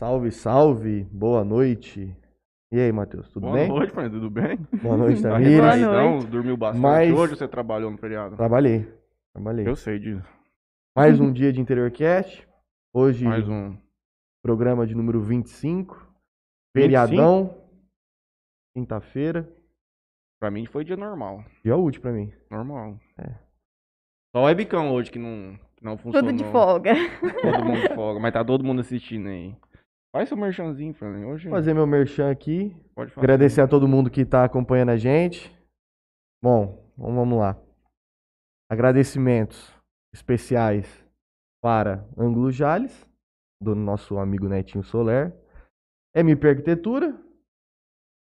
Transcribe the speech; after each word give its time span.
Salve, 0.00 0.30
salve, 0.32 1.04
boa 1.12 1.44
noite. 1.44 2.16
E 2.72 2.80
aí, 2.80 2.90
Matheus, 2.90 3.28
tudo 3.28 3.42
Boa 3.42 3.52
bem? 3.52 3.68
noite, 3.68 3.92
pai, 3.92 4.08
tudo 4.08 4.30
bem? 4.30 4.56
Boa 4.82 4.96
noite, 4.96 5.20
Tá 5.22 5.32
Tamires. 5.32 5.56
Boa 5.58 5.70
retraídão? 5.74 6.10
noite. 6.12 6.26
Dormiu 6.28 6.56
bastante 6.56 6.80
Mas- 6.82 7.12
hoje 7.12 7.32
ou 7.34 7.38
você 7.38 7.46
trabalhou 7.46 7.90
no 7.90 7.98
feriado? 7.98 8.34
Trabalhei, 8.34 8.90
trabalhei. 9.34 9.68
Eu 9.68 9.76
sei 9.76 9.98
disso. 9.98 10.26
Mais 10.96 11.20
um 11.20 11.30
dia 11.30 11.52
de 11.52 11.60
Interior 11.60 11.90
Cast. 11.90 12.48
Hoje, 12.94 13.26
Mais 13.26 13.46
um. 13.46 13.76
programa 14.42 14.86
de 14.86 14.94
número 14.94 15.20
25. 15.20 16.10
Feriadão. 16.74 17.62
Quinta-feira. 18.74 19.46
Pra 20.40 20.50
mim 20.50 20.64
foi 20.64 20.82
dia 20.82 20.96
normal. 20.96 21.44
Dia 21.62 21.76
útil 21.76 22.00
pra 22.00 22.10
mim. 22.10 22.32
Normal. 22.50 22.98
É. 23.18 23.34
Só 24.34 24.40
o 24.40 24.44
webcam 24.46 24.92
hoje 24.92 25.10
que 25.10 25.18
não, 25.18 25.58
que 25.76 25.84
não 25.84 25.98
funcionou. 25.98 26.30
Tudo 26.30 26.42
de 26.42 26.50
folga. 26.50 26.94
Todo 27.42 27.64
mundo 27.66 27.80
de 27.86 27.94
folga, 27.94 28.18
mas 28.18 28.32
tá 28.32 28.42
todo 28.42 28.64
mundo 28.64 28.80
assistindo 28.80 29.28
aí. 29.28 29.54
Faz 30.12 30.28
seu 30.28 30.36
merchanzinho, 30.36 30.92
Fran. 30.92 31.26
Hoje 31.26 31.48
Vou 31.48 31.56
fazer 31.56 31.72
meu 31.72 31.86
merchan 31.86 32.30
aqui. 32.30 32.74
pode 32.94 33.12
fazer. 33.12 33.24
Agradecer 33.24 33.60
a 33.60 33.68
todo 33.68 33.86
mundo 33.86 34.10
que 34.10 34.24
tá 34.24 34.44
acompanhando 34.44 34.90
a 34.90 34.96
gente. 34.96 35.56
Bom, 36.42 36.92
então 36.94 37.14
vamos 37.14 37.38
lá. 37.38 37.56
Agradecimentos 38.68 39.72
especiais 40.12 40.86
para 41.62 42.04
Ângulo 42.18 42.50
Jales, 42.50 43.06
do 43.62 43.74
nosso 43.74 44.18
amigo 44.18 44.48
Netinho 44.48 44.82
Soler. 44.82 45.32
MP 46.14 46.48
Arquitetura, 46.48 47.16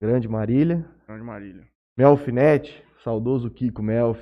Grande 0.03 0.29
Marília. 0.29 0.87
Grande 1.07 1.23
Marília. 1.23 1.67
Melfinet, 1.97 2.83
saudoso 3.03 3.51
Kiko 3.51 3.83
Melf. 3.83 4.19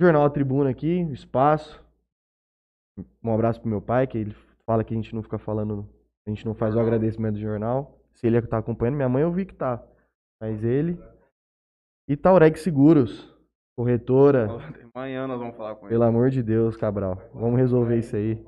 Jornal 0.00 0.24
A 0.24 0.30
Tribuna 0.30 0.70
aqui, 0.70 1.00
Espaço. 1.12 1.82
Um 3.22 3.32
abraço 3.32 3.60
pro 3.60 3.70
meu 3.70 3.80
pai, 3.80 4.06
que 4.06 4.18
ele 4.18 4.34
fala 4.66 4.82
que 4.82 4.92
a 4.92 4.96
gente 4.96 5.14
não 5.14 5.22
fica 5.22 5.38
falando, 5.38 5.88
a 6.30 6.34
gente 6.34 6.46
não 6.46 6.54
faz 6.54 6.76
o 6.76 6.80
agradecimento 6.80 7.34
do 7.34 7.40
jornal. 7.40 7.98
Se 8.14 8.26
ele 8.26 8.36
é 8.36 8.42
que 8.42 8.46
tá 8.46 8.58
acompanhando, 8.58 8.96
minha 8.96 9.08
mãe 9.08 9.22
eu 9.22 9.32
vi 9.32 9.44
que 9.44 9.54
tá. 9.54 9.84
Mas 10.40 10.62
ele. 10.62 10.98
E 12.08 12.16
Taureg 12.16 12.58
Seguros, 12.58 13.34
corretora. 13.76 14.48
Amanhã 14.94 15.26
nós 15.26 15.38
vamos 15.38 15.56
falar 15.56 15.74
com 15.74 15.86
ele. 15.86 15.90
Pelo 15.90 16.04
amor 16.04 16.30
de 16.30 16.42
Deus, 16.42 16.76
Cabral. 16.76 17.16
Vamos 17.34 17.58
resolver 17.58 17.98
isso 17.98 18.16
aí. 18.16 18.44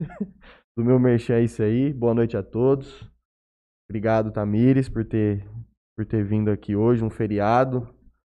Do 0.76 0.84
meu 0.84 0.98
merchan 0.98 1.34
é 1.34 1.42
isso 1.42 1.62
aí. 1.62 1.92
Boa 1.92 2.14
noite 2.14 2.36
a 2.36 2.42
todos. 2.42 3.10
Obrigado, 3.88 4.30
Tamires, 4.30 4.88
por 4.88 5.04
ter, 5.04 5.48
por 5.96 6.04
ter 6.04 6.22
vindo 6.22 6.50
aqui 6.50 6.76
hoje, 6.76 7.02
um 7.02 7.10
feriado. 7.10 7.88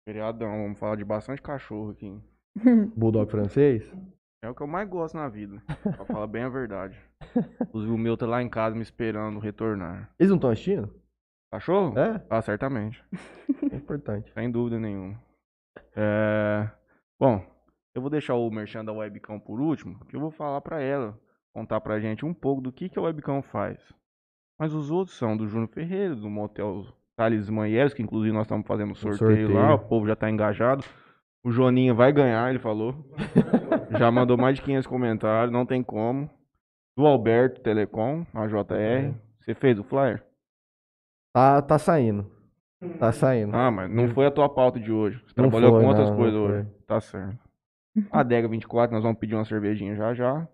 Feriadão, 0.07 0.63
vamos 0.63 0.77
falar 0.77 0.97
de 0.97 1.05
bastante 1.05 1.41
cachorro 1.41 1.91
aqui. 1.91 2.13
Bulldog 2.95 3.31
francês? 3.31 3.91
É 4.45 4.49
o 4.49 4.53
que 4.53 4.61
eu 4.61 4.67
mais 4.67 4.87
gosto 4.87 5.17
na 5.17 5.27
vida. 5.27 5.59
Pra 5.81 6.05
falar 6.05 6.27
bem 6.27 6.43
a 6.43 6.49
verdade. 6.49 6.95
Inclusive 7.61 7.91
o 7.91 7.97
meu 7.97 8.15
tá 8.15 8.27
lá 8.27 8.43
em 8.43 8.47
casa 8.49 8.75
me 8.75 8.83
esperando 8.83 9.39
retornar. 9.39 10.11
Eles 10.19 10.29
não 10.29 10.37
estão 10.37 10.51
assistindo? 10.51 10.93
Cachorro? 11.51 11.97
É? 11.97 12.23
Ah, 12.29 12.41
certamente. 12.41 13.03
É 13.71 13.75
importante. 13.75 14.31
Sem 14.33 14.51
dúvida 14.51 14.79
nenhuma. 14.79 15.19
É... 15.95 16.69
Bom, 17.19 17.43
eu 17.95 18.01
vou 18.01 18.09
deixar 18.09 18.35
o 18.35 18.49
merchan 18.49 18.83
da 18.85 18.91
Webcam 18.91 19.39
por 19.39 19.59
último, 19.59 19.99
que 20.05 20.15
eu 20.15 20.19
vou 20.19 20.29
falar 20.31 20.61
pra 20.61 20.81
ela, 20.81 21.19
contar 21.53 21.79
pra 21.81 21.99
gente 21.99 22.25
um 22.25 22.33
pouco 22.33 22.61
do 22.61 22.71
que, 22.71 22.89
que 22.89 22.99
a 22.99 23.01
Webcam 23.01 23.41
faz. 23.41 23.79
Mas 24.59 24.73
os 24.73 24.91
outros 24.91 25.17
são 25.17 25.35
do 25.35 25.47
Júnior 25.47 25.69
Ferreira, 25.69 26.15
do 26.15 26.29
Motel 26.29 26.85
Thales 27.15 27.49
Manheiros, 27.49 27.93
que 27.93 28.03
inclusive 28.03 28.33
nós 28.33 28.45
estamos 28.45 28.67
fazendo 28.67 28.95
sorteio, 28.95 29.47
sorteio. 29.47 29.53
lá, 29.53 29.75
o 29.75 29.79
povo 29.79 30.07
já 30.07 30.15
tá 30.15 30.29
engajado. 30.29 30.83
O 31.45 31.51
Joninha 31.51 31.93
vai 31.93 32.11
ganhar, 32.11 32.49
ele 32.49 32.57
falou. 32.57 32.95
já 33.99 34.09
mandou 34.09 34.35
mais 34.35 34.55
de 34.55 34.63
500 34.63 34.87
comentários, 34.87 35.53
não 35.53 35.63
tem 35.63 35.83
como. 35.83 36.27
Do 36.97 37.05
Alberto 37.05 37.61
Telecom, 37.61 38.25
a 38.33 38.47
JR. 38.47 39.13
Você 39.39 39.53
fez 39.53 39.77
o 39.77 39.83
flyer? 39.83 40.25
Tá, 41.31 41.61
tá 41.61 41.77
saindo. 41.77 42.31
Tá 42.97 43.11
saindo. 43.11 43.55
Ah, 43.55 43.69
mas 43.69 43.91
não 43.91 44.07
foi 44.09 44.25
a 44.25 44.31
tua 44.31 44.49
pauta 44.49 44.79
de 44.79 44.91
hoje. 44.91 45.19
Você 45.19 45.39
Não 45.39 45.49
trabalhou 45.49 45.73
foi, 45.73 45.81
com 45.81 45.87
outras 45.87 46.09
não, 46.09 46.17
coisas 46.17 46.39
hoje. 46.39 46.67
Tá 46.87 46.99
certo. 46.99 47.39
A 48.11 48.21
Adega 48.21 48.47
24, 48.47 48.95
nós 48.95 49.03
vamos 49.03 49.19
pedir 49.19 49.35
uma 49.35 49.45
cervejinha 49.45 49.95
já 49.95 50.15
já. 50.15 50.47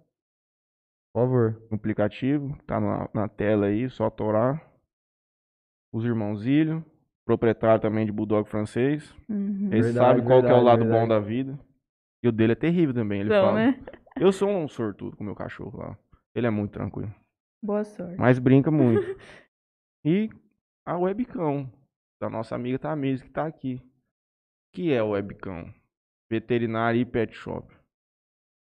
Por 1.14 1.22
favor. 1.22 1.62
No 1.72 1.78
aplicativo, 1.78 2.58
tá 2.68 2.82
na, 2.82 3.10
na 3.14 3.30
tela 3.30 3.68
aí, 3.68 3.90
só 3.90 4.10
torar. 4.10 4.62
Os 5.94 6.04
irmãos 6.04 6.46
Ilho, 6.46 6.84
proprietário 7.26 7.82
também 7.82 8.06
de 8.06 8.12
Bulldog 8.12 8.48
francês. 8.50 9.14
Uhum. 9.30 9.70
Ele 9.72 9.82
Verdade, 9.84 9.94
sabe 9.94 10.22
qual 10.24 10.42
que 10.42 10.50
é 10.50 10.54
o 10.54 10.62
lado 10.62 10.80
verdade. 10.80 11.00
bom 11.02 11.08
da 11.08 11.20
vida. 11.20 11.60
E 12.24 12.28
o 12.28 12.32
dele 12.32 12.54
é 12.54 12.56
terrível 12.56 12.94
também, 12.94 13.22
ele 13.22 13.30
Então, 13.30 13.46
fala. 13.46 13.56
né? 13.72 13.80
Eu 14.20 14.32
sou 14.32 14.50
um 14.50 14.68
sortudo 14.68 15.16
com 15.16 15.24
o 15.24 15.26
meu 15.26 15.36
cachorro 15.36 15.80
lá. 15.80 15.98
Ele 16.36 16.46
é 16.46 16.50
muito 16.50 16.72
tranquilo. 16.72 17.14
Boa 17.64 17.84
sorte. 17.84 18.18
Mas 18.18 18.40
brinca 18.40 18.70
muito. 18.70 19.02
e 20.06 20.30
a 20.86 20.98
webcam 20.98 21.72
da 22.22 22.30
nossa 22.30 22.56
amiga 22.56 22.78
Tamires, 22.78 23.22
que 23.22 23.30
tá 23.30 23.46
aqui. 23.46 23.76
O 23.76 24.76
que 24.76 24.92
é 24.94 25.02
o 25.02 25.12
webcam? 25.12 25.74
Veterinária 26.32 27.00
e 27.00 27.06
pet 27.06 27.34
shop. 27.34 27.74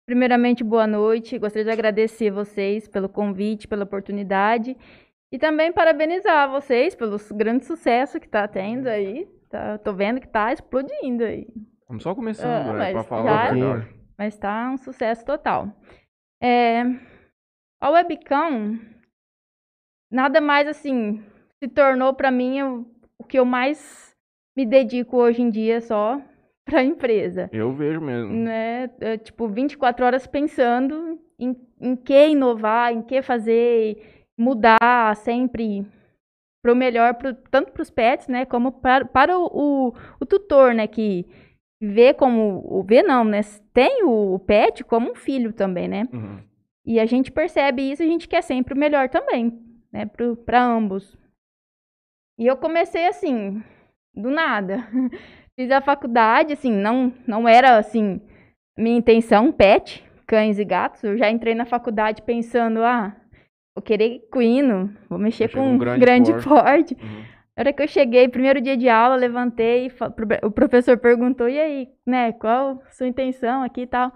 Primeiramente, 0.08 0.63
boa 0.63 0.86
noite. 0.88 1.38
Gostaria 1.38 1.63
de 1.66 1.72
agradecer 1.72 2.30
vocês 2.32 2.88
pelo 2.88 3.08
convite, 3.08 3.68
pela 3.68 3.84
oportunidade. 3.86 4.75
E 5.34 5.40
também 5.40 5.72
parabenizar 5.74 6.48
vocês 6.48 6.94
pelo 6.94 7.18
grande 7.32 7.66
sucesso 7.66 8.20
que 8.20 8.30
tá 8.30 8.48
tendo 8.48 8.86
aí. 8.86 9.28
Tá, 9.50 9.80
tô 9.80 9.92
vendo 9.92 10.22
que 10.22 10.28
tá 10.28 10.54
explodindo 10.54 11.24
aí. 11.24 11.48
Estamos 11.82 12.04
só 12.04 12.13
começando, 12.13 12.70
Ah, 12.70 12.74
né? 12.74 12.80
mas 12.80 12.94
Pra 12.94 13.04
falar 13.04 13.58
já-. 13.58 13.88
Mas 14.16 14.38
tá 14.38 14.70
um 14.72 14.78
sucesso 14.78 15.25
total. 15.25 15.75
É, 16.40 16.84
a 17.82 17.90
webcam, 17.90 18.80
nada 20.12 20.40
mais 20.40 20.68
assim, 20.68 21.24
se 21.58 21.68
tornou 21.68 22.13
para 22.13 22.30
mim 22.30 22.62
o, 22.62 22.86
o 23.18 23.24
que 23.24 23.40
eu 23.40 23.46
mais 23.46 24.16
me 24.56 24.68
dedico 24.68 25.18
hoje 25.18 25.42
em 25.42 25.50
dia 25.50 25.82
só 25.82 26.22
para 26.63 26.82
a 26.82 26.84
empresa. 26.84 27.50
Eu 27.52 27.74
vejo 27.74 28.00
mesmo. 28.00 28.32
Né? 28.32 28.88
É, 29.02 29.18
tipo, 29.18 29.48
24 29.48 30.06
horas 30.06 30.28
pensando 30.28 31.20
em, 31.40 31.56
em 31.82 31.96
que 31.96 32.28
inovar, 32.28 32.94
em 32.94 33.02
que 33.02 33.24
fazer, 33.24 34.12
mudar 34.38 35.16
sempre 35.18 35.86
para 36.62 36.72
o 36.72 36.75
melhor, 36.75 37.13
pro, 37.16 37.34
tanto 37.52 37.72
para 37.72 37.82
os 37.82 37.90
pets, 37.90 38.28
né, 38.28 38.46
como 38.46 38.72
para, 38.72 39.06
para 39.06 39.38
o, 39.38 39.46
o, 39.48 39.94
o 40.20 40.25
tutor, 40.25 40.74
né, 40.74 40.88
que 40.88 41.25
vê 41.82 42.13
como, 42.13 42.62
o 42.66 42.82
vê 42.84 43.04
não, 43.04 43.24
né, 43.25 43.42
tem 43.74 44.04
o, 44.04 44.36
o 44.36 44.40
pet 44.40 44.84
como 44.84 45.12
um 45.12 45.16
filho 45.16 45.52
também, 45.52 45.88
né, 45.88 46.08
Uhum. 46.13 46.40
e 46.86 47.00
a 47.00 47.06
gente 47.06 47.32
percebe 47.32 47.82
isso 47.92 48.02
a 48.02 48.06
gente 48.06 48.28
quer 48.28 48.42
sempre 48.42 48.74
o 48.74 48.78
melhor 48.78 49.10
também, 49.10 49.52
né, 49.92 50.06
para 50.46 50.63
ambos. 50.63 51.18
E 52.40 52.48
eu 52.48 52.58
comecei 52.58 53.06
assim, 53.08 53.62
do 54.16 54.30
nada. 54.32 54.88
Fiz 55.56 55.70
a 55.70 55.82
faculdade, 55.82 56.54
assim, 56.54 56.72
não, 56.72 57.13
não 57.28 57.48
era 57.48 57.78
assim, 57.78 58.20
minha 58.75 58.98
intenção, 58.98 59.52
pet, 59.52 60.04
cães 60.25 60.58
e 60.58 60.66
gatos. 60.66 61.04
Eu 61.04 61.16
já 61.16 61.30
entrei 61.30 61.54
na 61.54 61.63
faculdade 61.66 62.24
pensando, 62.24 62.84
ah, 62.84 63.16
vou 63.75 63.82
querer 63.84 64.15
equino, 64.15 64.96
vou 65.10 65.20
mexer 65.20 65.51
com 65.51 65.62
um 65.62 65.77
grande 65.77 66.00
grande, 66.00 66.32
porte. 66.34 66.48
porte. 66.48 66.98
Uhum. 67.01 67.24
Na 67.56 67.62
hora 67.62 67.74
que 67.74 67.84
eu 67.84 67.88
cheguei, 67.88 68.27
primeiro 68.27 68.60
dia 68.60 68.75
de 68.75 68.89
aula, 68.89 69.15
levantei, 69.15 69.92
o 70.42 70.50
professor 70.50 70.98
perguntou, 70.98 71.48
e 71.48 71.60
aí, 71.60 71.89
né, 72.06 72.32
qual 72.34 72.82
a 72.88 72.92
sua 72.92 73.08
intenção 73.08 73.62
aqui 73.62 73.82
e 73.82 73.88
tal? 73.88 74.12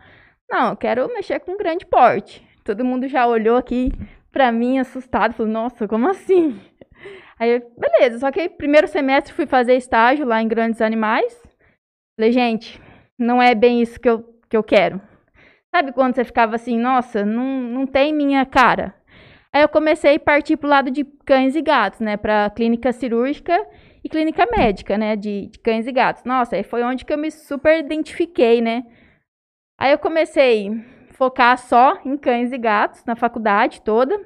Não, 0.49 0.71
eu 0.71 0.75
quero 0.75 1.07
mexer 1.13 1.39
com 1.39 1.57
grande 1.57 1.85
porte. 1.85 2.45
Todo 2.63 2.83
mundo 2.83 3.07
já 3.07 3.27
olhou 3.27 3.55
aqui 3.55 3.91
pra 4.31 4.51
mim, 4.51 4.79
assustado, 4.79 5.33
falou, 5.33 5.51
nossa, 5.51 5.87
como 5.87 6.07
assim? 6.07 6.59
Aí, 7.39 7.51
eu, 7.51 7.71
beleza, 7.77 8.17
só 8.17 8.31
que 8.31 8.49
primeiro 8.49 8.87
semestre 8.87 9.31
fui 9.31 9.45
fazer 9.45 9.75
estágio 9.75 10.25
lá 10.25 10.41
em 10.41 10.47
Grandes 10.47 10.81
Animais. 10.81 11.39
Falei, 12.19 12.31
gente, 12.31 12.81
não 13.17 13.39
é 13.39 13.53
bem 13.53 13.79
isso 13.79 13.99
que 13.99 14.09
eu, 14.09 14.23
que 14.49 14.57
eu 14.57 14.63
quero. 14.63 14.99
Sabe 15.69 15.91
quando 15.91 16.15
você 16.15 16.23
ficava 16.23 16.55
assim, 16.55 16.79
nossa, 16.79 17.23
não, 17.23 17.61
não 17.61 17.85
tem 17.85 18.11
minha 18.11 18.43
cara? 18.43 18.95
Aí 19.57 19.63
eu 19.63 19.69
comecei 19.69 20.17
a 20.17 20.19
partir 20.19 20.55
pro 20.55 20.69
lado 20.69 20.91
de 20.91 21.03
cães 21.03 21.55
e 21.55 21.63
gatos, 21.63 21.99
né? 21.99 22.15
Pra 22.15 22.47
clínica 22.51 22.91
cirúrgica 22.91 23.59
e 24.03 24.07
clínica 24.07 24.45
médica, 24.45 24.99
né? 24.99 25.15
De, 25.15 25.47
de 25.47 25.57
cães 25.57 25.87
e 25.87 25.91
gatos. 25.91 26.23
Nossa, 26.23 26.55
aí 26.55 26.61
foi 26.61 26.83
onde 26.83 27.03
que 27.03 27.11
eu 27.11 27.17
me 27.17 27.31
super 27.31 27.79
identifiquei, 27.79 28.61
né? 28.61 28.85
Aí 29.75 29.91
eu 29.91 29.97
comecei 29.97 30.69
a 30.69 31.13
focar 31.15 31.57
só 31.57 31.99
em 32.05 32.15
cães 32.17 32.51
e 32.51 32.57
gatos 32.59 33.03
na 33.03 33.15
faculdade 33.15 33.81
toda. 33.81 34.23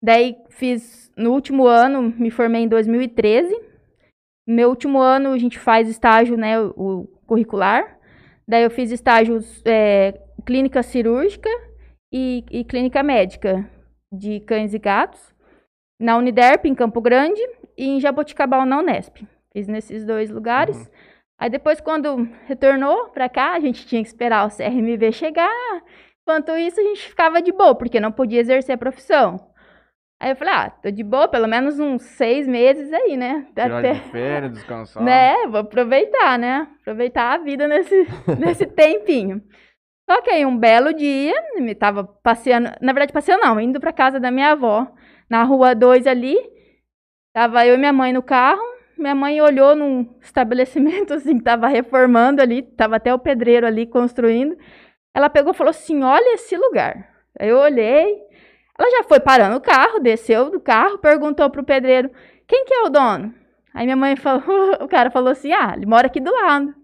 Daí 0.00 0.36
fiz 0.50 1.10
no 1.16 1.32
último 1.32 1.66
ano, 1.66 2.14
me 2.16 2.30
formei 2.30 2.62
em 2.62 2.68
2013. 2.68 3.52
No 4.46 4.54
meu 4.54 4.68
último 4.68 5.00
ano 5.00 5.32
a 5.32 5.38
gente 5.38 5.58
faz 5.58 5.88
estágio, 5.88 6.36
né, 6.36 6.60
o, 6.60 6.74
o 6.76 7.06
curricular. 7.26 7.98
Daí 8.46 8.62
eu 8.62 8.70
fiz 8.70 8.92
estágios 8.92 9.60
é, 9.64 10.12
clínica 10.44 10.80
cirúrgica 10.84 11.50
e, 12.12 12.44
e 12.52 12.62
clínica 12.62 13.02
médica 13.02 13.68
de 14.12 14.40
cães 14.40 14.74
e 14.74 14.78
gatos 14.78 15.34
na 15.98 16.16
Uniderp 16.16 16.66
em 16.66 16.74
Campo 16.74 17.00
Grande 17.00 17.40
e 17.76 17.86
em 17.86 18.00
Jaboticabal 18.00 18.66
na 18.66 18.78
Unesp. 18.78 19.26
Fiz 19.52 19.66
nesses 19.66 20.04
dois 20.04 20.30
lugares. 20.30 20.76
Uhum. 20.76 20.92
Aí 21.38 21.50
depois 21.50 21.80
quando 21.80 22.28
retornou 22.46 23.08
para 23.08 23.28
cá, 23.28 23.52
a 23.52 23.60
gente 23.60 23.86
tinha 23.86 24.02
que 24.02 24.08
esperar 24.08 24.46
o 24.46 24.50
CRMV 24.50 25.12
chegar. 25.12 25.82
Enquanto 26.22 26.56
isso, 26.56 26.80
a 26.80 26.82
gente 26.82 27.08
ficava 27.08 27.40
de 27.40 27.52
boa, 27.52 27.74
porque 27.74 28.00
não 28.00 28.10
podia 28.10 28.40
exercer 28.40 28.74
a 28.74 28.78
profissão. 28.78 29.38
Aí 30.18 30.30
eu 30.30 30.36
falei, 30.36 30.54
ah, 30.54 30.70
tô 30.70 30.90
de 30.90 31.04
boa, 31.04 31.28
pelo 31.28 31.46
menos 31.46 31.78
uns 31.78 32.02
seis 32.02 32.48
meses 32.48 32.90
aí, 32.92 33.16
né? 33.16 33.46
Tirar 33.54 33.78
Até, 33.78 33.92
de 33.92 34.00
férias, 34.10 34.52
descansar. 34.52 35.02
né? 35.04 35.46
Vou 35.46 35.60
aproveitar, 35.60 36.38
né? 36.38 36.66
Aproveitar 36.80 37.34
a 37.34 37.38
vida 37.38 37.68
nesse, 37.68 38.06
nesse 38.38 38.66
tempinho. 38.66 39.42
Aí 40.36 40.44
um 40.44 40.56
belo 40.56 40.92
dia, 40.92 41.34
me 41.56 41.74
tava 41.74 42.04
passeando, 42.04 42.70
na 42.80 42.92
verdade 42.92 43.10
passeando 43.10 43.42
não, 43.42 43.58
indo 43.58 43.80
pra 43.80 43.90
casa 43.90 44.20
da 44.20 44.30
minha 44.30 44.52
avó, 44.52 44.86
na 45.30 45.42
rua 45.44 45.74
2 45.74 46.06
ali, 46.06 46.36
tava 47.32 47.66
eu 47.66 47.74
e 47.74 47.78
minha 47.78 47.92
mãe 47.92 48.12
no 48.12 48.22
carro, 48.22 48.62
minha 48.98 49.14
mãe 49.14 49.40
olhou 49.40 49.74
num 49.74 50.06
estabelecimento 50.20 51.14
assim, 51.14 51.38
que 51.38 51.44
tava 51.44 51.68
reformando 51.68 52.42
ali, 52.42 52.62
tava 52.62 52.96
até 52.96 53.14
o 53.14 53.18
pedreiro 53.18 53.66
ali 53.66 53.86
construindo, 53.86 54.58
ela 55.14 55.30
pegou 55.30 55.52
e 55.52 55.56
falou 55.56 55.70
assim, 55.70 56.02
olha 56.02 56.34
esse 56.34 56.54
lugar. 56.54 57.08
Aí 57.40 57.48
eu 57.48 57.56
olhei, 57.56 58.18
ela 58.78 58.90
já 58.90 59.04
foi 59.04 59.20
parando 59.20 59.56
o 59.56 59.60
carro, 59.60 60.00
desceu 60.00 60.50
do 60.50 60.60
carro, 60.60 60.98
perguntou 60.98 61.48
pro 61.48 61.64
pedreiro, 61.64 62.10
quem 62.46 62.66
que 62.66 62.74
é 62.74 62.82
o 62.82 62.90
dono? 62.90 63.34
Aí 63.72 63.86
minha 63.86 63.96
mãe 63.96 64.16
falou, 64.16 64.42
o 64.84 64.88
cara 64.88 65.10
falou 65.10 65.30
assim, 65.30 65.50
ah, 65.52 65.72
ele 65.74 65.86
mora 65.86 66.08
aqui 66.08 66.20
do 66.20 66.30
lado. 66.30 66.74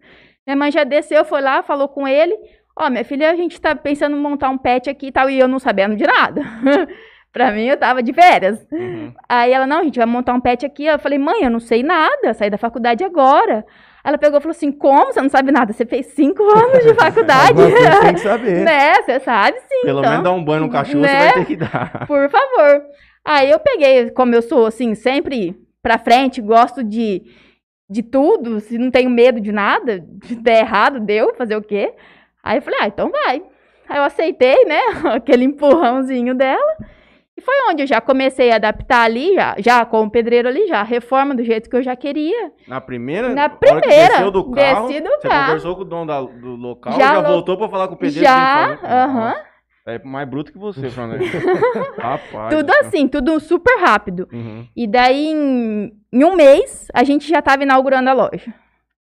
Minha 0.46 0.56
mãe 0.56 0.72
já 0.72 0.84
desceu, 0.84 1.24
foi 1.24 1.42
lá, 1.42 1.62
falou 1.62 1.88
com 1.88 2.08
ele, 2.08 2.34
ó, 2.76 2.90
minha 2.90 3.04
filha, 3.04 3.30
a 3.30 3.36
gente 3.36 3.60
tá 3.60 3.74
pensando 3.74 4.16
em 4.16 4.20
montar 4.20 4.50
um 4.50 4.58
pet 4.58 4.88
aqui 4.90 5.06
e 5.08 5.12
tal, 5.12 5.28
e 5.30 5.38
eu 5.38 5.48
não 5.48 5.58
sabendo 5.58 5.96
de 5.96 6.04
nada. 6.06 6.42
pra 7.32 7.50
mim, 7.52 7.64
eu 7.66 7.76
tava 7.76 8.02
de 8.02 8.12
férias. 8.12 8.64
Uhum. 8.70 9.12
Aí 9.28 9.52
ela, 9.52 9.66
não, 9.66 9.78
a 9.80 9.84
gente 9.84 9.96
vai 9.98 10.06
montar 10.06 10.34
um 10.34 10.40
pet 10.40 10.66
aqui. 10.66 10.84
Eu 10.86 10.98
falei, 10.98 11.18
mãe, 11.18 11.42
eu 11.42 11.50
não 11.50 11.60
sei 11.60 11.82
nada, 11.82 12.34
saí 12.34 12.50
da 12.50 12.58
faculdade 12.58 13.02
agora. 13.04 13.64
Ela 14.04 14.18
pegou 14.18 14.38
e 14.38 14.42
falou 14.42 14.50
assim, 14.50 14.72
como? 14.72 15.12
Você 15.12 15.22
não 15.22 15.28
sabe 15.28 15.52
nada? 15.52 15.72
Você 15.72 15.86
fez 15.86 16.06
cinco 16.06 16.42
anos 16.42 16.82
de 16.84 16.92
faculdade. 16.98 17.54
Coisa 17.54 18.00
tem 18.00 18.14
que 18.14 18.20
saber. 18.20 18.64
né? 18.64 18.94
Você 18.96 19.20
sabe 19.20 19.58
sim. 19.60 19.82
Pelo 19.84 20.00
então. 20.00 20.10
menos 20.10 20.24
dar 20.24 20.32
um 20.32 20.44
banho 20.44 20.62
no 20.62 20.70
cachorro 20.70 21.00
você 21.04 21.06
Né? 21.12 21.18
vai 21.26 21.32
ter 21.34 21.44
que 21.46 21.56
dar. 21.56 22.04
Por 22.06 22.28
favor. 22.28 22.82
Aí 23.24 23.48
eu 23.50 23.60
peguei, 23.60 24.10
como 24.10 24.34
eu 24.34 24.42
sou 24.42 24.66
assim, 24.66 24.94
sempre 24.96 25.56
pra 25.80 25.98
frente, 25.98 26.40
gosto 26.40 26.82
de, 26.82 27.22
de 27.88 28.02
tudo, 28.02 28.58
se 28.60 28.76
não 28.76 28.90
tenho 28.90 29.08
medo 29.08 29.40
de 29.40 29.52
nada, 29.52 30.00
de 30.24 30.34
der 30.34 30.60
errado, 30.62 30.98
deu, 30.98 31.32
fazer 31.36 31.54
o 31.56 31.62
quê? 31.62 31.94
Aí 32.42 32.58
eu 32.58 32.62
falei, 32.62 32.78
ah, 32.82 32.86
então 32.86 33.10
vai. 33.10 33.42
Aí 33.88 33.98
eu 33.98 34.02
aceitei, 34.04 34.64
né, 34.64 34.80
aquele 35.14 35.44
empurrãozinho 35.44 36.34
dela. 36.34 36.76
E 37.36 37.40
foi 37.40 37.54
onde 37.70 37.82
eu 37.82 37.86
já 37.86 38.00
comecei 38.00 38.50
a 38.52 38.56
adaptar 38.56 39.04
ali, 39.04 39.34
já, 39.34 39.54
já 39.58 39.84
com 39.86 40.02
o 40.02 40.10
pedreiro 40.10 40.48
ali, 40.48 40.66
já, 40.66 40.80
a 40.80 40.84
reforma 40.84 41.34
do 41.34 41.42
jeito 41.42 41.68
que 41.70 41.74
eu 41.76 41.82
já 41.82 41.96
queria. 41.96 42.52
Na 42.68 42.80
primeira? 42.80 43.30
Na 43.30 43.48
primeira, 43.48 44.08
desceu 44.16 44.30
do 44.30 44.50
carro, 44.50 44.86
desci 44.88 45.00
do 45.00 45.08
você 45.08 45.28
carro. 45.28 45.46
conversou 45.46 45.74
com 45.76 45.80
o 45.82 45.84
dono 45.84 46.06
da- 46.06 46.20
do 46.20 46.54
local, 46.56 46.92
Já 46.92 47.14
já, 47.14 47.20
lo- 47.20 47.28
voltou 47.28 47.56
pra 47.56 47.68
falar 47.70 47.88
com 47.88 47.94
o 47.94 47.96
pedreiro. 47.96 48.26
Já, 48.28 48.78
aham. 48.84 49.34
É 49.84 49.98
mais 50.04 50.28
bruto 50.28 50.52
que 50.52 50.58
você, 50.58 50.88
Fernando. 50.90 51.22
Rapaz. 51.98 52.54
Tudo 52.54 52.70
assim, 52.80 53.08
tudo 53.08 53.40
super 53.40 53.80
rápido. 53.80 54.28
Uhum. 54.32 54.66
E 54.76 54.86
daí, 54.86 55.26
em, 55.28 55.92
em 56.12 56.24
um 56.24 56.36
mês, 56.36 56.86
a 56.94 57.02
gente 57.02 57.28
já 57.28 57.42
tava 57.42 57.62
inaugurando 57.64 58.08
a 58.08 58.12
loja. 58.12 58.54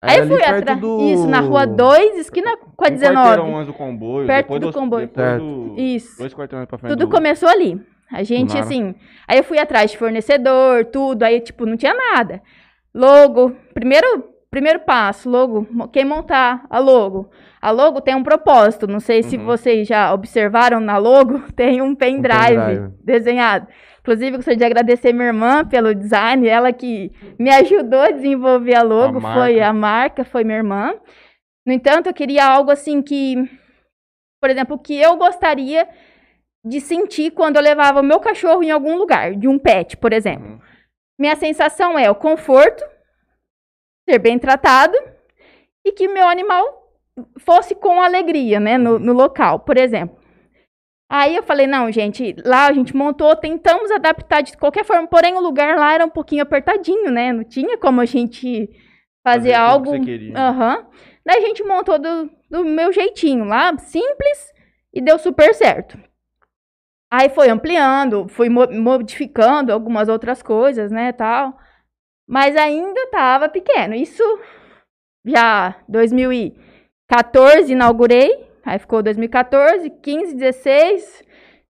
Aí 0.06 0.18
eu 0.20 0.26
fui 0.28 0.42
atrás. 0.44 0.80
do- 0.80 1.00
Isso, 1.00 1.26
na 1.26 1.40
rua 1.40 1.66
2, 1.66 2.16
esquina 2.18 2.56
com 2.76 2.84
a 2.84 2.88
Um 2.88 2.90
19. 2.92 3.28
quarteirão 3.28 3.64
do 3.64 3.72
comboio. 3.72 4.26
Perto 4.26 4.42
depois 4.52 4.60
do 4.60 4.72
comboio. 4.72 5.10
Do, 5.38 5.74
Isso. 5.78 6.18
Dois 6.18 6.34
quarteirões 6.34 6.68
pra 6.68 6.78
frente 6.78 6.90
Tudo 6.92 7.06
do... 7.06 7.10
começou 7.10 7.48
ali. 7.48 7.80
A 8.12 8.22
gente, 8.22 8.56
assim. 8.56 8.94
Aí 9.26 9.38
eu 9.38 9.44
fui 9.44 9.58
atrás 9.58 9.90
de 9.90 9.98
fornecedor, 9.98 10.84
tudo. 10.84 11.22
Aí, 11.24 11.40
tipo, 11.40 11.66
não 11.66 11.76
tinha 11.76 11.94
nada. 11.94 12.40
Logo, 12.94 13.52
primeiro, 13.72 14.24
primeiro 14.50 14.80
passo, 14.80 15.28
logo, 15.28 15.66
quem 15.92 16.04
montar 16.04 16.64
a 16.70 16.78
logo? 16.78 17.28
A 17.60 17.70
logo 17.70 18.00
tem 18.00 18.14
um 18.14 18.22
propósito. 18.22 18.86
Não 18.86 19.00
sei 19.00 19.22
se 19.22 19.36
Uhum. 19.36 19.46
vocês 19.46 19.88
já 19.88 20.12
observaram 20.12 20.78
na 20.80 20.96
logo, 20.98 21.40
tem 21.56 21.80
um 21.82 21.94
pendrive, 21.94 22.56
pendrive. 22.56 22.92
desenhado. 23.02 23.66
Inclusive, 24.04 24.36
gostaria 24.36 24.58
de 24.58 24.64
agradecer 24.66 25.14
minha 25.14 25.28
irmã 25.28 25.64
pelo 25.64 25.94
design, 25.94 26.46
ela 26.46 26.70
que 26.74 27.10
me 27.38 27.48
ajudou 27.48 28.00
a 28.00 28.10
desenvolver 28.10 28.74
a 28.74 28.82
logo, 28.82 29.18
marca. 29.18 29.40
foi 29.40 29.60
a 29.62 29.72
marca, 29.72 30.24
foi 30.26 30.44
minha 30.44 30.58
irmã. 30.58 30.94
No 31.66 31.72
entanto, 31.72 32.08
eu 32.08 32.12
queria 32.12 32.44
algo 32.44 32.70
assim 32.70 33.00
que, 33.00 33.36
por 34.42 34.50
exemplo, 34.50 34.78
que 34.78 34.94
eu 35.00 35.16
gostaria 35.16 35.88
de 36.62 36.82
sentir 36.82 37.30
quando 37.30 37.56
eu 37.56 37.62
levava 37.62 38.00
o 38.00 38.04
meu 38.04 38.20
cachorro 38.20 38.62
em 38.62 38.70
algum 38.70 38.94
lugar, 38.98 39.34
de 39.34 39.48
um 39.48 39.58
pet, 39.58 39.96
por 39.96 40.12
exemplo. 40.12 40.48
Uhum. 40.48 40.60
Minha 41.18 41.36
sensação 41.36 41.98
é 41.98 42.10
o 42.10 42.14
conforto, 42.14 42.84
ser 44.06 44.18
bem 44.18 44.38
tratado 44.38 44.94
e 45.82 45.92
que 45.92 46.08
meu 46.08 46.28
animal 46.28 46.92
fosse 47.38 47.74
com 47.74 48.02
alegria, 48.02 48.60
né, 48.60 48.76
no, 48.76 48.98
no 48.98 49.14
local, 49.14 49.60
por 49.60 49.78
exemplo. 49.78 50.23
Aí 51.16 51.36
eu 51.36 51.44
falei, 51.44 51.68
não, 51.68 51.92
gente, 51.92 52.34
lá 52.44 52.66
a 52.66 52.72
gente 52.72 52.96
montou, 52.96 53.36
tentamos 53.36 53.88
adaptar 53.92 54.40
de 54.40 54.56
qualquer 54.56 54.84
forma, 54.84 55.06
porém 55.06 55.34
o 55.34 55.40
lugar 55.40 55.78
lá 55.78 55.94
era 55.94 56.04
um 56.04 56.10
pouquinho 56.10 56.42
apertadinho, 56.42 57.08
né, 57.08 57.32
não 57.32 57.44
tinha 57.44 57.78
como 57.78 58.00
a 58.00 58.04
gente 58.04 58.66
fazer, 58.66 58.72
Fazer 59.22 59.48
que 59.50 59.54
algo... 59.54 59.90
você 59.90 60.00
queria. 60.00 60.36
Aham. 60.36 60.88
Daí 61.24 61.36
a 61.36 61.46
gente 61.46 61.62
montou 61.62 62.00
do, 62.00 62.28
do 62.50 62.64
meu 62.64 62.92
jeitinho 62.92 63.44
lá, 63.44 63.78
simples, 63.78 64.52
e 64.92 65.00
deu 65.00 65.16
super 65.16 65.54
certo. 65.54 65.96
Aí 67.08 67.28
foi 67.28 67.48
ampliando, 67.48 68.26
fui 68.28 68.48
mo- 68.48 68.66
modificando 68.72 69.72
algumas 69.72 70.08
outras 70.08 70.42
coisas, 70.42 70.90
né, 70.90 71.12
tal. 71.12 71.56
Mas 72.28 72.56
ainda 72.56 73.08
tava 73.12 73.48
pequeno. 73.48 73.94
Isso 73.94 74.22
já 75.24 75.76
2014 75.88 77.72
inaugurei, 77.72 78.48
aí 78.64 78.78
ficou 78.78 79.02
2014, 79.02 79.90
15, 80.02 80.34
16, 80.34 81.22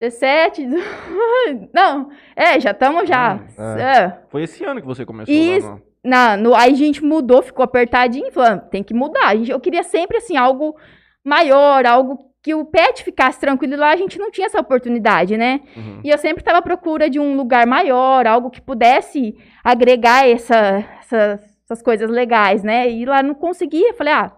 17, 0.02 0.66
18, 0.66 1.70
não, 1.74 2.10
é, 2.36 2.60
já 2.60 2.72
estamos 2.72 3.08
já. 3.08 3.40
Ah, 3.58 3.80
é. 3.80 4.18
Foi 4.30 4.44
esse 4.44 4.64
ano 4.64 4.82
que 4.82 4.88
você 4.88 5.06
começou 5.06 5.34
Isso. 5.34 5.68
lá 5.68 5.76
no... 5.76 5.82
Na, 6.06 6.36
no, 6.36 6.54
aí 6.54 6.74
a 6.74 6.76
gente 6.76 7.02
mudou, 7.02 7.42
ficou 7.42 7.64
apertadinho, 7.64 8.30
falando, 8.30 8.68
tem 8.70 8.84
que 8.84 8.94
mudar. 8.94 9.28
A 9.28 9.36
gente, 9.38 9.50
eu 9.52 9.60
queria 9.60 9.84
sempre, 9.84 10.18
assim, 10.18 10.36
algo 10.36 10.76
maior, 11.24 11.86
algo 11.86 12.18
que 12.42 12.54
o 12.54 12.66
pet 12.66 13.02
ficasse 13.06 13.40
tranquilo 13.40 13.78
lá, 13.78 13.92
a 13.92 13.96
gente 13.96 14.20
não 14.20 14.30
tinha 14.30 14.48
essa 14.48 14.60
oportunidade, 14.60 15.38
né? 15.38 15.62
Uhum. 15.78 16.02
E 16.04 16.10
eu 16.10 16.18
sempre 16.18 16.42
estava 16.42 16.58
à 16.58 16.62
procura 16.62 17.10
de 17.10 17.22
um 17.22 17.38
lugar 17.38 17.66
maior, 17.66 18.28
algo 18.28 18.50
que 18.50 18.60
pudesse 18.60 19.34
agregar 19.64 20.28
essa, 20.28 20.84
essa- 21.00 21.40
essas 21.64 21.82
coisas 21.82 22.10
legais, 22.10 22.64
né? 22.64 22.90
E 22.92 23.06
lá 23.06 23.24
não 23.24 23.34
conseguia. 23.34 23.94
Falei, 23.94 24.12
ah, 24.12 24.30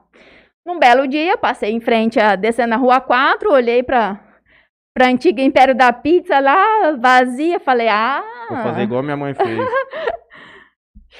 num 0.65 0.79
belo 0.79 1.07
dia, 1.07 1.37
passei 1.37 1.71
em 1.71 1.79
frente, 1.79 2.19
a, 2.19 2.35
descendo 2.35 2.73
a 2.73 2.77
rua 2.77 2.99
4, 2.99 3.51
olhei 3.51 3.83
para 3.83 4.19
pra 4.93 5.07
antiga 5.07 5.41
Império 5.41 5.75
da 5.75 5.91
Pizza 5.91 6.39
lá, 6.39 6.93
vazia, 6.97 7.59
falei, 7.59 7.89
ah, 7.89 8.23
Vou 8.49 8.57
fazer 8.59 8.83
igual 8.83 9.03
minha 9.03 9.17
mãe 9.17 9.33
fez. 9.33 9.59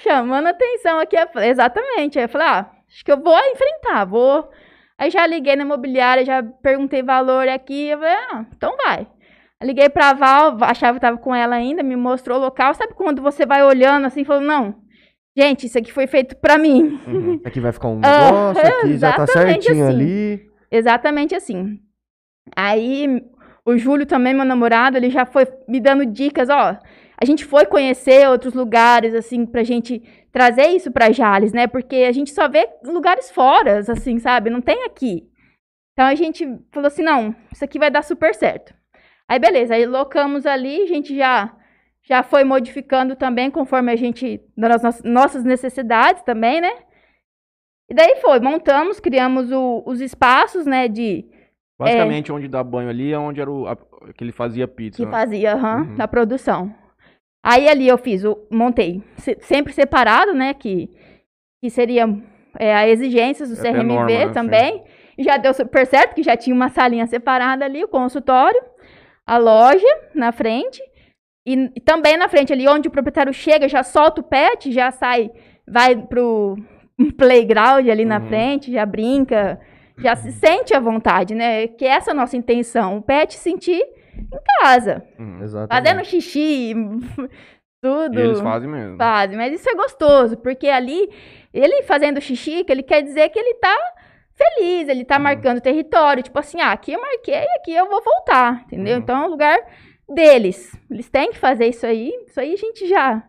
chamando 0.03 0.47
atenção 0.47 0.99
aqui. 0.99 1.15
Exatamente. 1.43 2.19
Aí 2.19 2.25
eu 2.25 2.29
falei, 2.29 2.47
ah, 2.47 2.69
acho 2.87 3.03
que 3.03 3.11
eu 3.11 3.21
vou 3.21 3.37
enfrentar, 3.37 4.05
vou. 4.05 4.49
Aí 4.97 5.09
já 5.09 5.25
liguei 5.25 5.55
na 5.55 5.63
imobiliária, 5.63 6.23
já 6.25 6.43
perguntei 6.43 7.03
valor 7.03 7.47
aqui. 7.47 7.89
Eu 7.89 7.99
falei, 7.99 8.13
ah, 8.13 8.45
então 8.55 8.75
vai. 8.77 9.07
Liguei 9.63 9.89
pra 9.89 10.13
Val, 10.13 10.57
a 10.61 10.73
chave 10.73 10.99
tava 10.99 11.17
com 11.17 11.33
ela 11.33 11.55
ainda, 11.55 11.81
me 11.81 11.95
mostrou 11.95 12.37
o 12.37 12.41
local. 12.41 12.73
Sabe 12.73 12.93
quando 12.93 13.21
você 13.21 13.45
vai 13.45 13.63
olhando 13.63 14.05
assim, 14.05 14.23
falou, 14.23 14.41
não, 14.41 14.75
gente, 15.37 15.65
isso 15.65 15.77
aqui 15.77 15.91
foi 15.91 16.07
feito 16.07 16.35
pra 16.37 16.57
mim. 16.57 16.99
Uhum. 17.07 17.41
Aqui 17.45 17.59
vai 17.59 17.71
ficar 17.71 17.87
um 17.89 17.99
Ah, 18.03 18.53
negócio, 18.53 18.61
aqui 18.79 18.97
já 18.97 19.13
tá 19.13 19.23
exatamente 19.23 19.63
certinho 19.65 19.85
assim. 19.87 19.95
ali. 19.95 20.49
Exatamente 20.71 21.35
assim. 21.35 21.79
Aí 22.55 23.21
o 23.65 23.77
Júlio 23.77 24.05
também, 24.05 24.33
meu 24.33 24.45
namorado, 24.45 24.97
ele 24.97 25.09
já 25.09 25.25
foi 25.25 25.47
me 25.67 25.79
dando 25.79 26.05
dicas, 26.05 26.49
ó. 26.49 26.77
A 27.17 27.25
gente 27.25 27.45
foi 27.45 27.65
conhecer 27.65 28.27
outros 28.27 28.53
lugares, 28.53 29.13
assim, 29.13 29.45
pra 29.45 29.63
gente 29.63 30.03
trazer 30.31 30.67
isso 30.67 30.91
pra 30.91 31.11
Jales, 31.11 31.53
né? 31.53 31.65
Porque 31.65 31.95
a 31.97 32.11
gente 32.11 32.31
só 32.31 32.47
vê 32.49 32.67
lugares 32.83 33.31
fora, 33.31 33.79
assim, 33.79 34.19
sabe? 34.19 34.49
Não 34.49 34.59
tem 34.61 34.83
aqui. 34.83 35.23
Então 35.93 36.05
a 36.05 36.13
gente 36.15 36.45
falou 36.71 36.87
assim, 36.87 37.03
não, 37.03 37.33
isso 37.53 37.63
aqui 37.63 37.79
vai 37.79 37.89
dar 37.89 38.03
super 38.03 38.35
certo. 38.35 38.73
Aí 39.29 39.39
beleza, 39.39 39.73
aí 39.75 39.85
locamos 39.85 40.45
ali, 40.45 40.81
a 40.83 40.85
gente 40.87 41.15
já 41.15 41.55
já 42.07 42.21
foi 42.23 42.43
modificando 42.43 43.15
também 43.15 43.49
conforme 43.51 43.91
a 43.91 43.95
gente 43.95 44.39
das 44.57 45.03
nossas- 45.03 45.43
necessidades 45.43 46.21
também, 46.23 46.61
né? 46.61 46.71
E 47.89 47.93
daí 47.93 48.15
foi, 48.21 48.39
montamos, 48.39 48.99
criamos 48.99 49.51
o- 49.51 49.83
os 49.85 50.01
espaços, 50.01 50.65
né, 50.65 50.87
de 50.87 51.25
Basicamente, 51.77 52.31
onde 52.31 52.47
dá 52.47 52.63
banho 52.63 52.89
ali 52.89 53.11
é 53.11 53.17
onde 53.19 53.41
era 53.41 53.51
o, 53.51 53.67
a- 53.67 53.75
que 54.15 54.23
ele 54.23 54.31
fazia 54.31 54.65
pizza. 54.67 54.97
que 54.97 55.05
né? 55.05 55.11
fazia, 55.11 55.53
aham, 55.55 55.81
Uhum. 55.81 55.95
da 55.95 56.07
produção. 56.07 56.73
Aí 57.43 57.67
ali 57.67 57.87
eu 57.87 57.97
fiz, 57.97 58.23
o, 58.23 58.37
montei, 58.49 59.03
se- 59.17 59.37
sempre 59.41 59.73
separado, 59.73 60.33
né, 60.33 60.53
que, 60.53 60.89
que 61.61 61.69
seria 61.69 62.07
é, 62.57 62.73
a 62.73 62.87
exigências 62.87 63.49
do 63.49 63.55
É 63.55 63.61
CRMV 63.61 63.83
norma, 63.93 64.05
né, 64.07 64.29
também. 64.29 64.83
E 65.17 65.23
já 65.23 65.35
deu 65.37 65.53
super 65.53 65.85
certo, 65.85 66.15
que 66.15 66.23
já 66.23 66.37
tinha 66.37 66.55
uma 66.55 66.69
salinha 66.69 67.05
separada 67.05 67.65
ali, 67.65 67.83
o 67.83 67.87
consultório, 67.89 68.61
a 69.27 69.37
loja 69.37 69.85
na 70.13 70.31
frente. 70.31 70.81
E, 71.45 71.71
e 71.75 71.79
também 71.79 72.17
na 72.17 72.27
frente 72.27 72.51
ali, 72.51 72.67
onde 72.67 72.87
o 72.87 72.91
proprietário 72.91 73.33
chega, 73.33 73.67
já 73.67 73.83
solta 73.83 74.21
o 74.21 74.23
pet, 74.23 74.71
já 74.71 74.89
sai, 74.91 75.29
vai 75.67 75.95
pro 75.95 76.55
playground 77.17 77.87
ali 77.89 78.05
na 78.05 78.19
Uhum. 78.19 78.27
frente, 78.27 78.71
já 78.71 78.85
brinca, 78.85 79.59
já 79.97 80.15
se 80.15 80.31
sente 80.31 80.73
à 80.73 80.79
vontade, 80.79 81.35
né? 81.35 81.67
Que 81.67 81.85
essa 81.85 82.11
é 82.11 82.13
a 82.13 82.15
nossa 82.15 82.35
intenção. 82.35 82.97
O 82.97 83.01
pet 83.01 83.35
sentir 83.35 83.81
em 84.17 84.39
casa. 84.61 85.03
Exatamente. 85.43 85.87
Fazendo 85.87 86.05
xixi, 86.05 86.73
tudo. 87.81 88.19
Eles 88.19 88.39
fazem 88.39 88.69
mesmo. 88.69 88.97
Fazem, 88.97 89.37
mas 89.37 89.53
isso 89.53 89.69
é 89.69 89.75
gostoso, 89.75 90.37
porque 90.37 90.67
ali, 90.67 91.09
ele 91.53 91.83
fazendo 91.83 92.19
xixi, 92.21 92.63
que 92.63 92.71
ele 92.71 92.83
quer 92.83 93.01
dizer 93.01 93.29
que 93.29 93.37
ele 93.39 93.53
tá 93.55 93.75
feliz, 94.33 94.89
ele 94.89 95.05
tá 95.05 95.17
Uhum. 95.17 95.23
marcando 95.23 95.61
território, 95.61 96.23
tipo 96.23 96.37
assim, 96.39 96.59
ah, 96.59 96.71
aqui 96.71 96.91
eu 96.93 96.99
marquei, 97.01 97.45
aqui 97.57 97.73
eu 97.73 97.87
vou 97.87 98.01
voltar, 98.03 98.63
entendeu? 98.65 98.95
Uhum. 98.95 98.99
Então 99.01 99.23
é 99.23 99.27
um 99.27 99.29
lugar 99.29 99.57
deles. 100.07 100.71
Eles 100.89 101.09
têm 101.09 101.31
que 101.31 101.37
fazer 101.37 101.67
isso 101.67 101.85
aí, 101.85 102.11
isso 102.27 102.39
aí 102.39 102.53
a 102.53 102.57
gente 102.57 102.87
já, 102.87 103.23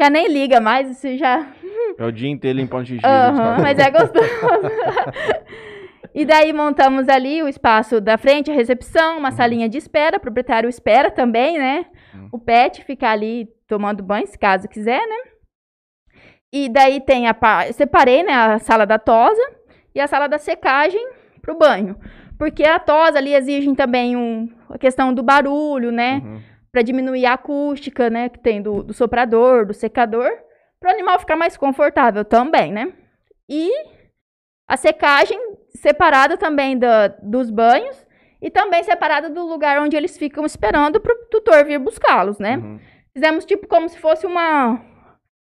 já 0.00 0.10
nem 0.10 0.28
liga 0.28 0.60
mais, 0.60 0.90
isso 0.90 1.16
já... 1.16 1.46
É 1.96 2.04
o 2.04 2.10
dia 2.10 2.28
inteiro 2.28 2.58
limpando 2.58 2.86
xixi. 2.86 3.00
Fazem. 3.02 3.62
mas 3.62 3.78
é 3.78 3.88
gostoso. 3.90 4.28
e 6.12 6.24
daí 6.24 6.52
montamos 6.52 7.08
ali 7.08 7.40
o 7.42 7.46
espaço 7.48 8.00
da 8.00 8.18
frente, 8.18 8.50
a 8.50 8.54
recepção, 8.54 9.16
uma 9.18 9.30
salinha 9.30 9.68
de 9.68 9.78
espera, 9.78 10.16
o 10.16 10.20
proprietário 10.20 10.68
espera 10.68 11.10
também, 11.10 11.56
né? 11.56 11.86
Uhum. 12.12 12.28
O 12.32 12.38
pet 12.40 12.82
fica 12.84 13.08
ali 13.08 13.48
tomando 13.68 14.02
banho, 14.02 14.26
se 14.26 14.36
caso 14.36 14.66
quiser, 14.68 15.00
né? 15.06 15.16
E 16.52 16.68
daí 16.68 17.00
tem 17.00 17.28
a 17.28 17.34
pa- 17.34 17.72
separei, 17.72 18.22
né, 18.22 18.32
a 18.32 18.58
sala 18.58 18.84
da 18.86 18.98
tosa 18.98 19.42
e 19.94 20.00
a 20.00 20.06
sala 20.06 20.26
da 20.28 20.38
secagem 20.38 21.04
pro 21.42 21.56
banho. 21.58 21.96
Porque 22.38 22.64
a 22.64 22.78
tosa 22.78 23.18
ali 23.18 23.34
exige 23.34 23.72
também 23.74 24.16
um, 24.16 24.48
a 24.68 24.78
questão 24.78 25.12
do 25.14 25.22
barulho, 25.22 25.92
né? 25.92 26.20
Uhum. 26.24 26.40
Para 26.72 26.82
diminuir 26.82 27.24
a 27.26 27.34
acústica, 27.34 28.10
né, 28.10 28.28
que 28.28 28.38
tem 28.40 28.60
do, 28.60 28.82
do 28.82 28.92
soprador, 28.92 29.64
do 29.64 29.72
secador, 29.72 30.28
para 30.80 30.90
o 30.90 30.92
animal 30.92 31.18
ficar 31.20 31.36
mais 31.36 31.56
confortável 31.56 32.24
também, 32.24 32.72
né? 32.72 32.92
E 33.48 33.70
a 34.66 34.76
secagem 34.76 35.38
separada 35.68 36.36
também 36.36 36.76
da, 36.76 37.08
dos 37.22 37.48
banhos 37.50 38.04
e 38.42 38.50
também 38.50 38.82
separada 38.82 39.30
do 39.30 39.46
lugar 39.46 39.80
onde 39.80 39.96
eles 39.96 40.18
ficam 40.18 40.44
esperando 40.44 41.00
para 41.00 41.14
o 41.14 41.26
tutor 41.30 41.64
vir 41.64 41.78
buscá-los, 41.78 42.38
né? 42.38 42.56
Uhum. 42.56 42.78
Fizemos 43.12 43.44
tipo 43.44 43.68
como 43.68 43.88
se 43.88 43.98
fosse 43.98 44.26
uma 44.26 44.80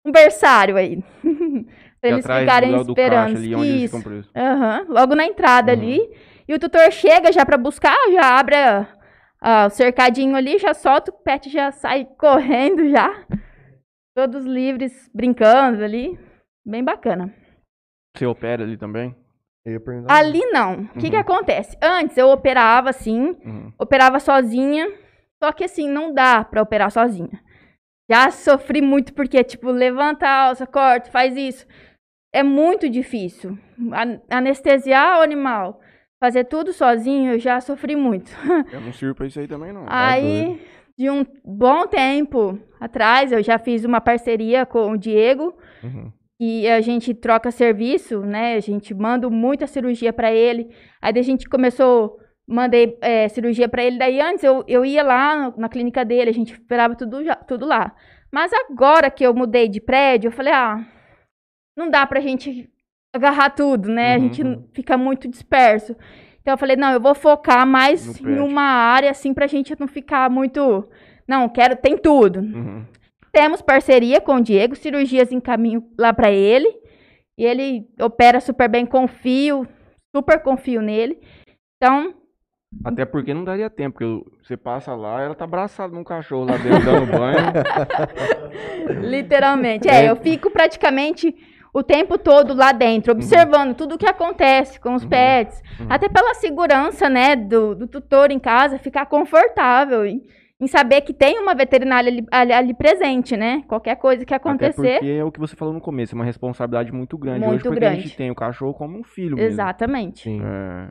um 0.05 0.12
berçário 0.12 0.77
aí. 0.77 1.03
pra 2.00 2.10
E 2.10 2.13
eles 2.13 2.25
ficarem 2.25 2.72
do, 2.72 2.84
do 2.84 2.91
esperando. 2.91 3.36
ali, 3.38 3.55
onde 3.55 3.67
eles 3.69 3.84
Isso. 3.91 4.03
presos. 4.03 4.31
Aham, 4.36 4.86
Logo 4.88 5.15
na 5.15 5.25
entrada 5.25 5.74
Uhum. 5.74 5.77
ali. 5.79 6.10
E 6.48 6.54
o 6.54 6.60
tutor 6.60 6.92
chega 6.92 7.32
já 7.32 7.45
pra 7.45 7.58
buscar, 7.58 7.95
já 8.12 8.39
abre 8.39 8.56
o 9.65 9.69
cercadinho 9.69 10.36
ali, 10.36 10.58
já 10.58 10.74
solta, 10.74 11.12
o 11.12 11.13
pet 11.13 11.50
já 11.50 11.71
sai 11.71 12.06
correndo 12.17 12.89
já. 12.89 13.26
Todos 14.15 14.45
livres, 14.45 15.10
brincando 15.13 15.84
ali. 15.84 16.17
Bem 16.65 16.84
bacana. 16.84 17.34
Você 18.15 18.26
opera 18.26 18.63
ali 18.63 18.78
também? 18.78 19.15
Eu 19.65 19.74
ia 19.74 19.80
perguntar. 19.80 20.13
Ali 20.15 20.43
não. 20.48 20.82
O 20.84 20.88
que, 21.00 21.10
que 21.10 21.15
Uhum. 21.15 21.21
acontece? 21.21 21.78
Antes 21.82 22.17
eu 22.17 22.30
operava 22.30 22.89
assim, 22.89 23.36
Uhum. 23.45 23.71
operava 23.80 24.19
sozinha. 24.19 24.88
Só 25.43 25.52
que 25.52 25.63
assim, 25.63 25.88
não 25.88 26.13
dá 26.13 26.43
pra 26.43 26.62
operar 26.63 26.89
sozinha. 26.91 27.39
Já 28.10 28.32
sofri 28.32 28.82
muito 28.82 29.13
porque, 29.13 29.43
tipo, 29.43 29.69
levanta 29.69 30.26
a 30.28 30.48
alça, 30.48 30.65
corta, 30.65 31.12
faz 31.12 31.36
isso. 31.38 31.67
É 32.34 32.41
muito 32.41 32.89
difícil. 32.89 33.58
An- 33.93 34.21
Anestesiar 34.30 35.19
o 35.19 35.21
animal, 35.21 35.80
fazer 36.19 36.45
tudo 36.45 36.73
sozinho, 36.73 37.34
eu 37.34 37.39
já 37.39 37.60
sofri 37.62 37.95
muito. 37.95 38.32
Eu 38.73 38.82
não 38.82 38.91
sirvo 38.93 39.15
pra 39.15 39.27
isso 39.27 39.39
aí 39.39 39.47
também, 39.47 39.71
não. 39.71 39.86
Aí, 39.88 40.60
de 40.97 41.10
um 41.10 41.25
bom 41.45 41.86
tempo 41.88 42.58
atrás, 42.80 43.32
eu 43.32 43.41
já 43.43 43.58
fiz 43.60 43.86
uma 43.86 44.01
parceria 44.01 44.65
com 44.65 44.91
o 44.91 44.97
Diego 44.97 45.53
Uhum. 45.84 46.12
e 46.39 46.67
a 46.67 46.82
gente 46.82 47.13
troca 47.13 47.51
serviço, 47.51 48.21
né? 48.21 48.56
A 48.56 48.60
gente 48.60 48.93
manda 48.95 49.30
muita 49.30 49.67
cirurgia 49.67 50.12
pra 50.12 50.32
ele. 50.32 50.69
Aí 51.01 51.13
daí 51.13 51.21
a 51.21 51.23
gente 51.25 51.47
começou, 51.47 52.17
mandei 52.47 52.97
é, 53.01 53.27
cirurgia 53.30 53.69
pra 53.69 53.84
ele. 53.84 53.97
Daí 53.99 54.19
antes 54.19 54.43
eu, 54.43 54.63
eu 54.67 54.84
ia 54.84 55.03
lá 55.03 55.53
na, 55.56 55.69
clínica 55.69 56.03
dele, 56.03 56.30
a 56.32 56.34
gente 56.34 56.53
esperava 56.53 56.95
tudo, 56.95 57.23
já- 57.23 57.36
tudo 57.36 57.65
lá. 57.65 57.93
Mas 58.32 58.51
agora 58.53 59.10
que 59.12 59.23
eu 59.23 59.34
mudei 59.36 59.67
de 59.69 59.80
prédio, 59.80 60.27
eu 60.30 60.32
falei, 60.32 60.51
ah, 60.53 60.84
não 61.77 61.89
dá 61.91 62.06
pra 62.08 62.19
gente 62.19 62.69
agarrar 63.15 63.50
tudo, 63.52 63.89
né? 63.89 64.13
a 64.13 64.17
Uhum, 64.17 64.24
gente 64.24 64.43
uhum. 64.43 64.63
fica 64.74 64.98
muito 64.98 65.28
disperso. 65.28 65.96
Então 66.41 66.54
eu 66.54 66.58
falei, 66.58 66.76
não, 66.76 66.91
eu 66.93 67.00
vou 67.02 67.13
focar 67.13 67.65
mais 67.67 68.20
em 68.22 68.39
uma 68.39 68.62
área, 68.62 69.12
assim, 69.12 69.34
pra 69.34 69.48
gente 69.48 69.78
não 69.80 69.88
ficar 69.88 70.30
muito. 70.30 70.88
Não, 71.28 71.50
quero, 71.50 71.76
tem 71.76 71.98
tudo. 71.98 72.39
Uhum. 72.39 72.86
Temos 73.34 73.62
parceria 73.62 74.22
com 74.22 74.36
o 74.36 74.41
Diego, 74.41 74.76
cirurgias 74.76 75.32
em 75.32 75.39
caminho 75.41 75.84
lá 75.98 76.13
pra 76.13 76.32
ele. 76.32 76.67
E 77.38 77.43
ele 77.46 77.86
opera 78.02 78.39
super 78.39 78.67
bem, 78.70 78.86
confio, 78.86 79.67
super 80.15 80.41
confio 80.41 80.82
nele. 80.82 81.20
Então, 81.76 82.13
Até 82.84 83.06
porque 83.06 83.34
não 83.34 83.43
daria 83.43 83.70
tempo, 83.70 84.00
porque 84.00 84.32
você 84.43 84.58
passa 84.58 84.96
lá, 84.96 85.22
ela 85.22 85.36
tá 85.36 85.43
abraçada 85.43 85.93
num 85.93 86.04
cachorro 86.04 86.46
lá 86.46 86.58
dentro, 86.58 86.84
dando 86.84 87.12
banho. 87.12 87.38
literalmente, 89.04 89.88
é, 89.88 90.10
eu 90.10 90.15
fico 90.15 90.50
praticamente 90.50 91.36
o 91.80 91.84
tempo 91.84 92.18
todo 92.18 92.54
lá 92.56 92.72
dentro, 92.72 93.12
observando 93.12 93.76
tudo 93.76 93.96
o 93.96 93.98
que 93.98 94.08
acontece 94.08 94.80
com 94.80 94.96
os 94.96 95.04
Uhum. 95.04 95.10
pets. 95.10 95.62
Uhum. 95.80 95.88
Até 95.90 96.10
pela 96.10 96.34
segurança, 96.34 97.08
né, 97.10 97.36
do, 97.36 97.76
do 97.76 97.88
tutor 97.88 98.32
em 98.32 98.40
casa, 98.40 98.80
ficar 98.80 99.06
confortável 99.06 100.06
em, 100.06 100.22
em 100.60 100.66
saber 100.68 101.02
que 101.02 101.13
tem 101.13 101.40
uma 101.40 101.54
veterinária 101.54 102.10
ali, 102.10 102.26
ali- 102.32 102.54
ali 102.54 102.74
presente, 102.74 103.38
né? 103.38 103.63
Qualquer 103.68 103.96
coisa 103.98 104.26
que 104.26 104.34
Até 104.34 104.50
acontecer. 104.50 105.00
porque 105.00 105.12
é 105.12 105.24
o 105.24 105.32
que 105.32 105.40
você 105.40 105.56
falou 105.56 105.74
no 105.74 105.80
começo, 105.82 106.13
é 106.13 106.18
uma 106.18 106.26
responsabilidade 106.26 106.92
muito 106.92 107.16
grande. 107.18 107.42
Hoje, 107.42 107.50
Muito 107.50 107.70
porque 107.70 107.86
a 107.86 107.90
gente 107.92 108.02
grande. 108.04 108.18
tem 108.18 108.32
o 108.32 108.36
cachorro 108.36 108.74
como 108.74 108.98
um 109.00 109.04
filho 109.04 109.36
mesmo. 109.36 109.52
Exatamente. 109.52 110.24
Sim. 110.24 110.42
É, 110.44 110.88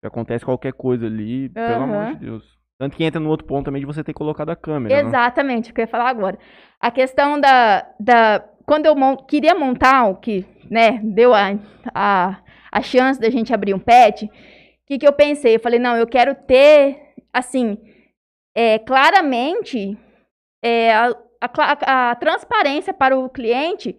se 0.00 0.06
acontece 0.06 0.44
qualquer 0.44 0.74
coisa 0.74 1.06
ali, 1.06 1.48
pelo 1.48 1.84
amor 1.84 2.12
de 2.12 2.20
Deus. 2.26 2.44
Tanto 2.78 2.96
que 2.96 3.02
entra 3.02 3.18
no 3.18 3.30
outro 3.30 3.46
ponto 3.46 3.64
também 3.64 3.80
de 3.80 3.86
você 3.86 4.04
ter 4.04 4.12
colocado 4.12 4.50
a 4.50 4.56
câmera, 4.56 4.94
né? 5.02 5.08
Exatamente, 5.08 5.70
o 5.70 5.74
que 5.74 5.80
eu 5.80 5.84
ia 5.84 5.88
falar 5.88 6.10
agora. 6.10 6.38
A 6.80 6.90
questão 6.90 7.40
da. 7.40 7.86
da 7.98 8.44
quando 8.68 8.84
eu 8.86 8.94
mon- 8.94 9.16
queria 9.16 9.54
montar 9.54 10.04
o 10.10 10.16
que, 10.16 10.44
né, 10.70 11.00
deu 11.02 11.32
a, 11.34 11.58
a, 11.94 12.38
a 12.70 12.82
chance 12.82 13.18
da 13.18 13.30
gente 13.30 13.52
abrir 13.54 13.72
um 13.72 13.78
pet, 13.78 14.26
o 14.26 14.30
que, 14.86 14.98
que 14.98 15.08
eu 15.08 15.12
pensei? 15.12 15.56
Eu 15.56 15.60
falei, 15.60 15.78
não, 15.78 15.96
eu 15.96 16.06
quero 16.06 16.34
ter, 16.34 17.14
assim, 17.32 17.78
é, 18.54 18.78
claramente 18.78 19.96
é, 20.62 20.92
a, 20.94 21.14
a 21.40 22.10
a 22.10 22.14
transparência 22.16 22.92
para 22.92 23.16
o 23.18 23.28
cliente 23.30 23.96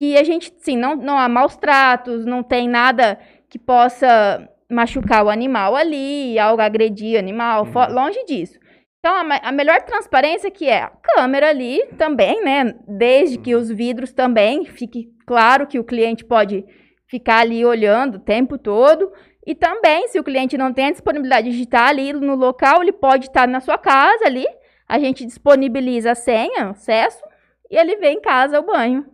que 0.00 0.16
a 0.18 0.22
gente, 0.22 0.52
sim, 0.58 0.76
não, 0.76 0.94
não 0.94 1.18
há 1.18 1.28
maus 1.28 1.56
tratos, 1.56 2.26
não 2.26 2.42
tem 2.42 2.68
nada 2.68 3.18
que 3.48 3.58
possa 3.58 4.48
machucar 4.70 5.24
o 5.24 5.30
animal 5.30 5.74
ali, 5.74 6.38
algo 6.38 6.60
agredir 6.62 7.16
o 7.16 7.18
animal, 7.18 7.64
Uhum. 7.64 7.94
longe 7.94 8.22
disso. 8.26 8.58
Então, 9.08 9.16
a, 9.16 9.48
a 9.48 9.52
melhor 9.52 9.80
transparência 9.84 10.50
que 10.50 10.68
é 10.68 10.82
a 10.82 10.90
câmera 10.90 11.48
ali 11.48 11.82
também, 11.96 12.44
né? 12.44 12.74
Desde 12.86 13.38
que 13.38 13.54
os 13.54 13.70
vidros 13.70 14.12
também 14.12 14.66
fique 14.66 15.08
claro 15.26 15.66
que 15.66 15.78
o 15.78 15.84
cliente 15.84 16.26
pode 16.26 16.62
ficar 17.06 17.38
ali 17.38 17.64
olhando 17.64 18.16
o 18.16 18.20
tempo 18.20 18.58
todo. 18.58 19.10
E 19.46 19.54
também, 19.54 20.08
se 20.08 20.20
o 20.20 20.24
cliente 20.24 20.58
não 20.58 20.74
tem 20.74 20.88
a 20.88 20.90
disponibilidade 20.90 21.50
de 21.50 21.62
estar 21.62 21.86
ali 21.86 22.12
no 22.12 22.34
local, 22.34 22.82
ele 22.82 22.92
pode 22.92 23.28
estar 23.28 23.48
na 23.48 23.60
sua 23.60 23.78
casa 23.78 24.26
ali. 24.26 24.46
A 24.86 24.98
gente 24.98 25.24
disponibiliza 25.24 26.10
a 26.10 26.14
senha, 26.14 26.68
acesso, 26.68 27.24
e 27.70 27.78
ele 27.78 27.96
vê 27.96 28.10
em 28.10 28.20
casa 28.20 28.60
o 28.60 28.66
banho. 28.66 29.06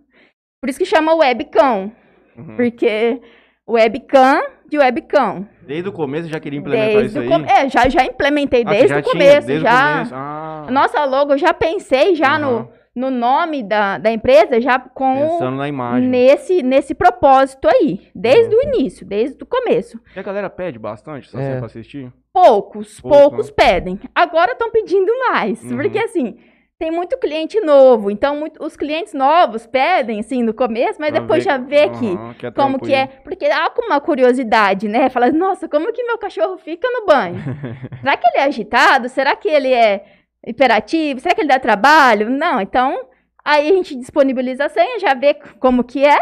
Por 0.61 0.71
isso 0.71 0.79
que 0.81 0.85
chama 0.85 1.15
webcam, 1.15 1.93
Uhum. 2.37 2.57
porque 2.57 3.21
webcam 3.69 4.43
de 4.69 4.77
webcam. 4.77 5.49
Desde 5.67 5.89
o 5.89 5.93
começo 5.93 6.27
eu 6.27 6.31
já 6.33 6.41
queria 6.41 6.59
implementar 6.59 6.89
Desde 7.01 7.07
isso 7.07 7.19
o 7.19 7.23
aí. 7.23 7.29
com... 7.29 7.51
É, 7.51 7.69
já, 7.69 7.89
já 7.89 8.05
implementei 8.05 8.63
Ah, 8.67 8.71
desde 8.71 8.89
já 8.89 8.99
o 9.01 9.03
começo, 9.03 9.47
desde 9.47 9.65
o 9.67 9.69
já. 9.69 9.93
começo. 9.93 10.15
Ah, 10.15 10.67
Nossa 10.71 11.05
logo, 11.05 11.33
eu 11.33 11.39
já 11.39 11.53
pensei 11.55 12.15
já 12.15 12.39
no, 12.39 12.49
aham. 12.49 12.69
no 12.95 13.11
nome 13.11 13.63
da, 13.63 13.99
da 13.99 14.11
empresa, 14.13 14.61
já 14.61 14.79
com 14.79 15.15
Pensando 15.15 15.57
na 15.57 15.69
imagem. 15.69 16.09
nesse, 16.09 16.63
nesse 16.63 16.95
propósito 16.95 17.69
aí, 17.69 18.01
desde 18.15 18.55
Uhum. 18.55 18.61
o 18.61 18.65
início, 18.75 19.07
desde 19.07 19.43
o 19.43 19.47
começo. 19.47 19.99
E 20.15 20.19
a 20.19 20.23
galera 20.23 20.49
pede 20.51 20.79
bastante 20.79 21.29
essa 21.29 21.41
É. 21.41 21.57
pra 21.57 21.67
assistir? 21.67 22.13
Poucos, 22.33 23.01
Pouco, 23.01 23.17
poucos 23.19 23.51
pedem. 23.51 23.99
Agora 24.15 24.53
estão 24.53 24.71
pedindo 24.71 25.11
mais, 25.31 25.63
Uhum. 25.63 25.77
porque 25.77 25.99
assim, 25.99 26.37
tem 26.79 26.91
muito 26.91 27.17
cliente 27.19 27.61
novo, 27.61 28.11
então 28.11 28.37
muito- 28.37 28.63
os 28.63 28.77
clientes 28.77 29.15
novos 29.15 29.67
pedem, 29.67 30.21
assim, 30.21 30.43
no 30.43 30.53
começo, 30.53 31.01
mas 31.01 31.11
Pra 31.11 31.21
depois 31.21 31.45
ver- 31.45 31.51
já 31.51 31.57
vê 31.57 31.89
que 31.91 32.07
Aham, 32.13 32.35
que 32.35 32.47
é 32.47 32.51
como 32.51 32.79
que 32.81 32.93
é, 32.93 33.07
porque 33.07 33.47
há 33.47 33.73
uma 33.79 34.01
curiosidade, 34.01 34.89
né? 34.89 35.09
Fala, 35.09 35.31
nossa, 35.31 35.69
como 35.69 35.93
que 35.93 36.03
meu 36.03 36.19
cachorro 36.19 36.59
fica 36.59 36.89
no 36.91 37.07
banho? 37.07 37.37
Será 38.03 38.17
que 38.17 38.27
ele 38.27 38.39
é 38.39 38.45
agitado? 38.45 39.09
Será 39.09 39.37
que 39.37 39.49
ele 39.49 39.73
é 39.73 40.05
hiperativo? 40.47 41.21
Será 41.21 41.35
que 41.35 41.41
ele 41.41 41.49
dá 41.49 41.59
trabalho? 41.59 42.29
Não, 42.29 42.61
então 42.61 43.07
aí 43.45 43.69
a 43.71 43.73
gente 43.75 43.95
disponibiliza 43.95 44.65
a 44.67 44.69
senha, 44.69 44.99
já 44.99 45.15
vê 45.15 45.35
como 45.61 45.85
que 45.85 46.05
é, 46.05 46.19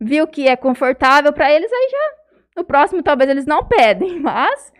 viu 0.00 0.26
que 0.26 0.48
é 0.48 0.56
confortável 0.56 1.32
para 1.32 1.50
eles, 1.52 1.70
aí 1.72 1.88
já 1.90 2.12
no 2.56 2.64
próximo 2.64 3.02
talvez 3.02 3.30
eles 3.30 3.46
não 3.46 3.64
pedem, 3.64 4.18
mas 4.20 4.72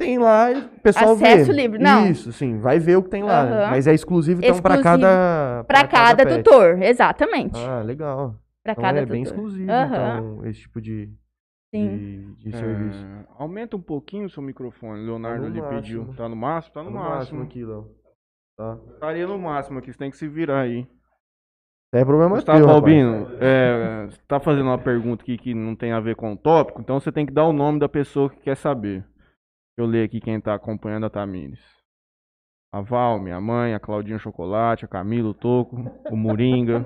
tem 0.00 0.18
lá 0.18 0.50
e 0.50 0.58
o 0.58 0.68
pessoal 0.80 1.12
Acesso 1.12 1.52
vê. 1.52 1.52
livre, 1.62 1.78
não. 1.78 2.10
Isso, 2.10 2.32
sim, 2.32 2.58
vai 2.58 2.78
ver 2.78 2.96
o 2.96 3.02
que 3.02 3.10
tem 3.10 3.22
lá. 3.22 3.42
Aham. 3.42 3.70
Mas 3.70 3.86
é 3.86 3.92
exclusivo, 3.94 4.40
então, 4.42 4.60
pra 4.60 4.74
Exclusivo 4.76 5.02
cada. 5.02 5.64
Para 5.64 5.86
cada, 5.86 6.24
pet. 6.24 6.42
tutor, 6.42 6.82
exatamente. 6.82 7.58
Ah, 7.58 7.82
legal. 7.82 8.34
Para 8.64 8.72
Então 8.72 8.82
cada 8.84 8.98
é 8.98 9.02
tutor. 9.02 9.12
bem 9.12 9.22
exclusivo, 9.22 9.70
Aham. 9.70 10.18
então, 10.18 10.46
esse 10.46 10.60
tipo 10.60 10.80
de, 10.80 11.08
Sim. 11.74 11.96
de, 11.96 12.34
de 12.36 12.48
É, 12.48 12.58
serviço. 12.58 13.06
aumenta 13.38 13.76
um 13.76 13.80
pouquinho 13.80 14.26
o 14.26 14.30
seu 14.30 14.42
microfone. 14.42 15.04
Leonardo 15.04 15.46
ali 15.46 15.60
máximo. 15.60 15.80
pediu. 15.80 16.14
Tá 16.16 16.28
no 16.28 16.36
máximo? 16.36 16.74
Tá 16.74 16.82
no, 16.82 16.86
Tá 16.86 16.90
no 16.92 16.98
máximo. 16.98 17.16
máximo 17.18 17.42
aqui, 17.42 17.64
Léo. 17.64 17.88
Tá. 18.56 18.78
Estaria 18.94 19.26
no 19.26 19.38
máximo 19.38 19.78
aqui, 19.78 19.92
você 19.92 19.98
tem 19.98 20.10
que 20.10 20.16
se 20.16 20.26
virar 20.28 20.60
aí. 20.60 20.86
É 21.92 22.04
problema 22.04 22.36
Gustavo 22.36 22.58
teu, 22.58 22.66
rapaz. 22.66 22.82
Balbino, 22.84 23.26
é, 23.40 24.06
você 24.08 24.18
tá 24.28 24.38
fazendo 24.38 24.66
uma 24.66 24.78
pergunta 24.78 25.22
aqui 25.24 25.36
que 25.36 25.52
não 25.54 25.74
tem 25.74 25.90
a 25.92 25.98
ver 25.98 26.14
com 26.14 26.32
o 26.32 26.36
tópico, 26.36 26.80
então 26.80 27.00
você 27.00 27.10
tem 27.10 27.26
que 27.26 27.32
dar 27.32 27.46
o 27.46 27.52
nome 27.52 27.80
da 27.80 27.88
pessoa 27.88 28.30
que 28.30 28.38
quer 28.42 28.56
saber. 28.56 29.04
Eu 29.80 29.86
leio 29.86 30.04
aqui 30.04 30.20
quem 30.20 30.38
tá 30.38 30.52
acompanhando 30.52 31.06
a 31.06 31.10
Tamires. 31.10 31.58
A 32.70 32.82
Val, 32.82 33.18
minha 33.18 33.40
mãe, 33.40 33.72
a 33.72 33.80
Claudinha 33.80 34.18
Chocolate, 34.18 34.84
a 34.84 34.88
Camila, 34.88 35.30
o 35.30 35.34
Toco, 35.34 35.74
o 36.10 36.14
Moringa, 36.14 36.84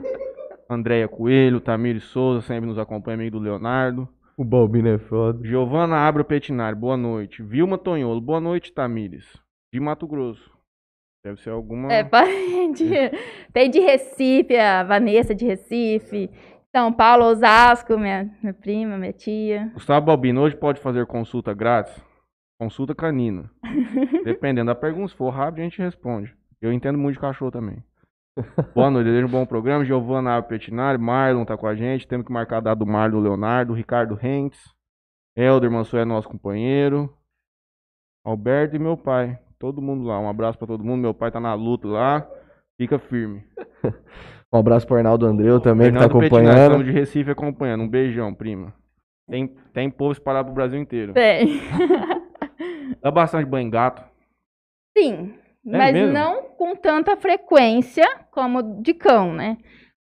a 0.68 0.70
Andréia 0.72 1.08
Coelho, 1.08 1.56
o 1.56 1.60
Tamires 1.60 2.04
Souza, 2.04 2.40
sempre 2.46 2.66
nos 2.66 2.78
acompanha, 2.78 3.16
amigo 3.16 3.36
do 3.36 3.42
Leonardo. 3.42 4.08
O 4.36 4.44
Balbino 4.44 4.86
é 4.90 4.98
foda. 4.98 5.44
Giovana 5.44 5.96
Abra 5.96 6.22
Petinário, 6.22 6.78
boa 6.78 6.96
noite. 6.96 7.42
Vilma 7.42 7.76
Tonholo, 7.76 8.20
boa 8.20 8.40
noite, 8.40 8.72
Tamires. 8.72 9.26
De 9.72 9.80
Mato 9.80 10.06
Grosso. 10.06 10.56
Deve 11.24 11.40
ser 11.40 11.50
alguma. 11.50 11.92
É, 11.92 12.04
parente. 12.04 12.84
Tem 13.52 13.68
de 13.68 13.80
Recife, 13.80 14.56
a 14.56 14.84
Vanessa 14.84 15.34
de 15.34 15.44
Recife. 15.44 16.30
São 16.70 16.92
Paulo, 16.92 17.24
Osasco, 17.24 17.98
minha, 17.98 18.30
minha 18.40 18.54
prima, 18.54 18.96
minha 18.96 19.12
tia. 19.12 19.72
Gustavo 19.74 20.06
Balbino, 20.06 20.42
hoje 20.42 20.54
pode 20.54 20.80
fazer 20.80 21.04
consulta 21.06 21.52
grátis? 21.52 22.13
Consulta 22.58 22.94
canina. 22.94 23.50
Dependendo 24.24 24.66
da 24.66 24.74
pergunta, 24.74 25.08
se 25.08 25.16
for 25.16 25.30
rápido, 25.30 25.60
a 25.60 25.64
gente 25.64 25.82
responde. 25.82 26.34
Eu 26.60 26.72
entendo 26.72 26.98
muito 26.98 27.14
de 27.14 27.20
cachorro 27.20 27.50
também. 27.50 27.82
Boa 28.74 28.90
noite, 28.90 29.06
desejo 29.06 29.26
um 29.26 29.30
bom 29.30 29.46
programa. 29.46 29.84
Giovana 29.84 30.36
Abra 30.36 30.48
Petinário, 30.48 30.98
Marlon 30.98 31.44
tá 31.44 31.56
com 31.56 31.66
a 31.66 31.74
gente. 31.74 32.06
Temos 32.06 32.26
que 32.26 32.32
marcar 32.32 32.58
a 32.58 32.60
data 32.60 32.76
do 32.76 32.86
Marlon 32.86 33.20
Leonardo, 33.20 33.72
Ricardo 33.72 34.14
Rentes. 34.14 34.60
Helder 35.36 35.70
Manso 35.70 35.96
é 35.96 36.04
nosso 36.04 36.28
companheiro. 36.28 37.12
Alberto 38.24 38.76
e 38.76 38.78
meu 38.78 38.96
pai. 38.96 39.38
Todo 39.58 39.82
mundo 39.82 40.04
lá. 40.04 40.18
Um 40.18 40.28
abraço 40.28 40.58
pra 40.58 40.66
todo 40.66 40.84
mundo. 40.84 41.00
Meu 41.00 41.14
pai 41.14 41.30
tá 41.30 41.40
na 41.40 41.54
luta 41.54 41.86
lá. 41.86 42.26
Fica 42.76 42.98
firme. 42.98 43.44
Um 44.52 44.58
abraço 44.58 44.86
pro 44.86 44.96
Arnaldo 44.96 45.26
Andreu 45.26 45.58
também, 45.58 45.92
que 45.92 45.98
tá 45.98 46.04
acompanhando. 46.04 46.56
estamos 46.56 46.84
de 46.84 46.92
Recife 46.92 47.28
acompanhando. 47.28 47.82
Um 47.82 47.88
beijão, 47.88 48.32
prima. 48.32 48.72
Tem, 49.28 49.48
tem 49.72 49.90
povo 49.90 50.12
espalhado 50.12 50.46
pro 50.46 50.54
Brasil 50.54 50.80
inteiro. 50.80 51.12
Tem. 51.12 51.60
Dá 53.04 53.10
bastante 53.10 53.44
banho 53.44 53.66
em 53.66 53.70
gato. 53.70 54.02
Sim, 54.96 55.34
mas 55.62 55.92
mesmo? 55.92 56.14
não 56.14 56.42
com 56.56 56.74
tanta 56.74 57.14
frequência 57.18 58.04
como 58.30 58.62
de 58.80 58.94
cão, 58.94 59.34
né? 59.34 59.58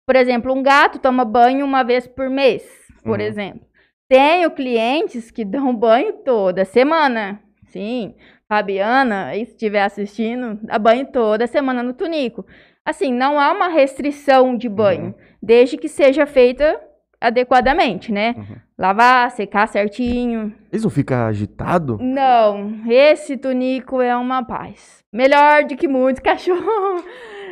Por 0.06 0.18
exemplo, 0.18 0.54
um 0.54 0.62
gato 0.62 1.00
toma 1.00 1.24
banho 1.24 1.66
uma 1.66 1.82
vez 1.82 2.06
por 2.06 2.30
mês, 2.30 2.64
por 3.02 3.20
Uhum. 3.20 3.26
exemplo. 3.26 3.66
Tenho 4.10 4.52
clientes 4.52 5.32
que 5.32 5.46
dão 5.46 5.74
banho 5.76 6.12
toda 6.26 6.66
semana. 6.66 7.42
Sim, 7.68 8.16
Fabiana, 8.50 9.32
se 9.34 9.44
estiver 9.44 9.84
assistindo, 9.84 10.60
dá 10.64 10.78
banho 10.78 11.06
toda 11.10 11.48
semana 11.48 11.82
no 11.82 11.94
Tunico. 11.94 12.46
Assim, 12.84 13.14
não 13.14 13.40
há 13.40 13.52
uma 13.54 13.68
restrição 13.70 14.58
de 14.58 14.68
banho, 14.68 15.10
Uhum. 15.10 15.14
desde 15.42 15.78
que 15.78 15.88
seja 15.88 16.26
feita 16.26 16.82
adequadamente, 17.20 18.12
né? 18.12 18.36
Uhum. 18.38 18.56
Lavar, 18.78 19.30
secar 19.32 19.68
certinho. 19.68 20.54
Eles 20.72 20.84
não 20.84 20.90
ficam 20.90 21.26
agitados? 21.26 21.98
Não, 22.00 22.82
esse 22.88 23.36
Tunico 23.36 24.02
é 24.02 24.16
uma 24.16 24.44
paz. 24.44 25.04
Melhor 25.12 25.66
do 25.66 25.76
que 25.76 25.88
muitos 25.88 26.22
cachorros. 26.24 27.04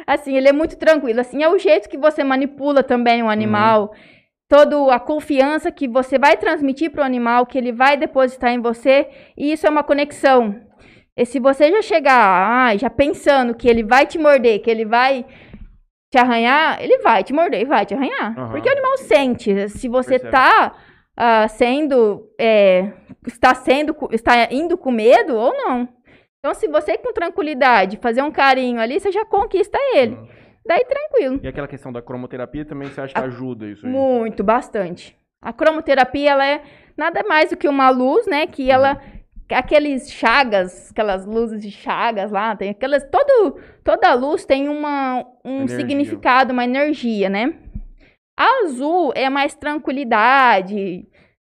Assim, 0.05 0.37
ele 0.37 0.47
é 0.47 0.53
muito 0.53 0.77
tranquilo. 0.77 1.19
Assim, 1.19 1.43
é 1.43 1.49
o 1.49 1.57
jeito 1.57 1.89
que 1.89 1.97
você 1.97 2.23
manipula 2.23 2.81
também 2.81 3.21
o 3.21 3.29
animal. 3.29 3.93
Toda 4.47 4.93
a 4.93 4.99
confiança 4.99 5.69
que 5.69 5.87
você 5.87 6.17
vai 6.17 6.37
transmitir 6.37 6.89
para 6.89 7.01
o 7.01 7.05
animal, 7.05 7.45
que 7.45 7.57
ele 7.57 7.73
vai 7.73 7.97
depositar 7.97 8.51
em 8.51 8.61
você. 8.61 9.09
E 9.35 9.51
isso 9.51 9.67
é 9.67 9.69
uma 9.69 9.83
conexão. 9.83 10.61
E 11.17 11.25
se 11.25 11.39
você 11.39 11.69
já 11.71 11.81
chegar, 11.81 12.69
ah, 12.69 12.77
já 12.77 12.89
pensando 12.89 13.53
que 13.53 13.67
ele 13.67 13.83
vai 13.83 14.05
te 14.05 14.17
morder, 14.17 14.61
que 14.61 14.69
ele 14.69 14.85
vai 14.85 15.25
te 16.11 16.17
arranhar, 16.17 16.81
ele 16.81 16.99
vai 16.99 17.23
te 17.23 17.33
morder 17.33 17.61
e 17.61 17.65
vai 17.65 17.85
te 17.85 17.93
arranhar. 17.93 18.37
Aham. 18.37 18.51
Porque 18.51 18.69
o 18.69 18.71
animal 18.71 18.97
sente. 18.97 19.69
Se 19.69 19.87
você 19.87 20.11
Percebe. 20.19 20.31
tá 20.31 20.75
ah, 21.15 21.47
sendo 21.47 22.29
é, 22.39 22.91
está 23.25 23.53
sendo 23.55 23.95
está 24.11 24.47
indo 24.51 24.77
com 24.77 24.91
medo 24.91 25.35
ou 25.35 25.51
não. 25.53 25.87
Então, 26.39 26.53
se 26.53 26.67
você 26.67 26.97
com 26.97 27.11
tranquilidade 27.11 27.97
fazer 27.97 28.21
um 28.21 28.31
carinho 28.31 28.79
ali, 28.79 28.99
você 28.99 29.11
já 29.11 29.25
conquista 29.25 29.77
ele. 29.93 30.15
Uhum. 30.15 30.27
Daí 30.65 30.85
tranquilo. 30.85 31.39
E 31.43 31.47
aquela 31.47 31.67
questão 31.67 31.91
da 31.91 32.01
cromoterapia 32.01 32.63
também 32.65 32.89
você 32.89 33.01
acha 33.01 33.13
que 33.13 33.19
A- 33.19 33.23
ajuda 33.25 33.65
isso 33.67 33.85
aí? 33.85 33.91
Muito, 33.91 34.43
bastante. 34.43 35.17
A 35.41 35.51
cromoterapia 35.53 36.31
ela 36.31 36.45
é 36.45 36.61
nada 36.95 37.23
mais 37.23 37.49
do 37.49 37.57
que 37.57 37.67
uma 37.67 37.89
luz, 37.89 38.25
né, 38.27 38.47
que 38.47 38.69
ela 38.69 39.01
aqueles 39.49 40.11
chagas, 40.11 40.91
aquelas 40.91 41.25
luzes 41.25 41.61
de 41.61 41.71
chagas 41.71 42.31
lá, 42.31 42.55
tem 42.55 42.69
aquelas 42.69 43.03
todo 43.09 43.59
toda 43.83 44.13
luz 44.13 44.45
tem 44.45 44.67
uma 44.67 45.25
um 45.43 45.63
Energia. 45.63 45.77
significado, 45.77 46.53
uma 46.53 46.63
energia, 46.63 47.29
né? 47.29 47.53
A 48.37 48.65
azul 48.65 49.11
é 49.15 49.29
mais 49.29 49.55
tranquilidade, 49.55 51.07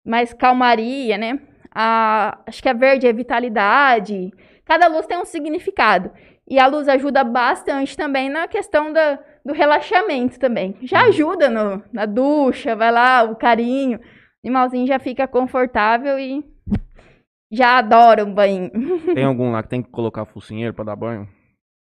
mais 0.07 0.33
calmaria, 0.33 1.19
né? 1.19 1.41
A, 1.75 2.39
acho 2.47 2.63
que 2.63 2.69
a 2.69 2.73
verde 2.73 3.07
é 3.07 3.13
vitalidade. 3.13 4.33
Cada 4.65 4.87
luz 4.87 5.07
tem 5.07 5.19
um 5.19 5.25
significado. 5.25 6.11
E 6.49 6.59
a 6.59 6.67
luz 6.67 6.89
ajuda 6.89 7.23
bastante 7.23 7.97
também 7.97 8.29
na 8.29 8.49
questão 8.49 8.93
da, 8.93 9.19
do 9.45 9.53
relaxamento 9.53 10.39
também. 10.39 10.77
Já 10.83 11.03
ajuda 11.07 11.49
no, 11.49 11.83
na 11.93 12.07
ducha, 12.07 12.75
vai 12.75 12.91
lá, 12.91 13.23
o 13.25 13.37
carinho. 13.37 13.99
O 13.99 14.03
animalzinho 14.47 14.87
já 14.87 14.99
fica 14.99 15.29
confortável 15.29 16.19
e 16.19 16.43
já 17.51 17.79
adora 17.79 18.25
um 18.25 18.33
banho. 18.33 18.71
Tem 19.15 19.25
algum 19.25 19.51
lá 19.51 19.63
que 19.63 19.69
tem 19.69 19.83
que 19.83 19.91
colocar 19.91 20.25
focinheiro 20.25 20.75
pra 20.75 20.85
dar 20.85 20.97
banho? 20.97 21.29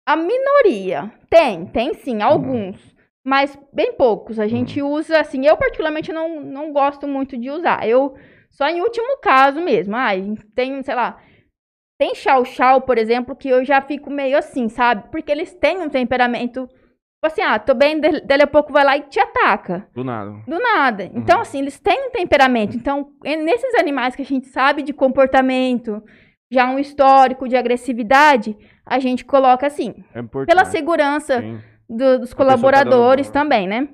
A 0.07 0.17
minoria 0.17 1.13
tem, 1.29 1.67
tem 1.67 1.93
sim, 1.93 2.23
alguns. 2.23 2.97
Mas 3.23 3.59
bem 3.71 3.93
poucos. 3.93 4.41
A 4.41 4.47
gente 4.47 4.81
usa, 4.81 5.21
assim, 5.21 5.47
eu 5.47 5.55
particularmente 5.59 6.11
não, 6.11 6.41
não 6.41 6.73
gosto 6.73 7.07
muito 7.07 7.37
de 7.37 7.51
usar. 7.51 7.87
Eu, 7.87 8.15
só 8.49 8.67
em 8.69 8.81
último 8.81 9.19
caso 9.21 9.61
mesmo. 9.61 9.95
Ah, 9.95 10.13
tem, 10.55 10.83
sei 10.83 10.95
lá, 10.95 11.21
tem 11.99 12.15
chau-chau, 12.15 12.81
por 12.81 12.97
exemplo, 12.97 13.37
que 13.37 13.49
eu 13.49 13.65
já 13.65 13.83
fico 13.83 14.09
meio 14.09 14.39
assim, 14.39 14.71
sabe? 14.71 15.11
Porque 15.11 15.31
eles 15.31 15.53
têm 15.53 15.79
um 15.79 15.91
temperamento, 15.91 16.67
assim, 17.27 17.43
ah, 17.43 17.59
tô 17.59 17.75
bem, 17.75 18.01
dali 18.01 18.43
a 18.43 18.47
pouco 18.47 18.73
vai 18.73 18.85
lá 18.85 18.97
e 18.97 19.03
te 19.03 19.19
ataca. 19.19 19.87
Do 19.95 20.05
nada. 20.05 20.31
Do 20.47 20.59
nada. 20.59 21.11
Então, 21.15 21.41
assim, 21.41 21.59
eles 21.59 21.79
têm 21.81 22.09
um 22.09 22.11
temperamento. 22.11 22.77
Então, 22.77 23.13
é 23.25 23.35
nesses 23.37 23.75
animais 23.75 24.15
que 24.15 24.23
a 24.23 24.25
gente 24.25 24.47
sabe 24.49 24.83
de 24.83 24.93
comportamento, 24.93 26.03
já 26.51 26.71
um 26.71 26.79
histórico 26.79 27.49
de 27.49 27.57
agressividade, 27.57 28.57
a 28.87 28.99
gente 28.99 29.25
coloca 29.25 29.67
assim. 29.67 29.95
É 30.15 30.21
importante. 30.21 30.47
Pela 30.55 30.65
segurança 30.65 31.43
do- 31.89 32.21
dos 32.21 32.33
A 32.33 32.35
tá 32.35 32.37
colaboradores 32.37 33.27
banho. 33.27 33.33
também, 33.33 33.67
né? 33.67 33.89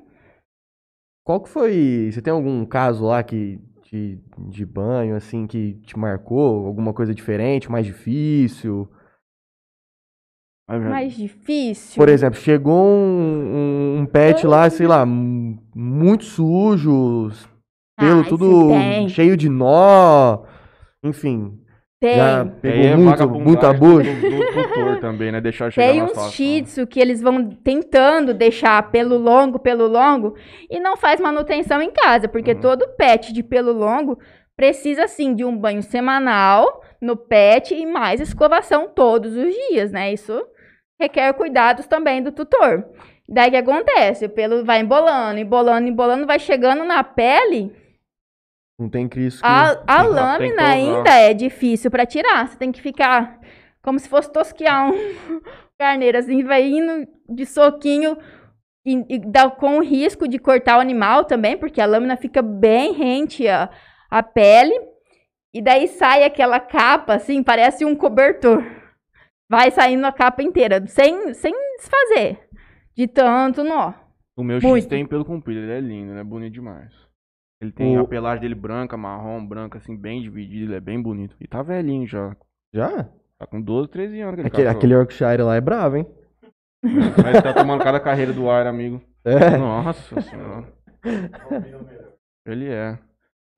Qual 1.25 1.41
que 1.41 1.49
foi. 1.49 2.11
Você 2.13 2.21
tem 2.21 2.33
algum 2.33 2.65
caso 2.67 3.07
lá 3.07 3.23
que 3.23 3.59
de, 3.91 4.19
de 4.51 4.67
banho, 4.67 5.17
assim, 5.17 5.47
que 5.47 5.75
te 5.87 5.99
marcou? 5.99 6.67
Alguma 6.67 6.93
coisa 6.93 7.15
diferente, 7.15 7.71
mais 7.71 7.87
difícil? 7.87 8.89
Mas, 10.67 10.83
Mais 10.83 11.13
difícil. 11.17 11.97
Por 11.97 12.09
exemplo, 12.09 12.39
chegou 12.41 12.75
um, 12.87 13.97
um- 13.97 14.01
um 14.01 14.07
pet 14.07 14.47
lá, 14.47 14.69
sei 14.71 14.87
lá, 14.87 15.05
muito 15.05 16.25
sujo, 16.25 17.31
pelo 17.99 18.21
Ah, 18.23 18.25
tudo 18.25 18.69
tem. 18.69 19.09
cheio 19.09 19.37
de 19.37 19.49
nó, 19.49 20.45
enfim. 21.05 21.59
Tem. 22.01 22.17
Já 22.17 22.45
E 22.45 22.49
pegou 22.61 22.87
é 22.87 22.97
muito, 22.97 23.29
muito 23.31 23.67
abuso? 23.67 24.11
do, 24.11 24.97
também, 25.01 25.31
né? 25.33 25.41
Deixar 25.41 25.71
chegar 25.71 25.91
Tem 25.93 26.03
uns 26.03 26.33
shih 26.33 26.63
tzu 26.63 26.87
que 26.87 26.99
eles 27.01 27.21
vão 27.21 27.49
tentando 27.51 28.33
deixar 28.35 28.91
pelo 28.91 29.17
longo, 29.19 29.59
pelo 29.59 29.87
longo, 29.87 30.35
e 30.71 30.81
não 30.81 30.97
faz 30.97 31.21
manutenção 31.21 31.81
em 31.81 31.91
casa, 31.91 32.27
porque 32.29 32.53
Uhum. 32.53 32.61
todo 32.61 32.89
pet 32.97 33.33
de 33.33 33.43
pelo 33.43 33.73
longo 33.73 34.19
precisa, 34.57 35.07
sim, 35.09 35.35
de 35.35 35.45
um 35.45 35.57
banho 35.57 35.83
semanal 35.83 36.83
no 37.01 37.17
pet 37.17 37.75
e 37.75 37.85
mais 37.87 38.21
escovação 38.21 38.89
todos 38.89 39.35
os 39.37 39.55
dias, 39.69 39.91
né? 39.91 40.13
Isso 40.13 40.43
requer 41.01 41.33
cuidados 41.35 41.87
também 41.87 42.23
do 42.23 42.33
tutor. 42.33 42.85
Daí 43.29 43.49
o 43.49 43.51
que 43.51 43.57
acontece? 43.57 44.27
O 44.27 44.31
pelo 44.31 44.65
vai 44.65 44.81
embolando, 44.81 45.39
embolando, 45.39 45.89
embolando, 45.89 46.27
vai 46.27 46.39
chegando 46.39 46.85
na 46.85 47.03
pele, 47.03 47.75
Não 48.79 48.89
tem 48.89 49.09
Cristo 49.09 49.41
que... 49.41 49.47
a, 49.47 49.83
a 49.87 50.03
lâmina 50.03 50.69
ainda 50.69 51.11
é 51.11 51.33
difícil 51.33 51.91
pra 51.91 52.05
tirar. 52.05 52.49
Você 52.49 52.57
tem 52.57 52.71
que 52.71 52.83
ficar 52.83 53.41
como 53.83 53.99
se 53.99 54.09
fosse 54.09 54.33
tosquear 54.33 54.91
um 54.91 55.41
carneiro, 55.79 56.19
assim, 56.19 56.43
vai 56.43 56.63
indo 56.65 57.07
de 57.29 57.47
soquinho 57.47 58.17
e, 58.85 59.05
e 59.09 59.19
dá 59.19 59.51
com 59.51 59.79
o 59.79 59.83
risco 59.83 60.29
de 60.29 60.39
cortar 60.39 60.77
o 60.79 60.81
animal 60.81 61.25
também, 61.25 61.57
porque 61.57 61.81
a 61.81 61.87
lâmina 61.87 62.17
fica 62.17 62.43
bem 62.43 62.93
rente 62.93 63.49
à, 63.49 63.71
à 64.11 64.23
pele. 64.23 64.75
E 65.53 65.63
daí 65.63 65.87
sai 65.87 66.25
aquela 66.25 66.59
capa, 66.59 67.15
assim, 67.15 67.43
parece 67.43 67.85
um 67.85 67.95
cobertor. 67.95 68.65
Vai 69.51 69.71
saindo 69.71 70.07
a 70.07 70.13
capa 70.13 70.43
inteira, 70.43 70.85
sem, 70.87 71.35
sem 71.35 71.53
desfazer. 71.77 72.49
De 72.97 73.07
tanto 73.07 73.63
nó. 73.63 73.93
O 74.37 74.43
meu 74.43 74.59
Muito. 74.61 74.83
X 74.83 74.87
tem 74.87 75.07
pelo 75.07 75.25
comprido, 75.25 75.61
ele 75.61 75.73
é 75.73 75.81
lindo, 75.81 76.13
né? 76.15 76.25
Bonito 76.25 76.53
demais. 76.55 76.93
Ele 77.61 77.71
tem 77.73 77.99
O- 77.99 78.03
a 78.03 78.09
pelagem 78.09 78.41
dele 78.43 78.55
branca, 78.55 78.97
marrom, 78.97 79.45
branca, 79.47 79.79
assim, 79.79 79.97
bem 79.97 80.21
dividido, 80.23 80.67
ele 80.73 80.77
é 80.77 80.81
bem 80.81 81.01
bonito. 81.01 81.37
E 81.41 81.47
tá 81.47 81.63
velhinho 81.63 82.07
já. 82.07 82.37
Já? 82.73 83.05
Tá 83.39 83.47
com 83.47 83.61
12, 83.61 83.89
13 83.91 84.21
anos 84.21 84.33
aquele, 84.35 84.47
Aquele, 84.49 84.69
aquele 84.69 84.95
Yorkshire 84.95 85.43
lá 85.43 85.57
é 85.57 85.61
bravo, 85.61 85.97
hein? 85.97 86.07
Mas 86.83 87.43
tá 87.43 87.53
tomando 87.55 87.83
cada 87.83 87.99
carreira 88.01 88.33
do 88.33 88.49
ar, 88.51 88.67
amigo. 88.67 89.01
É. 89.27 89.57
Nossa 89.57 90.21
senhora. 90.21 90.71
Ele 92.47 92.69
é. 92.69 92.99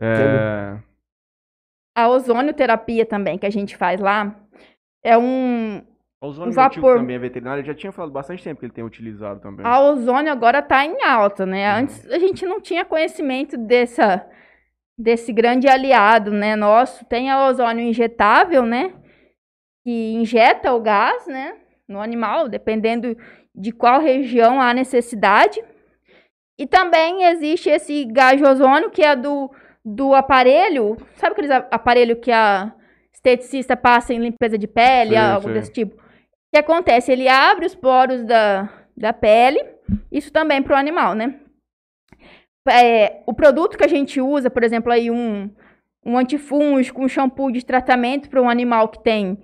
É. 0.01 0.79
A 1.96 2.09
ozonioterapia 2.09 3.05
também, 3.05 3.37
que 3.37 3.46
a 3.46 3.51
gente 3.51 3.77
faz 3.77 4.01
lá, 4.01 4.37
é 5.07 5.16
um, 5.16 5.83
O 6.21 6.27
ozônio 6.27 6.51
que 6.51 6.57
vapor. 6.57 6.99
também 6.99 7.14
é 7.14 7.19
veterinário, 7.19 7.64
já 7.64 7.75
tinha 7.75 7.92
falado 7.92 8.11
bastante 8.11 8.42
tempo 8.42 8.59
que 8.59 8.66
ele 8.66 8.73
tem 8.73 8.83
utilizado 8.83 9.38
também. 9.40 9.64
A 9.64 9.81
ozônio 9.81 10.33
agora 10.33 10.59
está 10.59 10.85
em 10.85 11.01
alta, 11.05 11.47
né? 11.47 11.71
Uhum. 11.71 11.79
Antes 11.81 12.11
a 12.11 12.19
gente 12.19 12.45
não 12.45 12.61
tinha 12.61 12.85
conhecimento 12.85 13.57
dessa, 13.57 14.27
desse 14.99 15.33
grande 15.33 15.69
aliado, 15.69 16.33
né? 16.33 16.57
Nosso 16.57 17.05
tem 17.05 17.31
a 17.31 17.47
ozônio 17.47 17.87
injetável, 17.87 18.64
né? 18.66 18.92
Que 19.85 20.14
injeta 20.14 20.75
o 20.75 20.81
gás, 20.81 21.25
né? 21.29 21.55
No 21.88 22.01
animal, 22.01 22.49
dependendo 22.49 23.16
de 23.55 23.71
qual 23.71 24.01
região 24.01 24.61
há 24.61 24.75
necessidade. 24.75 25.62
E 26.59 26.66
também 26.66 27.23
existe 27.27 27.71
esse 27.71 28.05
gás 28.07 28.38
de 28.40 28.45
ozônio 28.45 28.90
que 28.90 29.05
é 29.05 29.14
do, 29.14 29.49
do 29.85 30.14
aparelho, 30.14 30.97
sabe 31.14 31.33
aqueles 31.33 31.51
aparelho 31.51 32.16
que 32.16 32.33
a 32.33 32.73
esteticista 33.27 33.77
passa 33.77 34.15
em 34.15 34.19
limpeza 34.19 34.57
de 34.57 34.67
pele, 34.67 35.11
Sei, 35.11 35.19
algo 35.19 35.45
sei. 35.45 35.53
desse 35.55 35.73
tipo? 35.73 35.97
O 35.97 35.99
que 36.53 36.59
acontece? 36.59 37.11
Ele 37.11 37.29
abre 37.29 37.67
os 37.67 37.75
poros 37.75 38.25
da, 38.25 38.71
da 38.97 39.12
pele, 39.12 39.62
isso 40.11 40.33
também 40.33 40.62
para 40.62 40.75
o 40.75 40.79
animal, 40.79 41.15
né? 41.15 41.41
É, 42.69 43.23
o 43.27 43.35
produto 43.35 43.77
que 43.77 43.85
a 43.85 43.89
gente 43.89 44.21
usa, 44.21 44.51
por 44.51 44.65
exemplo, 44.65 44.91
aí 44.93 45.11
um, 45.11 45.51
um 46.05 46.17
antifúngico, 46.17 47.03
um 47.03 47.09
shampoo 47.09 47.51
de 47.51 47.65
tratamento 47.65 48.29
para 48.29 48.41
um 48.41 48.49
animal 48.49 48.89
que 48.89 49.03
tem 49.03 49.39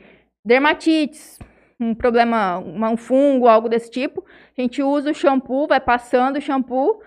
dermatites, 0.45 1.38
um 1.79 1.95
problema, 1.95 2.59
um 2.59 2.97
fungo, 2.97 3.49
algo 3.49 3.68
desse 3.68 3.90
tipo, 3.90 4.25
a 4.57 4.61
gente 4.61 4.83
usa 4.83 5.11
o 5.11 5.14
shampoo, 5.14 5.66
vai 5.66 5.81
passando 5.81 6.37
o 6.37 6.40
shampoo, 6.40 7.01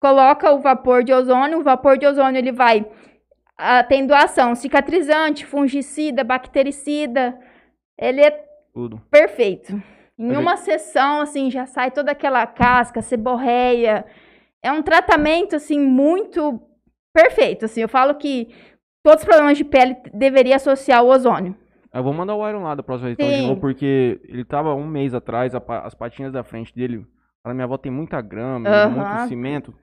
coloca 0.00 0.50
o 0.52 0.60
vapor 0.60 1.04
de 1.04 1.12
ozônio, 1.12 1.60
o 1.60 1.62
vapor 1.62 1.96
de 1.96 2.06
ozônio 2.06 2.38
ele 2.38 2.52
vai 2.52 2.86
ah, 3.58 3.82
tendo 3.84 4.14
ação 4.14 4.54
cicatrizante, 4.54 5.46
fungicida, 5.46 6.24
bactericida, 6.24 7.38
ele 7.98 8.20
é 8.20 8.30
Tudo. 8.72 9.00
perfeito. 9.10 9.80
Em 10.18 10.36
uma 10.36 10.56
sessão, 10.56 11.20
assim, 11.20 11.50
já 11.50 11.66
sai 11.66 11.90
toda 11.90 12.12
aquela 12.12 12.46
casca, 12.46 13.02
seborreia. 13.02 14.04
É 14.62 14.70
um 14.70 14.82
tratamento, 14.82 15.56
assim, 15.56 15.78
muito 15.78 16.60
perfeito, 17.12 17.64
assim. 17.64 17.80
Eu 17.80 17.88
falo 17.88 18.14
que 18.14 18.54
todos 19.02 19.22
os 19.22 19.24
problemas 19.24 19.58
de 19.58 19.64
pele 19.64 19.96
deveria 20.14 20.56
associar 20.56 21.02
o 21.02 21.08
ozônio. 21.08 21.56
Eu 21.92 22.02
vou 22.02 22.12
mandar 22.12 22.34
o 22.34 22.48
Iron 22.48 22.62
lá 22.62 22.74
da 22.74 22.82
próxima 22.82 23.08
vez 23.08 23.18
então, 23.18 23.28
de 23.28 23.46
novo, 23.46 23.60
porque 23.60 24.20
ele 24.24 24.44
tava 24.44 24.74
um 24.74 24.86
mês 24.86 25.12
atrás, 25.12 25.54
a 25.54 25.62
as 25.84 25.94
patinhas 25.94 26.32
da 26.32 26.42
frente 26.42 26.74
dele. 26.74 27.04
A 27.44 27.52
minha 27.52 27.64
avó 27.64 27.76
tem 27.76 27.92
muita 27.92 28.20
grama, 28.20 28.88
muito 28.88 29.28
cimento. 29.28 29.74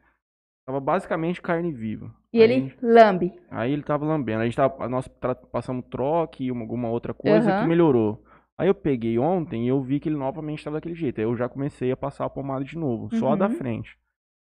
Tava 0.70 0.80
basicamente 0.80 1.42
carne 1.42 1.72
viva. 1.72 2.12
E 2.32 2.38
Aí- 2.44 2.44
ele 2.52 2.74
lambe. 2.80 3.34
Aí 3.50 3.74
ele 3.74 3.82
tava 3.82 4.06
lambendo. 4.06 4.42
A 4.42 4.46
gente 4.46 4.56
tava, 4.56 4.88
nós 4.88 5.08
passamos 5.52 5.84
troque 5.90 6.44
e 6.44 6.52
uma- 6.52 6.62
alguma 6.62 6.90
outra 6.90 7.12
coisa 7.12 7.50
Aham. 7.52 7.62
que 7.64 7.68
melhorou. 7.68 8.24
Aí 8.56 8.68
eu 8.68 8.76
peguei 8.76 9.18
ontem 9.18 9.66
e 9.66 9.68
eu 9.70 9.82
vi 9.82 10.00
que 10.00 10.08
ele 10.08 10.16
novamente 10.16 10.60
estava 10.60 10.76
daquele 10.76 10.94
jeito. 10.94 11.18
Aí 11.18 11.26
eu 11.26 11.36
já 11.36 11.50
comecei 11.50 11.92
a 11.92 11.98
passar 11.98 12.26
a 12.26 12.30
pomada 12.30 12.64
de 12.64 12.78
novo, 12.78 13.10
só 13.16 13.32
a 13.34 13.36
da 13.36 13.48
Uhum. 13.48 13.56
frente. 13.56 13.98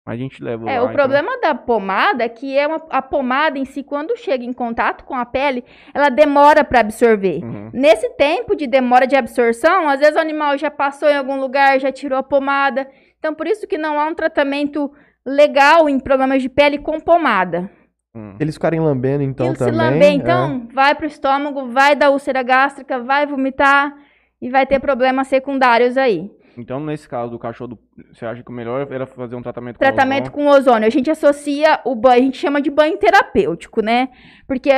Mas 0.05 0.15
a 0.15 0.19
gente 0.21 0.43
leva 0.43 0.69
É, 0.69 0.81
lá, 0.81 0.87
o 0.91 0.93
problema 0.93 1.39
da 1.41 1.55
pomada 1.55 2.25
é 2.25 2.29
que 2.29 2.59
é 2.59 2.67
uma, 2.67 2.83
a 2.91 3.01
pomada 3.01 3.57
em 3.57 3.65
si, 3.65 3.85
quando 3.85 4.17
chega 4.17 4.43
em 4.45 4.53
contato 4.53 5.05
com 5.05 5.15
a 5.15 5.25
pele, 5.25 5.63
ela 5.95 6.09
demora 6.09 6.65
para 6.65 6.81
absorver. 6.81 7.37
Então... 7.37 7.49
Uhum. 7.49 7.71
Nesse 7.73 8.11
tempo 8.17 8.57
de 8.57 8.67
demora 8.67 9.07
de 9.07 9.15
absorção, 9.15 9.89
às 9.89 10.01
vezes 10.01 10.17
o 10.17 10.21
animal 10.21 10.59
já 10.59 10.69
passou 10.69 11.09
em 11.09 11.17
algum 11.17 11.39
lugar, 11.39 11.79
já 11.79 11.93
tirou 11.93 12.19
a 12.19 12.25
pomada. 12.25 12.89
Então, 13.21 13.33
por 13.35 13.47
isso 13.47 13.69
que 13.69 13.79
não 13.79 14.01
há 14.01 14.07
um 14.07 14.15
tratamento 14.15 14.91
legal 15.27 15.89
em 15.89 15.99
problemas 15.99 16.43
de 16.43 16.49
pele 16.49 16.79
com 16.79 17.01
pomada. 17.01 17.71
Hum. 18.15 18.35
Eles 18.41 18.55
ficarem 18.55 18.81
lambendo, 18.81 19.23
então, 19.23 19.49
e 19.49 19.51
se 19.53 19.59
também... 19.59 19.77
lamber, 19.77 20.09
é. 20.09 20.13
então, 20.13 20.69
vai 20.73 20.95
pro 20.95 21.07
estômago, 21.07 21.69
vai 21.69 21.95
dar 21.95 22.11
úlcera 22.11 22.43
gástrica, 22.43 22.99
vai 22.99 23.27
vomitar 23.27 23.95
e 24.41 24.51
vai 24.51 24.67
ter 24.67 24.81
problemas 24.81 25.29
secundários 25.29 25.97
aí. 25.97 26.31
Então, 26.57 26.81
nesse 26.81 27.09
caso 27.09 27.31
do 27.31 27.39
cachorro, 27.39 27.79
você 28.13 28.27
acha 28.27 28.43
que 28.43 28.51
o 28.51 28.55
melhor 28.55 28.87
era 28.91 29.07
fazer 29.07 29.37
um 29.37 29.43
tratamento 29.43 29.77
com 29.77 29.85
Tratamento 29.85 30.29
ozônio? 30.29 30.33
com 30.33 30.59
ozônio. 30.59 30.87
A 30.87 30.91
gente 30.91 31.09
associa 31.09 31.81
o 31.85 31.95
banho, 31.95 32.23
a 32.23 32.25
gente 32.25 32.39
chama 32.39 32.61
de 32.61 32.69
banho 32.69 32.99
terapêutico, 32.99 33.81
né? 33.81 34.09
Porque 34.45 34.71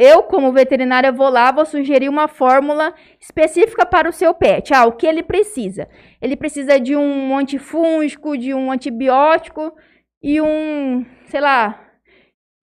eu, 0.00 0.22
como 0.22 0.50
veterinária, 0.52 1.12
vou 1.12 1.28
lá, 1.28 1.52
vou 1.52 1.66
sugerir 1.66 2.08
uma 2.08 2.26
fórmula 2.26 2.94
específica 3.20 3.84
para 3.84 4.08
o 4.08 4.12
seu 4.12 4.32
pet. 4.32 4.72
Ah, 4.72 4.86
o 4.86 4.92
que 4.92 5.06
ele 5.06 5.22
precisa? 5.22 5.86
Ele 6.22 6.36
precisa 6.36 6.80
de 6.80 6.96
um 6.96 7.36
antifúngico, 7.36 8.38
de 8.38 8.54
um 8.54 8.72
antibiótico 8.72 9.76
e 10.22 10.40
um, 10.40 11.04
sei 11.26 11.40
lá, 11.40 11.78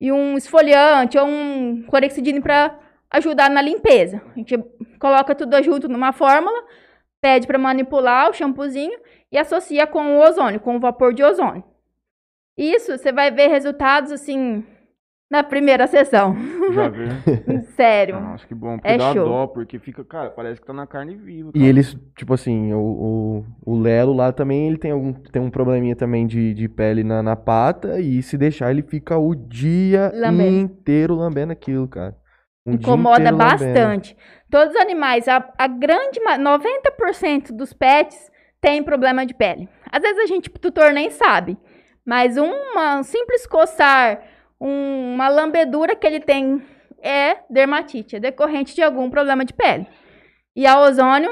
e 0.01 0.11
um 0.11 0.35
esfoliante 0.35 1.17
ou 1.17 1.27
um 1.27 1.83
clorexidine 1.87 2.41
para 2.41 2.79
ajudar 3.11 3.51
na 3.51 3.61
limpeza. 3.61 4.21
A 4.35 4.39
gente 4.39 4.57
coloca 4.99 5.35
tudo 5.35 5.61
junto 5.61 5.87
numa 5.87 6.11
fórmula, 6.11 6.63
pede 7.21 7.45
para 7.45 7.59
manipular 7.59 8.31
o 8.31 8.33
shampoozinho 8.33 8.97
e 9.31 9.37
associa 9.37 9.85
com 9.85 10.17
o 10.17 10.19
ozônio, 10.19 10.59
com 10.59 10.75
o 10.75 10.79
vapor 10.79 11.13
de 11.13 11.23
ozônio. 11.23 11.63
Isso 12.57 12.97
você 12.97 13.11
vai 13.11 13.29
ver 13.29 13.47
resultados 13.49 14.11
assim 14.11 14.65
na 15.29 15.43
primeira 15.43 15.87
sessão. 15.87 16.35
Já 16.73 16.87
viu? 16.89 17.07
Sério. 17.75 18.19
Nossa, 18.19 18.45
que 18.47 18.55
bom. 18.55 18.77
Porque 18.77 18.87
É 18.87 18.97
dá 18.97 19.13
show. 19.13 19.25
dó, 19.25 19.47
porque 19.47 19.77
fica, 19.79 20.03
cara, 20.05 20.29
parece 20.29 20.61
que 20.61 20.67
tá 20.67 20.73
na 20.73 20.87
carne 20.87 21.15
viva. 21.15 21.49
E 21.53 21.59
cara. 21.59 21.65
eles, 21.69 21.97
tipo 22.17 22.33
assim, 22.33 22.73
o, 22.73 22.79
o, 22.79 23.73
o 23.73 23.79
Lelo 23.79 24.13
lá 24.13 24.31
também, 24.31 24.67
ele 24.67 24.77
tem, 24.77 24.91
algum, 24.91 25.13
tem 25.13 25.41
um 25.41 25.49
probleminha 25.49 25.95
também 25.95 26.25
de, 26.25 26.53
de 26.53 26.69
pele 26.69 27.03
na, 27.03 27.21
na 27.21 27.35
pata, 27.35 27.99
e 27.99 28.21
se 28.23 28.37
deixar, 28.37 28.71
ele 28.71 28.81
fica 28.83 29.17
o 29.17 29.35
dia 29.35 30.11
Lambendo. 30.15 30.57
inteiro 30.57 31.15
lambendo 31.15 31.51
aquilo, 31.51 31.87
cara. 31.87 32.15
Um 32.65 32.73
Incomoda 32.73 33.19
inteiro 33.21 33.37
lambendo. 33.37 33.59
bastante. 33.73 34.17
Todos 34.49 34.73
os 34.75 34.79
animais, 34.81 35.27
a, 35.27 35.45
a 35.57 35.67
grande, 35.67 36.21
ma- 36.21 36.37
90% 36.37 37.51
dos 37.51 37.73
pets 37.73 38.29
tem 38.61 38.81
problema 38.83 39.25
de 39.25 39.33
pele. 39.33 39.67
Às 39.91 40.01
vezes 40.01 40.19
a 40.19 40.25
gente, 40.25 40.49
tutor, 40.49 40.91
nem 40.91 41.09
sabe. 41.09 41.57
Mas 42.05 42.37
uma 42.37 42.99
um 42.99 43.03
simples 43.03 43.45
coçar, 43.45 44.21
um- 44.59 45.13
uma 45.13 45.29
lambedura 45.29 45.95
que 45.95 46.05
ele 46.05 46.19
tem 46.19 46.61
é 47.01 47.37
dermatite, 47.49 48.15
é 48.15 48.19
decorrente 48.19 48.73
de 48.75 48.81
algum 48.81 49.09
problema 49.09 49.45
de 49.45 49.53
pele. 49.53 49.87
E 50.55 50.65
a 50.65 50.79
ozônio, 50.79 51.29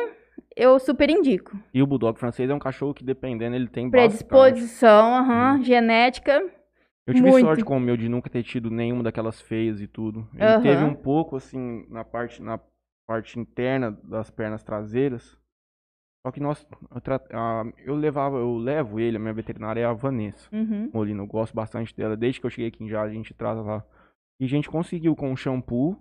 eu 0.55 0.79
super 0.79 1.09
indico. 1.09 1.57
E 1.73 1.81
o 1.81 1.87
Bulldog 1.87 2.19
francês 2.19 2.49
é 2.49 2.53
um 2.53 2.59
cachorro 2.59 2.93
que, 2.93 3.03
dependendo, 3.03 3.55
ele 3.55 3.67
tem. 3.67 3.89
Predisposição, 3.89 5.15
aham, 5.15 5.63
genética. 5.63 6.41
Eu 7.07 7.13
tive 7.13 7.29
Muito. 7.29 7.45
sorte 7.45 7.63
com 7.63 7.77
o 7.77 7.79
meu 7.79 7.95
de 7.95 8.09
nunca 8.09 8.29
ter 8.29 8.41
tido 8.41 8.71
nenhuma 8.71 9.03
daquelas 9.03 9.39
feias 9.39 9.79
e 9.79 9.87
tudo. 9.87 10.27
Ele 10.33 10.59
teve 10.61 10.83
um 10.83 10.95
pouco, 10.95 11.35
assim, 11.35 11.85
na 11.89 12.03
parte, 12.03 12.41
na 12.41 12.59
parte 13.07 13.39
interna 13.39 13.91
das 14.03 14.31
pernas 14.31 14.63
traseiras. 14.63 15.37
Só 16.25 16.31
que 16.31 16.39
nós, 16.39 16.67
eu, 16.93 17.01
tra- 17.01 17.21
ah, 17.31 17.63
eu 17.85 17.93
levava, 17.93 18.37
eu 18.37 18.57
levo 18.57 18.99
ele, 18.99 19.15
a 19.17 19.19
minha 19.19 19.31
veterinária 19.33 19.81
é 19.81 19.85
a 19.85 19.93
Vanessa 19.93 20.49
Uhum. 20.51 20.89
Molina. 20.91 21.21
Eu 21.21 21.27
gosto 21.27 21.53
bastante 21.53 21.95
dela. 21.95 22.17
Desde 22.17 22.39
que 22.39 22.47
eu 22.47 22.49
cheguei 22.49 22.69
aqui 22.69 22.83
em 22.83 22.89
Jales, 22.89 23.11
a 23.11 23.15
gente 23.15 23.31
trata 23.31 23.61
lá. 23.61 23.85
E 24.39 24.45
a 24.45 24.47
gente 24.47 24.67
conseguiu 24.67 25.15
com 25.15 25.31
o 25.31 25.37
shampoo 25.37 25.95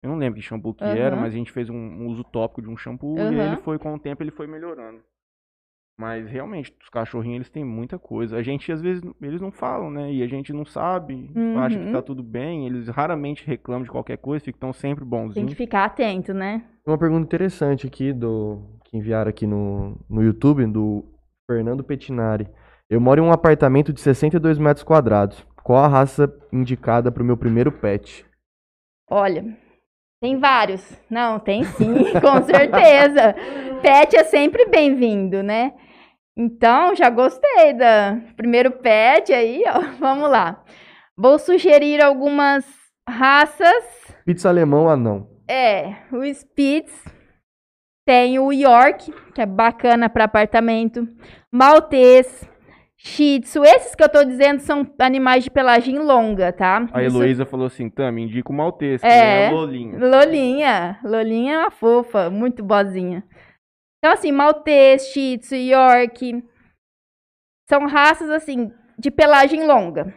Eu 0.00 0.10
não 0.10 0.16
lembro 0.16 0.38
que 0.38 0.46
shampoo 0.46 0.72
que 0.72 0.84
Aham. 0.84 0.96
era, 0.96 1.16
mas 1.16 1.34
a 1.34 1.36
gente 1.36 1.50
fez 1.50 1.68
um, 1.68 1.74
um 1.74 2.06
uso 2.06 2.22
tópico 2.22 2.62
de 2.62 2.68
um 2.68 2.76
shampoo 2.76 3.16
e 3.16 3.20
Aham. 3.20 3.46
ele 3.46 3.56
foi, 3.56 3.80
com 3.80 3.92
o 3.94 3.98
tempo, 3.98 4.22
ele 4.22 4.30
foi 4.30 4.46
melhorando. 4.46 5.02
Mas 5.98 6.26
realmente, 6.30 6.72
os 6.80 6.88
cachorrinhos, 6.88 7.34
eles 7.38 7.50
têm 7.50 7.64
muita 7.64 7.98
coisa. 7.98 8.36
A 8.36 8.42
gente, 8.44 8.70
às 8.70 8.80
vezes, 8.80 9.02
eles 9.20 9.40
não 9.40 9.50
falam, 9.50 9.90
né? 9.90 10.12
E 10.12 10.22
a 10.22 10.26
gente 10.28 10.52
não 10.52 10.64
sabe, 10.64 11.30
acha 11.56 11.76
que 11.80 11.84
Uhum. 11.86 11.90
tá 11.92 12.00
tudo 12.00 12.22
bem. 12.22 12.64
Eles 12.64 12.86
raramente 12.88 13.44
reclamam 13.44 13.82
de 13.82 13.90
qualquer 13.90 14.18
coisa, 14.18 14.44
ficam 14.44 14.72
sempre 14.72 15.00
Tem 15.00 15.08
bonzinhos. 15.10 15.50
que 15.50 15.56
ficar 15.56 15.84
atento, 15.84 16.32
né? 16.32 16.64
Uma 16.86 16.96
pergunta 16.96 17.24
interessante 17.24 17.86
aqui 17.86 18.12
do 18.14 18.79
que 18.90 18.96
enviaram 18.96 19.30
aqui 19.30 19.46
no, 19.46 19.96
no 20.08 20.22
YouTube, 20.22 20.66
do 20.66 21.04
Fernando 21.48 21.84
Petinari. 21.84 22.48
Eu 22.88 23.00
moro 23.00 23.22
em 23.22 23.24
um 23.24 23.32
apartamento 23.32 23.92
de 23.92 24.00
62 24.00 24.58
metros 24.58 24.82
quadrados. 24.82 25.46
Qual 25.62 25.82
a 25.82 25.88
raça 25.88 26.32
indicada 26.52 27.12
para 27.12 27.22
o 27.22 27.26
meu 27.26 27.36
primeiro 27.36 27.70
pet? 27.70 28.26
Olha, 29.08 29.44
tem 30.20 30.38
vários. 30.38 30.82
Não, 31.08 31.38
tem 31.38 31.62
sim, 31.64 31.94
com 32.20 32.42
certeza. 32.42 33.34
Pet 33.80 34.16
é 34.16 34.24
sempre 34.24 34.66
bem-vindo, 34.66 35.42
né? 35.42 35.72
Então, 36.36 36.94
já 36.96 37.08
gostei 37.10 37.74
da 37.74 38.20
primeiro 38.36 38.72
pet 38.72 39.32
aí, 39.32 39.62
ó. 39.68 39.80
Vamos 40.00 40.28
lá. 40.28 40.64
Vou 41.16 41.38
sugerir 41.38 42.02
algumas 42.02 42.64
raças. 43.08 43.84
Pizza 44.24 44.48
alemão 44.48 44.88
anão. 44.88 45.28
É, 45.48 45.96
o 46.10 46.24
Spitz. 46.24 47.19
Tem 48.06 48.38
o 48.38 48.52
York, 48.52 49.12
que 49.34 49.40
é 49.40 49.46
bacana 49.46 50.08
para 50.08 50.24
apartamento. 50.24 51.06
Maltês. 51.52 52.48
Shih 53.02 53.40
Tzu. 53.40 53.64
Esses 53.64 53.94
que 53.94 54.02
eu 54.02 54.08
tô 54.10 54.22
dizendo 54.24 54.60
são 54.60 54.86
animais 54.98 55.44
de 55.44 55.50
pelagem 55.50 55.98
longa, 55.98 56.52
tá? 56.52 56.86
A 56.92 57.02
Isso- 57.02 57.16
Heloísa 57.16 57.46
falou 57.46 57.66
assim, 57.66 57.88
Tami, 57.88 58.24
indica 58.24 58.50
o 58.50 58.54
Maltese, 58.54 59.02
que 59.02 59.08
É. 59.08 59.44
é 59.44 59.48
a 59.48 59.50
Lolinha. 59.52 59.98
Lolinha. 59.98 60.98
Lolinha 61.02 61.54
é 61.54 61.58
uma 61.60 61.70
fofa, 61.70 62.28
muito 62.28 62.62
boazinha. 62.62 63.24
Então, 63.98 64.12
assim, 64.12 64.32
Maltês, 64.32 65.06
Shih 65.08 65.38
Tzu, 65.38 65.54
York. 65.54 66.44
São 67.70 67.86
raças, 67.86 68.28
assim, 68.30 68.70
de 68.98 69.10
pelagem 69.10 69.64
longa. 69.66 70.12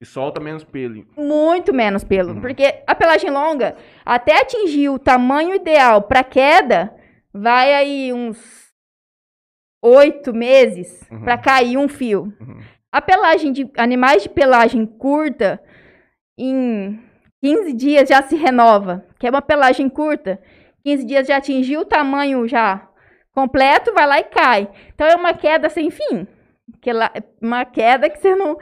E 0.00 0.04
solta 0.04 0.38
menos 0.40 0.62
pelo. 0.64 1.06
Muito 1.16 1.72
menos 1.72 2.04
pelo. 2.04 2.34
Uhum. 2.34 2.40
Porque 2.42 2.82
a 2.86 2.94
pelagem 2.94 3.30
longa, 3.30 3.76
até 4.04 4.40
atingir 4.42 4.90
o 4.90 4.98
tamanho 4.98 5.54
ideal 5.54 6.02
para 6.02 6.22
queda, 6.22 6.94
vai 7.36 7.74
aí 7.74 8.12
uns 8.12 8.66
oito 9.82 10.34
meses 10.34 11.00
Uhum. 11.10 11.22
para 11.22 11.38
cair 11.38 11.76
um 11.76 11.88
fio. 11.88 12.32
Uhum. 12.40 12.60
A 12.90 13.00
pelagem 13.00 13.52
de 13.52 13.70
animais 13.76 14.22
de 14.22 14.28
pelagem 14.28 14.86
curta, 14.86 15.60
em 16.38 16.98
15 17.42 17.72
dias 17.74 18.08
já 18.08 18.22
se 18.22 18.36
renova, 18.36 19.04
que 19.18 19.26
é 19.26 19.30
uma 19.30 19.42
pelagem 19.42 19.88
curta. 19.88 20.40
15 20.84 21.04
dias 21.04 21.26
já 21.26 21.36
atingiu 21.36 21.80
o 21.80 21.84
tamanho 21.84 22.46
já 22.48 22.88
completo, 23.32 23.92
vai 23.92 24.06
lá 24.06 24.18
e 24.18 24.24
cai. 24.24 24.68
Então 24.94 25.06
é 25.06 25.14
uma 25.14 25.34
queda 25.34 25.68
sem 25.68 25.90
fim. 25.90 26.26
Que 26.80 26.90
uma 27.42 27.64
queda 27.64 28.08
que 28.08 28.18
você 28.18 28.34
não, 28.34 28.56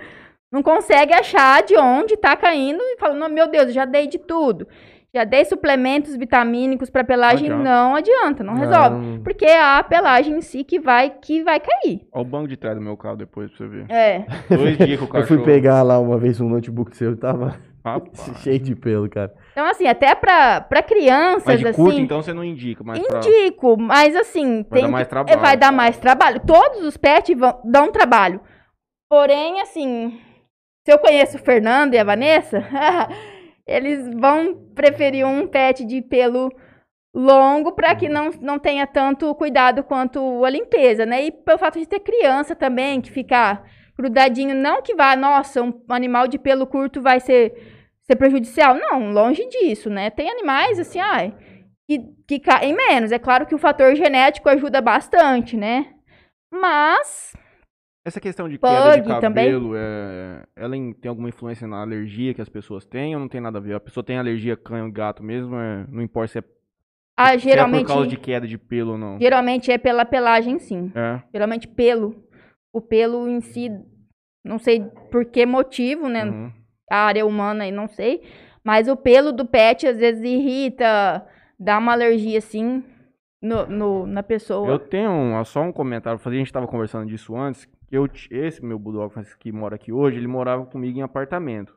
não 0.51 0.63
consegue 0.63 1.15
achar 1.15 1.63
de 1.63 1.77
onde 1.77 2.17
tá 2.17 2.37
caindo 2.37 2.83
e 2.83 2.99
fala, 2.99 3.15
não, 3.15 3.29
meu 3.29 3.47
Deus, 3.47 3.67
eu 3.69 3.73
já 3.73 3.85
dei 3.85 4.07
de 4.07 4.19
tudo. 4.19 4.67
Já 5.15 5.23
dei 5.23 5.45
suplementos 5.45 6.17
vitamínicos 6.17 6.91
para 6.91 7.05
pelagem, 7.05 7.49
Não 7.49 7.57
adianta. 7.61 7.71
não 7.71 7.95
adianta, 7.97 8.45
não 8.45 8.55
resolve. 8.55 8.97
Não. 9.07 9.21
Porque 9.23 9.45
é 9.45 9.63
a 9.63 9.83
pelagem 9.85 10.37
em 10.37 10.41
si 10.41 10.65
que 10.65 10.81
vai, 10.81 11.11
que 11.11 11.43
vai 11.45 11.61
cair. 11.61 12.01
Olha 12.13 12.23
o 12.23 12.25
banco 12.25 12.49
de 12.49 12.57
trás 12.57 12.77
do 12.77 12.83
meu 12.83 12.97
carro 12.97 13.17
depois 13.17 13.49
pra 13.51 13.59
você 13.59 13.67
ver. 13.69 13.87
É. 13.91 14.25
Dois 14.49 14.77
dias 14.77 14.99
que 14.99 15.05
o 15.05 15.07
Eu 15.07 15.09
cachorro... 15.09 15.27
fui 15.27 15.45
pegar 15.45 15.83
lá 15.83 16.01
uma 16.01 16.19
vez 16.19 16.41
um 16.41 16.49
notebook 16.49 16.97
seu 16.97 17.13
e 17.13 17.17
tava 17.17 17.57
Rapaz. 17.85 18.39
cheio 18.43 18.59
de 18.59 18.75
pelo, 18.75 19.09
cara. 19.09 19.33
Então, 19.53 19.67
assim, 19.67 19.87
até 19.87 20.17
pra, 20.17 20.61
pra 20.63 20.83
crianças, 20.83 21.45
Mas 21.47 21.61
de 21.61 21.69
assim, 21.69 21.81
curto, 21.85 22.01
então, 22.01 22.21
você 22.21 22.33
não 22.35 22.43
indica, 22.43 22.83
mas 22.83 22.99
pra... 23.07 23.19
indico, 23.19 23.77
mas 23.79 24.17
assim, 24.17 24.65
Vai 24.69 24.81
tem 24.81 24.83
dar 24.83 24.89
mais 24.91 25.05
que- 25.07 25.11
trabalho. 25.11 25.39
é, 25.39 25.41
vai 25.41 25.57
dar 25.57 25.71
mais 25.73 25.97
trabalho. 25.97 26.41
Todos 26.45 26.81
os 26.83 26.97
pets 26.97 27.39
vão, 27.39 27.61
dão 27.65 27.93
trabalho. 27.93 28.41
Porém, 29.09 29.61
assim, 29.61 30.19
se 30.85 30.93
eu 30.93 30.99
conheço 30.99 31.37
o 31.37 31.41
Fernando 31.41 31.95
e 31.95 31.99
a 31.99 32.05
Vanessa, 32.05 32.65
eles 33.67 34.09
vão 34.15 34.55
preferir 34.75 35.27
um 35.27 35.47
pet 35.47 35.85
de 35.85 36.03
pelo 36.03 36.51
longo 37.15 37.73
para 37.73 37.95
que 37.95 38.09
não, 38.09 38.31
não 38.41 38.59
tenha 38.59 38.87
tanto 38.87 39.35
cuidado 39.37 39.85
quanto 39.85 40.45
a 40.45 40.51
limpeza, 40.51 41.07
né? 41.07 41.27
E 41.27 41.31
pelo 41.31 41.59
fato 41.59 41.79
de 41.79 41.87
ter 41.87 42.01
criança 42.01 42.57
também, 42.57 43.01
que 43.01 43.11
fica 43.11 43.63
grudadinho, 43.97 44.55
não 44.55 44.83
que 44.83 44.95
vá, 44.95 45.15
nossa, 45.15 45.63
um 45.63 45.73
animal 45.89 46.27
de 46.27 46.39
pelo 46.39 46.67
curto 46.67 47.01
vai 47.01 47.21
ser, 47.21 47.55
ser 48.03 48.17
prejudicial. 48.17 48.75
Não, 48.75 49.13
longe 49.13 49.49
disso, 49.49 49.89
né? 49.89 50.11
Tem 50.11 50.29
animais 50.29 50.79
assim, 50.81 50.99
ai, 50.99 51.33
que, 51.87 52.01
que 52.27 52.41
caem 52.41 52.75
menos. 52.75 53.13
É 53.13 53.19
claro 53.19 53.47
que 53.47 53.55
o 53.55 53.59
fator 53.59 53.95
genético 53.95 54.49
ajuda 54.49 54.81
bastante, 54.81 55.57
né? 55.57 55.93
Mas 56.51 57.35
Essa 58.05 58.21
questão 58.21 58.49
de 58.49 58.59
queda 58.59 59.01
de 59.01 59.09
cabelo, 59.21 59.73
é... 59.77 60.45
ela 60.55 60.77
em- 60.77 60.93
tem 60.93 61.09
alguma 61.09 61.29
influência 61.31 61.67
na 61.67 61.81
alergia 61.81 62.35
que 62.35 62.43
as 62.43 62.49
pessoas 62.51 62.85
têm 62.85 63.15
ou 63.15 63.21
não 63.21 63.29
tem 63.29 63.41
nada 63.41 63.59
a 63.59 63.61
ver? 63.61 63.75
A 63.75 63.81
pessoa 63.81 64.05
tem 64.05 64.19
alergia 64.19 64.53
a 64.55 64.57
cão 64.57 64.87
e 64.87 64.91
gato 64.91 65.23
mesmo, 65.23 65.57
é... 65.57 65.87
não 65.89 66.03
importa 66.03 66.29
se 66.33 66.39
é, 66.41 66.45
ah, 67.17 67.29
se 67.31 67.35
é 67.49 67.53
geralmente, 67.53 67.83
por 67.87 67.89
causa 67.95 68.07
de 68.09 68.17
queda 68.19 68.47
de 68.47 68.59
pelo 68.59 68.93
ou 68.93 68.99
não. 68.99 69.19
geralmente 69.19 69.71
é 69.73 69.79
pela 69.79 70.05
pelagem, 70.05 70.59
sim. 70.59 70.93
É. 70.95 71.23
Geralmente 71.33 71.67
pelo. 71.67 72.23
O 72.73 72.81
pelo 72.81 73.29
em 73.29 73.41
si, 73.41 73.71
não 74.45 74.59
sei 74.59 74.81
por 75.11 75.25
que 75.25 75.47
motivo, 75.47 76.09
né? 76.09 76.25
uhum. 76.25 76.53
A 76.91 76.99
área 77.07 77.25
humana 77.25 77.65
aí, 77.65 77.73
não 77.73 77.87
sei. 77.89 78.23
Mas 78.63 78.89
o 78.89 78.97
pelo 78.97 79.33
do 79.33 79.47
pet 79.47 79.87
às 79.87 79.97
vezes 79.97 80.23
irrita, 80.25 81.25
dá 81.59 81.79
uma 81.79 81.93
alergia 81.93 82.39
assim 82.39 82.83
no, 83.41 83.67
no- 83.67 84.07
na 84.07 84.23
pessoa. 84.23 84.69
Eu 84.69 84.79
tenho 84.79 85.11
um- 85.11 85.45
só 85.45 85.63
um 85.63 85.73
comentário, 85.73 86.21
a 86.23 86.31
gente 86.31 86.53
tava 86.53 86.67
conversando 86.67 87.07
disso 87.07 87.37
antes, 87.37 87.67
eu, 87.97 88.07
esse 88.31 88.65
meu 88.65 88.79
bulldog 88.79 89.13
que 89.39 89.53
mora 89.53 89.77
aqui 89.77 89.93
hoje, 89.93 90.17
ele 90.19 90.27
morava 90.27 90.67
comigo 90.67 90.99
em 90.99 91.03
apartamento. 91.03 91.77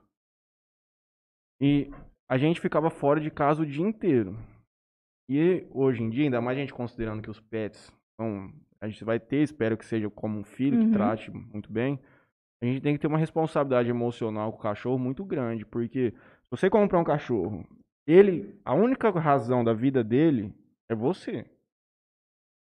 E 1.62 1.90
a 2.30 2.38
gente 2.38 2.60
ficava 2.62 2.90
fora 2.90 3.20
de 3.20 3.32
casa 3.32 3.62
o 3.62 3.66
dia 3.66 3.86
inteiro. 3.86 4.38
E 5.30 5.66
hoje 5.72 6.04
em 6.04 6.10
dia, 6.10 6.24
ainda 6.26 6.42
mais 6.42 6.58
a 6.58 6.62
gente 6.62 6.74
considerando 6.74 7.22
que 7.22 7.30
os 7.30 7.40
pets 7.40 7.92
são, 8.20 8.52
a 8.80 8.88
gente 8.88 9.04
vai 9.04 9.20
ter, 9.20 9.42
espero 9.42 9.78
que 9.78 9.86
seja 9.86 10.10
como 10.10 10.40
um 10.40 10.44
filho, 10.44 10.78
Uhum. 10.80 10.86
que 10.88 10.92
trate 10.94 11.32
muito 11.32 11.72
bem. 11.72 12.00
A 12.62 12.66
gente 12.66 12.82
tem 12.82 12.94
que 12.96 13.00
ter 13.00 13.08
uma 13.08 13.18
responsabilidade 13.18 13.90
emocional 13.90 14.52
com 14.52 14.58
o 14.60 14.62
cachorro 14.62 14.98
muito 14.98 15.24
grande, 15.26 15.66
porque 15.66 16.12
se 16.12 16.50
você 16.50 16.70
comprar 16.70 17.00
um 17.00 17.04
cachorro, 17.04 17.68
ele, 18.08 18.60
a 18.64 18.74
única 18.74 19.10
razão 19.12 19.64
da 19.64 19.74
vida 19.74 20.04
dele 20.04 20.54
é 20.90 20.96
você. 20.96 21.46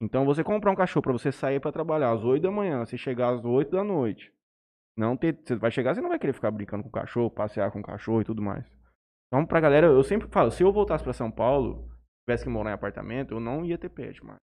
Então 0.00 0.24
você 0.24 0.42
comprar 0.44 0.70
um 0.70 0.74
cachorro 0.76 1.02
pra 1.02 1.12
você 1.12 1.30
sair 1.32 1.60
pra 1.60 1.72
trabalhar 1.72 2.10
às 2.12 2.22
8 2.24 2.42
da 2.42 2.50
manhã, 2.50 2.84
você 2.84 2.96
chegar 2.96 3.30
às 3.34 3.44
8 3.44 3.70
da 3.70 3.84
noite. 3.84 4.32
Não 4.96 5.16
ter, 5.16 5.36
você 5.44 5.56
vai 5.56 5.70
chegar, 5.70 5.94
você 5.94 6.00
não 6.00 6.08
vai 6.08 6.18
querer 6.18 6.32
ficar 6.32 6.50
brincando 6.50 6.82
com 6.82 6.88
o 6.88 6.92
cachorro, 6.92 7.30
passear 7.30 7.70
com 7.70 7.80
o 7.80 7.82
cachorro 7.82 8.20
e 8.20 8.24
tudo 8.24 8.42
mais. 8.42 8.64
Então 9.28 9.44
pra 9.46 9.60
galera, 9.60 9.86
eu 9.86 10.02
sempre 10.04 10.28
falo, 10.28 10.50
se 10.50 10.62
eu 10.62 10.72
voltasse 10.72 11.02
pra 11.02 11.12
São 11.12 11.30
Paulo, 11.30 11.88
tivesse 12.26 12.44
que 12.44 12.50
morar 12.50 12.70
em 12.70 12.74
apartamento, 12.74 13.34
eu 13.34 13.40
não 13.40 13.64
ia 13.64 13.78
ter 13.78 13.88
pet, 13.88 14.24
mais. 14.24 14.38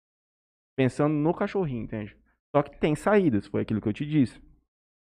Pensando 0.76 1.14
no 1.14 1.34
cachorrinho, 1.34 1.84
entende? 1.84 2.16
Só 2.54 2.62
que 2.62 2.78
tem 2.80 2.94
saídas, 2.96 3.46
foi 3.46 3.62
aquilo 3.62 3.80
que 3.80 3.88
eu 3.88 3.92
te 3.92 4.04
disse. 4.06 4.40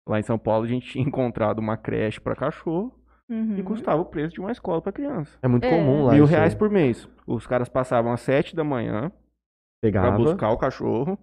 Lá 0.09 0.18
em 0.18 0.22
São 0.22 0.38
Paulo 0.38 0.64
a 0.64 0.68
gente 0.68 0.88
tinha 0.92 1.05
encontrado 1.05 1.59
uma 1.61 1.76
creche 1.76 2.20
pra 2.20 2.34
cachorro 2.36 2.94
Uhum. 3.30 3.59
e 3.59 3.62
custava 3.62 4.01
o 4.01 4.07
preço 4.07 4.32
de 4.32 4.40
uma 4.40 4.51
escola 4.51 4.80
pra 4.80 4.90
criança. 4.90 5.38
É 5.42 5.46
muito 5.49 5.64
É. 5.64 5.70
comum 5.70 6.05
lá. 6.07 6.14
Mil 6.14 6.24
reais 6.24 6.55
por 6.55 6.70
mês. 6.70 7.07
Os 7.26 7.46
caras 7.46 7.68
passavam 7.68 8.11
às 8.11 8.22
7 8.22 8.57
da 8.57 8.64
manhã, 8.64 9.12
Pra 9.81 9.91
Pegava. 9.91 10.16
buscar 10.16 10.51
o 10.51 10.59
cachorro 10.59 11.18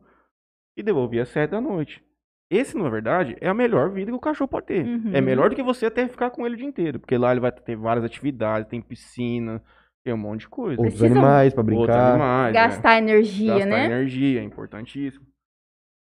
e 0.77 0.83
devolvia 0.83 1.23
às 1.23 1.29
sete 1.29 1.51
da 1.51 1.61
noite. 1.61 2.03
Esse, 2.49 2.77
na 2.77 2.87
verdade, 2.89 3.35
é 3.41 3.47
a 3.49 3.53
melhor 3.53 3.89
vida 3.89 4.11
que 4.11 4.17
o 4.17 4.19
cachorro 4.19 4.47
pode 4.47 4.67
ter. 4.67 4.85
Uhum. 4.85 5.11
É 5.13 5.19
melhor 5.19 5.49
do 5.49 5.55
que 5.55 5.63
você 5.63 5.87
até 5.87 6.07
ficar 6.07 6.29
com 6.29 6.45
ele 6.45 6.55
o 6.55 6.57
dia 6.57 6.67
inteiro. 6.67 6.99
Porque 6.99 7.17
lá 7.17 7.31
ele 7.31 7.39
vai 7.39 7.51
ter 7.51 7.75
várias 7.75 8.05
atividades, 8.05 8.69
tem 8.69 8.81
piscina, 8.81 9.61
tem 10.03 10.13
um 10.13 10.17
monte 10.17 10.41
de 10.41 10.49
coisa. 10.49 10.79
Outros 10.79 10.99
Precisam 10.99 11.21
animais 11.23 11.53
pra 11.53 11.63
brincar. 11.63 12.11
animais, 12.11 12.49
é. 12.55 12.59
Gastar 12.59 12.97
energia, 12.99 13.53
Gastar 13.55 13.65
né? 13.69 13.85
energia, 13.85 14.39
é 14.41 14.43
importantíssimo. 14.43 15.25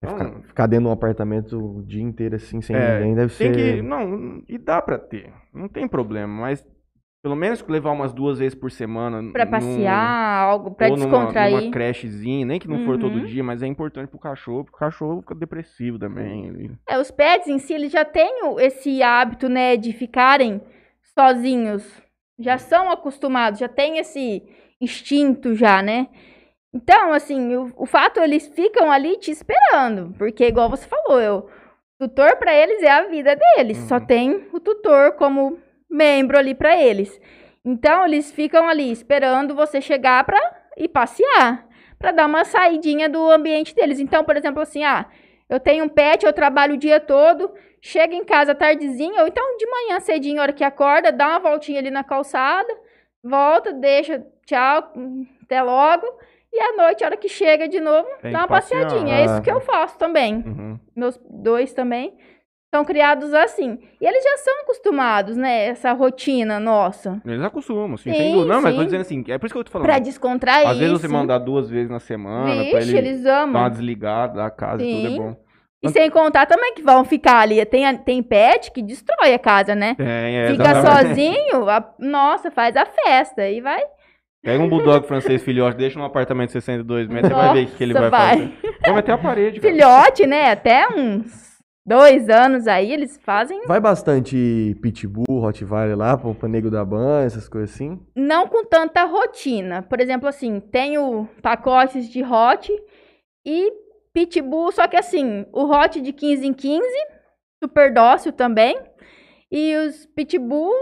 É 0.04 0.06
Então, 0.08 0.18
Ficar, 0.20 0.42
ficar 0.44 0.68
dentro 0.68 0.84
de 0.84 0.90
um 0.90 0.94
apartamento 0.94 1.78
o 1.78 1.82
dia 1.82 2.04
inteiro 2.04 2.36
assim, 2.36 2.62
sem 2.62 2.76
É, 2.76 2.98
ninguém, 3.00 3.16
deve 3.16 3.34
tem 3.38 3.54
ser. 3.54 3.76
que. 3.78 3.82
Não, 3.82 4.44
e 4.48 4.58
dá 4.58 4.82
pra 4.82 5.00
ter. 5.00 5.32
Não 5.54 5.70
tem 5.70 5.88
problema, 5.88 6.42
mas 6.42 6.62
pelo 7.24 7.38
menos 7.38 7.66
levar 7.66 7.92
umas 7.92 8.12
duas 8.12 8.38
vezes 8.38 8.54
por 8.54 8.70
semana. 8.70 9.32
Pra 9.32 9.46
num- 9.46 9.52
passear, 9.52 10.44
algo 10.44 10.72
pra 10.72 10.90
ou 10.90 10.98
numa, 10.98 11.10
descontrair. 11.10 11.56
numa 11.62 11.72
crechezinha, 11.72 12.46
nem 12.46 12.60
que 12.60 12.68
não 12.68 12.84
for 12.84 13.00
todo 13.00 13.16
Uhum. 13.20 13.26
dia, 13.26 13.42
mas 13.42 13.64
é 13.64 13.66
importante 13.68 14.10
pro 14.10 14.20
cachorro, 14.20 14.66
porque 14.66 14.76
o 14.76 14.80
cachorro 14.80 15.22
fica 15.22 15.34
depressivo 15.34 15.98
também. 15.98 16.48
ele- 16.48 16.72
É, 16.88 17.00
os 17.00 17.10
pets 17.10 17.48
em 17.48 17.60
si, 17.60 17.74
eles 17.74 17.94
já 17.94 18.04
têm 18.04 18.42
esse 18.60 19.02
hábito, 19.02 19.48
né, 19.48 19.78
de 19.78 19.94
ficarem 19.94 20.62
sozinhos. 21.18 21.90
Já 22.38 22.58
são 22.58 22.92
acostumados, 22.92 23.58
já 23.60 23.70
têm 23.70 24.00
esse 24.00 24.44
instinto 24.82 25.56
já, 25.56 25.82
né? 25.82 26.08
Então, 26.74 27.14
assim, 27.14 27.56
o, 27.56 27.72
o 27.78 27.86
fato 27.86 28.20
eles 28.20 28.48
ficam 28.48 28.92
ali 28.92 29.18
te 29.18 29.32
esperando, 29.32 30.14
porque 30.18 30.46
igual 30.46 30.70
você 30.70 30.86
falou, 30.88 31.22
eu, 31.22 31.48
o 32.02 32.08
tutor 32.10 32.36
para 32.36 32.54
eles 32.54 32.82
é 32.84 32.92
a 32.92 33.04
vida 33.08 33.34
deles, 33.34 33.78
só 33.78 33.96
Uhum. 33.96 34.06
tem 34.06 34.48
o 34.52 34.60
tutor 34.60 35.14
como 35.14 35.58
membro 35.94 36.38
ali 36.38 36.56
para 36.56 36.76
eles. 36.76 37.22
Então, 37.64 38.06
eles 38.06 38.32
ficam 38.32 38.68
ali 38.68 38.92
esperando 38.92 39.56
você 39.56 39.80
chegar 39.80 40.24
pra 40.26 40.40
ir 40.76 40.90
passear, 40.90 41.66
pra 41.98 42.12
dar 42.12 42.26
uma 42.26 42.44
saidinha 42.44 43.08
do 43.08 43.32
ambiente 43.32 43.74
deles. 43.74 44.00
Então, 44.00 44.24
por 44.24 44.36
exemplo, 44.36 44.62
assim, 44.62 44.84
ah, 44.84 45.06
eu 45.48 45.60
tenho 45.60 45.86
um 45.86 45.90
pet, 45.90 46.26
eu 46.26 46.34
trabalho 46.34 46.74
o 46.74 46.78
dia 46.78 47.00
todo, 47.00 47.54
chega 47.80 48.16
em 48.16 48.26
casa 48.26 48.56
tardezinho, 48.56 49.22
ou 49.22 49.28
então 49.28 49.58
de 49.58 49.66
manhã 49.66 50.00
cedinho, 50.00 50.42
hora 50.42 50.52
que 50.52 50.64
acorda, 50.64 51.12
dá 51.12 51.30
uma 51.30 51.40
voltinha 51.40 51.80
ali 51.80 51.92
na 51.92 52.04
calçada, 52.04 52.74
volta, 53.24 53.72
deixa, 53.72 54.26
tchau, 54.46 54.92
até 55.44 55.62
logo. 55.62 56.06
E 56.52 56.60
à 56.60 56.76
noite, 56.76 57.04
a 57.04 57.08
hora 57.08 57.18
que 57.18 57.30
chega 57.30 57.68
de 57.68 57.80
novo, 57.80 58.08
Tem 58.22 58.32
dá 58.32 58.40
uma 58.40 58.48
passeadinha. 58.48 59.16
É 59.16 59.26
isso 59.26 59.42
que 59.42 59.50
eu 59.50 59.60
faço 59.60 59.98
também. 59.98 60.36
Uhum. 60.36 60.80
Meus 60.96 61.20
dois 61.28 61.74
também 61.74 62.16
são 62.74 62.84
criados 62.84 63.32
assim. 63.36 63.78
E 64.02 64.06
eles 64.06 64.24
já 64.24 64.38
são 64.38 64.62
acostumados, 64.62 65.38
né? 65.38 65.66
Essa 65.68 65.94
rotina 65.94 66.60
nossa. 66.60 67.22
Eles 67.24 67.44
acostumam, 67.44 67.96
sim, 67.98 68.12
Sim. 68.12 68.46
Não, 68.46 68.62
mas 68.64 68.74
tô 68.74 68.80
sim. 68.80 68.86
dizendo 68.86 69.02
assim, 69.02 69.24
é 69.28 69.38
por 69.38 69.46
isso 69.46 69.54
que 69.54 69.60
eu 69.60 69.64
tô 69.64 69.72
falando. 69.72 69.86
Pra 69.86 70.00
descontrair. 70.00 70.68
Às 70.68 70.80
vezes 70.80 71.00
você 71.00 71.08
sim. 71.08 71.14
mandar 71.14 71.38
duas 71.38 71.70
vezes 71.70 71.92
na 71.92 72.00
semana, 72.00 72.64
pra 72.72 72.80
Vixe, 72.80 72.98
ele 72.98 73.10
eles 73.10 73.22
dar 73.24 73.46
uma 73.46 73.60
amam. 73.60 73.70
desligada 73.70 74.34
da 74.42 74.50
casa 74.50 74.84
e 74.84 74.92
tudo 74.92 75.06
é 75.06 75.10
Sim. 75.12 75.18
bom. 75.18 75.36
E 75.84 75.90
sem 75.90 76.10
contar 76.10 76.46
também 76.48 76.74
que 76.74 76.82
vão 76.82 77.04
ficar 77.06 77.42
ali. 77.42 77.64
Tem, 77.66 77.96
tem 77.98 78.24
pet 78.24 78.72
que 78.72 78.82
destrói 78.82 79.34
a 79.34 79.40
casa, 79.40 79.76
né? 79.76 79.94
Tem, 79.96 80.08
é, 80.08 80.48
Fica 80.48 80.64
exatamente. 80.72 81.08
sozinho, 81.10 81.70
a- 81.70 81.94
nossa, 82.00 82.50
faz 82.50 82.76
a 82.76 82.86
festa. 82.86 83.48
E 83.50 83.62
vai. 83.62 83.82
Pega 84.42 84.64
um 84.64 84.68
bulldog 84.70 85.06
francês 85.06 85.44
filhote, 85.44 85.78
deixa 85.78 86.00
num 86.00 86.06
apartamento 86.06 86.48
de 86.48 86.54
62 86.54 87.08
metros, 87.08 87.30
você 87.32 87.36
vai 87.36 87.54
ver 87.54 87.64
o 87.66 87.68
que, 87.68 87.84
ele 87.84 87.94
vai, 87.94 88.10
Nossa, 88.10 88.18
vai. 88.18 88.38
fazer. 88.38 88.78
Come 88.84 89.00
até 89.00 89.12
a 89.12 89.18
parede, 89.18 89.60
cara. 89.60 89.74
Filhote, 89.74 90.26
né? 90.28 90.52
Até 90.52 90.88
uns 90.88 91.53
dois 91.86 92.30
anos 92.30 92.68
aí, 92.68 92.92
eles 92.92 93.18
fazem. 93.24 93.62
Vai 93.68 93.80
bastante 93.80 94.78
pitbull, 94.82 95.40
rottweiler 95.40 95.98
lá, 95.98 96.18
pro 96.18 96.36
nego 96.48 96.70
da 96.70 96.84
banha, 96.84 97.26
essas 97.26 97.48
coisas 97.48 97.74
assim? 97.74 98.00
Não 98.16 98.48
com 98.48 98.66
tanta 98.66 99.04
rotina. 99.06 99.82
Por 99.82 100.00
exemplo, 100.00 100.28
assim, 100.28 100.60
tenho 100.60 101.28
pacotes 101.42 102.10
de 102.10 102.24
hot 102.24 102.72
e 103.46 103.72
pitbull, 104.14 104.72
só 104.72 104.88
que 104.88 104.96
assim, 104.96 105.46
o 105.52 105.66
hot 105.66 106.00
de 106.00 106.14
15 106.14 106.48
em 106.48 106.54
15, 106.54 106.86
super 107.64 107.94
dócil 107.94 108.32
também. 108.32 108.80
E 109.52 109.76
os 109.76 110.06
pitbull 110.08 110.74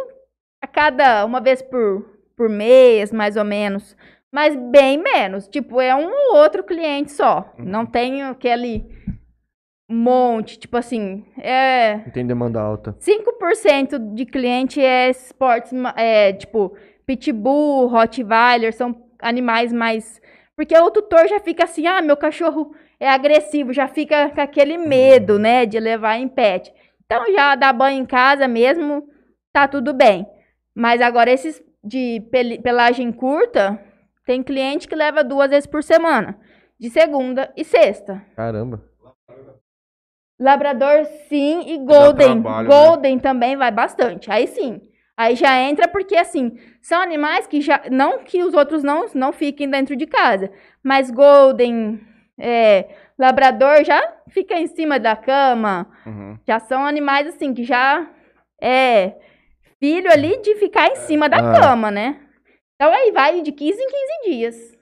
a 0.62 0.68
cada 0.68 1.26
uma 1.26 1.42
vez 1.42 1.62
por, 1.62 2.06
por 2.38 2.48
mês, 2.48 3.12
mais 3.12 3.36
ou 3.36 3.44
menos. 3.44 3.96
Mas 4.34 4.56
bem 4.56 4.98
menos. 4.98 5.48
Tipo, 5.48 5.82
é 5.82 5.94
um 5.94 6.10
ou 6.10 6.38
outro 6.38 6.64
cliente 6.64 7.12
só. 7.12 7.54
Uhum. 7.60 7.66
Não 7.66 7.86
tenho 7.86 8.28
aquele 8.28 8.86
monte. 9.92 10.58
Tipo 10.58 10.78
assim, 10.78 11.26
é. 11.38 12.00
Tem 12.14 12.26
demanda 12.26 12.62
alta. 12.62 12.96
5% 13.00 14.14
de 14.14 14.26
cliente 14.26 14.82
é 14.82 15.10
esportes, 15.10 15.72
é, 15.96 16.34
tipo, 16.34 16.76
pitbull, 17.06 17.88
rottweiler, 17.88 18.74
são 18.74 18.96
animais 19.20 19.72
mais... 19.72 20.22
Porque 20.56 20.78
o 20.78 20.92
tutor 20.92 21.28
já 21.28 21.40
fica 21.40 21.64
assim, 21.64 21.88
ah, 21.88 22.02
meu 22.02 22.16
cachorro 22.16 22.74
é 23.00 23.10
agressivo, 23.10 23.74
já 23.74 23.88
fica 23.88 24.30
com 24.30 24.42
aquele 24.42 24.78
medo, 24.78 25.40
né, 25.40 25.66
de 25.66 25.80
levar 25.80 26.18
em 26.18 26.28
pet. 26.28 26.72
Então, 27.06 27.32
já 27.34 27.56
dá 27.56 27.74
banho 27.74 28.00
em 28.00 28.06
casa 28.06 28.48
mesmo, 28.48 29.08
tá 29.52 29.68
tudo 29.68 29.94
bem. 29.94 30.26
Mas 30.76 31.02
agora, 31.02 31.32
esses 31.32 31.62
de 31.84 32.22
pelagem 32.64 33.12
curta, 33.12 33.80
tem 34.26 34.44
cliente 34.44 34.88
que 34.88 34.96
leva 34.96 35.24
duas 35.24 35.50
vezes 35.50 35.66
por 35.66 35.84
semana, 35.84 36.38
de 36.80 36.90
segunda 36.90 37.52
e 37.58 37.66
sexta. 37.66 38.22
Caramba. 38.36 38.91
Labrador 40.42 41.06
sim 41.30 41.62
e 41.68 41.78
Golden. 41.78 42.42
trabalho, 42.42 42.68
né? 42.68 42.76
Golden 42.76 43.20
também 43.20 43.56
vai 43.56 43.70
bastante. 43.72 44.32
Aí 44.32 44.48
sim. 44.48 44.82
Aí 45.16 45.36
já 45.36 45.60
entra 45.62 45.88
porque 45.88 46.16
assim, 46.16 46.58
são 46.82 47.00
animais 47.00 47.46
que 47.46 47.62
já 47.62 47.82
não 47.92 48.20
que 48.24 48.44
os 48.44 48.54
outros 48.56 48.82
não 48.82 49.06
não 49.14 49.32
fiquem 49.32 49.70
dentro 49.70 49.96
de 49.96 50.08
casa, 50.08 50.52
mas 50.84 51.12
Golden, 51.12 52.02
é, 52.40 52.88
Labrador 53.20 53.84
já 53.84 54.02
fica 54.30 54.56
em 54.56 54.66
cima 54.68 55.00
da 55.00 55.16
cama. 55.16 55.88
Uhum. 56.08 56.40
Já 56.48 56.60
são 56.60 56.84
animais 56.86 57.28
assim 57.28 57.54
que 57.54 57.64
já 57.64 58.10
é 58.60 59.14
filho 59.80 60.12
ali 60.12 60.42
de 60.42 60.56
ficar 60.56 60.88
em 60.88 60.96
cima 60.96 61.30
da 61.30 61.38
Ah. 61.38 61.60
cama, 61.60 61.92
né? 61.92 62.20
Então 62.76 62.92
aí 62.92 63.12
vai 63.12 63.42
de 63.44 63.52
15 63.52 63.80
em 63.80 63.88
15 63.88 64.30
dias. 64.30 64.78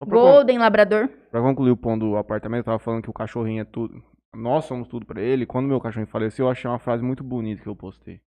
Con- 0.00 0.10
Golden, 0.10 0.58
Labrador. 0.58 1.08
pra 1.30 1.40
concluir 1.40 1.70
o 1.70 1.76
ponto 1.76 2.04
do 2.04 2.16
apartamento, 2.16 2.60
eu 2.60 2.64
tava 2.64 2.78
falando 2.80 3.02
que 3.02 3.10
o 3.10 3.14
cachorrinho 3.14 3.62
é 3.62 3.64
tudo. 3.64 4.02
Nós 4.34 4.64
somos 4.64 4.88
tudo 4.88 5.06
pra 5.06 5.20
ele. 5.20 5.46
Quando 5.46 5.68
meu 5.68 5.80
cachorrinho 5.80 6.10
faleceu, 6.10 6.46
eu 6.46 6.50
achei 6.50 6.68
uma 6.70 6.78
frase 6.78 7.02
muito 7.02 7.22
bonita 7.22 7.62
que 7.62 7.68
eu 7.68 7.76
postei. 7.76 8.20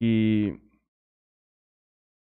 Que 0.00 0.60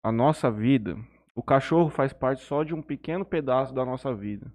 a 0.04 0.12
nossa 0.12 0.52
vida, 0.52 0.98
o 1.34 1.42
cachorro 1.42 1.90
faz 1.90 2.12
parte 2.14 2.44
só 2.44 2.64
de 2.64 2.74
um 2.74 2.82
pequeno 2.82 3.26
pedaço 3.26 3.74
da 3.74 3.86
nossa 3.86 4.14
vida. 4.14 4.54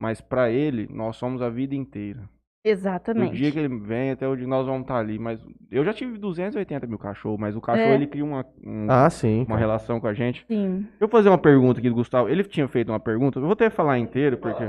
Mas 0.00 0.20
pra 0.20 0.50
ele, 0.50 0.86
nós 0.88 1.16
somos 1.16 1.42
a 1.42 1.50
vida 1.50 1.74
inteira. 1.74 2.28
Do 2.62 2.68
Exatamente. 2.68 3.34
dia 3.36 3.50
que 3.50 3.58
ele 3.58 3.68
vem 3.80 4.10
até 4.10 4.28
onde 4.28 4.46
nós 4.46 4.66
vamos 4.66 4.82
estar 4.82 4.98
ali. 4.98 5.18
Mas 5.18 5.42
eu 5.70 5.82
já 5.82 5.94
tive 5.94 6.18
280 6.18 6.86
mil 6.86 6.98
cachorros, 6.98 7.40
mas 7.40 7.56
o 7.56 7.60
cachorro 7.60 7.88
É. 7.88 7.94
ele 7.94 8.06
cria 8.06 8.22
uma, 8.22 8.44
um- 8.62 8.86
Ah, 8.86 9.08
sim. 9.08 9.46
uma 9.48 9.56
relação 9.56 9.98
com 9.98 10.06
a 10.06 10.12
gente. 10.12 10.44
Sim. 10.46 10.80
Deixa 10.80 10.96
eu 11.00 11.08
fazer 11.08 11.30
uma 11.30 11.38
pergunta 11.38 11.80
aqui 11.80 11.88
do 11.88 11.94
Gustavo. 11.94 12.28
Ele 12.28 12.44
tinha 12.44 12.68
feito 12.68 12.92
uma 12.92 13.00
pergunta, 13.00 13.38
eu 13.38 13.42
vou 13.44 13.52
até 13.52 13.70
falar 13.70 13.98
inteiro, 13.98 14.36
porque 14.36 14.62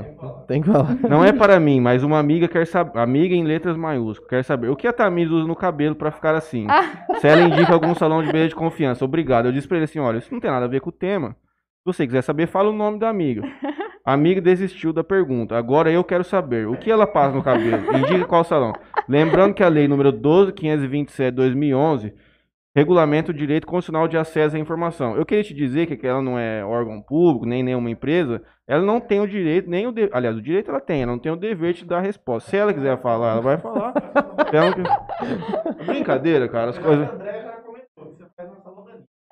Tem 0.48 0.62
que 0.62 0.68
falar. 0.72 0.96
não 1.06 1.22
é 1.22 1.32
para 1.34 1.60
mim, 1.60 1.80
mas 1.80 2.02
uma 2.02 2.18
amiga 2.18 2.48
quer 2.48 2.66
saber, 2.66 2.98
amiga 2.98 3.34
em 3.34 3.44
letras 3.44 3.76
maiúsculas, 3.76 4.26
quer 4.30 4.42
saber 4.42 4.68
o 4.70 4.76
que 4.76 4.86
a 4.86 4.92
Tamires 4.92 5.30
usa 5.30 5.46
no 5.46 5.54
cabelo 5.54 5.94
pra 5.94 6.10
ficar 6.10 6.34
assim. 6.34 6.66
Ah. 6.70 7.04
Se 7.20 7.26
ela 7.28 7.42
indica 7.42 7.74
algum 7.74 7.94
salão 7.94 8.22
de 8.22 8.32
beleza 8.32 8.48
de 8.48 8.54
confiança, 8.54 9.04
obrigado. 9.04 9.46
Eu 9.46 9.52
disse 9.52 9.68
pra 9.68 9.76
ele 9.76 9.84
assim, 9.84 9.98
olha, 9.98 10.16
isso 10.16 10.32
não 10.32 10.40
tem 10.40 10.50
nada 10.50 10.64
a 10.64 10.68
ver 10.68 10.80
com 10.80 10.88
o 10.88 10.92
tema. 10.92 11.32
Se 11.32 11.84
você 11.84 12.06
quiser 12.06 12.22
saber, 12.22 12.46
fala 12.46 12.70
o 12.70 12.72
nome 12.72 12.98
da 12.98 13.10
amiga. 13.10 13.42
A 14.04 14.12
amiga 14.14 14.40
desistiu 14.40 14.92
da 14.92 15.04
pergunta. 15.04 15.56
Agora 15.56 15.90
eu 15.90 16.02
quero 16.02 16.24
saber 16.24 16.66
o 16.66 16.76
que 16.76 16.90
ela 16.90 17.06
passa 17.06 17.36
no 17.36 17.42
cabelo. 17.42 17.96
Indica 17.96 18.24
qual 18.24 18.42
salão. 18.44 18.72
Lembrando 19.08 19.54
que 19.54 19.62
a 19.62 19.68
lei 19.68 19.86
número 19.86 20.12
12527/2011 20.12 22.12
regulamenta 22.74 23.30
o 23.30 23.34
direito 23.34 23.66
constitucional 23.66 24.08
de 24.08 24.16
acesso 24.16 24.56
à 24.56 24.58
informação. 24.58 25.14
Eu 25.14 25.26
queria 25.26 25.44
te 25.44 25.52
dizer 25.54 25.86
que 25.86 26.06
ela 26.06 26.22
não 26.22 26.38
é 26.38 26.64
órgão 26.64 27.00
público, 27.02 27.44
nem 27.46 27.62
nenhuma 27.62 27.90
empresa, 27.90 28.42
ela 28.66 28.82
não 28.82 28.98
tem 28.98 29.20
o 29.20 29.28
direito, 29.28 29.68
nem 29.68 29.86
o 29.86 29.92
de... 29.92 30.08
aliás, 30.12 30.36
o 30.36 30.40
direito 30.42 30.70
ela 30.70 30.80
tem, 30.80 31.02
ela 31.02 31.12
não 31.12 31.18
tem 31.18 31.30
o 31.30 31.36
dever 31.36 31.74
de 31.74 31.84
dar 31.84 31.98
a 31.98 32.00
resposta. 32.00 32.48
Se 32.50 32.56
ela 32.56 32.72
quiser 32.72 32.98
falar, 33.02 33.32
ela 33.32 33.42
vai 33.42 33.58
falar. 33.58 33.92
Ela 34.52 34.72
quer- 34.74 35.84
Brincadeira, 35.86 36.48
cara, 36.48 36.70
as 36.70 36.78
coisas. 36.78 37.08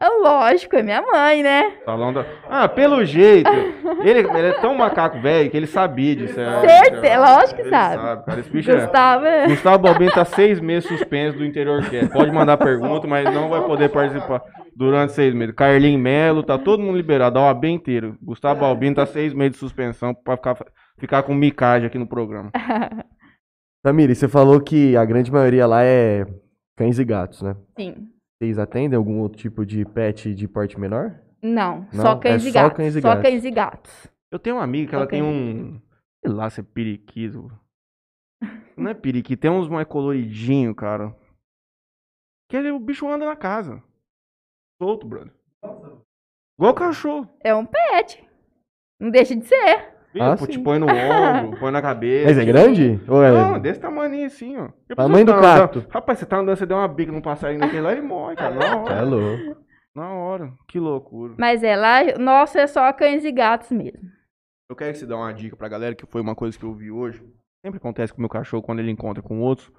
É 0.03 0.09
lógico, 0.09 0.77
é 0.77 0.83
minha 0.83 1.03
mãe, 1.03 1.43
né? 1.43 1.75
Salão 1.85 2.11
da... 2.11 2.25
Ah, 2.49 2.67
pelo 2.67 3.05
jeito. 3.05 3.51
Ele, 4.01 4.21
ele 4.21 4.47
é 4.47 4.53
tão 4.61 4.75
macaco 4.75 5.21
velho 5.21 5.51
que 5.51 5.57
ele 5.57 5.67
sabia 5.67 6.17
disso. 6.17 6.41
é. 6.41 6.61
Certeza, 6.67 7.19
lógico 7.19 7.55
que 7.57 7.61
Ele 7.63 7.71
sabe. 7.71 8.25
cara. 8.25 8.41
Esse 8.41 8.51
bicho 8.51 8.71
é... 8.71 8.77
Gustavo 8.81 9.27
é... 9.27 9.47
Gustavo 9.49 9.79
Balbino 9.79 10.11
tá 10.13 10.25
seis 10.25 10.59
meses 10.59 10.89
suspenso 10.89 11.37
do 11.37 11.45
interior 11.45 11.83
que 11.85 12.07
Pode 12.09 12.33
mandar 12.33 12.57
pergunta, 12.57 13.07
mas 13.07 13.25
não 13.35 13.51
vai 13.51 13.63
poder 13.63 13.91
participar 13.91 14.43
durante 14.75 15.13
seis 15.13 15.35
meses. 15.35 15.55
Carlinho 15.55 15.99
Melo, 15.99 16.43
tá 16.43 16.57
todo 16.57 16.83
mundo 16.83 16.97
liberado, 16.97 17.39
a 17.39 17.43
OAB 17.49 17.65
inteiro. 17.67 18.17
Gustavo 18.23 18.61
Balbino 18.61 18.97
tá 18.97 19.05
seis 19.05 19.35
meses 19.35 19.53
de 19.53 19.59
suspensão 19.59 20.15
pra 20.15 20.37
ficar, 20.37 20.57
ficar 20.99 21.23
com 21.23 21.35
micagem 21.35 21.87
aqui 21.89 21.99
no 21.99 22.07
programa. 22.07 22.51
Tamiri, 23.85 24.15
você 24.15 24.29
falou 24.29 24.61
que 24.61 24.97
a 24.97 25.05
grande 25.05 25.31
maioria 25.31 25.67
lá 25.67 25.83
é 25.85 26.25
cães 26.77 26.99
e 26.99 27.05
gatos, 27.05 27.43
né? 27.43 27.55
Sim. 27.79 28.09
Vocês 28.41 28.59
atendem 28.59 28.97
algum 28.97 29.19
outro 29.19 29.39
tipo 29.39 29.67
de 29.67 29.85
pet 29.85 30.35
de 30.35 30.49
porte 30.49 30.81
menor? 30.81 31.21
Não, 31.43 31.81
Não, 31.93 32.03
só 32.03 32.17
cães 32.19 32.45
é 32.45 32.49
e 32.49 32.53
só 32.53 32.63
gatos. 32.63 32.77
cães 32.77 32.97
e 32.97 33.01
só 33.03 33.09
gatos. 33.09 33.23
cães 33.23 33.45
e 33.45 33.51
gatos. 33.51 34.07
Eu 34.31 34.39
tenho 34.39 34.57
uma 34.57 34.65
amiga 34.65 34.89
que 34.89 34.95
ela 34.95 35.07
tem 35.07 35.23
um. 35.23 35.79
Sei 36.25 36.33
lá 36.33 36.49
se 36.49 36.61
é 36.61 36.63
periquito. 36.63 37.51
Não 38.77 38.91
é 38.91 38.95
periquito, 38.95 39.43
tem 39.43 39.51
uns 39.51 39.69
mais 39.69 39.87
coloridinhos, 39.87 40.75
cara. 40.75 41.15
Que 42.49 42.57
ele, 42.57 42.71
o 42.71 42.79
bicho 42.81 43.07
anda 43.07 43.27
na 43.27 43.37
casa. 43.37 43.83
Solto, 44.81 45.07
brother. 45.07 45.35
Igual 46.59 46.75
cachorro. 46.75 47.29
É 47.45 47.55
um 47.55 47.67
pet. 47.67 48.27
Não 48.99 49.11
deixa 49.11 49.37
de 49.37 49.45
ser. 49.47 49.95
Viu? 50.13 50.23
Ah, 50.25 50.37
Pô, 50.37 50.47
te 50.47 50.55
sim. 50.57 50.63
põe 50.63 50.79
no 50.79 50.87
ombro, 50.87 51.59
põe 51.61 51.71
na 51.71 51.81
cabeça. 51.81 52.27
Mas 52.29 52.39
é 52.39 52.45
grande? 52.45 53.01
Ou 53.09 53.23
é... 53.23 53.31
Não, 53.31 53.61
desse 53.61 53.79
tamanho 53.81 54.27
assim, 54.27 54.57
ó. 54.57 54.69
Já 54.89 54.97
Tamanho 54.97 55.25
do 55.25 55.33
tá 55.33 55.39
andando- 55.39 55.61
cacto. 55.61 55.87
Rapaz, 55.91 56.19
você 56.19 56.27
tá 56.27 56.39
andando, 56.39 56.57
você 56.57 56.67
deu 56.67 56.77
uma 56.77 56.89
bica 56.89 57.13
num 57.13 57.21
passarinho 57.21 57.61
daquele 57.61 57.83
lá, 57.83 57.93
ele 57.93 58.01
morre, 58.03 58.35
cara. 58.37 58.55
Na 58.55 58.65
É 58.67 58.75
hora. 58.75 59.03
louco. 59.03 59.57
Na 59.95 60.09
hora. 60.15 60.53
Que 60.69 60.79
loucura. 60.81 61.35
Mas 61.39 61.63
é 61.63 61.77
lá, 61.77 62.01
nossa, 62.19 62.61
é 62.61 62.67
só 62.67 62.93
cães 62.93 63.25
e 63.25 63.31
gatos 63.33 63.71
mesmo. 63.71 64.01
Eu 64.69 64.77
quero 64.77 64.93
que 64.93 64.99
você 64.99 65.07
dê 65.07 65.15
uma 65.15 65.33
dica 65.33 65.57
pra 65.57 65.69
galera, 65.69 65.95
que 65.95 66.07
foi 66.07 66.21
uma 66.21 66.35
coisa 66.35 66.57
que 66.59 66.65
eu 66.65 66.73
vi 66.75 66.91
hoje. 66.91 67.23
Sempre 67.65 67.79
acontece 67.79 68.13
com 68.13 68.19
o 68.19 68.23
meu 68.23 68.29
cachorro 68.29 68.63
quando 68.63 68.79
ele 68.79 68.91
encontra 68.91 69.23
com 69.23 69.41
outros. 69.41 69.71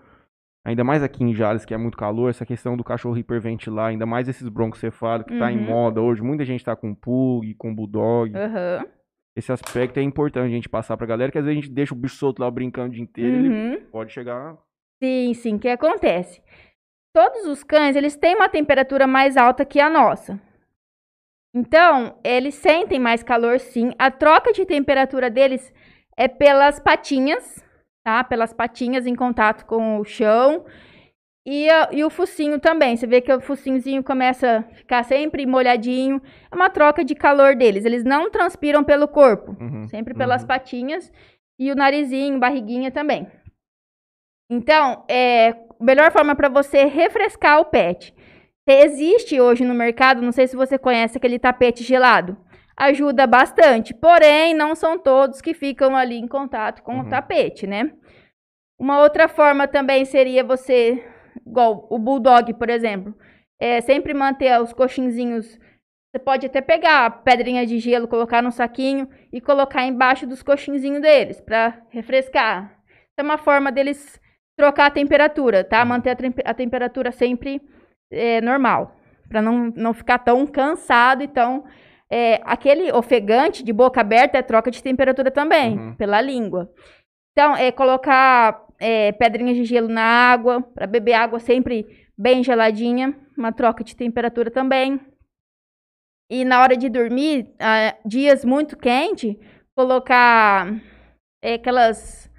Ainda 0.66 0.84
mais 0.84 1.02
aqui 1.02 1.24
em 1.24 1.34
Jales, 1.34 1.66
que 1.66 1.74
é 1.74 1.78
muito 1.78 1.98
calor, 1.98 2.30
essa 2.30 2.46
questão 2.46 2.78
do 2.78 2.84
cachorro 2.84 3.18
hiperventilar, 3.18 3.88
ainda 3.88 4.06
mais 4.06 4.28
esses 4.30 4.48
broncocefálicos 4.48 5.34
que 5.34 5.40
tá 5.40 5.52
em 5.52 5.58
Uhum. 5.58 5.64
moda 5.66 6.02
hoje. 6.02 6.22
Muita 6.22 6.46
gente 6.46 6.64
tá 6.64 6.76
com 6.76 6.94
pug, 6.94 7.56
com 7.56 7.74
bulldog. 7.74 8.32
Aham. 8.36 8.86
Esse 9.36 9.52
aspecto 9.52 9.98
é 9.98 10.04
importante 10.04 10.48
a 10.48 10.56
gente 10.56 10.68
passar 10.70 10.98
pra 10.98 11.08
galera, 11.08 11.32
que 11.32 11.38
às 11.38 11.46
vezes 11.46 11.58
a 11.58 11.62
gente 11.62 11.74
deixa 11.74 11.94
o 11.94 11.98
bicho 11.98 12.16
solto 12.18 12.40
lá 12.40 12.52
brincando 12.52 12.90
o 12.90 12.92
dia 12.92 13.04
inteiro, 13.04 13.36
ele 13.38 13.50
Uhum. 13.50 13.86
pode 13.92 14.12
chegar. 14.12 14.58
Sim, 15.02 15.34
sim. 15.34 15.58
Que 15.58 15.70
acontece? 15.70 16.42
Todos 17.14 17.46
os 17.46 17.64
cães, 17.64 17.96
eles 17.96 18.16
têm 18.16 18.36
uma 18.36 18.50
temperatura 18.50 19.08
mais 19.08 19.38
alta 19.38 19.66
que 19.66 19.80
a 19.80 19.90
nossa. 19.90 20.40
Então, 21.54 22.18
eles 22.24 22.56
sentem 22.56 23.00
mais 23.00 23.24
calor 23.24 23.60
sim. 23.60 23.92
A 24.00 24.10
troca 24.10 24.54
de 24.54 24.66
temperatura 24.66 25.30
deles 25.30 25.74
é 26.16 26.28
pelas 26.28 26.80
patinhas, 26.80 27.64
tá? 28.06 28.24
Pelas 28.24 28.54
patinhas 28.54 29.06
em 29.06 29.16
contato 29.16 29.66
com 29.66 29.98
o 30.00 30.06
chão. 30.06 30.66
E, 31.46 31.68
a- 31.70 31.89
e 31.92 32.04
o 32.04 32.10
focinho 32.10 32.60
também. 32.60 32.96
Você 32.96 33.08
vê 33.08 33.20
que 33.22 33.34
o 33.34 33.42
focinhozinho 33.42 34.04
começa 34.04 34.60
a 34.60 34.76
ficar 34.76 35.04
sempre 35.04 35.46
molhadinho. 35.46 36.22
É 36.52 36.56
uma 36.56 36.70
troca 36.70 37.04
de 37.04 37.16
calor 37.16 37.56
deles. 37.56 37.84
Eles 37.86 38.04
não 38.04 38.30
transpiram 38.30 38.84
pelo 38.84 39.08
corpo. 39.08 39.56
Uhum. 39.60 39.88
Sempre 39.88 40.14
pelas 40.14 40.42
Uhum. 40.44 40.48
patinhas 40.48 41.12
e 41.60 41.72
o 41.72 41.76
narizinho, 41.76 42.39
barriguinha 42.39 42.92
também. 42.92 43.28
Então, 44.50 45.04
é 45.08 45.50
a 45.50 45.56
melhor 45.84 46.12
forma 46.12 46.36
para 46.36 46.50
você 46.50 46.86
refrescar 46.86 47.60
o 47.60 47.66
pet. 47.66 48.14
Existe 48.68 49.39
hoje 49.42 49.66
no 49.66 49.74
mercado, 49.74 50.22
não 50.22 50.32
sei 50.32 50.48
se 50.48 50.56
você 50.56 50.78
conhece 50.78 51.18
aquele 51.18 51.39
tapete 51.39 51.84
gelado. 51.84 52.38
Ajuda 52.78 53.26
bastante, 53.28 53.94
porém 53.94 54.54
não 54.54 54.76
são 54.76 54.98
todos 54.98 55.42
que 55.42 55.54
ficam 55.54 55.96
ali 55.96 56.18
em 56.18 56.28
contato 56.28 56.82
com 56.84 56.94
Uhum. 56.96 57.02
o 57.02 57.10
tapete, 57.10 57.66
né? 57.68 57.92
Uma 58.80 59.00
outra 59.02 59.28
forma 59.28 59.68
também 59.68 60.06
seria 60.06 60.44
você, 60.44 61.04
igual 61.46 61.88
o 61.90 61.98
bulldog, 62.00 62.54
por 62.54 62.70
exemplo, 62.70 63.14
é 63.60 63.82
sempre 63.82 64.14
manter 64.14 64.60
os 64.62 64.74
coxinzinhos. 64.74 65.60
Você 66.14 66.20
pode 66.20 66.46
até 66.46 66.60
pegar 66.62 67.06
a 67.06 67.10
pedrinha 67.10 67.66
de 67.66 67.80
gelo, 67.80 68.08
colocar 68.08 68.42
num 68.42 68.52
saquinho 68.52 69.08
e 69.32 69.40
colocar 69.40 69.86
embaixo 69.86 70.28
dos 70.28 70.44
coxinzinhos 70.44 71.02
deles 71.02 71.40
para 71.40 71.82
refrescar. 71.90 72.78
É 73.18 73.22
uma 73.22 73.38
forma 73.38 73.72
deles 73.72 74.20
trocar 74.58 74.88
a 74.88 74.92
temperatura, 74.92 75.64
tá? 75.64 75.84
Manter 75.86 76.12
a, 76.46 76.52
a 76.52 76.54
temperatura 76.54 77.12
sempre 77.12 77.62
é, 78.12 78.42
normal, 78.42 78.96
para 79.30 79.42
não, 79.42 79.72
não 79.76 79.94
ficar 79.94 80.20
tão 80.20 80.46
cansado 80.46 81.24
e 81.24 81.28
tão 81.28 81.64
é, 82.12 82.42
aquele 82.44 82.92
ofegante 82.92 83.64
de 83.64 83.72
boca 83.72 84.02
aberta 84.02 84.38
é 84.38 84.42
troca 84.42 84.70
de 84.70 84.84
temperatura 84.84 85.32
também, 85.32 85.78
Uhum. 85.78 85.96
pela 85.96 86.20
língua. 86.20 86.70
Então, 87.32 87.56
é 87.56 87.72
colocar 87.72 88.66
é, 88.82 89.12
pedrinhas 89.12 89.56
de 89.56 89.64
gelo 89.64 89.88
na 89.88 90.02
água, 90.04 90.60
para 90.62 90.88
beber 90.88 91.14
água 91.14 91.40
sempre 91.40 91.86
bem 92.18 92.44
geladinha, 92.44 93.16
uma 93.38 93.52
troca 93.52 93.84
de 93.84 93.96
temperatura 93.96 94.50
também. 94.50 95.00
E 96.32 96.44
na 96.44 96.62
hora 96.62 96.76
de 96.76 96.90
dormir, 96.90 97.54
ah, 97.60 97.96
dias 98.04 98.44
muito 98.44 98.76
quentes, 98.76 99.36
colocar 99.76 100.68
é, 101.44 101.54
aquelas 101.56 102.30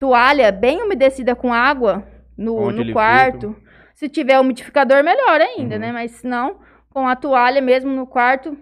toalha 0.00 0.52
bem 0.52 0.80
umedecida 0.82 1.34
com 1.34 1.52
água 1.52 2.06
no, 2.38 2.70
no 2.70 2.92
quarto. 2.92 3.56
Se 3.94 4.08
tiver 4.08 4.38
umidificador, 4.38 5.02
melhor 5.02 5.40
ainda, 5.40 5.74
Uhum. 5.76 5.80
né? 5.80 5.92
Mas 5.92 6.10
se 6.12 6.26
não, 6.26 6.60
com 6.90 7.08
a 7.08 7.16
toalha 7.16 7.60
mesmo 7.60 7.90
no 7.90 8.06
quarto 8.06 8.56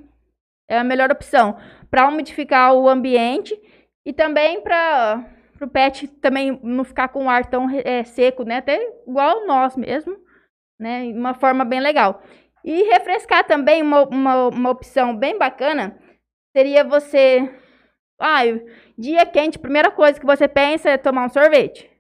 é 0.71 0.79
a 0.79 0.85
melhor 0.85 1.11
opção 1.11 1.57
para 1.91 2.09
umidificar 2.09 2.73
o 2.75 2.89
ambiente 2.89 3.59
e 4.07 4.13
também 4.13 4.63
para 4.63 5.27
o 5.65 5.71
pet 5.71 6.07
também 6.07 6.59
não 6.63 6.85
ficar 6.85 7.09
com 7.09 7.27
o 7.27 7.29
ar 7.29 7.47
tão 7.47 7.69
eh, 7.71 8.05
seco, 8.05 8.45
né? 8.45 8.59
Até 8.59 8.81
igual 9.07 9.47
nós 9.47 9.77
mesmo, 9.77 10.17
né? 10.79 11.05
Uma 11.15 11.35
forma 11.35 11.65
bem 11.65 11.81
legal. 11.81 12.23
E 12.65 12.83
refrescar 12.85 13.45
também, 13.45 13.83
uma, 13.83 14.03
uma, 14.05 14.49
uma 14.49 14.71
opção 14.71 15.17
bem 15.17 15.39
bacana, 15.39 15.99
seria 16.57 16.85
você. 16.85 17.51
Ah, 18.21 18.43
dia 18.97 19.27
quente, 19.27 19.59
primeira 19.59 19.91
coisa 19.91 20.19
que 20.21 20.27
você 20.27 20.47
pensa 20.47 20.91
é 20.91 20.97
tomar 20.97 21.27
um 21.27 21.29
sorvete. 21.29 21.91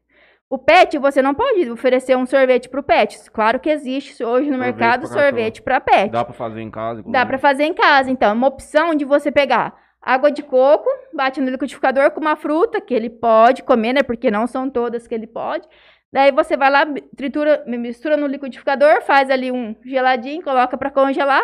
O 0.48 0.58
pet, 0.58 0.98
você 0.98 1.22
não 1.22 1.34
pode 1.34 1.70
oferecer 1.70 2.14
um 2.14 2.26
sorvete 2.26 2.68
para 2.68 2.78
o 2.78 2.82
pet. 2.82 3.18
Claro 3.30 3.58
que 3.58 3.70
existe 3.70 4.22
hoje 4.22 4.50
no 4.50 4.58
Sorvete 4.58 4.76
mercado 4.76 5.06
sorvete 5.06 5.62
para 5.62 5.80
pet. 5.80 6.10
Dá 6.10 6.24
pra 6.24 6.34
fazer 6.34 6.60
em 6.60 6.70
casa, 6.70 7.00
inclusive. 7.00 7.12
Dá 7.12 7.26
pra 7.26 7.38
fazer 7.38 7.64
em 7.64 7.72
casa, 7.72 8.10
então. 8.10 8.28
É 8.28 8.32
uma 8.34 8.48
opção 8.48 8.94
de 8.94 9.04
você 9.06 9.32
pegar 9.32 9.74
água 10.02 10.30
de 10.32 10.42
coco, 10.42 10.88
bate 11.14 11.40
no 11.40 11.50
liquidificador 11.50 12.10
com 12.10 12.20
uma 12.20 12.34
fruta 12.36 12.80
que 12.80 12.92
ele 12.92 13.08
pode 13.08 13.62
comer, 13.62 13.92
né? 13.92 14.02
Porque 14.02 14.30
não 14.30 14.46
são 14.46 14.68
todas 14.68 15.06
que 15.06 15.14
ele 15.14 15.26
pode. 15.26 15.66
Daí 16.12 16.30
você 16.32 16.56
vai 16.56 16.70
lá, 16.70 16.84
tritura, 17.16 17.64
mistura 17.66 18.16
no 18.16 18.26
liquidificador, 18.26 19.00
faz 19.02 19.30
ali 19.30 19.50
um 19.50 19.74
geladinho, 19.84 20.42
coloca 20.42 20.76
pra 20.76 20.90
congelar. 20.90 21.42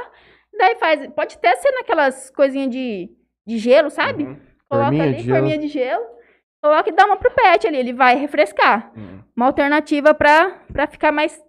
Daí 0.58 0.76
faz, 0.76 1.06
pode 1.14 1.36
até 1.36 1.54
ser 1.56 1.70
naquelas 1.70 2.30
coisinhas 2.30 2.68
de, 2.70 3.08
de 3.46 3.58
gelo, 3.58 3.88
sabe? 3.88 4.24
Uhum. 4.24 4.36
Coloca 4.68 4.86
Forminha 4.88 5.04
ali, 5.04 5.14
de 5.14 5.22
gelo. 5.22 5.36
forminha 5.36 5.58
de 5.58 5.68
gelo. 5.68 6.04
Coloca 6.60 6.90
e 6.90 6.92
dá 6.92 7.06
uma 7.06 7.16
pro 7.16 7.30
pet 7.30 7.66
ali, 7.66 7.76
ele 7.78 7.92
vai 7.92 8.16
refrescar. 8.16 8.90
Uhum. 8.96 9.22
Uma 9.36 9.46
alternativa 9.46 10.12
pra 10.12 10.86
ficar 10.90 11.12
mais, 11.12 11.40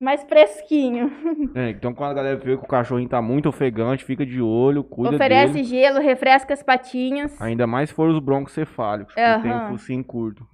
mais 0.00 0.22
fresquinho. 0.24 1.10
É, 1.54 1.70
então 1.70 1.92
quando 1.92 2.12
a 2.12 2.14
galera 2.14 2.36
vê 2.36 2.56
que 2.56 2.64
o 2.64 2.68
cachorrinho 2.68 3.08
tá 3.08 3.20
muito 3.20 3.48
ofegante, 3.48 4.04
fica 4.04 4.24
de 4.24 4.40
olho, 4.40 4.84
cuida 4.84 5.16
Oferece 5.16 5.52
dele. 5.54 5.64
gelo, 5.64 6.00
refresca 6.00 6.54
as 6.54 6.62
patinhas. 6.62 7.40
Ainda 7.40 7.66
mais 7.66 7.90
for 7.90 8.08
os 8.08 8.18
broncocefálicos, 8.20 9.14
que 9.14 9.20
tem 9.42 9.52
um 9.52 9.68
focinho 9.68 10.04
curto. 10.04 10.46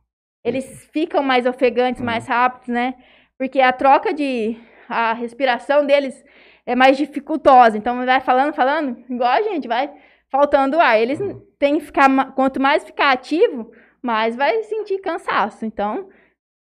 eles 0.44 0.88
ficam 0.92 1.22
mais 1.22 1.44
ofegantes, 1.46 2.00
Uhum. 2.00 2.06
mais 2.06 2.26
rápidos, 2.26 2.68
né? 2.68 2.94
Porque 3.38 3.60
a 3.60 3.72
troca 3.72 4.12
de. 4.14 4.56
a 4.88 5.12
respiração 5.12 5.84
deles 5.84 6.24
é 6.64 6.74
mais 6.74 6.96
dificultosa. 6.96 7.76
Então 7.76 8.04
vai 8.06 8.20
falando, 8.20 8.54
falando, 8.54 8.96
igual 9.10 9.30
a 9.30 9.42
gente, 9.42 9.66
vai 9.68 9.90
faltando 10.30 10.80
ar. 10.80 10.98
Eles 10.98 11.20
Uhum. 11.20 11.42
têm 11.58 11.78
que 11.78 11.84
ficar. 11.84 12.32
Quanto 12.34 12.60
mais 12.60 12.84
ficar 12.84 13.10
ativo, 13.12 13.70
mais 14.00 14.34
vai 14.36 14.62
sentir 14.62 14.98
cansaço. 15.00 15.66
Então, 15.66 16.08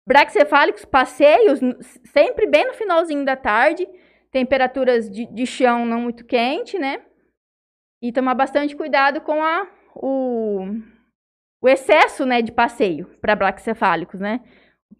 braquicefálicos, 0.08 0.86
passeios, 0.86 1.60
sempre 2.06 2.48
bem 2.48 2.66
no 2.66 2.74
finalzinho 2.74 3.26
da 3.26 3.36
tarde, 3.36 3.88
temperaturas 4.32 5.10
de, 5.12 5.26
de 5.28 5.46
chão 5.46 5.86
não 5.86 6.02
muito 6.02 6.26
quente, 6.26 6.80
né? 6.80 7.02
E 8.02 8.12
tomar 8.12 8.36
bastante 8.36 8.76
cuidado 8.76 9.22
com 9.22 9.44
a, 9.44 9.68
o, 9.96 10.66
o 11.62 11.68
excesso, 11.70 12.26
né, 12.26 12.42
de 12.42 12.52
passeio 12.52 13.08
para 13.22 13.36
braquicefálicos, 13.36 14.20
né? 14.20 14.42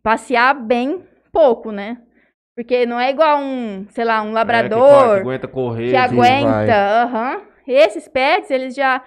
Passear 0.04 0.54
bem 0.56 1.06
pouco, 1.32 1.72
né? 1.72 2.02
Porque 2.56 2.86
não 2.86 3.00
é 3.00 3.12
igual 3.12 3.40
um, 3.40 3.88
sei 3.92 4.04
lá, 4.04 4.22
um 4.24 4.30
É, 4.30 4.34
labrador 4.34 4.80
claro, 4.88 5.12
que 5.14 5.20
aguenta 5.20 5.48
correr. 5.48 5.90
que 5.90 5.96
aguenta, 5.96 6.74
aham. 7.04 7.42
Esses 7.68 8.08
pets, 8.08 8.50
eles 8.50 8.74
já 8.76 9.04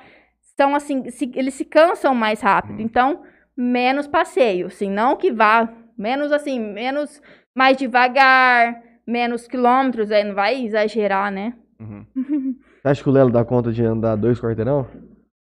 são 0.56 0.74
assim, 0.74 1.10
se- 1.10 1.32
eles 1.34 1.54
se 1.54 1.64
cansam 1.64 2.14
mais 2.14 2.40
rápido. 2.40 2.78
Hum. 2.78 2.82
Então, 2.82 3.22
menos 3.56 4.06
passeio, 4.06 4.68
assim, 4.68 4.90
não 4.90 5.16
que 5.16 5.32
vá, 5.32 5.68
menos 6.00 6.32
assim, 6.32 6.58
menos, 6.58 7.20
mais 7.54 7.76
devagar, 7.76 8.82
menos 9.06 9.46
quilômetros, 9.46 10.10
aí 10.10 10.24
não 10.24 10.34
vai 10.34 10.64
exagerar, 10.64 11.30
né? 11.30 11.54
Uhum. 11.78 12.06
Você 12.80 12.88
acha 12.88 13.02
que 13.02 13.08
o 13.08 13.12
Lelo 13.12 13.30
dá 13.30 13.44
conta 13.44 13.70
de 13.70 13.84
andar 13.84 14.16
dois 14.16 14.40
quarteirão? 14.40 14.86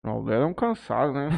Não, 0.03 0.19
o 0.19 0.25
Léo 0.25 0.41
é 0.41 0.45
um 0.45 0.53
cansado, 0.53 1.13
né? 1.13 1.29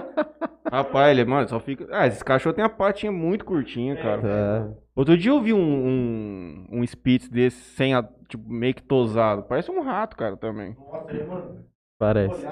Rapaz, 0.72 1.10
ele, 1.10 1.28
mano, 1.28 1.46
só 1.46 1.60
fica. 1.60 1.86
Ah, 1.90 2.06
esses 2.06 2.22
cachorros 2.22 2.56
têm 2.56 2.64
a 2.64 2.68
patinha 2.70 3.12
muito 3.12 3.44
curtinha, 3.44 3.94
cara. 3.94 4.22
É. 4.26 4.82
Outro 4.96 5.18
dia 5.18 5.30
eu 5.30 5.42
vi 5.42 5.52
um, 5.52 5.58
um, 5.58 6.66
um 6.72 6.82
Spitz 6.86 7.28
desse 7.28 7.60
sem 7.74 7.92
a, 7.92 8.02
tipo, 8.26 8.50
meio 8.50 8.72
que 8.72 8.82
tosado. 8.82 9.42
Parece 9.42 9.70
um 9.70 9.82
rato, 9.82 10.16
cara, 10.16 10.34
também. 10.38 10.74
Parece. 11.98 12.46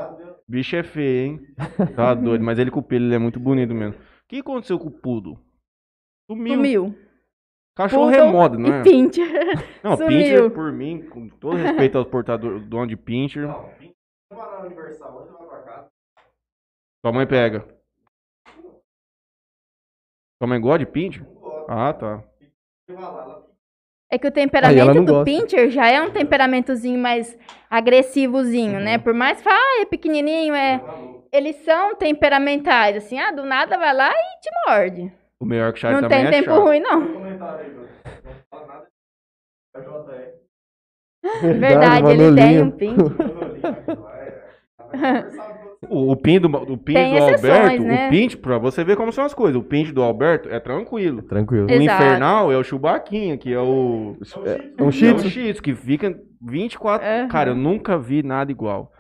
Bicho 0.47 0.77
é 0.77 0.83
feio, 0.83 1.27
hein? 1.27 1.41
Tá 1.97 2.13
doido, 2.13 2.45
mas 2.45 2.59
ele 2.59 2.71
com 2.71 2.81
o 2.81 2.83
pelo 2.83 3.07
ele 3.07 3.15
é 3.15 3.19
muito 3.19 3.41
bonito 3.41 3.75
mesmo. 3.75 3.95
O 3.95 4.29
que 4.29 4.41
aconteceu 4.41 4.79
com 4.79 4.89
o 4.89 4.91
Pudo? 4.91 5.39
Sumiu. 6.31 6.55
Sumiu. 6.55 6.99
Cachorro 7.77 8.05
Poodle 8.11 8.21
é 8.29 8.31
moda, 8.33 8.59
não 8.59 8.73
é? 8.75 8.81
E 8.81 8.83
pincher. 8.83 9.27
Não, 9.83 9.97
sumiu. 9.97 10.09
Pincher, 10.09 10.51
por 10.51 10.71
mim, 10.73 11.03
com 11.09 11.29
todo 11.29 11.57
respeito 11.57 11.97
aos 11.99 12.07
portadores, 12.07 12.63
dono 12.69 12.87
de 12.87 12.97
Pincher. 12.97 13.49
Sua 17.05 17.13
mãe 17.13 17.27
pega. 17.27 17.67
Sua 20.39 20.47
mãe 20.47 20.61
gosta 20.61 20.81
de 20.81 20.87
Pincher? 20.87 21.27
Ah, 21.69 21.93
tá. 21.93 22.23
É 24.13 24.19
que 24.19 24.27
o 24.27 24.33
temperamento 24.33 24.95
não 24.95 25.05
do 25.05 25.13
gosta. 25.13 25.25
pincher 25.25 25.71
já 25.71 25.89
é 25.89 26.03
um 26.03 26.11
temperamentozinho 26.11 26.99
mais 26.99 27.39
agressivozinho, 27.71 28.79
Uhum. 28.79 28.85
né? 28.85 28.99
Por 28.99 29.15
mais 29.15 29.39
que 29.39 29.45
fala, 29.45 29.57
ah, 29.57 29.81
é 29.83 29.87
pequenininho, 29.87 30.53
é... 30.55 30.81
Eles 31.33 31.55
são 31.65 31.95
temperamentais, 31.95 32.97
assim, 32.97 33.19
ah, 33.21 33.31
do 33.31 33.45
nada 33.45 33.79
vai 33.79 33.95
lá 33.95 34.11
e 34.11 34.41
te 34.41 34.51
morde. 34.67 35.13
O 35.41 35.47
meu 35.47 35.59
Yorkshire 35.59 35.95
não 35.95 36.03
também 36.03 36.19
tem 36.19 36.27
é 36.27 36.31
tempo 36.31 36.51
chato. 36.51 36.63
ruim, 36.63 36.81
não. 36.81 37.01
Verdade, 37.01 37.71
Verdade, 41.59 42.13
ele 42.13 42.35
tem 42.35 42.63
um 42.63 42.71
pincher. 42.71 43.03
O, 45.89 46.13
o 46.13 46.17
pin 46.17 46.39
do, 46.39 46.49
o 46.49 46.77
pin 46.77 46.93
Tem 46.93 47.11
do 47.11 47.17
exceções, 47.17 47.53
Alberto, 47.53 47.83
né? 47.83 48.07
o 48.07 48.11
pint, 48.11 48.37
pra 48.37 48.59
você 48.59 48.85
ver 48.85 48.97
como 48.97 49.13
são 49.13 49.25
as 49.25 49.33
coisas. 49.33 49.57
O 49.57 49.65
pint 49.65 49.93
do 49.93 50.03
Alberto 50.03 50.49
é 50.51 50.61
tranquilo. 50.61 51.23
Tranquilo. 51.23 51.67
O 51.67 51.71
Exato. 51.71 52.03
infernal 52.03 52.53
é 52.53 52.57
o 52.57 52.63
Chewbaquinha, 52.63 53.39
que 53.39 53.53
é 53.53 53.59
o. 53.59 54.17
É 54.45 54.83
um 54.83 54.85
É 54.85 54.85
um 54.85 54.91
tzu? 54.91 55.19
Shih 55.31 55.53
Tzu, 55.55 55.63
que 55.63 55.75
fica 55.75 56.15
24. 56.43 57.07
Aham. 57.07 57.29
Cara, 57.29 57.51
eu 57.51 57.55
nunca 57.57 57.99
vi 57.99 58.23
nada 58.23 58.51
igual. 58.53 58.93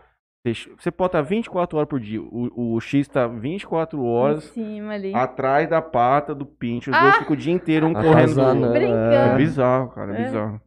Você- 0.45 0.88
estar 0.88 1.20
24 1.22 1.76
horas 1.76 1.88
por 1.88 2.01
dia. 2.01 2.20
O, 2.22 2.74
o 2.76 2.80
X 2.80 3.07
tá 3.09 3.26
24 3.26 3.99
Em 3.99 4.07
horas 4.09 4.45
cima 4.45 4.95
ali. 4.95 5.14
atrás 5.14 5.68
da 5.68 5.82
pata 5.82 6.34
do 6.34 6.47
pinch. 6.47 6.88
Os 6.88 6.97
Ah! 6.97 7.03
dois 7.03 7.16
ficam 7.16 7.34
o 7.34 7.36
dia 7.36 7.53
inteiro 7.53 7.86
um 7.86 7.93
correndo 7.93 8.12
do 8.34 8.41
Atazanando. 8.41 8.61
outro. 8.66 8.72
Brincando. 8.80 9.14
É 9.14 9.36
bizarro, 9.36 9.91
cara, 9.91 10.16
é 10.16 10.20
É. 10.20 10.24
bizarro. 10.24 10.61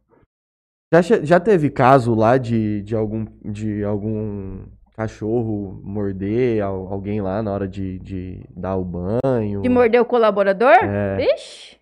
Já, 0.92 1.00
já 1.24 1.40
teve 1.40 1.70
caso 1.70 2.14
lá 2.14 2.38
de, 2.38 2.82
de, 2.82 2.94
algum, 2.94 3.26
de 3.44 3.82
algum 3.82 4.64
cachorro 4.96 5.80
morder 5.82 6.62
al- 6.62 6.86
alguém 6.86 7.20
lá 7.20 7.42
na 7.42 7.50
hora 7.52 7.66
de, 7.66 7.98
de 7.98 8.44
dar 8.56 8.76
o 8.76 8.84
banho? 8.84 9.60
De 9.60 9.68
morder 9.68 10.00
o 10.00 10.04
colaborador? 10.04 10.70
É. 10.84 11.16
Vixe, 11.16 11.76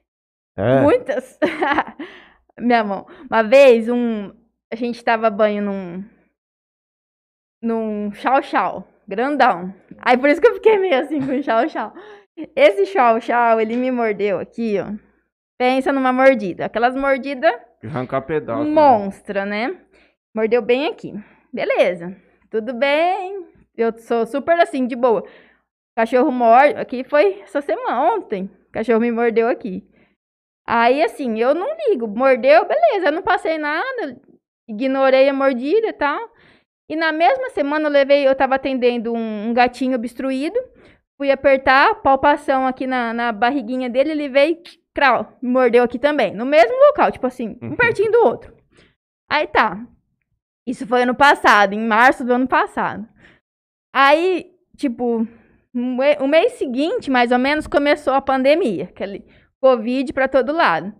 É. 0.57 0.81
muitas. 0.81 1.39
Minha 2.59 2.83
mão. 2.85 3.07
Uma 3.31 3.43
vez, 3.43 3.87
um, 3.89 4.33
a 4.73 4.77
gente 4.77 5.05
tava 5.05 5.29
banho 5.29 5.63
num. 5.63 6.03
Num 7.63 8.13
chau-chau, 8.13 8.87
grandão. 9.07 9.73
Aí 9.99 10.17
por 10.19 10.29
isso 10.29 10.41
que 10.41 10.49
eu 10.49 10.55
fiquei 10.55 10.79
meio 10.79 10.99
assim 10.99 11.21
com 11.25 11.33
o 11.33 11.43
chau-chau. 11.43 11.93
Esse 12.57 12.87
chau-chau, 12.87 13.61
ele 13.61 13.77
me 13.77 13.91
mordeu 13.91 14.39
aqui, 14.39 14.79
ó. 14.81 14.93
Pensa 15.59 15.93
numa 15.93 16.13
mordida. 16.13 16.65
Aquelas 16.67 16.97
mordidas 16.97 17.53
Arrancar 17.85 18.23
pedaço. 18.23 18.65
né? 18.65 18.71
monstra, 18.71 19.45
né? 19.47 19.77
Mordeu 20.35 20.61
bem 20.63 20.89
aqui. 20.89 21.13
Beleza. 21.53 22.17
Tudo 22.51 22.75
bem. 22.75 23.47
Eu 23.77 23.97
sou 23.99 24.27
super 24.27 24.59
assim, 24.59 24.87
de 24.87 24.97
boa. 24.97 25.25
Cachorro 25.97 26.31
morde. 26.33 26.75
Aqui 26.81 27.05
foi 27.05 27.41
essa 27.43 27.61
semana, 27.61 28.15
ontem. 28.15 28.51
Cachorro 28.73 29.01
me 29.01 29.13
mordeu 29.13 29.47
aqui. 29.49 29.87
Aí, 30.67 31.03
assim, 31.03 31.39
eu 31.39 31.55
não 31.55 31.69
ligo. 31.89 32.07
Mordeu, 32.09 32.67
beleza. 32.67 33.07
Eu 33.07 33.13
não 33.13 33.23
passei 33.23 33.59
nada. 33.59 34.21
Ignorei 34.69 35.29
a 35.29 35.33
mordida 35.35 35.89
e 35.89 35.93
tal. 35.93 36.19
E 36.89 36.97
na 36.97 37.13
mesma 37.13 37.51
semana 37.51 37.87
eu 37.89 37.93
levei, 37.93 38.27
eu 38.27 38.35
tava 38.35 38.57
atendendo 38.57 39.13
um, 39.15 39.49
um 39.49 39.55
gatinho 39.55 39.97
obstruído. 39.97 40.59
Fui 41.17 41.31
apertar, 41.31 41.97
palpação 42.03 42.67
aqui 42.67 42.87
na, 42.87 43.13
na 43.15 43.33
barriguinha 43.33 43.89
dele, 43.89 44.11
ele 44.11 44.29
veio, 44.29 44.59
crau, 44.95 45.37
me 45.41 45.49
mordeu 45.51 45.85
aqui 45.85 45.99
também. 45.99 46.35
No 46.35 46.45
mesmo 46.45 46.75
local, 46.89 47.11
tipo 47.13 47.27
assim, 47.27 47.57
um 47.63 47.69
Uhum. 47.71 47.77
pertinho 47.77 48.11
do 48.11 48.19
outro. 48.27 48.55
Aí 49.31 49.47
tá. 49.47 49.87
Isso 50.67 50.87
foi 50.87 51.03
ano 51.03 51.15
passado, 51.15 51.73
em 51.75 51.81
março 51.87 52.25
do 52.25 52.33
ano 52.33 52.47
passado. 52.49 53.07
Aí, 53.95 54.51
tipo, 54.77 55.27
o 55.75 56.27
mês 56.29 56.53
seguinte, 56.55 57.11
mais 57.11 57.31
ou 57.33 57.39
menos, 57.39 57.67
começou 57.67 58.15
a 58.15 58.21
pandemia, 58.21 58.85
aquele 58.85 59.25
Covid 59.61 60.13
pra 60.13 60.29
todo 60.29 60.53
lado. 60.53 60.93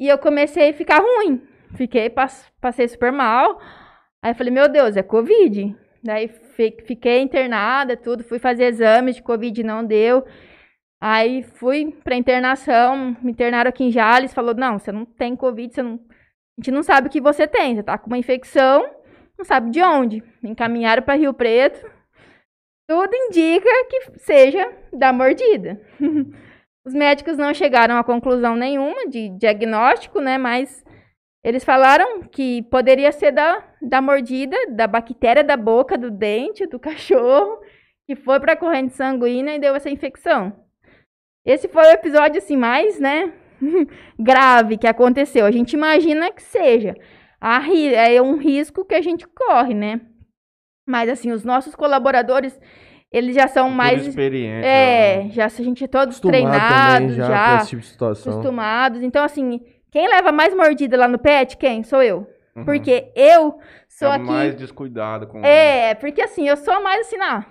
E 0.00 0.08
eu 0.08 0.18
comecei 0.18 0.70
a 0.70 0.74
ficar 0.74 1.00
ruim. 1.00 1.42
Fiquei, 1.74 2.08
pass- 2.08 2.50
passei 2.60 2.88
super 2.88 3.12
mal. 3.12 3.60
Aí 4.22 4.32
eu 4.32 4.34
falei, 4.34 4.52
meu 4.52 4.68
Deus, 4.68 4.96
é 4.96 5.02
Covid. 5.02 5.76
Daí 6.02 6.28
fi- 6.28 6.76
fiquei 6.86 7.20
internada, 7.20 7.96
tudo, 7.96 8.24
fui 8.24 8.38
fazer 8.38 8.64
exames 8.64 9.16
de 9.16 9.22
Covid, 9.22 9.62
não 9.62 9.84
deu. 9.84 10.24
Aí 11.00 11.42
fui 11.42 11.92
pra 12.02 12.16
internação, 12.16 13.16
me 13.22 13.30
internaram 13.30 13.68
aqui 13.68 13.84
em 13.84 13.90
Jales, 13.90 14.34
falou, 14.34 14.54
não, 14.54 14.78
você 14.78 14.90
não 14.90 15.04
tem 15.04 15.36
Covid, 15.36 15.72
você 15.72 15.82
não... 15.82 15.94
a 15.94 16.60
gente 16.60 16.70
não 16.72 16.82
sabe 16.82 17.06
o 17.06 17.10
que 17.10 17.20
você 17.20 17.46
tem, 17.46 17.76
você 17.76 17.82
tá 17.84 17.96
com 17.96 18.08
uma 18.08 18.18
infecção, 18.18 18.84
não 19.38 19.44
sabe 19.44 19.70
de 19.70 19.80
onde. 19.80 20.22
Me 20.42 20.50
encaminharam 20.50 21.02
pra 21.02 21.14
Rio 21.14 21.32
Preto, 21.32 21.88
tudo 22.88 23.14
indica 23.14 23.68
que 23.88 24.18
seja 24.18 24.68
da 24.92 25.12
mordida. 25.12 25.80
Os 26.84 26.94
médicos 26.94 27.36
não 27.36 27.52
chegaram 27.52 27.96
a 27.96 28.02
conclusão 28.04 28.56
nenhuma 28.56 29.06
de 29.08 29.28
diagnóstico, 29.38 30.20
né, 30.20 30.38
mas 30.38 30.82
eles 31.42 31.64
falaram 31.64 32.22
que 32.22 32.62
poderia 32.64 33.12
ser 33.12 33.30
da, 33.32 33.62
da 33.80 34.02
mordida, 34.02 34.56
da 34.70 34.86
bactéria 34.86 35.44
da 35.44 35.56
boca, 35.56 35.96
do 35.96 36.10
dente, 36.10 36.66
do 36.66 36.78
cachorro, 36.80 37.58
que 38.06 38.16
foi 38.16 38.40
para 38.40 38.54
a 38.54 38.56
corrente 38.56 38.94
sanguínea 38.94 39.54
e 39.54 39.60
deu 39.60 39.74
essa 39.74 39.90
infecção. 39.90 40.52
Esse 41.44 41.68
foi 41.68 41.84
o 41.84 41.92
episódio 41.92 42.38
assim 42.38 42.56
mais, 42.56 42.98
né, 42.98 43.32
grave 44.18 44.76
que 44.76 44.86
aconteceu. 44.86 45.46
A 45.46 45.50
gente 45.50 45.72
imagina 45.74 46.32
que 46.32 46.42
seja. 46.42 46.94
A 47.40 47.62
É 47.94 48.20
um 48.20 48.36
risco 48.36 48.84
que 48.84 48.94
a 48.94 49.00
gente 49.00 49.26
corre, 49.28 49.72
né? 49.72 50.00
Mas 50.86 51.08
assim, 51.08 51.30
os 51.30 51.44
nossos 51.44 51.74
colaboradores, 51.74 52.58
eles 53.12 53.36
já 53.36 53.46
são 53.46 53.66
Tudo 53.66 53.76
mais 53.76 54.06
experiente. 54.06 54.66
é, 54.66 55.24
né? 55.24 55.30
já 55.30 55.44
a 55.44 55.48
gente 55.48 55.84
é 55.84 55.86
todos 55.86 56.18
treinados 56.18 57.14
já, 57.14 57.28
já, 57.28 57.64
tipo 57.64 57.82
situação. 57.82 58.32
acostumados. 58.32 59.02
Então 59.02 59.24
assim, 59.24 59.60
quem 59.90 60.08
leva 60.08 60.32
mais 60.32 60.54
mordida 60.54 60.96
lá 60.96 61.08
no 61.08 61.18
pet, 61.18 61.56
quem? 61.56 61.82
Sou 61.82 62.02
eu. 62.02 62.26
Uhum. 62.54 62.64
Porque 62.64 63.10
eu 63.14 63.58
sou 63.88 64.08
é 64.08 64.16
aqui. 64.16 64.24
mais 64.24 64.56
descuidado 64.56 65.26
com. 65.26 65.44
É, 65.44 65.94
porque 65.94 66.22
assim, 66.22 66.48
eu 66.48 66.56
sou 66.56 66.74
a 66.74 66.80
mais 66.80 67.06
assim, 67.06 67.16
não, 67.16 67.44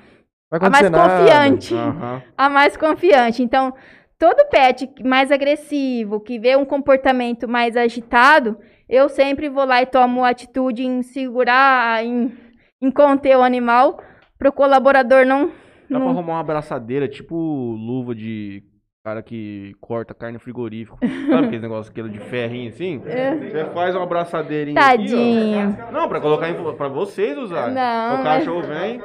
Vai 0.50 0.60
a 0.62 0.70
mais 0.70 0.90
nada. 0.90 1.18
confiante. 1.18 1.74
Aham. 1.74 2.22
A 2.38 2.50
mais 2.50 2.78
confiante. 2.78 3.44
Então, 3.44 3.74
todo 4.18 4.50
pet 4.50 4.90
mais 5.04 5.32
agressivo, 5.32 6.20
que 6.20 6.40
vê 6.40 6.56
um 6.56 6.66
comportamento 6.66 7.48
mais 7.48 7.76
agitado, 7.76 8.58
eu 8.88 9.10
sempre 9.10 9.50
vou 9.50 9.66
lá 9.66 9.82
e 9.82 9.86
tomo 9.86 10.24
atitude 10.24 10.86
em 10.86 11.02
segurar, 11.02 12.04
em, 12.04 12.34
em 12.82 12.92
conter 12.92 13.38
o 13.38 13.44
animal, 13.44 14.02
para 14.38 14.50
o 14.50 14.54
colaborador 14.54 15.26
não. 15.26 15.48
Dá 15.48 15.98
pra 15.98 16.00
não... 16.00 16.10
arrumar 16.10 16.34
uma 16.34 16.40
abraçadeira, 16.40 17.08
tipo 17.08 17.36
luva 17.36 18.14
de 18.14 18.64
cara 19.08 19.24
que 19.24 19.74
corta 19.80 20.14
carne 20.14 20.38
frigorífico. 20.38 20.98
Sabe 21.02 21.48
aquele 21.48 21.62
negócio 21.62 21.90
aquele 21.90 22.10
de 22.10 22.20
ferrinho 22.20 22.68
assim? 22.70 23.00
Você 23.00 23.64
faz 23.74 23.96
uma 23.96 24.04
abraçadeirinha 24.04 24.78
aqui, 24.78 24.92
É. 24.92 24.98
Tadinho. 24.98 25.78
ó. 25.88 25.92
Não, 25.94 26.10
pra 26.10 26.20
colocar 26.20 26.50
em, 26.50 26.76
pra 26.76 26.90
vocês 26.90 27.38
usarem. 27.38 27.74
Não, 27.74 28.16
o 28.16 28.18
mas- 28.18 28.24
cachorro 28.40 28.64
vem. 28.64 29.02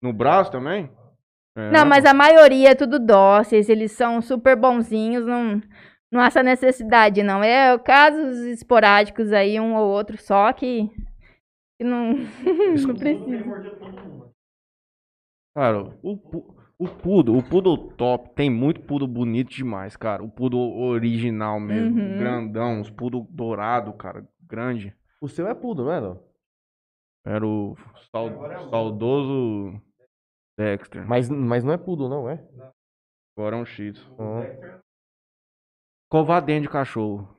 No 0.00 0.12
braço 0.12 0.52
também? 0.52 0.88
É. 1.58 1.70
Não, 1.72 1.84
mas 1.84 2.04
a 2.04 2.14
maioria 2.14 2.70
é 2.70 2.74
tudo 2.76 3.00
dóceis, 3.04 3.68
eles 3.68 3.90
são 3.90 4.22
super 4.22 4.54
bonzinhos, 4.54 5.26
não, 5.26 5.60
não 6.12 6.20
há 6.20 6.26
essa 6.26 6.42
necessidade, 6.44 7.24
não. 7.24 7.42
É 7.42 7.76
casos 7.78 8.36
esporádicos 8.46 9.32
aí, 9.32 9.58
um 9.58 9.74
ou 9.74 9.88
outro 9.88 10.16
só 10.16 10.52
que, 10.52 10.88
que 11.76 11.84
não, 11.84 12.12
não 12.86 12.94
precisa. 12.94 13.44
Cara, 15.56 15.82
o, 16.04 16.54
o 16.78 16.86
poodle, 16.88 17.38
o 17.38 17.42
poodle 17.48 17.90
top, 17.96 18.30
tem 18.34 18.50
muito 18.50 18.80
poodle 18.82 19.08
bonito 19.08 19.50
demais, 19.50 19.96
cara. 19.96 20.22
O 20.22 20.30
poodle 20.30 20.78
original 20.78 21.58
mesmo, 21.58 21.98
Uhum. 22.00 22.18
grandão, 22.18 22.80
os 22.80 22.90
poodle 22.90 23.26
dourado, 23.30 23.92
cara, 23.94 24.26
grande. 24.42 24.94
O 25.20 25.28
seu 25.28 25.46
é 25.48 25.54
pudo, 25.54 25.84
não 25.84 25.92
é, 25.92 26.00
não? 26.00 26.22
Era 27.24 27.46
o 27.46 27.74
sau- 28.12 28.30
saudoso 28.70 29.80
Dexter. 30.58 31.06
Mas, 31.06 31.28
mas 31.28 31.64
não 31.64 31.72
é 31.72 31.76
pudo, 31.76 32.08
não, 32.08 32.28
é? 32.30 32.42
Agora 33.36 33.56
é 33.56 33.58
um 33.58 33.64
X. 33.66 33.98
Ah. 34.18 34.80
Escovar 36.04 36.42
dente 36.44 36.62
de 36.62 36.68
cachorro. 36.68 37.35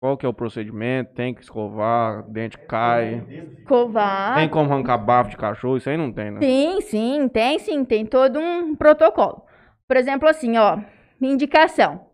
Qual 0.00 0.16
que 0.16 0.26
é 0.26 0.28
o 0.28 0.34
procedimento? 0.34 1.14
Tem 1.14 1.34
que 1.34 1.40
escovar, 1.42 2.22
dente 2.28 2.58
cai. 2.58 3.24
Covar. 3.66 4.34
Tem 4.34 4.48
como 4.48 4.70
arrancar 4.70 4.98
bafo 4.98 5.30
de 5.30 5.36
cachorro? 5.36 5.78
Isso 5.78 5.88
aí 5.88 5.96
não 5.96 6.12
tem, 6.12 6.30
né? 6.30 6.40
Sim, 6.40 6.80
sim, 6.82 7.28
tem 7.28 7.58
sim, 7.58 7.84
tem 7.84 8.04
todo 8.04 8.38
um 8.38 8.74
protocolo. 8.76 9.42
Por 9.88 9.96
exemplo, 9.96 10.28
assim, 10.28 10.56
ó, 10.58 10.78
indicação. 11.20 12.06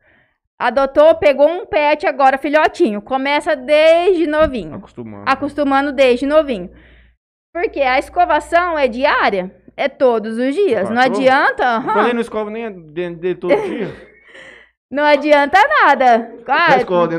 Adotou, 0.58 1.16
pegou 1.16 1.48
um 1.48 1.66
pet 1.66 2.06
agora, 2.06 2.38
filhotinho, 2.38 3.02
começa 3.02 3.56
desde 3.56 4.28
novinho. 4.28 4.76
Acostumando. 4.76 5.24
acostumando 5.26 5.92
desde 5.92 6.24
novinho. 6.24 6.70
Porque 7.52 7.80
a 7.80 7.98
escovação 7.98 8.78
é 8.78 8.86
diária, 8.86 9.54
é 9.76 9.88
todos 9.88 10.38
os 10.38 10.54
dias. 10.54 10.88
Não 10.88 11.02
adianta, 11.02 11.64
Eu 11.64 11.68
aham, 11.68 11.94
falei, 11.94 12.12
não 12.12 12.20
escova 12.20 12.48
nem 12.48 12.70
dentro 12.92 13.20
dele 13.20 13.34
todo 13.34 13.50
dia. 13.60 13.92
não 14.92 15.04
adianta 15.04 15.58
nada. 15.82 16.34
Ah, 16.46 16.76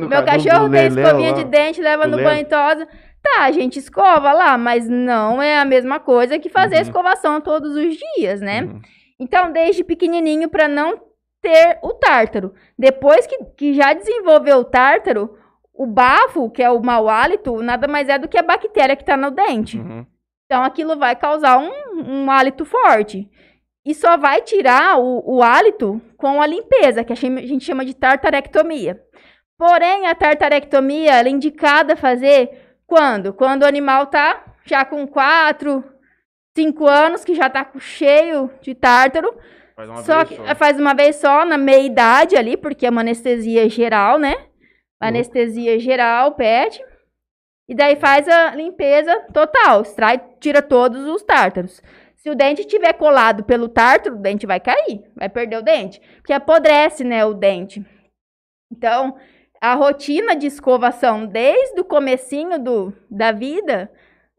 meu 0.08 0.24
cachorro 0.24 0.70
tem 0.70 0.88
escovinha 0.88 1.32
lá. 1.32 1.38
de 1.38 1.44
dente, 1.46 1.82
leva 1.82 2.06
no 2.06 2.18
banho 2.18 2.46
tosa. 2.46 2.88
Tá, 3.20 3.46
a 3.46 3.52
gente 3.52 3.80
escova 3.80 4.32
lá, 4.32 4.58
mas 4.58 4.88
não 4.88 5.42
é 5.42 5.58
a 5.58 5.66
mesma 5.66 6.00
coisa 6.00 6.38
que 6.38 6.50
fazer 6.50 6.76
Uhum. 6.76 6.82
escovação 6.84 7.42
todos 7.42 7.76
os 7.76 7.98
dias, 7.98 8.42
né? 8.42 8.62
Uhum. 8.62 8.80
Então, 9.20 9.52
desde 9.52 9.84
pequenininho 9.84 10.50
para 10.50 10.68
não 10.68 11.02
ter 11.42 11.80
o 11.82 11.94
tártaro. 11.94 12.54
Depois 12.78 13.26
que, 13.26 13.38
que 13.58 13.74
já 13.74 13.94
desenvolveu 13.94 14.58
o 14.58 14.64
tártaro, 14.66 15.36
o 15.74 15.88
bafo, 15.88 16.52
que 16.52 16.62
é 16.62 16.70
o 16.70 16.82
mau 16.84 17.10
hálito, 17.10 17.62
nada 17.64 17.88
mais 17.88 18.08
é 18.08 18.20
do 18.20 18.28
que 18.28 18.38
a 18.38 18.44
bactéria 18.44 18.96
que 18.96 19.02
está 19.02 19.18
no 19.18 19.32
dente. 19.32 19.80
Uhum. 19.80 20.06
Então, 20.46 20.64
aquilo 20.64 20.96
vai 20.98 21.16
causar 21.16 21.58
um, 21.58 21.72
um 22.06 22.30
hálito 22.30 22.66
forte. 22.66 23.28
E 23.86 23.94
só 23.94 24.16
vai 24.18 24.42
tirar 24.42 24.98
o, 25.00 25.22
o 25.26 25.44
hálito 25.44 26.02
com 26.18 26.42
a 26.42 26.48
limpeza, 26.48 27.04
que 27.04 27.12
a 27.12 27.16
gente 27.16 27.66
chama 27.66 27.84
de 27.84 27.94
tartarectomia. 27.94 29.02
Porém, 29.58 30.08
a 30.08 30.16
tartarectomia 30.16 31.22
é 31.22 31.30
indicada 31.30 31.96
fazer 31.96 32.78
quando? 32.88 33.34
Quando 33.34 33.64
o 33.64 33.68
animal 33.68 34.08
tá 34.08 34.44
já 34.66 34.86
com 34.86 35.06
4, 35.06 35.84
5 36.56 36.88
anos, 36.88 37.26
que 37.26 37.36
já 37.36 37.50
tá 37.50 37.66
com- 37.66 37.80
cheio 37.80 38.50
de 38.62 38.74
tártaro. 38.74 39.36
Faz 39.76 39.90
uma 39.90 40.04
Só 40.04 40.18
vez 40.24 40.30
que 40.30 40.36
só. 40.48 40.56
faz 40.56 40.80
uma 40.80 40.94
vez 40.94 41.16
só, 41.18 41.44
na 41.46 41.58
meia 41.58 41.84
idade 41.84 42.38
ali, 42.38 42.56
porque 42.56 42.86
é 42.86 42.90
uma 42.90 43.02
anestesia 43.02 43.68
geral, 43.68 44.18
né? 44.18 44.36
Anestesia 45.02 45.78
geral, 45.80 46.34
pet. 46.36 46.82
E 47.68 47.76
daí 47.76 47.96
faz 47.96 48.28
a 48.28 48.56
limpeza 48.56 49.14
total, 49.34 49.82
extrai, 49.82 50.22
tira 50.40 50.62
todos 50.62 51.06
os 51.08 51.24
tártaros. 51.24 51.82
Se 52.24 52.30
o 52.30 52.36
dente 52.36 52.64
tiver 52.64 52.94
colado 52.94 53.44
pelo 53.44 53.68
tártaro, 53.68 54.16
o 54.16 54.20
dente 54.20 54.48
vai 54.48 54.58
cair, 54.58 55.04
vai 55.14 55.28
perder 55.28 55.58
o 55.58 55.62
dente, 55.62 56.00
porque 56.16 56.32
apodrece, 56.32 57.04
né, 57.04 57.26
o 57.26 57.34
dente. 57.34 57.86
Então, 58.72 59.18
a 59.60 59.74
rotina 59.76 60.34
de 60.34 60.48
escovação 60.48 61.26
desde 61.26 61.82
o 61.82 61.84
comecinho 61.84 62.58
do, 62.58 62.94
da 63.12 63.34
vida, 63.34 63.92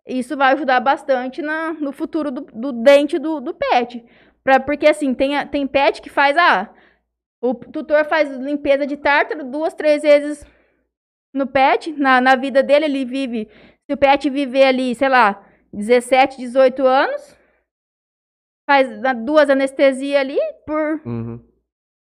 isso 0.06 0.34
vai 0.34 0.54
ajudar 0.54 0.80
bastante 0.80 1.42
na, 1.42 1.74
no 1.74 1.92
futuro 1.92 2.30
do, 2.30 2.40
do 2.54 2.72
dente 2.72 3.18
do, 3.18 3.38
do 3.38 3.52
pet. 3.52 4.02
Pra, 4.42 4.58
porque 4.58 4.86
assim, 4.86 5.12
tem, 5.12 5.36
a- 5.36 5.46
tem 5.46 5.66
pet 5.66 6.00
que 6.00 6.08
faz, 6.08 6.38
ah, 6.38 6.70
o 7.42 7.54
tutor 7.54 8.06
faz 8.06 8.30
limpeza 8.30 8.86
de 8.86 8.96
tártaro 8.96 9.44
duas, 9.44 9.74
três 9.74 10.00
vezes 10.00 10.42
no 11.34 11.46
pet, 11.46 11.92
na, 11.92 12.18
na 12.18 12.34
vida 12.34 12.62
dele, 12.62 12.86
ele 12.86 13.04
vive, 13.04 13.46
se 13.86 13.92
o 13.92 13.96
pet 13.96 14.30
viver 14.30 14.64
ali, 14.64 14.94
sei 14.94 15.10
lá, 15.10 15.44
17, 15.70 16.38
18 16.38 16.86
anos, 16.86 17.33
faz 18.66 18.88
duas 19.24 19.48
anestesias 19.50 20.20
ali 20.20 20.38
por 20.66 21.00
Uhum. 21.04 21.40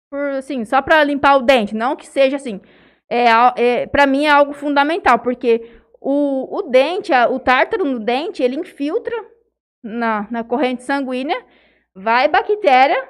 por 0.10 0.20
assim, 0.38 0.64
só 0.66 0.82
pra 0.82 1.04
limpar 1.04 1.38
o 1.38 1.42
dente, 1.42 1.76
não 1.76 1.96
que 1.96 2.08
seja 2.08 2.36
assim. 2.38 2.62
É, 3.10 3.26
é, 3.58 3.88
para 3.88 4.08
mim 4.08 4.26
é 4.26 4.30
algo 4.30 4.54
fundamental, 4.54 5.20
porque 5.20 5.72
o, 6.02 6.58
o 6.58 6.62
dente, 6.64 7.12
a- 7.14 7.30
o 7.30 7.40
tártaro 7.40 7.86
no 7.86 8.00
dente, 8.00 8.42
ele 8.42 8.56
infiltra 8.58 9.16
na, 9.84 10.28
na 10.32 10.44
corrente 10.44 10.84
sanguínea, 10.84 11.38
vai 11.96 12.28
bactéria 12.28 13.10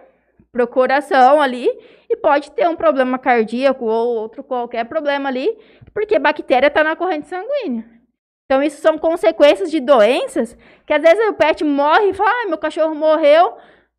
pro 0.51 0.67
coração 0.67 1.41
ali 1.41 1.67
e 2.09 2.15
pode 2.17 2.51
ter 2.51 2.67
um 2.67 2.75
problema 2.75 3.17
cardíaco 3.17 3.85
ou 3.85 4.15
outro 4.15 4.43
qualquer 4.43 4.85
problema 4.85 5.29
ali, 5.29 5.57
porque 5.93 6.19
bactéria 6.19 6.69
tá 6.69 6.83
na 6.83 6.95
corrente 6.95 7.27
sanguínea. 7.27 7.85
Então, 8.53 8.61
isso 8.61 8.79
são 8.81 8.99
consequências 8.99 9.71
de 9.71 9.79
doenças 9.79 10.55
que 10.85 10.93
às 10.93 11.01
vezes 11.01 11.27
o 11.27 11.33
pet 11.33 11.63
morre 11.63 12.09
e 12.09 12.13
fala, 12.13 12.29
ah, 12.29 12.47
meu 12.47 12.57
cachorro 12.59 12.93
morreu, 12.93 13.53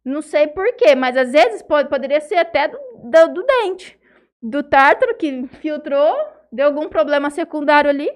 não 0.04 0.22
sei 0.22 0.46
porquê, 0.46 0.94
mas 0.94 1.16
às 1.16 1.32
vezes 1.32 1.60
pode, 1.60 1.88
poderia 1.88 2.20
ser 2.20 2.36
até 2.36 2.68
do, 2.68 2.78
do, 3.02 3.34
do 3.34 3.42
dente, 3.44 3.98
do 4.40 4.62
tártaro 4.62 5.16
que 5.16 5.44
filtrou, 5.60 6.14
deu 6.52 6.66
algum 6.66 6.88
problema 6.88 7.30
secundário 7.30 7.90
ali, 7.90 8.08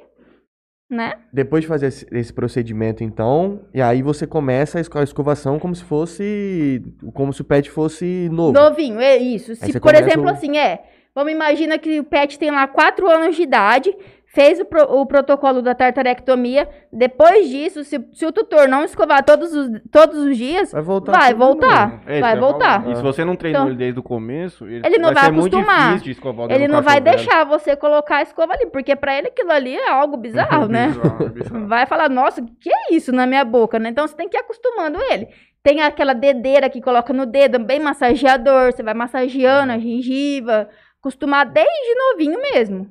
né? 0.88 1.14
Depois 1.32 1.62
de 1.62 1.68
fazer 1.68 1.86
esse, 2.12 2.32
procedimento, 2.32 3.02
então, 3.02 3.62
e 3.74 3.82
aí 3.82 4.00
você 4.00 4.24
começa 4.24 4.78
a 4.78 4.80
esco- 4.80 4.98
a 4.98 5.02
escovação 5.02 5.58
como 5.58 5.74
se 5.74 5.82
fosse. 5.82 6.80
Como 7.14 7.32
se 7.32 7.40
o 7.42 7.44
pet 7.44 7.68
fosse 7.68 8.28
novo. 8.30 8.52
Novinho, 8.52 9.00
é 9.00 9.16
isso. 9.16 9.56
Se, 9.56 9.80
por 9.80 9.92
exemplo, 9.94 10.26
o- 10.26 10.30
assim, 10.30 10.56
é. 10.56 10.84
Vamos 11.14 11.32
imaginar 11.32 11.78
que 11.78 11.98
o 11.98 12.04
pet 12.04 12.38
tem 12.38 12.50
lá 12.52 12.68
4 12.68 13.08
anos 13.10 13.34
de 13.34 13.42
idade, 13.42 13.94
fez 14.34 14.60
o, 14.60 14.64
pro- 14.64 14.84
o 14.84 15.06
protocolo 15.06 15.62
da 15.62 15.74
tartarectomia. 15.74 16.68
Depois 16.92 17.48
disso, 17.48 17.82
se, 17.82 17.98
se 18.12 18.26
o 18.26 18.30
tutor 18.32 18.68
não 18.68 18.84
escovar 18.84 19.24
todos 19.24 19.54
os, 19.54 19.68
todos 19.90 20.18
os 20.18 20.36
dias, 20.36 20.70
Vai 20.72 20.82
voltar. 20.82 21.12
vai 21.18 21.34
voltar. 21.34 22.02
É 22.06 22.20
vai 22.20 22.38
voltar. 22.38 22.82
falar. 22.82 22.92
E 22.92 22.96
se 22.96 23.02
você 23.02 23.24
não 23.24 23.34
treinou 23.36 23.62
Então, 23.62 23.70
ele 23.70 23.78
desde 23.78 23.98
o 23.98 24.02
começo, 24.02 24.66
ele, 24.66 24.86
ele 24.86 24.98
não 24.98 25.12
vai 25.14 25.24
ser 25.24 25.30
muito 25.32 25.56
acostumar. 25.56 25.86
difícil 25.88 26.04
de 26.04 26.10
escovar 26.12 26.44
o 26.44 26.48
dedo 26.48 26.58
Ele 26.60 26.68
não 26.72 26.82
vai 26.82 27.00
velho. 27.00 27.16
deixar 27.16 27.44
você 27.44 27.74
colocar 27.74 28.16
a 28.18 28.22
escova 28.22 28.52
ali, 28.52 28.66
porque 28.66 28.94
pra 28.94 29.16
ele 29.16 29.28
aquilo 29.28 29.50
ali 29.50 29.74
é 29.76 29.90
algo 29.90 30.16
bizarro, 30.18 30.68
né? 30.68 30.88
Bizarro, 30.88 31.28
bizarro. 31.30 31.66
Vai 31.66 31.86
falar, 31.86 32.08
nossa, 32.08 32.42
que 32.60 32.70
é 32.70 32.94
isso 32.94 33.10
na 33.12 33.26
minha 33.26 33.44
boca, 33.44 33.78
né? 33.78 33.88
Então 33.88 34.06
você 34.06 34.14
tem 34.14 34.28
que 34.28 34.36
ir 34.36 34.40
acostumando 34.40 34.98
ele. 35.10 35.28
Tem 35.62 35.80
aquela 35.82 36.12
dedeira 36.14 36.68
que 36.70 36.80
coloca 36.80 37.12
no 37.12 37.26
dedo, 37.26 37.58
bem 37.58 37.80
massageador, 37.80 38.72
você 38.72 38.82
vai 38.82 38.94
massageando 38.94 39.72
a 39.72 39.78
gengiva, 39.78 40.68
acostumar 41.00 41.44
desde 41.46 41.94
novinho 42.12 42.40
mesmo. 42.52 42.90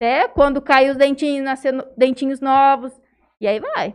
Até 0.00 0.26
quando 0.28 0.62
cair 0.62 0.90
os 0.90 0.96
dentinhos, 0.96 1.44
dentinhos 1.94 2.40
novos, 2.40 2.90
e 3.38 3.46
aí 3.46 3.60
vai. 3.60 3.94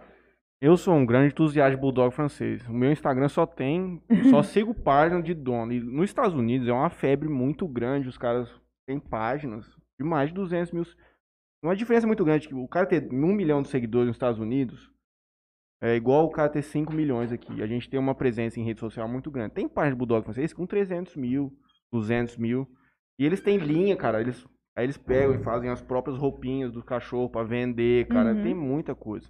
Eu 0.61 0.77
sou 0.77 0.93
um 0.93 1.03
grande 1.05 1.33
entusiasta 1.33 1.71
de 1.71 1.81
Bulldog 1.81 2.13
francês. 2.13 2.63
O 2.69 2.73
meu 2.73 2.91
Instagram 2.91 3.27
só 3.27 3.45
tem. 3.45 4.01
Só 4.29 4.43
sigo 4.43 4.73
página 4.73 5.21
de 5.21 5.33
dono. 5.33 5.73
E 5.73 5.79
nos 5.79 6.09
Estados 6.09 6.35
Unidos 6.35 6.67
é 6.67 6.73
uma 6.73 6.91
febre 6.91 7.27
muito 7.27 7.67
grande. 7.67 8.07
Os 8.07 8.19
caras 8.19 8.49
têm 8.87 8.99
páginas 8.99 9.65
de 9.99 10.05
mais 10.05 10.29
de 10.29 10.35
200 10.35 10.71
mil. 10.71 10.83
Uma 11.63 11.75
diferença 11.75 12.05
muito 12.05 12.23
grande. 12.23 12.47
que 12.47 12.53
O 12.53 12.67
cara 12.67 12.85
ter 12.85 13.11
um 13.11 13.33
milhão 13.33 13.63
de 13.63 13.69
seguidores 13.69 14.07
nos 14.07 14.15
Estados 14.15 14.39
Unidos 14.39 14.91
é 15.81 15.95
igual 15.95 16.25
o 16.25 16.31
cara 16.31 16.49
ter 16.49 16.61
5 16.61 16.93
milhões 16.93 17.31
aqui. 17.31 17.61
A 17.63 17.67
gente 17.67 17.89
tem 17.89 17.99
uma 17.99 18.15
presença 18.15 18.59
em 18.59 18.63
rede 18.63 18.79
social 18.79 19.07
muito 19.09 19.31
grande. 19.31 19.55
Tem 19.55 19.67
página 19.67 19.95
de 19.95 19.97
Bulldog 19.97 20.23
francês 20.23 20.53
com 20.53 20.67
300 20.67 21.15
mil, 21.15 21.51
200 21.91 22.37
mil. 22.37 22.67
E 23.19 23.25
eles 23.25 23.41
têm 23.41 23.57
linha, 23.57 23.95
cara. 23.95 24.21
Eles, 24.21 24.45
aí 24.75 24.85
eles 24.85 24.97
pegam 24.97 25.35
e 25.35 25.43
fazem 25.43 25.69
as 25.69 25.81
próprias 25.81 26.17
roupinhas 26.17 26.71
do 26.71 26.83
cachorro 26.83 27.29
pra 27.29 27.43
vender, 27.43 28.07
cara. 28.07 28.33
Uhum. 28.33 28.43
Tem 28.43 28.53
muita 28.53 28.93
coisa. 28.95 29.27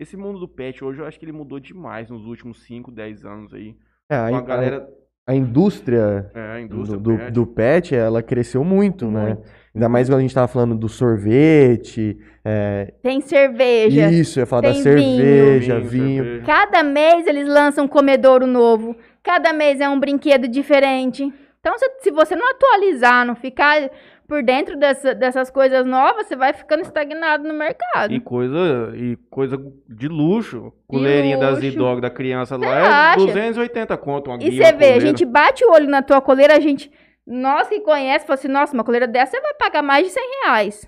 Esse 0.00 0.16
mundo 0.16 0.38
do 0.38 0.48
pet 0.48 0.84
hoje 0.84 1.00
eu 1.00 1.06
acho 1.06 1.18
que 1.18 1.24
ele 1.24 1.32
mudou 1.32 1.58
demais 1.58 2.08
nos 2.10 2.24
últimos 2.26 2.62
5, 2.64 2.90
10 2.90 3.24
anos 3.24 3.52
aí. 3.54 3.74
É, 4.10 4.16
a, 4.16 4.28
Com 4.30 4.34
a 4.36 4.38
a- 4.38 4.42
galera. 4.42 4.88
a 5.26 5.34
indústria 5.34 6.30
É, 6.34 6.40
a 6.40 6.54
do, 6.54 6.60
indústria 6.60 7.00
do, 7.00 7.16
pet. 7.18 7.30
do 7.32 7.46
pet, 7.46 7.94
ela 7.94 8.22
cresceu 8.22 8.62
muito, 8.64 9.10
né? 9.10 9.26
Muito. 9.34 9.42
Ainda 9.74 9.88
mais 9.88 10.08
quando 10.08 10.18
a 10.18 10.22
gente 10.22 10.34
tava 10.34 10.48
falando 10.48 10.74
do 10.76 10.88
sorvete. 10.88 12.18
é, 12.44 12.94
Tem 13.02 13.20
cerveja. 13.20 14.10
isso, 14.10 14.38
eu 14.38 14.42
ia 14.42 14.46
falar 14.46 14.62
da 14.62 14.74
cerveja, 14.74 15.78
Vinho, 15.80 15.88
vinho. 15.90 16.24
cerveja. 16.24 16.46
Cada 16.46 16.82
mês 16.82 17.26
eles 17.26 17.46
lançam 17.46 17.84
um 17.84 17.88
comedouro 17.88 18.46
novo. 18.46 18.96
Cada 19.22 19.52
mês 19.52 19.80
é 19.80 19.88
um 19.88 20.00
brinquedo 20.00 20.48
diferente. 20.48 21.30
Então, 21.60 21.76
se, 21.76 21.90
se 22.00 22.10
você 22.10 22.34
não 22.34 22.50
atualizar, 22.50 23.26
não 23.26 23.34
ficar 23.36 23.90
por 24.28 24.42
dentro 24.42 24.76
dessa- 24.76 25.14
dessas 25.14 25.50
coisas 25.50 25.86
novas, 25.86 26.26
você 26.26 26.36
vai 26.36 26.52
ficando 26.52 26.82
estagnado 26.82 27.48
no 27.48 27.54
mercado. 27.54 28.12
E 28.12 28.20
coisa, 28.20 28.92
e 28.94 29.16
coisa 29.30 29.56
de 29.88 30.06
luxo. 30.06 30.70
Coleirinha 30.86 31.38
da. 31.38 31.54
Z-Dog 31.54 32.00
da 32.02 32.10
criança 32.10 32.56
lá 32.58 32.78
é 32.78 32.82
acha? 32.82 33.16
280 33.26 33.96
conto 33.96 34.30
uma 34.30 34.36
E 34.42 34.50
você 34.52 34.72
vê, 34.72 34.92
a 34.92 35.00
gente 35.00 35.24
bate 35.24 35.64
o 35.64 35.72
olho 35.72 35.88
na 35.88 36.02
tua 36.02 36.20
coleira, 36.20 36.54
a 36.54 36.60
gente. 36.60 36.92
Nós 37.26 37.68
que 37.68 37.80
conhece, 37.80 38.26
fala 38.26 38.34
assim, 38.38 38.48
nossa, 38.48 38.74
uma 38.74 38.84
coleira 38.84 39.06
dessa 39.06 39.32
você 39.36 39.40
vai 39.42 39.54
pagar 39.54 39.82
mais 39.82 40.06
de 40.06 40.12
100 40.12 40.22
reais. 40.44 40.86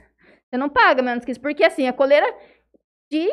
Você 0.48 0.56
não 0.58 0.68
paga 0.68 1.02
menos 1.02 1.24
que 1.24 1.30
isso, 1.32 1.40
porque 1.40 1.64
assim, 1.64 1.86
a 1.88 1.92
coleira 1.92 2.26
de 3.10 3.26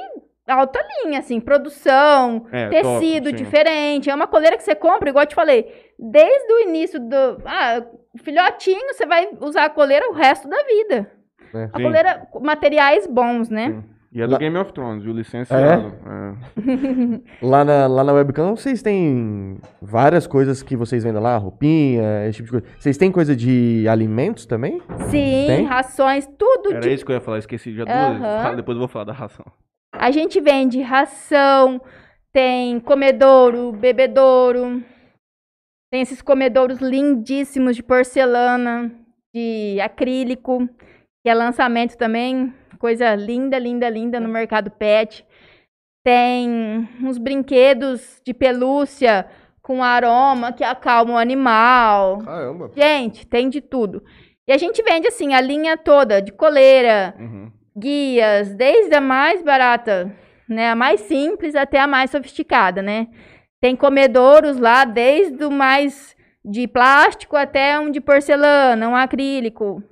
alta 0.48 0.80
linha, 1.04 1.20
assim, 1.20 1.40
produção, 1.42 2.48
É, 2.52 2.70
tecido 2.70 3.26
top, 3.30 3.36
diferente. 3.36 4.10
É 4.10 4.16
uma 4.16 4.28
coleira 4.28 4.56
que 4.58 4.64
você 4.64 4.76
compra, 4.76 5.10
igual 5.10 5.24
eu 5.24 5.28
te 5.28 5.36
falei, 5.36 5.87
desde 6.00 6.54
o 6.54 6.60
início 6.62 7.00
do. 7.00 7.42
Ah, 7.46 7.84
filhotinho, 8.18 8.94
você 8.94 9.06
vai 9.06 9.30
usar 9.42 9.66
a 9.66 9.70
coleira 9.70 10.10
o 10.10 10.14
resto 10.14 10.48
da 10.50 10.58
vida. 10.64 11.12
É. 11.54 11.70
A 11.74 11.78
Sim. 11.78 11.84
coleira, 11.84 12.28
materiais 12.42 13.08
bons, 13.08 13.50
né? 13.50 13.70
Sim. 13.72 13.84
E 14.10 14.22
é 14.22 14.26
do 14.26 14.32
Lá- 14.34 14.38
Game 14.40 14.58
of 14.58 14.72
Thrones, 14.74 15.04
viu? 15.04 15.14
Licenciado. 15.14 15.94
É. 16.06 17.46
Lá 17.46 17.64
na, 17.66 17.88
lá 17.88 18.04
na 18.06 18.14
webcam 18.14 18.56
vocês 18.56 18.82
têm 18.82 19.58
várias 19.82 20.26
coisas 20.26 20.64
que 20.64 20.76
vocês 20.78 21.04
vendem 21.04 21.22
lá, 21.22 21.38
roupinha, 21.38 22.26
esse 22.26 22.38
tipo 22.38 22.46
de 22.46 22.52
coisa. 22.62 22.66
Vocês 22.80 22.98
têm 22.98 23.12
coisa 23.12 23.36
de 23.36 23.86
alimentos 23.88 24.46
também? 24.46 24.82
Sim, 25.10 25.44
Tem? 25.48 25.66
rações, 25.66 26.26
tudo 26.38 26.72
Era 26.72 26.80
de 26.80 26.94
isso 26.94 27.06
que 27.06 27.12
eu 27.12 27.16
ia 27.16 27.22
falar, 27.22 27.40
esqueci 27.40 27.74
já 27.74 27.84
duas. 27.84 28.20
Fala, 28.20 28.56
Depois 28.56 28.76
eu 28.78 28.80
vou 28.80 28.88
falar 28.88 29.06
da 29.06 29.14
ração. 29.14 29.46
A 29.92 30.10
gente 30.10 30.40
vende 30.40 30.82
ração, 30.82 31.82
tem 32.32 32.80
comedouro, 32.80 33.72
bebedouro, 33.74 34.82
tem 35.92 36.02
esses 36.02 36.22
comedouros 36.22 36.80
lindíssimos 36.80 37.76
de 37.76 37.84
porcelana, 37.84 38.92
de 39.34 39.80
acrílico, 39.82 40.68
que 41.24 41.30
é 41.30 41.34
lançamento 41.34 41.96
também, 41.98 42.54
coisa 42.80 43.16
linda, 43.16 43.58
linda, 43.58 43.90
linda 43.90 44.20
no 44.20 44.28
mercado 44.30 44.70
pet. 44.72 45.26
Tem 46.04 46.88
uns 47.04 47.18
brinquedos 47.18 48.22
de 48.26 48.34
pelúcia 48.34 49.28
com 49.62 49.84
aroma 49.84 50.54
que 50.54 50.64
acalma 50.64 51.14
o 51.16 51.18
animal. 51.18 52.20
Caramba. 52.20 52.72
Gente, 52.76 53.28
tem 53.28 53.50
de 53.50 53.60
tudo. 53.60 54.02
E 54.48 54.54
a 54.54 54.58
gente 54.58 54.82
vende 54.82 55.08
assim 55.08 55.34
a 55.34 55.42
linha 55.42 55.76
toda 55.76 56.22
de 56.22 56.32
coleira, 56.32 57.14
Uhum. 57.20 57.52
guias, 57.78 58.54
desde 58.56 58.96
a 58.96 59.02
mais 59.02 59.42
barata, 59.42 60.16
né, 60.48 60.70
a 60.70 60.76
mais 60.76 61.02
simples 61.02 61.54
até 61.56 61.80
a 61.82 61.88
mais 61.88 62.10
sofisticada, 62.12 62.82
né? 62.82 63.08
Tem 63.62 63.76
comedouros 63.76 64.58
lá, 64.58 64.86
desde 64.86 65.44
o 65.44 65.52
mais 65.52 66.16
de 66.44 66.68
plástico 66.68 67.36
até 67.36 67.80
um 67.80 67.92
de 67.92 68.00
porcelana, 68.00 68.88
um 68.88 68.96
acrílico. 68.96 69.84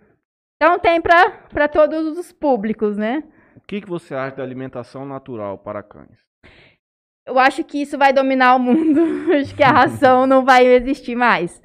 Então 0.55 0.79
tem 0.79 1.01
para 1.01 1.67
todos 1.67 2.17
os 2.17 2.31
públicos, 2.31 2.97
né? 2.97 3.23
O 3.55 3.61
que, 3.67 3.81
que 3.81 3.89
você 3.89 4.13
acha 4.13 4.37
da 4.37 4.43
alimentação 4.43 5.05
natural 5.05 5.57
para 5.57 5.83
cães? 5.83 6.17
Eu 7.25 7.39
acho 7.39 7.63
que 7.63 7.81
isso 7.81 7.97
vai 7.97 8.13
dominar 8.13 8.55
o 8.55 8.59
mundo. 8.59 9.01
acho 9.33 9.55
que 9.55 9.63
a 9.63 9.71
ração 9.71 10.27
não 10.27 10.45
vai 10.45 10.65
existir 10.65 11.15
mais. 11.15 11.61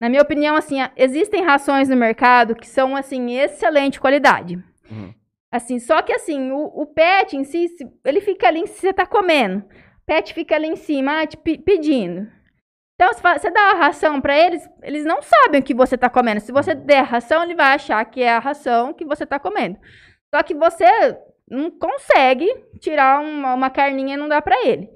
Na 0.00 0.08
minha 0.08 0.22
opinião, 0.22 0.56
assim, 0.56 0.76
existem 0.96 1.42
rações 1.42 1.88
no 1.88 1.96
mercado 1.96 2.54
que 2.54 2.66
são 2.66 2.94
assim 2.94 3.38
excelente 3.38 4.00
qualidade. 4.00 4.62
Uhum. 4.90 5.14
Assim, 5.50 5.78
só 5.78 6.02
que 6.02 6.12
assim, 6.12 6.50
o, 6.50 6.64
o 6.64 6.86
pet 6.86 7.36
em 7.36 7.44
si, 7.44 7.68
ele 8.04 8.20
fica 8.20 8.48
ali, 8.48 8.66
se 8.66 8.80
você 8.80 8.92
tá 8.92 9.06
comendo, 9.06 9.64
pet 10.06 10.32
fica 10.32 10.54
ali 10.54 10.68
em 10.68 10.76
cima, 10.76 11.20
ah, 11.20 11.26
te 11.26 11.36
pe- 11.36 11.58
pedindo. 11.58 12.30
Então, 12.94 13.12
você, 13.12 13.50
dá 13.50 13.72
a 13.72 13.76
ração 13.76 14.20
pra 14.20 14.38
eles, 14.38 14.66
eles 14.82 15.04
não 15.04 15.20
sabem 15.20 15.60
o 15.60 15.62
que 15.64 15.74
você 15.74 15.98
tá 15.98 16.08
comendo. 16.08 16.40
Se 16.40 16.50
você 16.50 16.74
der 16.74 17.02
ração, 17.02 17.42
ele 17.42 17.54
vai 17.54 17.74
achar 17.74 18.02
que 18.06 18.22
é 18.22 18.30
a 18.30 18.38
ração 18.38 18.94
que 18.94 19.04
você 19.04 19.26
tá 19.26 19.38
comendo. 19.38 19.78
Só 20.34 20.42
que 20.42 20.54
você 20.54 20.86
não 21.48 21.70
consegue 21.70 22.46
tirar 22.80 23.20
uma, 23.20 23.54
uma 23.54 23.70
carninha 23.70 24.14
e 24.14 24.16
não 24.16 24.28
dá 24.28 24.40
pra 24.40 24.66
ele. 24.66 24.88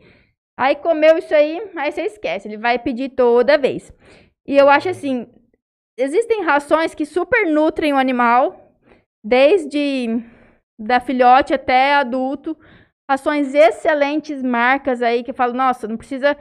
Aí 0.58 0.76
comeu 0.76 1.18
isso 1.18 1.34
aí, 1.34 1.61
aí 1.76 1.92
você 1.92 2.02
esquece, 2.02 2.48
ele 2.48 2.56
vai 2.56 2.78
pedir 2.78 3.11
toda 3.11 3.58
vez. 3.58 3.92
E 4.46 4.56
eu 4.56 4.68
acho 4.68 4.88
assim, 4.88 5.26
existem 5.98 6.42
rações 6.42 6.94
que 6.94 7.04
super 7.06 7.46
nutrem 7.46 7.92
o 7.92 7.98
animal, 7.98 8.74
desde 9.24 10.22
da 10.78 11.00
filhote 11.00 11.52
até 11.54 11.94
adulto, 11.94 12.56
rações 13.11 13.52
excelentes 13.54 14.40
marcas 14.40 15.02
aí 15.02 15.24
que 15.24 15.32
falo, 15.32 15.52
nossa, 15.52 15.88
não 15.88 15.96
precisa 15.96 16.36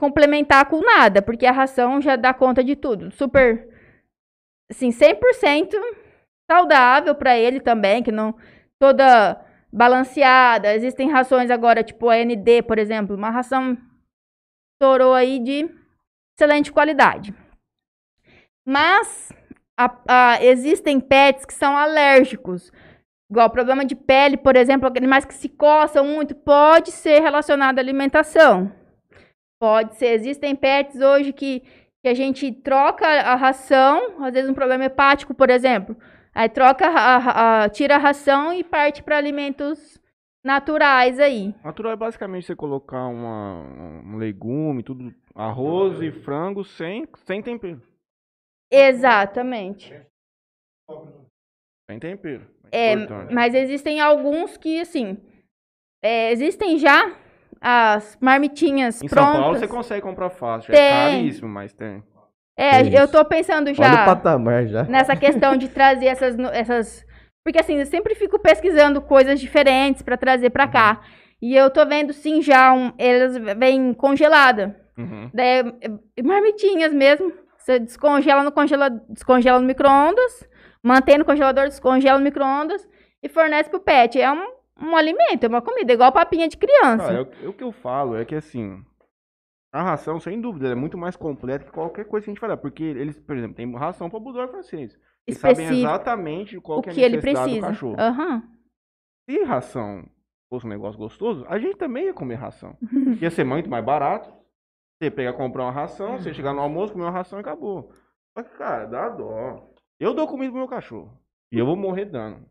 complementar 0.00 0.64
com 0.64 0.80
nada, 0.80 1.20
porque 1.20 1.44
a 1.44 1.52
ração 1.52 2.00
já 2.00 2.16
dá 2.16 2.32
conta 2.32 2.64
de 2.64 2.74
tudo. 2.74 3.10
Super 3.10 3.68
assim, 4.70 4.88
100% 4.88 5.74
saudável 6.50 7.14
para 7.14 7.36
ele 7.36 7.60
também, 7.60 8.02
que 8.02 8.10
não 8.10 8.34
toda 8.78 9.38
balanceada. 9.70 10.74
Existem 10.74 11.10
rações 11.10 11.50
agora, 11.50 11.84
tipo 11.84 12.08
a 12.08 12.16
ND, 12.16 12.62
por 12.62 12.78
exemplo, 12.78 13.14
uma 13.14 13.28
ração 13.28 13.76
estourou 14.72 15.12
aí 15.12 15.38
de 15.38 15.68
excelente 16.34 16.72
qualidade. 16.72 17.34
Mas 18.66 19.30
a, 19.78 19.98
a, 20.08 20.42
existem 20.42 20.98
pets 20.98 21.44
que 21.44 21.52
são 21.52 21.76
alérgicos. 21.76 22.72
Igual 23.30 23.50
problema 23.50 23.84
de 23.84 23.96
pele, 23.96 24.36
por 24.36 24.54
exemplo, 24.54 24.86
animais 24.86 25.24
que 25.24 25.34
se 25.34 25.48
coçam 25.48 26.04
muito, 26.04 26.34
pode 26.34 26.92
ser 26.92 27.20
relacionado 27.20 27.78
à 27.78 27.82
alimentação. 27.82 28.72
Pode 29.58 29.96
ser. 29.96 30.12
Existem 30.14 30.54
pets 30.54 31.00
hoje 31.00 31.32
que, 31.32 31.60
que 32.02 32.08
a 32.08 32.14
gente 32.14 32.52
troca 32.52 33.06
a 33.06 33.34
ração, 33.34 34.22
às 34.24 34.32
vezes 34.32 34.48
um 34.48 34.54
problema 34.54 34.84
hepático, 34.84 35.34
por 35.34 35.50
exemplo. 35.50 35.96
Aí 36.32 36.48
troca, 36.48 36.86
a, 36.86 37.64
a, 37.64 37.68
tira 37.68 37.96
a 37.96 37.98
ração 37.98 38.52
e 38.52 38.62
parte 38.62 39.02
para 39.02 39.16
alimentos 39.16 39.98
naturais 40.44 41.18
aí. 41.18 41.52
Natural 41.64 41.92
é 41.92 41.96
basicamente 41.96 42.46
você 42.46 42.54
colocar 42.54 43.06
uma, 43.08 43.62
um 44.04 44.16
legume, 44.18 44.82
tudo, 44.82 45.12
arroz 45.34 46.00
e 46.00 46.12
frango 46.12 46.62
sem, 46.62 47.08
sem 47.24 47.42
tempero. 47.42 47.82
Exatamente. 48.70 49.92
Sem 51.96 52.00
tempero. 52.00 52.42
É, 52.70 52.94
mas 53.32 53.54
existem 53.54 54.00
alguns 54.00 54.56
que, 54.56 54.80
assim, 54.80 55.16
é, 56.02 56.30
existem 56.30 56.78
já 56.78 57.14
as 57.60 58.18
marmitinhas 58.20 59.02
em 59.02 59.08
prontas. 59.08 59.32
São 59.32 59.42
Paulo 59.42 59.58
você 59.58 59.68
consegue 59.68 60.02
comprar 60.02 60.30
fácil. 60.30 60.74
É 60.74 60.76
tem. 60.76 60.86
É 60.86 61.10
caríssimo, 61.10 61.48
mas 61.48 61.72
tem. 61.72 62.02
É, 62.58 62.82
é 62.82 63.02
eu 63.02 63.08
tô 63.08 63.24
pensando 63.24 63.72
já, 63.72 63.84
Olha 63.84 64.02
o 64.02 64.04
patamar 64.04 64.66
já 64.66 64.84
nessa 64.84 65.14
questão 65.14 65.56
de 65.56 65.68
trazer 65.68 66.06
essas, 66.06 66.38
essas... 66.52 67.06
Porque, 67.44 67.60
assim, 67.60 67.76
eu 67.78 67.86
sempre 67.86 68.14
fico 68.14 68.38
pesquisando 68.38 69.00
coisas 69.00 69.38
diferentes 69.38 70.02
para 70.02 70.16
trazer 70.16 70.50
para 70.50 70.66
cá. 70.66 71.00
Uhum. 71.00 71.26
E 71.42 71.56
eu 71.56 71.70
tô 71.70 71.84
vendo, 71.86 72.12
sim, 72.12 72.42
já, 72.42 72.72
um, 72.72 72.92
elas 72.98 73.36
vêm 73.58 73.94
congelada. 73.94 74.76
Uhum. 74.98 75.30
Daí, 75.32 75.60
é, 76.16 76.22
marmitinhas 76.22 76.92
mesmo. 76.92 77.32
Você 77.58 77.78
descongela 77.78 78.42
no, 78.42 78.52
congela, 78.52 78.90
descongela 79.08 79.60
no 79.60 79.66
micro-ondas 79.66 80.48
mantém 80.86 81.18
no 81.18 81.24
congelador, 81.24 81.64
descongela 81.64 82.18
no 82.18 82.24
micro-ondas 82.24 82.88
e 83.22 83.28
fornece 83.28 83.68
pro 83.68 83.80
pet. 83.80 84.20
É 84.20 84.30
um, 84.32 84.46
um 84.80 84.96
alimento, 84.96 85.44
é 85.44 85.48
uma 85.48 85.60
comida, 85.60 85.92
igual 85.92 86.12
papinha 86.12 86.48
de 86.48 86.56
criança. 86.56 87.08
Cara, 87.08 87.22
o 87.48 87.52
que 87.52 87.64
eu 87.64 87.72
falo 87.72 88.16
é 88.16 88.24
que 88.24 88.34
assim, 88.34 88.84
a 89.72 89.82
ração, 89.82 90.20
sem 90.20 90.40
dúvida, 90.40 90.68
é 90.68 90.74
muito 90.74 90.96
mais 90.96 91.16
completa 91.16 91.64
que 91.64 91.72
qualquer 91.72 92.04
coisa 92.04 92.24
que 92.24 92.30
a 92.30 92.32
gente 92.32 92.40
falar. 92.40 92.56
Porque 92.56 92.84
eles, 92.84 93.18
por 93.18 93.36
exemplo, 93.36 93.56
tem 93.56 93.70
ração 93.74 94.08
para 94.08 94.20
bulldog 94.20 94.50
francês. 94.50 94.96
Eles 95.26 95.40
sabem 95.40 95.66
exatamente 95.66 96.60
qual 96.60 96.78
o 96.78 96.82
que, 96.82 96.88
é 96.88 96.92
a 96.92 96.94
necessidade 96.94 97.14
ele 97.14 97.20
precisa. 97.20 97.60
do 97.60 97.66
cachorro. 97.66 97.96
Uhum. 97.98 98.42
Se 99.28 99.42
ração 99.42 100.08
fosse 100.48 100.66
um 100.66 100.70
negócio 100.70 100.98
gostoso, 100.98 101.44
a 101.48 101.58
gente 101.58 101.76
também 101.76 102.04
ia 102.04 102.14
comer 102.14 102.36
ração. 102.36 102.76
ia 103.20 103.30
ser 103.30 103.42
muito 103.42 103.68
mais 103.68 103.84
barato. 103.84 104.32
Você 104.98 105.10
pegar 105.10 105.32
comprar 105.32 105.64
uma 105.64 105.72
ração, 105.72 106.16
você 106.16 106.32
chegar 106.32 106.54
no 106.54 106.60
almoço, 106.60 106.92
comer 106.92 107.04
uma 107.04 107.10
ração 107.10 107.38
e 107.38 107.40
acabou. 107.40 107.92
Só 108.38 108.44
que, 108.44 108.56
cara, 108.56 108.86
dá 108.86 109.08
dó. 109.08 109.75
Eu 109.98 110.14
dou 110.14 110.26
comida 110.26 110.50
pro 110.50 110.58
meu 110.60 110.68
cachorro. 110.68 111.10
E 111.50 111.58
eu 111.58 111.66
vou 111.66 111.76
morrer 111.76 112.06
dando. 112.06 112.44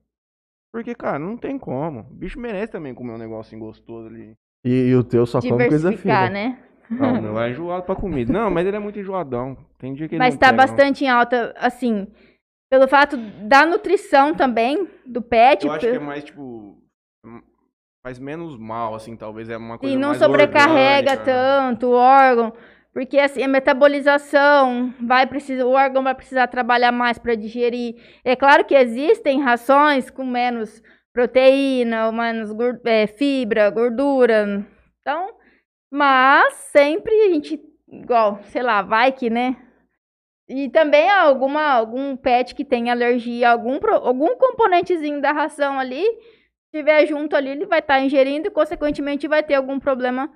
Porque, 0.73 0.93
cara, 0.95 1.19
não 1.19 1.37
tem 1.37 1.57
como. 1.57 2.01
O 2.01 2.13
bicho 2.13 2.39
merece 2.39 2.71
também 2.73 2.93
comer 2.93 3.13
um 3.13 3.17
negocinho 3.17 3.61
gostoso 3.61 4.07
ali. 4.07 4.33
E, 4.65 4.87
e 4.89 4.95
o 4.95 5.03
teu 5.03 5.25
só 5.25 5.39
come 5.39 5.67
coisa 5.67 5.91
fina. 5.93 6.29
né? 6.29 6.59
Não, 6.89 7.21
meu 7.21 7.39
é 7.39 7.51
enjoado 7.51 7.83
pra 7.83 7.95
comida. 7.95 8.31
Não, 8.33 8.49
mas 8.49 8.65
ele 8.65 8.75
é 8.75 8.79
muito 8.79 8.99
enjoadão. 8.99 9.57
Tem 9.77 9.93
dia 9.93 10.07
que 10.07 10.15
ele 10.15 10.19
Mas 10.19 10.33
não 10.33 10.39
tá 10.39 10.47
pega, 10.47 10.57
bastante 10.57 11.03
não. 11.03 11.09
em 11.09 11.13
alta, 11.13 11.53
assim, 11.57 12.07
pelo 12.69 12.87
fato 12.87 13.15
da 13.47 13.65
nutrição 13.65 14.33
também, 14.33 14.87
do 15.05 15.21
pet. 15.21 15.65
Eu 15.65 15.71
acho 15.71 15.79
que 15.87 15.95
é 15.95 15.99
mais, 15.99 16.23
tipo, 16.23 16.77
faz 18.05 18.19
menos 18.19 18.57
mal, 18.57 18.95
assim, 18.95 19.15
talvez 19.15 19.49
é 19.49 19.57
uma 19.57 19.77
coisa 19.77 19.95
E 19.95 19.97
não 19.97 20.09
mais 20.09 20.19
sobrecarrega 20.19 21.11
orgânica, 21.11 21.15
né? 21.17 21.23
tanto 21.25 21.87
o 21.87 21.93
órgão. 21.93 22.53
Porque 22.95 23.19
assim, 23.19 23.43
a 23.43 23.47
metabolização 23.49 24.93
vai 25.01 25.27
precisar, 25.27 25.65
o 25.65 25.71
órgão 25.71 26.01
vai 26.01 26.15
precisar 26.15 26.47
trabalhar 26.47 26.93
mais 26.93 27.17
para 27.17 27.35
digerir. 27.35 27.95
É 28.23 28.37
claro 28.37 28.63
que 28.63 28.73
existem 28.73 29.41
rações 29.41 30.09
com 30.09 30.23
menos 30.23 30.81
proteína, 31.11 32.09
menos 32.13 32.51
é, 32.85 33.05
fibra, 33.05 33.69
gordura. 33.69 34.65
Então, 35.01 35.35
mas 35.91 36.53
sempre 36.71 37.13
a 37.13 37.33
gente, 37.33 37.59
igual, 37.89 38.39
sei 38.43 38.63
lá, 38.63 38.81
vai 38.81 39.11
que, 39.11 39.29
né? 39.29 39.57
E 40.47 40.69
também 40.69 41.09
alguma, 41.09 41.63
algum 41.63 42.15
pet 42.15 42.55
que 42.55 42.63
tem 42.63 42.89
alergia, 42.89 43.49
algum, 43.49 43.77
algum 43.91 44.37
componentezinho 44.37 45.19
da 45.19 45.33
ração 45.33 45.77
ali, 45.77 46.01
se 46.01 46.77
tiver 46.77 47.05
junto 47.07 47.35
ali, 47.35 47.49
ele 47.49 47.65
vai 47.65 47.79
estar 47.79 47.95
tá 47.95 48.01
ingerindo 48.01 48.47
e, 48.47 48.51
consequentemente, 48.51 49.27
vai 49.27 49.43
ter 49.43 49.55
algum 49.55 49.81
problema 49.81 50.31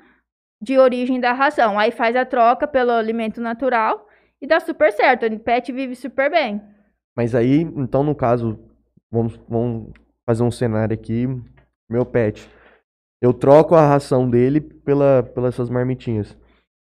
de 0.62 0.78
origem 0.78 1.20
da 1.20 1.34
ração. 1.34 1.80
Aí 1.80 1.92
faz 1.92 2.16
a 2.16 2.26
troca 2.26 2.68
pelo 2.68 2.92
alimento 2.92 3.40
natural 3.40 4.08
e 4.42 4.48
dá 4.48 4.60
super 4.60 4.92
certo. 4.92 5.26
O 5.26 5.40
pet 5.40 5.72
vive 5.72 5.96
super 5.96 6.30
bem. 6.30 6.62
Mas 7.16 7.36
aí, 7.36 7.62
então, 7.62 8.04
no 8.04 8.16
caso, 8.16 8.60
vamos, 9.12 9.40
vamos 9.48 9.92
fazer 10.26 10.44
um 10.44 10.52
cenário 10.52 10.94
aqui. 10.94 11.28
Meu 11.90 12.06
pet. 12.06 12.50
Eu 13.22 13.34
troco 13.34 13.76
a 13.76 13.88
ração 13.88 14.30
dele 14.30 14.62
pela, 14.62 15.24
pelas 15.24 15.54
essas 15.54 15.70
marmitinhas. 15.70 16.38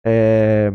É, 0.06 0.72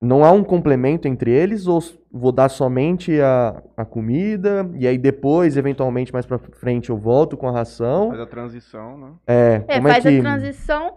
não 0.00 0.24
há 0.24 0.30
um 0.30 0.44
complemento 0.44 1.08
entre 1.08 1.30
eles 1.30 1.66
ou 1.66 1.80
vou 2.10 2.32
dar 2.32 2.48
somente 2.48 3.20
a, 3.20 3.62
a 3.76 3.84
comida 3.84 4.70
e 4.74 4.86
aí 4.86 4.96
depois, 4.96 5.56
eventualmente, 5.56 6.12
mais 6.12 6.26
pra 6.26 6.38
frente 6.38 6.90
eu 6.90 6.96
volto 6.96 7.36
com 7.36 7.48
a 7.48 7.52
ração? 7.52 8.08
Faz 8.08 8.20
a 8.20 8.26
transição, 8.26 8.98
né? 8.98 9.12
É, 9.26 9.64
é 9.68 9.76
como 9.76 9.88
é 9.88 9.92
faz 9.92 10.04
que... 10.04 10.18
a 10.18 10.20
transição 10.20 10.94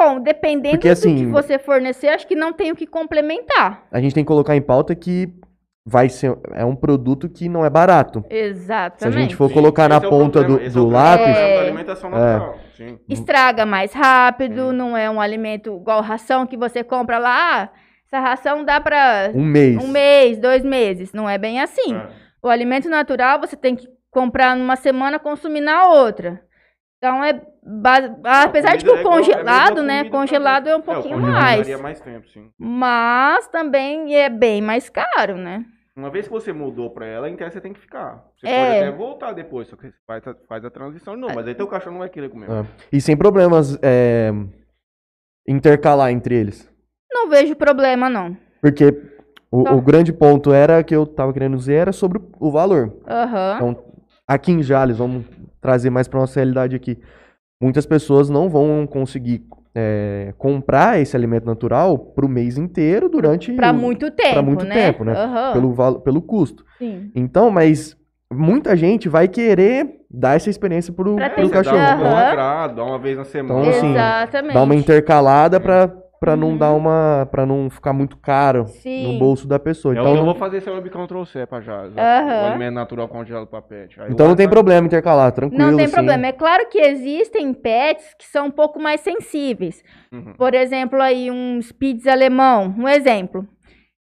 Bom, 0.00 0.18
dependendo 0.18 0.76
Porque, 0.76 0.88
do 0.88 0.92
assim, 0.92 1.14
que 1.16 1.26
você 1.26 1.58
fornecer, 1.58 2.08
acho 2.08 2.26
que 2.26 2.34
não 2.34 2.54
tem 2.54 2.72
o 2.72 2.74
que 2.76 2.86
complementar. 2.86 3.86
A 3.92 4.00
gente 4.00 4.14
tem 4.14 4.24
que 4.24 4.28
colocar 4.28 4.56
em 4.56 4.62
pauta 4.62 4.94
que 4.94 5.28
vai 5.84 6.08
ser 6.08 6.38
é 6.54 6.64
um 6.64 6.74
produto 6.74 7.28
que 7.28 7.50
não 7.50 7.66
é 7.66 7.68
barato. 7.68 8.24
Exatamente. 8.30 8.98
Se 8.98 9.08
a 9.08 9.10
gente 9.10 9.36
for 9.36 9.48
Sim, 9.48 9.54
colocar 9.54 9.88
na 9.90 9.96
é 9.96 10.00
ponta 10.00 10.40
problema, 10.40 10.58
do, 10.58 10.64
é 10.64 10.70
do 10.70 10.86
o 10.86 10.90
lápis, 10.90 11.24
problema 11.26 11.48
É. 11.48 11.58
alimentação 11.60 12.10
natural. 12.10 12.58
Sim. 12.76 12.98
Estraga 13.10 13.66
mais 13.66 13.92
rápido, 13.92 14.70
Sim. 14.70 14.76
não 14.76 14.96
é 14.96 15.10
um 15.10 15.20
alimento 15.20 15.76
igual 15.76 16.00
ração 16.00 16.46
que 16.46 16.56
você 16.56 16.82
compra 16.82 17.18
lá. 17.18 17.64
Ah, 17.64 17.68
essa 18.06 18.20
ração 18.20 18.64
dá 18.64 18.80
para 18.80 19.30
um 19.34 19.44
mês. 19.44 19.84
um 19.84 19.88
mês, 19.88 20.38
dois 20.38 20.64
meses. 20.64 21.12
Não 21.12 21.28
é 21.28 21.36
bem 21.36 21.60
assim. 21.60 21.94
É. 21.94 22.08
O 22.42 22.48
alimento 22.48 22.88
natural 22.88 23.38
você 23.38 23.54
tem 23.54 23.76
que 23.76 23.86
comprar 24.10 24.56
numa 24.56 24.76
semana, 24.76 25.18
consumir 25.18 25.60
na 25.60 25.88
outra. 25.88 26.40
Então 27.02 27.24
é 27.24 27.40
base... 27.62 28.10
apesar 28.22 28.76
de 28.76 28.84
que 28.84 28.90
o 28.90 28.94
é 28.94 28.98
é 28.98 29.00
a 29.00 29.04
congelado, 29.04 29.76
mesma 29.76 29.82
né? 29.82 30.10
Congelado 30.10 30.68
é 30.68 30.74
um 30.74 30.78
É, 30.78 30.80
o 30.80 30.82
pouquinho 30.82 31.14
congelado 31.16 31.32
mais. 31.42 31.80
mais 31.80 32.00
tempo, 32.00 32.28
sim. 32.28 32.50
Mas 32.58 33.48
também 33.48 34.14
é 34.14 34.28
bem 34.28 34.60
mais 34.60 34.90
caro, 34.90 35.38
né? 35.38 35.64
Uma 35.96 36.10
vez 36.10 36.26
que 36.26 36.32
você 36.32 36.52
mudou 36.52 36.90
pra 36.90 37.06
ela, 37.06 37.28
em 37.30 37.36
tese 37.36 37.54
você 37.54 37.60
tem 37.60 37.72
que 37.72 37.80
ficar. 37.80 38.22
Você 38.38 38.46
É. 38.46 38.64
pode 38.66 38.78
até 38.78 38.90
voltar 38.96 39.32
depois, 39.32 39.68
só 39.68 39.76
que 39.76 39.86
você 39.88 39.94
faz 40.06 40.26
a, 40.28 40.34
faz 40.46 40.64
a 40.64 40.70
transição 40.70 41.14
de 41.14 41.20
novo. 41.22 41.34
Mas 41.34 41.46
aí 41.48 41.54
teu 41.54 41.66
cachorro 41.66 41.92
não 41.92 42.00
vai 42.00 42.10
querer 42.10 42.28
comer. 42.28 42.50
É. 42.50 42.64
E 42.92 43.00
sem 43.00 43.16
problemas 43.16 43.78
é, 43.82 44.30
intercalar 45.48 46.10
entre 46.10 46.34
eles. 46.34 46.70
Não 47.10 47.28
vejo 47.30 47.56
problema, 47.56 48.08
não. 48.10 48.36
Porque 48.60 48.94
o, 49.50 49.62
Não. 49.64 49.78
o 49.78 49.80
grande 49.82 50.12
ponto 50.12 50.52
era 50.52 50.82
que 50.84 50.94
eu 50.94 51.06
tava 51.06 51.32
querendo 51.32 51.56
dizer 51.56 51.74
era 51.76 51.92
sobre 51.92 52.18
o- 52.18 52.30
o 52.38 52.50
valor. 52.50 52.94
Aham. 53.06 53.54
Então, 53.56 53.84
aqui 54.28 54.52
em 54.52 54.62
Jales, 54.62 54.98
vamos 54.98 55.24
trazer 55.60 55.90
mais 55.90 56.08
para 56.08 56.20
nossa 56.20 56.38
realidade 56.40 56.74
aqui. 56.76 56.98
Muitas 57.62 57.84
pessoas 57.86 58.30
não 58.30 58.48
vão 58.48 58.86
conseguir 58.86 59.42
é, 59.74 60.34
comprar 60.36 60.98
esse 61.00 61.14
alimento 61.16 61.44
natural 61.46 61.96
pro 61.96 62.28
mês 62.28 62.58
inteiro 62.58 63.08
durante 63.08 63.52
Pra 63.52 63.70
o- 63.70 63.74
muito 63.74 64.10
tempo, 64.10 64.42
muito 64.42 64.64
né? 64.64 64.74
tempo, 64.74 65.04
né? 65.04 65.12
Aham. 65.12 65.52
pelo, 65.52 65.72
valo- 65.72 66.00
pelo 66.00 66.20
custo. 66.22 66.64
Sim. 66.78 67.10
Então, 67.14 67.50
mas 67.50 67.96
muita 68.32 68.74
gente 68.76 69.08
vai 69.08 69.28
querer 69.28 70.00
dar 70.10 70.34
essa 70.34 70.50
experiência 70.50 70.92
pro, 70.92 71.14
Pra 71.14 71.30
pro 71.30 71.48
cachorro. 71.50 71.76
Dá 71.76 71.94
um, 71.96 71.98
dá 72.00 72.04
um 72.04 72.08
Aham. 72.08 72.26
agrado, 72.26 72.74
dá 72.76 72.84
uma 72.84 72.98
vez 72.98 73.16
na 73.16 73.24
semana. 73.24 73.60
Então, 73.60 73.70
assim, 73.70 73.90
Exatamente. 73.92 74.54
Dar 74.54 74.62
uma 74.62 74.74
intercalada 74.74 75.60
pra, 75.60 75.88
pra 76.20 76.36
não 76.36 76.50
Uhum. 76.50 76.58
dar 76.58 76.72
uma. 76.72 77.26
para 77.30 77.46
não 77.46 77.70
ficar 77.70 77.94
muito 77.94 78.16
caro 78.18 78.66
Sim. 78.66 79.10
no 79.14 79.18
bolso 79.18 79.48
da 79.48 79.58
pessoa. 79.58 79.94
É 79.94 79.98
o 79.98 80.00
Então, 80.02 80.12
eu 80.12 80.16
não, 80.18 80.24
vou 80.26 80.34
fazer 80.34 80.60
se 80.60 80.68
o 80.68 80.74
Webcontrol 80.74 81.24
C 81.24 81.46
pra 81.46 81.62
já. 81.62 81.82
O 81.84 81.92
Aham. 81.98 82.46
alimento 82.50 82.74
natural 82.74 83.08
congelado 83.08 83.46
pra 83.46 83.62
pet. 83.62 83.98
Aí 84.00 84.10
então 84.12 84.26
o 84.26 84.28
não 84.28 84.36
tem 84.36 84.48
problema 84.48 84.86
intercalar, 84.86 85.32
tranquilo. 85.32 85.62
Não 85.64 85.74
tem 85.76 85.86
assim. 85.86 85.94
problema. 85.94 86.26
É 86.26 86.32
claro 86.32 86.68
que 86.68 86.78
existem 86.78 87.54
pets 87.54 88.14
que 88.18 88.26
são 88.26 88.46
um 88.48 88.50
pouco 88.50 88.78
mais 88.78 89.00
sensíveis. 89.00 89.82
Uhum. 90.12 90.34
Por 90.36 90.52
exemplo, 90.52 91.00
aí 91.00 91.30
um 91.30 91.58
Spitz 91.62 92.06
alemão, 92.06 92.74
um 92.78 92.86
exemplo. 92.86 93.46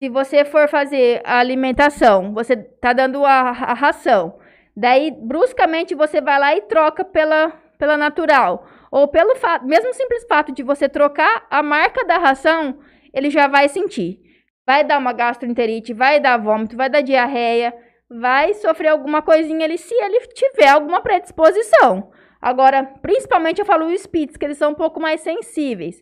Se 0.03 0.11
você 0.11 0.45
for 0.45 0.69
fazer 0.69 1.23
a 1.25 1.39
alimentação, 1.39 2.35
você 2.35 2.55
tá 2.55 2.93
dando 2.93 3.25
a, 3.25 3.41
a 3.51 3.73
ração. 3.73 4.35
Daí, 4.77 5.11
bruscamente, 5.11 5.95
você 5.95 6.21
vai 6.21 6.39
lá 6.39 6.55
e 6.55 6.61
troca 6.63 7.03
pela, 7.05 7.53
pela 7.79 7.97
natural. 7.97 8.67
Ou 8.95 9.09
pelo 9.09 9.35
fato, 9.35 9.67
mesmo 9.67 9.93
simples 9.93 10.25
fato 10.29 10.53
de 10.53 10.63
você 10.63 10.89
trocar 10.89 11.45
a 11.51 11.65
marca 11.65 12.05
da 12.05 12.17
ração, 12.17 12.79
ele 13.13 13.29
já 13.29 13.49
vai 13.49 13.69
sentir. 13.69 14.21
Vai 14.65 14.85
dar 14.85 14.99
uma 14.99 15.13
gastroenterite, 15.13 15.93
vai 15.93 16.21
dar 16.21 16.37
vômito, 16.37 16.77
vai 16.77 16.89
dar 16.89 17.01
diarreia, 17.01 17.75
vai 18.09 18.55
sofrer 18.55 18.87
alguma 18.87 19.21
coisinha 19.21 19.65
ali 19.65 19.79
se 19.79 19.93
ele 19.93 20.21
tiver 20.29 20.69
alguma 20.69 21.01
predisposição. 21.01 22.13
Agora, 22.41 22.85
principalmente 23.03 23.59
eu 23.59 23.67
falo 23.67 23.87
os 23.87 24.01
Spitz, 24.01 24.37
que 24.37 24.45
eles 24.45 24.59
são 24.59 24.71
um 24.71 24.77
pouco 24.77 25.01
mais 25.01 25.23
sensíveis. 25.23 26.01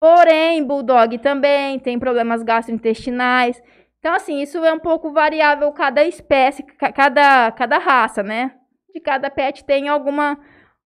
Porém, 0.00 0.62
Bulldog 0.62 1.18
também 1.18 1.80
tem 1.80 1.98
problemas 1.98 2.44
gastrointestinais. 2.44 3.60
Então, 3.98 4.14
assim, 4.14 4.40
isso 4.40 4.64
é 4.64 4.72
um 4.72 4.78
pouco 4.78 5.10
variável 5.10 5.72
cada 5.72 6.04
espécie, 6.04 6.62
cada, 6.62 7.50
cada 7.50 7.78
raça, 7.78 8.22
né? 8.22 8.52
De 8.94 9.00
cada 9.00 9.28
pet 9.28 9.64
tem 9.64 9.88
alguma, 9.88 10.38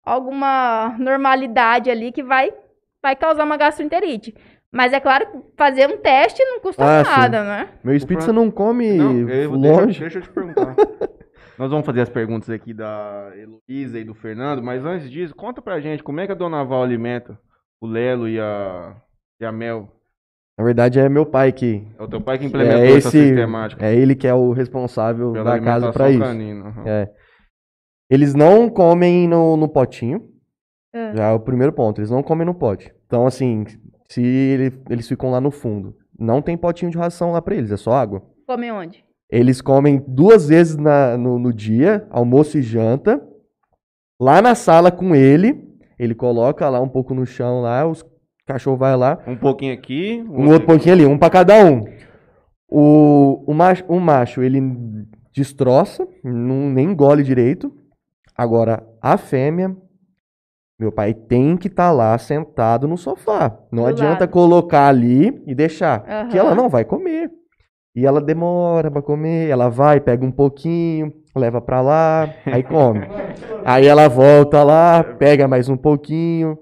alguma 0.05 0.97
normalidade 0.99 1.91
ali 1.91 2.13
que 2.13 2.23
vai, 2.23 2.53
vai 3.03 3.15
causar 3.17 3.45
uma 3.45 3.57
gastroenterite. 3.57 4.35
Mas 4.73 4.93
é 4.93 5.01
claro 5.01 5.27
que 5.27 5.39
fazer 5.57 5.89
um 5.89 5.99
teste 5.99 6.43
não 6.45 6.61
custa 6.61 6.85
Ah, 6.85 7.03
nada, 7.03 7.43
né? 7.43 7.69
Meu 7.83 7.95
Spitz 7.99 8.27
não 8.29 8.51
come 8.51 8.93
Não, 8.97 9.29
eu, 9.29 9.57
deixa, 9.59 9.81
longe. 9.81 10.01
deixa 10.01 10.19
eu 10.19 10.23
te 10.23 10.29
perguntar. 10.31 10.77
Nós 11.59 11.71
vamos 11.71 11.85
fazer 11.85 12.01
as 12.03 12.09
perguntas 12.09 12.49
aqui 12.49 12.73
da 12.73 13.33
Heloísa 13.37 13.99
e 13.99 14.05
do 14.05 14.15
Fernando, 14.15 14.63
mas 14.63 14.85
antes 14.85 15.11
disso, 15.11 15.35
conta 15.35 15.61
pra 15.61 15.81
gente 15.81 16.03
como 16.03 16.21
é 16.21 16.27
que 16.27 16.33
a 16.33 16.37
Dona 16.37 16.65
Val 16.65 16.83
alimenta 16.83 17.39
o 17.81 17.87
Lelo 17.87 18.29
e 18.29 18.41
a, 18.41 18.95
e 19.41 19.45
a 19.45 19.53
Mel. 19.53 19.89
Na 20.59 20.65
verdade, 20.65 21.01
é 21.01 21.09
meu 21.09 21.27
pai 21.27 21.53
que. 21.53 21.87
É 21.99 22.03
o 22.03 22.09
teu 22.09 22.21
pai 22.21 22.39
que 22.39 22.45
implementou 22.47 22.81
É 22.81 22.87
essa 22.97 23.09
esse. 23.09 23.11
sistemática. 23.29 23.85
É 23.85 23.95
ele 23.95 24.15
que 24.15 24.27
é 24.27 24.33
o 24.35 24.53
responsável 24.53 25.33
pela 25.33 25.45
da 25.59 25.61
casa 25.61 25.93
pra 25.93 26.11
isso. 26.11 26.21
canina. 26.21 26.69
aham. 26.69 26.83
É. 26.87 27.11
Eles 28.11 28.35
não 28.35 28.69
comem 28.69 29.29
no, 29.29 29.57
no 29.57 29.69
potinho. 29.69 30.29
É. 30.93 31.15
Já 31.17 31.29
é 31.29 31.33
o 31.33 31.41
primeiro 31.41 31.73
ponto. 31.73 32.01
Eles 32.01 32.11
não 32.11 32.23
comem 32.23 32.45
no 32.47 32.55
pote. 32.55 32.93
Então, 33.07 33.27
assim, 33.27 33.65
se 34.09 34.21
ele- 34.23 34.73
eles 34.91 35.07
ficam 35.09 35.31
lá 35.31 35.41
no 35.41 35.51
fundo, 35.51 35.95
não 36.19 36.43
tem 36.43 36.57
potinho 36.57 36.91
de 36.91 36.99
ração 36.99 37.33
lá 37.33 37.41
pra 37.41 37.55
eles, 37.55 37.71
é 37.71 37.77
só 37.77 37.93
água. 37.93 38.23
Come 38.47 38.71
onde? 38.73 39.05
Eles 39.31 39.61
comem 39.61 40.05
duas 40.09 40.49
vezes 40.49 40.77
na- 40.77 41.17
no, 41.17 41.39
no 41.39 41.53
dia, 41.53 42.07
almoço 42.11 42.59
e 42.59 42.63
janta. 42.63 43.23
Lá 44.21 44.43
na 44.43 44.55
sala 44.57 44.91
com 44.91 45.15
ele, 45.15 45.65
ele 45.99 46.15
coloca 46.15 46.69
lá 46.69 46.81
um 46.81 46.89
pouco 46.89 47.15
no 47.15 47.25
chão 47.25 47.61
lá, 47.63 47.87
os 47.87 48.05
cachorros 48.45 48.81
vai 48.81 48.97
lá, 48.97 49.19
Um 49.29 49.37
pouquinho 49.37 49.73
aqui, 49.73 50.25
um 50.29 50.49
outro 50.51 50.67
pouquinho 50.67 50.95
ali, 50.95 51.07
um 51.07 51.17
pra 51.17 51.31
cada 51.31 51.65
um. 51.65 51.85
O, 52.69 53.45
o, 53.51 53.55
macho, 53.55 53.85
o 53.89 53.99
macho, 54.01 54.43
ele 54.43 54.61
destroça, 55.33 56.07
não, 56.23 56.69
nem 56.71 56.91
engole 56.91 57.23
direito. 57.23 57.73
Agora, 58.41 58.83
a 59.03 59.19
fêmea, 59.19 59.77
meu 60.81 60.91
pai 60.91 61.13
tem 61.13 61.59
que 61.59 61.69
estar 61.69 61.93
lá 61.93 62.17
sentado 62.17 62.89
no 62.89 62.97
sofá. 62.97 63.59
Não 63.71 63.83
Do 63.83 63.89
adianta 63.91 64.21
lado. 64.21 64.31
colocar 64.31 64.89
ali 64.89 65.43
e 65.47 65.55
deixar, 65.55 66.29
que 66.31 66.39
ela 66.39 66.55
não 66.55 66.67
vai 66.67 66.83
comer. 66.83 67.31
E 67.95 68.07
ela 68.07 68.19
demora 68.19 68.91
pra 68.91 69.03
comer, 69.03 69.51
ela 69.51 69.69
vai, 69.69 70.01
pega 70.01 70.25
um 70.25 70.31
pouquinho, 70.33 71.13
leva 71.37 71.61
pra 71.61 71.83
lá, 71.83 72.31
aí 72.47 72.63
come. 72.63 73.01
aí 73.63 73.87
ela 73.87 74.09
volta 74.09 74.65
lá, 74.65 75.05
pega 75.05 75.47
mais 75.47 75.69
um 75.69 75.77
pouquinho 75.77 76.57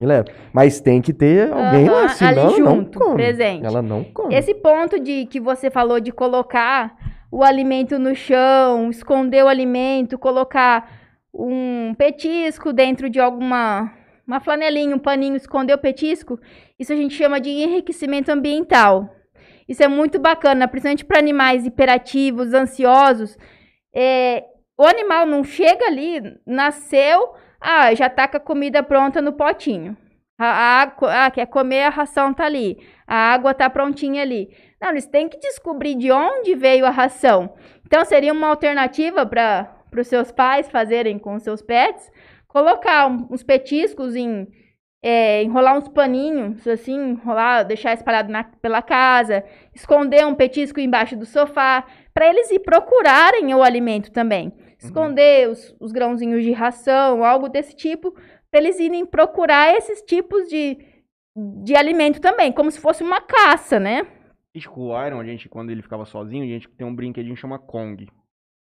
e 0.00 0.06
leva. 0.06 0.26
Mas 0.52 0.80
tem 0.80 1.02
que 1.02 1.12
ter 1.12 1.52
alguém 1.52 1.88
Aham, 1.88 1.92
lá, 1.92 2.00
ali 2.02 2.10
senão 2.10 2.44
não 2.44 2.56
junto, 2.76 3.00
come. 3.00 3.14
presente. 3.16 3.66
Ela 3.66 3.82
não 3.82 4.04
come. 4.04 4.32
Esse 4.32 4.54
ponto 4.54 5.00
de 5.00 5.26
que 5.26 5.40
você 5.40 5.72
falou 5.72 5.98
de 5.98 6.12
colocar 6.12 6.94
o 7.32 7.42
alimento 7.42 7.98
no 7.98 8.14
chão, 8.14 8.90
esconder 8.90 9.42
o 9.42 9.48
alimento, 9.48 10.16
colocar 10.16 10.99
um 11.32 11.94
petisco 11.94 12.72
dentro 12.72 13.08
de 13.08 13.20
alguma 13.20 13.92
uma 14.26 14.38
flanelinha, 14.38 14.94
um 14.94 14.98
paninho, 14.98 15.34
esconder 15.34 15.74
o 15.74 15.78
petisco, 15.78 16.38
isso 16.78 16.92
a 16.92 16.96
gente 16.96 17.14
chama 17.14 17.40
de 17.40 17.50
enriquecimento 17.50 18.30
ambiental. 18.30 19.12
Isso 19.68 19.82
é 19.82 19.88
muito 19.88 20.20
bacana, 20.20 20.68
principalmente 20.68 21.04
para 21.04 21.18
animais 21.18 21.66
hiperativos, 21.66 22.54
ansiosos. 22.54 23.36
É, 23.92 24.44
o 24.78 24.84
animal 24.84 25.26
não 25.26 25.42
chega 25.42 25.86
ali, 25.86 26.20
nasceu, 26.46 27.34
ah, 27.60 27.92
já 27.94 28.08
tá 28.08 28.28
com 28.28 28.36
a 28.36 28.40
comida 28.40 28.82
pronta 28.84 29.20
no 29.20 29.32
potinho. 29.32 29.96
A, 30.38 30.82
a 30.82 31.26
ah, 31.26 31.30
quer 31.30 31.46
comer, 31.46 31.82
a 31.82 31.90
ração 31.90 32.32
tá 32.32 32.46
ali. 32.46 32.78
A 33.06 33.32
água 33.32 33.52
tá 33.52 33.68
prontinha 33.68 34.22
ali. 34.22 34.48
Não, 34.80 34.90
eles 34.90 35.06
têm 35.06 35.28
que 35.28 35.38
descobrir 35.38 35.96
de 35.96 36.10
onde 36.10 36.54
veio 36.54 36.86
a 36.86 36.90
ração. 36.90 37.54
Então, 37.84 38.04
seria 38.04 38.32
uma 38.32 38.46
alternativa 38.46 39.26
para 39.26 39.79
os 39.98 40.06
seus 40.06 40.30
pais 40.30 40.68
fazerem 40.70 41.18
com 41.18 41.34
os 41.34 41.42
seus 41.42 41.62
pets, 41.62 42.12
colocar 42.46 43.06
uns 43.08 43.42
petiscos 43.42 44.14
em. 44.14 44.46
é, 45.02 45.42
enrolar 45.42 45.78
uns 45.78 45.88
paninhos, 45.88 46.68
assim, 46.68 47.12
enrolar, 47.12 47.64
deixar 47.64 47.94
espalhado 47.94 48.30
na- 48.30 48.44
pela 48.44 48.82
casa, 48.82 49.42
esconder 49.74 50.26
um 50.26 50.34
petisco 50.34 50.78
embaixo 50.78 51.16
do 51.16 51.24
sofá, 51.24 51.86
para 52.12 52.28
eles 52.28 52.50
ir 52.50 52.58
procurarem 52.60 53.54
o 53.54 53.62
alimento 53.62 54.12
também. 54.12 54.52
Esconder 54.78 55.48
os, 55.48 55.74
os 55.80 55.90
grãozinhos 55.90 56.42
de 56.44 56.52
ração, 56.52 57.24
algo 57.24 57.48
desse 57.48 57.74
tipo, 57.74 58.12
para 58.50 58.60
eles 58.60 58.78
irem 58.78 59.06
procurar 59.06 59.74
esses 59.74 60.02
tipos 60.02 60.46
de, 60.48 60.76
de 61.64 61.74
alimento 61.74 62.20
também, 62.20 62.52
como 62.52 62.70
se 62.70 62.78
fosse 62.78 63.02
uma 63.02 63.22
caça, 63.22 63.80
né? 63.80 64.06
Tipo, 64.54 64.80
o 64.80 65.06
Iron, 65.06 65.20
a 65.20 65.24
gente, 65.24 65.48
quando 65.48 65.70
ele 65.70 65.80
ficava 65.80 66.04
sozinho, 66.04 66.44
a 66.44 66.46
gente 66.48 66.68
tem 66.68 66.86
um 66.86 66.94
brinquedinho 66.94 67.34
que 67.34 67.40
chama 67.40 67.58
Kong. 67.58 68.06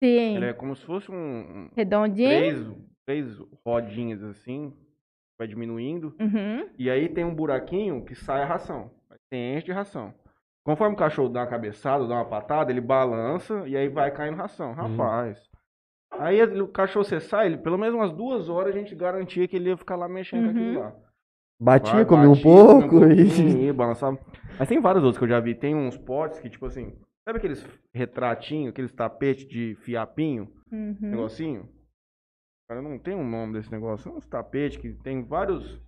Sim. 0.04 0.36
Ele 0.38 0.46
é 0.46 0.54
como 0.54 0.76
se 0.76 0.86
fosse 0.86 1.12
um, 1.12 1.16
um- 1.16 1.70
Redondinho. 1.76 2.28
três, 2.30 2.68
três 3.06 3.40
rodinhas 3.66 4.24
assim, 4.24 4.74
vai 5.38 5.48
diminuindo. 5.48 6.16
Uhum. 6.20 6.68
E 6.78 6.90
aí 6.90 7.08
tem 7.10 7.24
um 7.24 7.36
buraquinho 7.36 8.04
que 8.04 8.16
sai 8.16 8.42
a 8.42 8.46
ração. 8.46 8.92
Tem 9.30 9.56
enche 9.56 9.66
de 9.66 9.72
ração. 9.72 10.14
Conforme 10.64 10.96
o 10.96 10.98
cachorro 10.98 11.30
dá 11.30 11.42
uma 11.42 11.48
cabeçada, 11.48 12.08
dá 12.08 12.16
uma 12.16 12.26
patada, 12.26 12.72
ele 12.72 12.82
balança 12.82 13.64
e 13.68 13.76
aí 13.78 13.88
vai 13.90 14.12
caindo 14.12 14.36
ração. 14.38 14.74
Rapaz. 14.74 15.40
Aí 16.20 16.40
ele- 16.40 16.62
o 16.62 16.68
cachorro 16.68 17.06
você 17.06 17.20
sai, 17.20 17.48
ele, 17.48 17.58
pelo 17.58 17.78
menos 17.78 17.96
umas 17.96 18.12
duas 18.12 18.50
horas 18.50 18.76
a 18.76 18.78
gente 18.78 18.94
garantia 18.94 19.48
que 19.48 19.56
ele 19.56 19.70
ia 19.70 19.78
ficar 19.78 19.96
lá 19.96 20.08
mexendo 20.10 20.44
com 20.46 20.50
aquilo 20.52 20.66
Uhum. 20.74 20.80
lá. 20.80 20.94
Batia, 21.60 21.94
Vai, 21.94 22.06
comia 22.06 22.28
um 22.28 22.34
batia, 22.34 22.44
pouco 22.44 23.06
e. 23.06 23.26
pouquinho, 23.26 23.58
ia, 23.66 23.74
balançava. 23.74 24.18
Mas 24.60 24.68
tem 24.68 24.80
vários 24.82 25.04
outros 25.04 25.18
que 25.20 25.24
eu 25.24 25.30
já 25.30 25.40
vi. 25.40 25.54
Tem 25.56 25.76
uns 25.76 25.96
potes 25.98 26.40
que, 26.40 26.50
tipo 26.50 26.66
assim, 26.66 26.94
sabe 27.24 27.38
aqueles 27.38 27.66
retratinhos, 27.94 28.70
aqueles 28.70 28.94
tapetes 28.94 29.48
de 29.48 29.76
fiapinho, 29.82 30.52
Uhum. 30.72 30.96
negocinho? 31.02 31.70
Cara, 32.70 32.82
não 32.82 32.98
tem 32.98 33.14
um 33.16 33.28
nome 33.28 33.54
desse 33.54 33.72
negócio. 33.72 34.06
São 34.10 34.18
uns 34.18 34.26
tapetes 34.26 34.78
que 34.78 34.94
tem 35.04 35.24
vários. 35.24 35.80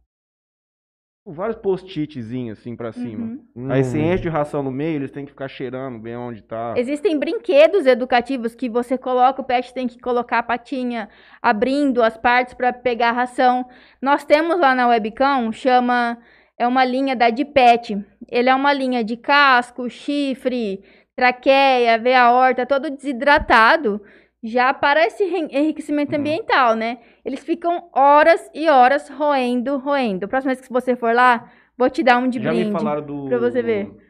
Vários 1.26 1.56
post-itzinhos 1.56 2.60
assim 2.60 2.76
pra 2.76 2.92
cima. 2.92 3.40
Uhum. 3.56 3.72
Aí 3.72 3.82
você 3.82 3.98
Hum. 3.98 4.12
enche 4.14 4.24
de 4.24 4.28
ração 4.30 4.62
no 4.62 4.70
meio, 4.70 4.98
eles 4.98 5.10
têm 5.10 5.24
que 5.24 5.32
ficar 5.32 5.48
cheirando 5.48 5.98
bem 5.98 6.18
onde 6.18 6.44
tá. 6.44 6.74
Existem 6.78 7.18
brinquedos 7.18 7.86
educativos 7.86 8.54
que 8.54 8.68
você 8.68 8.98
coloca, 8.98 9.42
o 9.42 9.46
pet 9.46 9.74
tem 9.74 9.88
que 9.88 9.98
colocar 10.00 10.40
a 10.40 10.44
patinha 10.44 11.08
abrindo 11.42 12.04
as 12.04 12.18
partes 12.18 12.54
para 12.54 12.74
pegar 12.74 13.12
a 13.12 13.14
ração. 13.14 13.66
Nós 14.02 14.26
temos 14.26 14.60
lá 14.60 14.76
na 14.76 14.86
Webcam, 14.90 15.50
chama, 15.54 16.18
é 16.58 16.68
uma 16.68 16.84
linha 16.84 17.16
da 17.16 17.30
Dipet. 17.30 18.06
Ele 18.30 18.50
é 18.50 18.54
uma 18.56 18.74
linha 18.74 19.02
de 19.02 19.16
casco, 19.16 19.90
chifre, 19.90 20.84
traqueia, 21.16 21.98
veia 21.98 22.32
horta, 22.32 22.66
todo 22.66 22.90
desidratado, 22.90 24.02
já 24.44 24.74
para 24.74 25.06
esse 25.06 25.24
en- 25.24 25.48
enriquecimento 25.52 26.14
Uhum. 26.14 26.20
ambiental, 26.20 26.76
né? 26.76 27.00
Eles 27.24 27.44
ficam 27.44 27.90
horas 27.94 28.50
e 28.54 28.68
horas 28.70 29.10
roendo, 29.10 29.78
roendo. 29.78 30.28
Próxima 30.28 30.54
vez 30.54 30.66
que 30.66 30.74
você 30.74 30.96
for 30.96 31.14
lá, 31.14 31.50
vou 31.78 31.90
te 31.90 32.04
dar 32.04 32.18
um 32.18 32.28
de 32.28 32.42
Já 32.42 32.50
brinde. 32.50 32.66
me 32.66 32.72
falaram 32.72 33.02
do. 33.06 33.28
pra 33.28 33.38
você 33.38 33.62
ver. 33.62 33.86
do- 33.86 34.04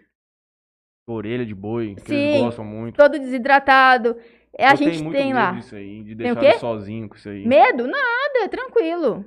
Orelha 1.05 1.45
de 1.45 1.53
boi, 1.53 1.95
que 1.95 2.01
Sim. 2.07 2.15
eles 2.15 2.41
gostam 2.41 2.63
muito. 2.63 2.95
Todo 2.95 3.19
desidratado. 3.19 4.15
É, 4.57 4.65
a 4.67 4.75
gente 4.75 5.03
tem 5.11 5.33
lá. 5.33 5.51
disso 5.51 5.75
aí, 5.75 6.01
de 6.03 6.15
Tem 6.15 6.31
o 6.31 6.35
deixar 6.35 6.49
ele 6.51 6.59
sozinho 6.59 7.09
com 7.09 7.15
isso 7.15 7.27
aí. 7.27 7.45
Medo? 7.45 7.85
Nada, 7.87 8.47
tranquilo. 8.49 9.25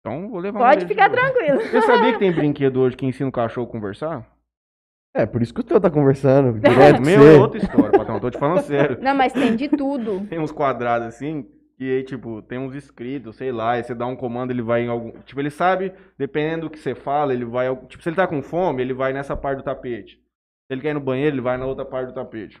Então 0.00 0.28
vou 0.30 0.40
levar 0.40 0.58
Pode 0.58 0.86
ficar 0.86 1.08
tranquilo. 1.10 1.60
Você 1.60 1.82
sabia 1.82 2.12
que 2.14 2.18
tem 2.18 2.32
brinquedo 2.32 2.80
hoje 2.80 2.96
que 2.96 3.06
ensina 3.06 3.28
o 3.28 3.32
cachorro 3.32 3.68
a 3.68 3.70
conversar? 3.70 4.26
É, 5.14 5.24
por 5.24 5.40
isso 5.40 5.54
que 5.54 5.60
o 5.60 5.64
teu 5.64 5.80
tá 5.80 5.88
conversando 5.88 6.58
direto 6.58 7.00
Meu 7.00 7.22
é 7.22 7.38
outra 7.38 7.58
história, 7.58 7.90
patrão. 7.92 8.18
Tô 8.18 8.30
te 8.30 8.38
falando 8.38 8.62
sério. 8.66 8.98
Não, 9.00 9.14
mas 9.14 9.32
tem 9.32 9.54
de 9.54 9.68
tudo. 9.68 10.26
Tem 10.28 10.40
uns 10.40 10.50
quadrados 10.50 11.06
assim, 11.06 11.46
e 11.78 11.88
aí, 11.90 12.02
tipo, 12.02 12.42
tem 12.42 12.58
uns 12.58 12.74
escritos, 12.74 13.36
sei 13.36 13.52
lá, 13.52 13.78
e 13.78 13.84
você 13.84 13.94
dá 13.94 14.06
um 14.06 14.16
comando, 14.16 14.50
ele 14.50 14.62
vai 14.62 14.82
em 14.82 14.88
algum. 14.88 15.12
Tipo, 15.22 15.40
ele 15.40 15.50
sabe, 15.50 15.92
dependendo 16.18 16.62
do 16.62 16.70
que 16.70 16.78
você 16.78 16.94
fala, 16.94 17.32
ele 17.32 17.44
vai. 17.44 17.74
Tipo, 17.86 18.02
se 18.02 18.08
ele 18.08 18.16
tá 18.16 18.26
com 18.26 18.42
fome, 18.42 18.82
ele 18.82 18.92
vai 18.92 19.12
nessa 19.12 19.36
parte 19.36 19.58
do 19.58 19.64
tapete. 19.64 20.16
Se 20.66 20.72
ele 20.72 20.80
quer 20.80 20.90
ir 20.90 20.94
no 20.94 21.00
banheiro, 21.00 21.34
ele 21.34 21.42
vai 21.42 21.56
na 21.56 21.66
outra 21.66 21.84
parte 21.84 22.08
do 22.08 22.14
tapete. 22.14 22.60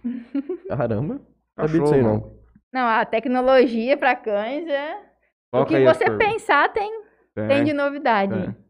Caramba. 0.68 1.20
Não 1.56 1.68
sabia 1.68 1.80
Cachorro, 1.80 1.82
disso 1.82 1.94
aí, 1.94 2.02
não. 2.02 2.36
Não, 2.72 2.86
a 2.86 3.04
tecnologia 3.04 3.96
para 3.96 4.16
cães 4.16 4.66
é. 4.66 4.96
O 5.52 5.64
que 5.64 5.84
você 5.84 6.10
pensar 6.10 6.72
tem, 6.72 6.90
Tem, 7.34 7.46
tem 7.46 7.64
de 7.64 7.72
novidade. 7.72 8.34
tem. 8.34 8.63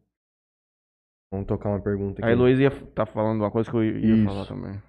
Vamos 1.35 1.49
tocar 1.49 1.71
uma 1.71 1.81
pergunta 1.81 2.21
aqui. 2.21 2.29
A 2.29 2.33
Heloísa 2.33 2.63
ia 2.63 2.71
tá 2.71 3.05
falando 3.05 3.41
uma 3.41 3.51
coisa 3.51 3.69
que 3.69 3.77
eu 3.77 3.83
ia 3.83 4.15
Isso. 4.15 4.25
falar 4.25 4.47
também. 4.47 4.81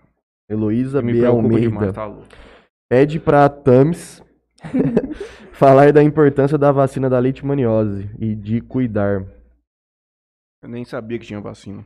Heloísa 0.47 1.01
Me 1.01 1.13
B. 1.13 1.19
preocupa 1.19 1.43
Almeida. 1.43 1.67
demais, 1.69 1.93
tá 1.93 2.05
louco. 2.05 2.27
Pede 2.87 3.19
pra 3.19 3.49
Thames 3.49 4.23
Falar 5.53 5.91
da 5.91 6.03
importância 6.03 6.55
da 6.57 6.71
vacina 6.71 7.09
da 7.09 7.17
leishmaniose 7.17 8.09
e 8.19 8.35
de 8.35 8.61
cuidar. 8.61 9.25
Eu 10.61 10.69
nem 10.69 10.85
sabia 10.85 11.17
que 11.17 11.25
tinha 11.25 11.41
vacina. 11.41 11.83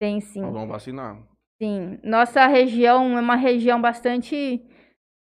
Tem 0.00 0.20
sim. 0.20 0.40
Nós 0.40 0.52
vamos 0.52 0.68
vacinar. 0.68 1.16
Sim, 1.62 2.00
nossa 2.02 2.46
região 2.46 3.16
é 3.16 3.20
uma 3.20 3.36
região 3.36 3.80
bastante 3.80 4.64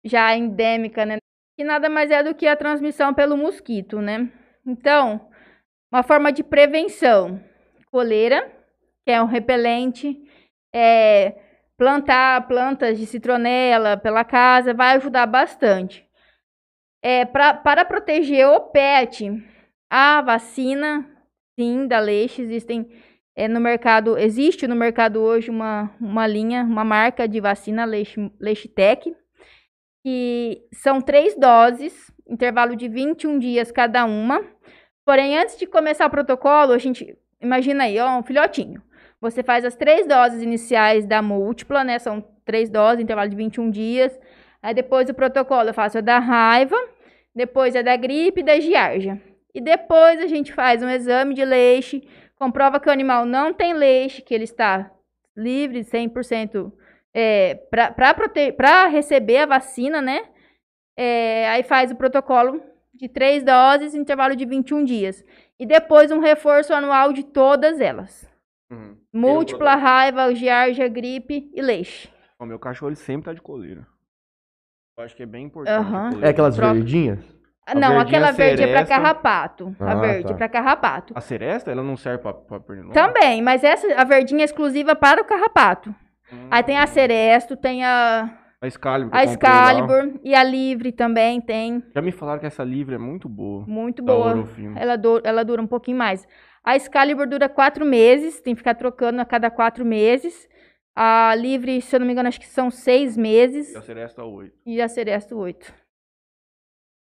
já 0.04 0.36
endêmica, 0.36 1.04
né? 1.04 1.16
Que 1.58 1.64
nada 1.64 1.88
mais 1.90 2.10
é 2.10 2.22
do 2.22 2.34
que 2.34 2.46
a 2.46 2.56
transmissão 2.56 3.12
pelo 3.12 3.36
mosquito, 3.36 4.00
né? 4.00 4.30
Então, 4.64 5.28
uma 5.92 6.02
forma 6.02 6.32
de 6.32 6.44
prevenção: 6.44 7.42
coleira, 7.92 8.50
que 9.04 9.12
é 9.12 9.22
um 9.22 9.26
repelente, 9.26 10.18
é, 10.74 11.36
plantar 11.76 12.48
plantas 12.48 12.98
de 12.98 13.06
citronela 13.06 13.96
pela 13.96 14.24
casa 14.24 14.72
vai 14.72 14.96
ajudar 14.96 15.26
bastante. 15.26 16.08
É, 17.04 17.24
pra, 17.24 17.52
para 17.52 17.84
proteger 17.84 18.48
o 18.48 18.60
pet, 18.60 19.30
a 19.90 20.22
vacina, 20.22 21.06
sim, 21.58 21.86
da 21.86 21.98
leixe, 21.98 22.40
existem 22.40 22.88
é, 23.34 23.48
no 23.48 23.60
mercado, 23.60 24.18
existe 24.18 24.66
no 24.66 24.76
mercado 24.76 25.20
hoje 25.20 25.50
uma, 25.50 25.90
uma 26.00 26.26
linha, 26.26 26.62
uma 26.62 26.84
marca 26.84 27.26
de 27.26 27.40
vacina 27.40 27.84
Leixe, 27.84 28.32
que 30.04 30.62
são 30.72 31.00
três 31.00 31.34
doses, 31.38 32.12
intervalo 32.28 32.76
de 32.76 32.88
21 32.88 33.38
dias 33.38 33.70
cada 33.70 34.04
uma. 34.04 34.44
Porém, 35.04 35.38
antes 35.38 35.56
de 35.58 35.66
começar 35.66 36.06
o 36.06 36.10
protocolo, 36.10 36.72
a 36.72 36.78
gente 36.78 37.16
imagina 37.42 37.84
aí, 37.84 37.98
ó, 37.98 38.18
um 38.18 38.22
filhotinho. 38.22 38.82
Você 39.20 39.42
faz 39.42 39.64
as 39.64 39.76
três 39.76 40.06
doses 40.06 40.42
iniciais 40.42 41.06
da 41.06 41.20
múltipla, 41.22 41.84
né? 41.84 41.98
São 41.98 42.24
três 42.44 42.70
doses, 42.70 43.02
intervalo 43.02 43.28
de 43.28 43.36
21 43.36 43.70
dias. 43.70 44.18
Aí 44.62 44.74
depois 44.74 45.08
o 45.08 45.14
protocolo 45.14 45.68
eu 45.68 45.74
faço 45.74 45.98
a 45.98 46.00
da 46.00 46.18
raiva, 46.18 46.76
depois 47.34 47.76
a 47.76 47.82
da 47.82 47.96
gripe 47.96 48.40
e 48.40 48.44
da 48.44 48.58
giardia. 48.58 49.20
E 49.54 49.60
depois 49.60 50.20
a 50.20 50.26
gente 50.26 50.52
faz 50.52 50.82
um 50.82 50.88
exame 50.88 51.34
de 51.34 51.44
leixe 51.44 52.08
comprova 52.42 52.80
que 52.80 52.88
o 52.88 52.92
animal 52.92 53.24
não 53.24 53.52
tem 53.52 53.72
leite, 53.72 54.20
que 54.20 54.34
ele 54.34 54.42
está 54.42 54.90
livre 55.36 55.84
100% 55.84 56.72
é, 57.14 57.54
para 57.70 58.88
receber 58.88 59.36
a 59.38 59.46
vacina, 59.46 60.02
né? 60.02 60.24
É, 60.96 61.48
aí 61.50 61.62
faz 61.62 61.92
o 61.92 61.94
protocolo 61.94 62.60
de 62.92 63.08
três 63.08 63.44
doses, 63.44 63.94
intervalo 63.94 64.34
de 64.34 64.44
21 64.44 64.82
dias. 64.82 65.24
E 65.58 65.66
depois 65.66 66.10
um 66.10 66.20
reforço 66.20 66.72
anual 66.72 67.12
de 67.12 67.22
todas 67.22 67.80
elas. 67.80 68.28
Uhum. 68.70 68.96
Múltipla 69.12 69.74
raiva, 69.74 70.34
giardia, 70.34 70.88
gripe 70.88 71.50
e 71.54 71.62
leite. 71.62 72.12
O 72.38 72.46
meu 72.46 72.58
cachorro 72.58 72.88
ele 72.88 72.96
sempre 72.96 73.26
tá 73.26 73.32
de 73.32 73.40
coleira. 73.40 73.86
Eu 74.96 75.04
acho 75.04 75.14
que 75.14 75.22
é 75.22 75.26
bem 75.26 75.46
importante. 75.46 75.90
Uhum. 75.90 76.24
É 76.24 76.30
aquelas 76.30 76.56
verdinhas? 76.56 77.20
A 77.66 77.74
não, 77.74 78.00
aquela 78.00 78.32
verde 78.32 78.62
é 78.62 78.72
pra 78.72 78.84
carrapato. 78.84 79.74
Ah, 79.78 79.92
a 79.92 79.94
verde 79.94 80.28
tá. 80.28 80.34
é 80.34 80.36
pra 80.36 80.48
carrapato. 80.48 81.12
A 81.16 81.20
seresta, 81.20 81.70
ela 81.70 81.82
não 81.82 81.96
serve 81.96 82.22
pra, 82.22 82.34
pra 82.34 82.58
pernilongo? 82.58 82.92
Também, 82.92 83.40
mas 83.40 83.62
essa, 83.62 83.86
a 83.94 84.04
verdinha 84.04 84.42
é 84.42 84.44
exclusiva 84.44 84.96
para 84.96 85.22
o 85.22 85.24
carrapato. 85.24 85.94
Hum. 86.32 86.48
Aí 86.50 86.62
tem 86.62 86.78
a 86.78 86.86
seresto, 86.86 87.56
tem 87.56 87.84
a... 87.84 88.41
A 88.62 88.68
Excalibur. 88.68 89.12
A 89.12 89.24
Excalibur 89.24 90.20
e 90.22 90.36
a 90.36 90.44
Livre 90.44 90.92
também 90.92 91.40
tem. 91.40 91.82
Já 91.92 92.00
me 92.00 92.12
falaram 92.12 92.38
que 92.38 92.46
essa 92.46 92.62
Livre 92.62 92.94
é 92.94 92.98
muito 92.98 93.28
boa. 93.28 93.66
Muito 93.66 94.04
boa. 94.04 94.34
Ela, 94.76 94.94
do, 94.94 95.20
ela 95.24 95.44
dura 95.44 95.60
um 95.60 95.66
pouquinho 95.66 95.98
mais. 95.98 96.24
A 96.62 96.76
Excalibur 96.76 97.28
dura 97.28 97.48
quatro 97.48 97.84
meses, 97.84 98.40
tem 98.40 98.54
que 98.54 98.58
ficar 98.58 98.76
trocando 98.76 99.20
a 99.20 99.24
cada 99.24 99.50
quatro 99.50 99.84
meses. 99.84 100.48
A 100.94 101.34
Livre, 101.34 101.82
se 101.82 101.96
eu 101.96 101.98
não 101.98 102.06
me 102.06 102.12
engano, 102.12 102.28
acho 102.28 102.38
que 102.38 102.46
são 102.46 102.70
seis 102.70 103.16
meses. 103.16 103.72
E 103.72 103.76
a 103.78 103.82
Seresta, 103.82 104.24
oito. 104.24 104.56
E 104.64 104.80
a 104.80 104.88
Seresta, 104.88 105.34
oito. 105.34 105.74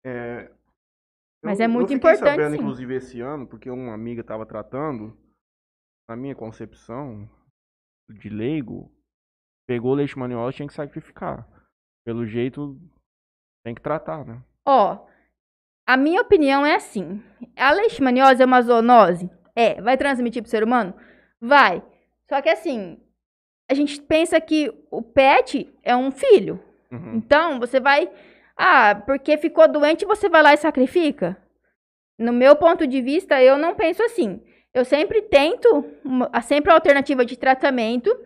É, 0.04 0.50
Mas 1.40 1.60
eu, 1.60 1.66
é 1.66 1.68
muito 1.68 1.92
eu 1.92 1.96
importante. 1.96 2.30
Sabendo, 2.30 2.56
sim. 2.56 2.62
inclusive, 2.62 2.96
esse 2.96 3.20
ano, 3.20 3.46
porque 3.46 3.70
uma 3.70 3.94
amiga 3.94 4.22
estava 4.22 4.44
tratando, 4.44 5.16
na 6.08 6.16
minha 6.16 6.34
concepção 6.34 7.30
de 8.10 8.28
leigo, 8.28 8.90
pegou 9.66 9.94
leishmaniose 9.94 10.56
tinha 10.56 10.68
que 10.68 10.74
sacrificar. 10.74 11.46
Pelo 12.04 12.26
jeito, 12.26 12.78
tem 13.64 13.74
que 13.74 13.80
tratar, 13.80 14.24
né? 14.24 14.42
Ó, 14.66 15.06
a 15.86 15.96
minha 15.96 16.20
opinião 16.20 16.64
é 16.64 16.74
assim: 16.74 17.22
a 17.56 17.72
leishmaniose 17.72 18.42
é 18.42 18.46
uma 18.46 18.62
zoonose? 18.62 19.30
É. 19.56 19.80
Vai 19.80 19.96
transmitir 19.96 20.42
pro 20.42 20.50
ser 20.50 20.64
humano? 20.64 20.94
Vai. 21.40 21.82
Só 22.28 22.40
que 22.42 22.48
assim, 22.48 23.00
a 23.70 23.74
gente 23.74 24.00
pensa 24.00 24.40
que 24.40 24.72
o 24.90 25.02
pet 25.02 25.72
é 25.82 25.94
um 25.96 26.10
filho. 26.10 26.62
Uhum. 26.90 27.16
Então, 27.16 27.58
você 27.58 27.80
vai 27.80 28.10
ah, 28.56 28.94
porque 29.06 29.36
ficou 29.36 29.66
doente, 29.68 30.04
você 30.04 30.28
vai 30.28 30.42
lá 30.42 30.54
e 30.54 30.58
sacrifica? 30.58 31.36
No 32.18 32.32
meu 32.32 32.54
ponto 32.54 32.86
de 32.86 33.00
vista, 33.02 33.42
eu 33.42 33.58
não 33.58 33.74
penso 33.74 34.02
assim. 34.02 34.40
Eu 34.72 34.84
sempre 34.84 35.22
tento, 35.22 35.84
sempre 36.42 36.70
a 36.70 36.74
alternativa 36.74 37.24
de 37.24 37.36
tratamento. 37.36 38.16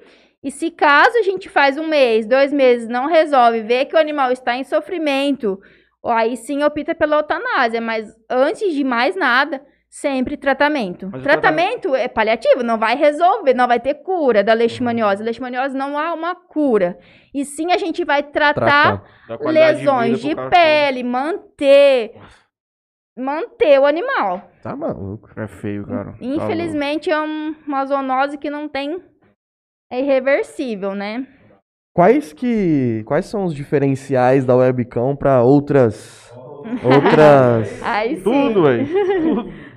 E 0.43 0.51
se 0.51 0.71
caso 0.71 1.19
a 1.19 1.23
gente 1.23 1.49
faz 1.49 1.77
um 1.77 1.87
mês, 1.87 2.27
dois 2.27 2.53
meses, 2.53 2.89
não 2.89 3.07
resolve, 3.07 3.63
vê 3.63 3.85
que 3.85 3.97
o 3.97 3.99
animal 3.99 4.31
está 4.31 4.57
em 4.57 4.65
sofrimento, 4.65 5.59
aí 6.05 6.37
sim 6.37 6.63
opta 6.63 6.95
pela 6.95 7.17
eutanásia. 7.17 7.81
Mas 7.81 8.09
antes 8.31 8.73
de 8.73 8.85
mais 8.85 9.17
nada, 9.17 9.61
Sempre 9.91 10.37
tratamento. 10.37 11.09
Mas 11.11 11.23
tratamento, 11.23 11.95
é 11.95 12.09
paliativo, 12.09 12.63
não 12.63 12.79
vai 12.79 12.95
resolver, 12.95 13.55
não 13.55 13.67
vai 13.67 13.81
ter 13.81 13.95
cura 13.95 14.45
da 14.45 14.53
leishmaniose. 14.53 15.21
Uhum. 15.21 15.25
Leishmaniose 15.25 15.75
não 15.75 15.97
há 15.97 16.13
uma 16.13 16.35
cura. 16.35 16.99
E 17.35 17.43
sim 17.45 17.73
a 17.73 17.79
gente 17.79 18.05
vai 18.05 18.23
tratar 18.23 19.03
lesões 19.41 20.21
de, 20.21 20.29
de 20.29 20.37
pele, 20.51 21.03
manter 21.03 22.13
manter 23.17 23.81
o 23.81 23.87
animal. 23.87 24.49
Tá 24.63 24.77
maluco. 24.77 25.29
É 25.37 25.49
feio, 25.49 25.87
cara. 25.87 26.13
Tá 26.13 26.19
Infelizmente 26.21 27.09
tá 27.09 27.17
é 27.17 27.21
um, 27.21 27.57
uma 27.67 27.85
zoonose 27.87 28.37
que 28.37 28.51
não 28.51 28.69
tem 28.69 29.03
é 29.91 30.01
irreversível, 30.01 30.95
né? 30.95 31.27
Quais 31.95 32.33
que 32.33 33.03
quais 33.07 33.27
são 33.27 33.45
os 33.45 33.55
diferenciais 33.55 34.45
da 34.45 34.55
webcam 34.55 35.17
para 35.17 35.43
outras 35.43 36.33
outras 36.85 37.81
Ai, 37.83 38.17
tudo, 38.17 38.67
aí. 38.67 38.87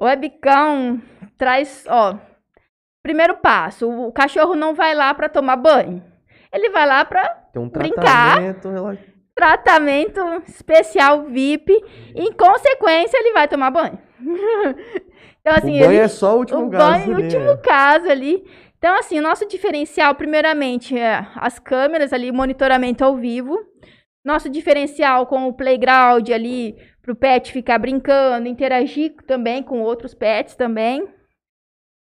Webcam 0.00 1.00
traz, 1.36 1.84
ó, 1.88 2.16
primeiro 3.02 3.36
passo, 3.38 3.90
o 3.90 4.12
cachorro 4.12 4.54
não 4.54 4.74
vai 4.74 4.94
lá 4.94 5.12
para 5.12 5.28
tomar 5.28 5.56
banho. 5.56 6.02
Ele 6.52 6.70
vai 6.70 6.86
lá 6.86 7.04
para 7.04 7.48
um 7.56 7.68
brincar. 7.68 8.36
Tratamento, 8.36 8.98
tratamento 9.34 10.42
especial 10.46 11.24
VIP. 11.24 11.72
E, 12.14 12.22
em 12.22 12.32
consequência, 12.32 13.18
ele 13.18 13.32
vai 13.32 13.46
tomar 13.48 13.70
banho. 13.70 13.98
então, 15.40 15.54
assim, 15.54 15.76
o 15.76 15.80
banho 15.80 15.92
ele, 15.92 15.96
é 15.96 16.08
só 16.08 16.34
o 16.34 16.38
último 16.38 16.66
o 16.66 16.70
caso. 16.70 16.84
Banho, 16.90 17.14
ali, 17.14 17.24
último 17.24 17.50
é. 17.50 17.56
caso 17.58 18.08
ali. 18.08 18.44
Então, 18.78 18.96
assim, 18.96 19.18
o 19.18 19.22
nosso 19.22 19.46
diferencial, 19.46 20.14
primeiramente, 20.14 20.96
é 20.96 21.26
as 21.34 21.58
câmeras 21.58 22.12
ali, 22.12 22.30
monitoramento 22.30 23.04
ao 23.04 23.16
vivo. 23.16 23.58
Nosso 24.24 24.48
diferencial 24.48 25.26
com 25.26 25.48
o 25.48 25.52
playground 25.52 26.28
ali, 26.30 26.76
para 27.02 27.12
o 27.12 27.16
pet 27.16 27.52
ficar 27.52 27.78
brincando, 27.78 28.46
interagir 28.46 29.14
também 29.26 29.62
com 29.62 29.82
outros 29.82 30.14
pets 30.14 30.54
também. 30.54 31.08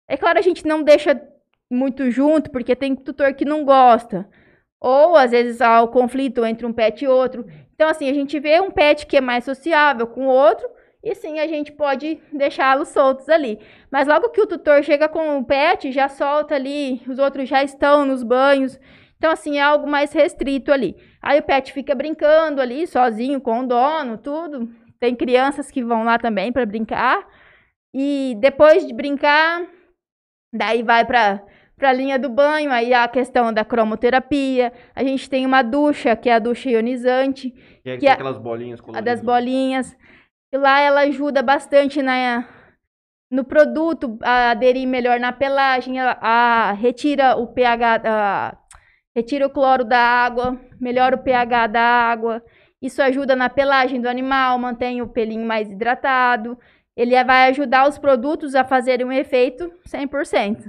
É 0.07 0.15
claro, 0.15 0.37
a 0.37 0.41
gente 0.41 0.67
não 0.67 0.83
deixa 0.83 1.19
muito 1.69 2.11
junto, 2.11 2.51
porque 2.51 2.75
tem 2.75 2.95
tutor 2.95 3.33
que 3.33 3.43
não 3.43 3.65
gosta. 3.65 4.29
Ou, 4.79 5.15
às 5.15 5.31
vezes, 5.31 5.61
há 5.61 5.81
o 5.81 5.87
conflito 5.87 6.45
entre 6.45 6.65
um 6.65 6.73
pet 6.73 7.03
e 7.03 7.07
outro. 7.07 7.45
Então, 7.73 7.89
assim, 7.89 8.07
a 8.09 8.13
gente 8.13 8.39
vê 8.39 8.59
um 8.61 8.69
pet 8.69 9.07
que 9.07 9.17
é 9.17 9.21
mais 9.21 9.43
sociável 9.43 10.05
com 10.05 10.27
o 10.27 10.29
outro, 10.29 10.67
e 11.09 11.15
sim, 11.15 11.39
a 11.39 11.47
gente 11.47 11.71
pode 11.71 12.19
deixá-los 12.31 12.89
soltos 12.89 13.29
ali. 13.29 13.59
Mas 13.91 14.07
logo 14.07 14.29
que 14.29 14.41
o 14.41 14.47
tutor 14.47 14.83
chega 14.83 15.07
com 15.07 15.37
o 15.37 15.45
pet, 15.45 15.91
já 15.91 16.09
solta 16.09 16.55
ali, 16.55 17.01
os 17.07 17.17
outros 17.17 17.47
já 17.47 17.63
estão 17.63 18.05
nos 18.05 18.23
banhos. 18.23 18.79
Então, 19.17 19.31
assim, 19.31 19.57
é 19.57 19.61
algo 19.61 19.89
mais 19.89 20.11
restrito 20.11 20.71
ali. 20.71 20.95
Aí 21.21 21.39
o 21.39 21.43
pet 21.43 21.71
fica 21.71 21.95
brincando 21.95 22.61
ali, 22.61 22.85
sozinho, 22.85 23.41
com 23.41 23.61
o 23.61 23.67
dono, 23.67 24.17
tudo. 24.17 24.69
Tem 24.99 25.15
crianças 25.15 25.71
que 25.71 25.83
vão 25.83 26.03
lá 26.03 26.19
também 26.19 26.51
para 26.51 26.65
brincar. 26.65 27.25
E 27.93 28.35
depois 28.39 28.85
de 28.85 28.93
brincar, 28.93 29.65
daí 30.53 30.83
vai 30.83 31.05
para 31.05 31.41
para 31.77 31.91
a 31.91 31.93
linha 31.93 32.17
do 32.17 32.27
banho, 32.27 32.71
aí 32.71 32.91
a 32.91 33.07
questão 33.07 33.53
da 33.53 33.63
cromoterapia. 33.63 34.73
A 34.95 35.03
gente 35.03 35.29
tem 35.29 35.45
uma 35.45 35.61
ducha, 35.61 36.15
que 36.15 36.27
é 36.27 36.33
a 36.33 36.39
ducha 36.39 36.71
ionizante. 36.71 37.51
Que 37.83 37.89
é, 37.91 37.97
que 37.97 38.07
é 38.07 38.11
aquelas 38.11 38.39
bolinhas 38.39 38.81
coloridas. 38.81 39.11
A 39.11 39.15
das 39.15 39.23
bolinhas. 39.23 39.95
E 40.51 40.57
lá 40.57 40.79
ela 40.79 41.01
ajuda 41.01 41.41
bastante 41.41 42.01
na, 42.01 42.47
no 43.29 43.43
produto 43.43 44.17
a 44.23 44.51
aderir 44.51 44.87
melhor 44.87 45.19
na 45.19 45.33
pelagem, 45.33 45.99
a, 45.99 46.17
a 46.21 46.71
retira 46.71 47.35
o 47.35 47.47
pH, 47.47 48.01
a, 48.05 48.57
retira 49.13 49.45
o 49.45 49.49
cloro 49.49 49.83
da 49.83 49.99
água, 49.99 50.57
melhora 50.79 51.15
o 51.15 51.23
pH 51.23 51.67
da 51.67 51.81
água. 51.81 52.41
Isso 52.81 53.01
ajuda 53.01 53.35
na 53.35 53.49
pelagem 53.49 53.99
do 53.99 54.07
animal, 54.07 54.57
mantém 54.57 55.01
o 55.01 55.07
pelinho 55.07 55.45
mais 55.45 55.69
hidratado. 55.69 56.57
Ele 56.95 57.21
vai 57.23 57.49
ajudar 57.49 57.87
os 57.87 57.97
produtos 57.97 58.55
a 58.55 58.63
fazerem 58.63 59.05
um 59.05 59.11
efeito 59.11 59.69
100%. 59.87 60.63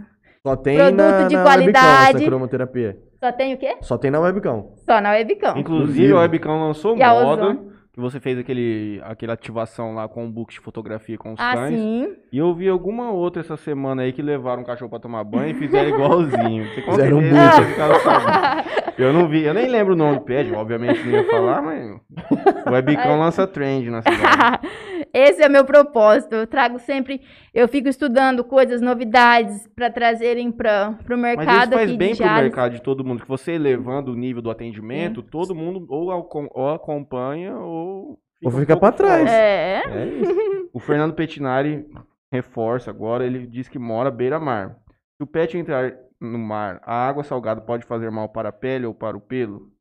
Só 0.45 0.57
tem 0.57 0.77
Produto 0.77 0.97
na, 0.97 1.29
de 1.29 1.37
na 1.37 1.43
qualidade. 1.43 1.87
Webcam, 1.87 2.19
essa 2.19 2.27
cromoterapia. 2.27 2.99
Só 3.23 3.33
tem 3.33 3.55
o 3.55 3.59
quê? 3.59 3.77
Só 3.81 3.99
tem 3.99 4.11
na 4.11 4.21
webcam. 4.21 4.73
Só 4.85 5.01
na 5.01 5.11
webcam. 5.11 5.57
Inclusive, 5.57 6.13
a 6.13 6.21
webcam 6.21 6.61
lançou 6.61 6.97
e 6.97 7.05
moda 7.05 7.78
que 7.99 8.03
você 8.03 8.21
fez 8.21 8.39
aquele, 8.39 9.01
aquela 9.05 9.33
ativação 9.33 9.93
lá 9.93 10.07
com 10.09 10.25
o 10.25 10.31
book 10.31 10.53
de 10.53 10.61
fotografia 10.61 11.19
com 11.19 11.33
os 11.33 11.41
Ah, 11.41 11.55
cães. 11.55 11.75
sim. 11.75 12.15
E 12.33 12.39
eu 12.39 12.55
vi 12.55 12.69
alguma 12.69 13.11
outra 13.11 13.41
essa 13.41 13.57
semana 13.57 14.03
aí 14.03 14.13
que 14.13 14.23
levaram 14.23 14.63
um 14.63 14.65
cachorro 14.65 14.89
pra 14.89 15.01
tomar 15.01 15.25
banho 15.25 15.51
e 15.51 15.55
fizeram 15.55 15.89
igualzinho. 15.91 16.65
Você 16.75 16.83
Fizeram 16.83 17.19
um 17.19 17.23
book. 17.29 17.65
ficaram 17.71 17.99
sabendo. 17.99 18.69
Eu 18.97 19.13
não 19.13 19.27
vi, 19.29 19.43
eu 19.43 19.53
nem 19.53 19.67
lembro 19.69 19.95
o 19.95 19.97
nome 19.97 20.19
do 20.19 20.25
pet, 20.25 20.53
obviamente 20.55 21.03
não 21.05 21.11
ia 21.13 21.25
falar, 21.29 21.61
mas 21.61 21.91
o 22.67 22.71
Webcam 22.71 23.17
lança 23.19 23.47
trend 23.49 23.91
na 23.91 24.01
cidade. 24.03 24.69
Esse 25.13 25.43
é 25.43 25.49
meu 25.49 25.65
propósito. 25.65 26.35
Eu 26.35 26.47
trago 26.47 26.79
sempre, 26.79 27.21
eu 27.53 27.69
fico 27.69 27.89
estudando 27.89 28.45
coisas, 28.45 28.81
novidades 28.81 29.67
para 29.69 29.91
trazerem 29.91 30.51
para 30.53 30.97
o 31.09 31.11
Mas 31.11 31.21
mercado 31.21 31.69
isso 31.69 31.73
faz 31.73 31.89
aqui 31.89 31.97
bem 31.97 32.17
pro 32.17 32.25
Jales. 32.25 32.43
mercado 32.43 32.73
de 32.73 32.83
todo 32.83 33.05
mundo, 33.05 33.23
que 33.23 33.29
você 33.29 33.53
elevando 33.53 34.13
o 34.13 34.17
nível 34.17 34.43
do 34.43 34.51
atendimento, 34.51 35.23
todo 35.23 35.55
mundo 35.55 35.87
ou, 35.89 36.09
ou 36.53 36.69
acompanha 36.71 37.57
ou 37.57 38.19
Ou 38.45 38.51
um 38.53 38.59
fica 38.59 38.77
pouco 38.77 38.81
pra 38.81 38.93
trás. 38.93 39.31
É. 39.31 39.83
É 39.87 40.07
isso. 40.07 40.71
O 40.73 40.79
Fernando 40.79 41.15
Pettinari 41.15 41.87
reforça 42.33 42.91
agora, 42.91 43.25
ele 43.25 43.47
diz 43.47 43.69
que 43.69 43.79
mora 43.79 44.11
beira-mar. 44.11 44.77
Se 45.17 45.25
o 45.25 45.27
pet 45.27 45.57
entrar 45.57 45.93
no 46.21 46.39
mar, 46.39 46.81
a 46.85 47.09
água 47.09 47.25
salgada 47.25 47.61
pode 47.61 47.85
fazer 47.87 48.11
mal 48.11 48.29
para 48.29 48.51
a 48.51 48.53
pele 48.53 48.87
ou 48.87 48.95
para 48.95 49.17
o 49.17 49.21
pelo? 49.21 49.73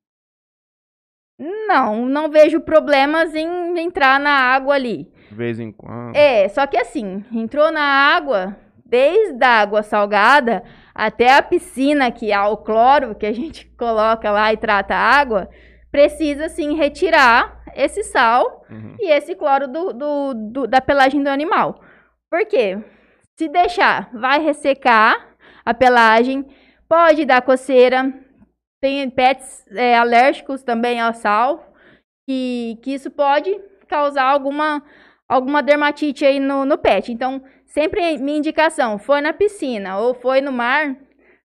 Não, 1.39 2.07
não 2.07 2.31
vejo 2.31 2.59
problemas 2.61 3.35
em 3.35 3.77
entrar 3.77 4.19
na 4.19 4.31
água 4.31 4.73
ali. 4.73 5.11
De 5.29 5.35
vez 5.35 5.59
em 5.59 5.71
quando. 5.71 6.15
É, 6.15 6.47
só 6.49 6.65
que 6.67 6.77
assim, 6.77 7.23
entrou 7.31 7.71
na 7.71 7.81
água, 7.81 8.55
desde 8.85 9.43
a 9.43 9.59
água 9.61 9.83
salgada 9.83 10.63
até 10.95 11.33
a 11.35 11.41
piscina, 11.41 12.11
que 12.11 12.31
é 12.31 12.39
o 12.41 12.57
cloro 12.57 13.13
que 13.15 13.25
a 13.25 13.33
gente 13.33 13.65
coloca 13.77 14.31
lá 14.31 14.51
e 14.53 14.57
trata 14.57 14.95
a 14.95 14.99
água, 14.99 15.49
precisa 15.91 16.49
sim 16.49 16.75
retirar 16.75 17.61
esse 17.75 18.03
sal 18.03 18.65
Uhum. 18.69 18.95
e 18.99 19.09
esse 19.11 19.33
cloro 19.35 19.65
do, 19.67 19.93
do- 19.93 20.33
do- 20.33 20.67
da 20.67 20.81
pelagem 20.81 21.23
do 21.23 21.29
animal. 21.29 21.79
Por 22.29 22.45
quê? 22.45 22.77
Se 23.39 23.47
deixar, 23.47 24.09
vai 24.13 24.39
ressecar 24.41 25.15
a 25.65 25.73
pelagem, 25.73 26.45
pode 26.89 27.23
dar 27.25 27.41
coceira. 27.41 28.11
Tem 28.81 29.09
pets 29.09 29.65
é, 29.71 29.97
alérgicos 29.97 30.63
também 30.63 30.99
ao 30.99 31.13
sal, 31.13 31.71
que, 32.27 32.77
que 32.83 32.93
isso 32.93 33.09
pode 33.09 33.57
causar 33.87 34.25
alguma, 34.25 34.83
alguma 35.29 35.61
dermatite 35.61 36.25
aí 36.25 36.39
no, 36.39 36.65
no 36.65 36.77
pet. 36.77 37.11
Então, 37.11 37.41
sempre 37.65 38.17
minha 38.17 38.37
indicação, 38.37 38.97
foi 38.97 39.21
na 39.21 39.33
piscina 39.33 39.97
ou 39.99 40.13
foi 40.13 40.41
no 40.41 40.51
mar, 40.51 40.95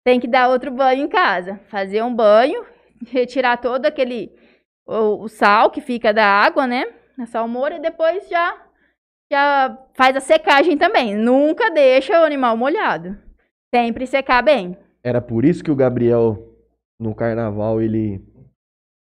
tem 0.04 0.18
que 0.18 0.26
dar 0.26 0.48
outro 0.48 0.70
banho 0.70 1.04
em 1.04 1.08
casa. 1.08 1.60
Fazer 1.68 2.02
um 2.02 2.14
banho, 2.14 2.64
retirar 3.08 3.56
todo 3.58 3.86
aquele 3.86 4.32
o, 4.86 5.24
o 5.24 5.28
sal 5.28 5.70
que 5.70 5.80
fica 5.80 6.12
da 6.12 6.24
água, 6.26 6.66
né? 6.66 6.84
A 7.18 7.26
salmoura 7.26 7.76
e 7.76 7.80
depois 7.80 8.28
já 8.28 8.56
já 9.32 9.78
faz 9.94 10.16
a 10.16 10.20
secagem 10.20 10.76
também. 10.76 11.14
Nunca 11.14 11.70
deixa 11.70 12.20
o 12.20 12.24
animal 12.24 12.56
molhado. 12.56 13.16
Sempre 13.72 14.06
secar 14.06 14.42
bem. 14.42 14.76
Era 15.04 15.20
por 15.20 15.44
isso 15.44 15.62
que 15.62 15.70
o 15.70 15.76
Gabriel, 15.76 16.36
no 16.98 17.14
carnaval, 17.14 17.80
ele 17.80 18.20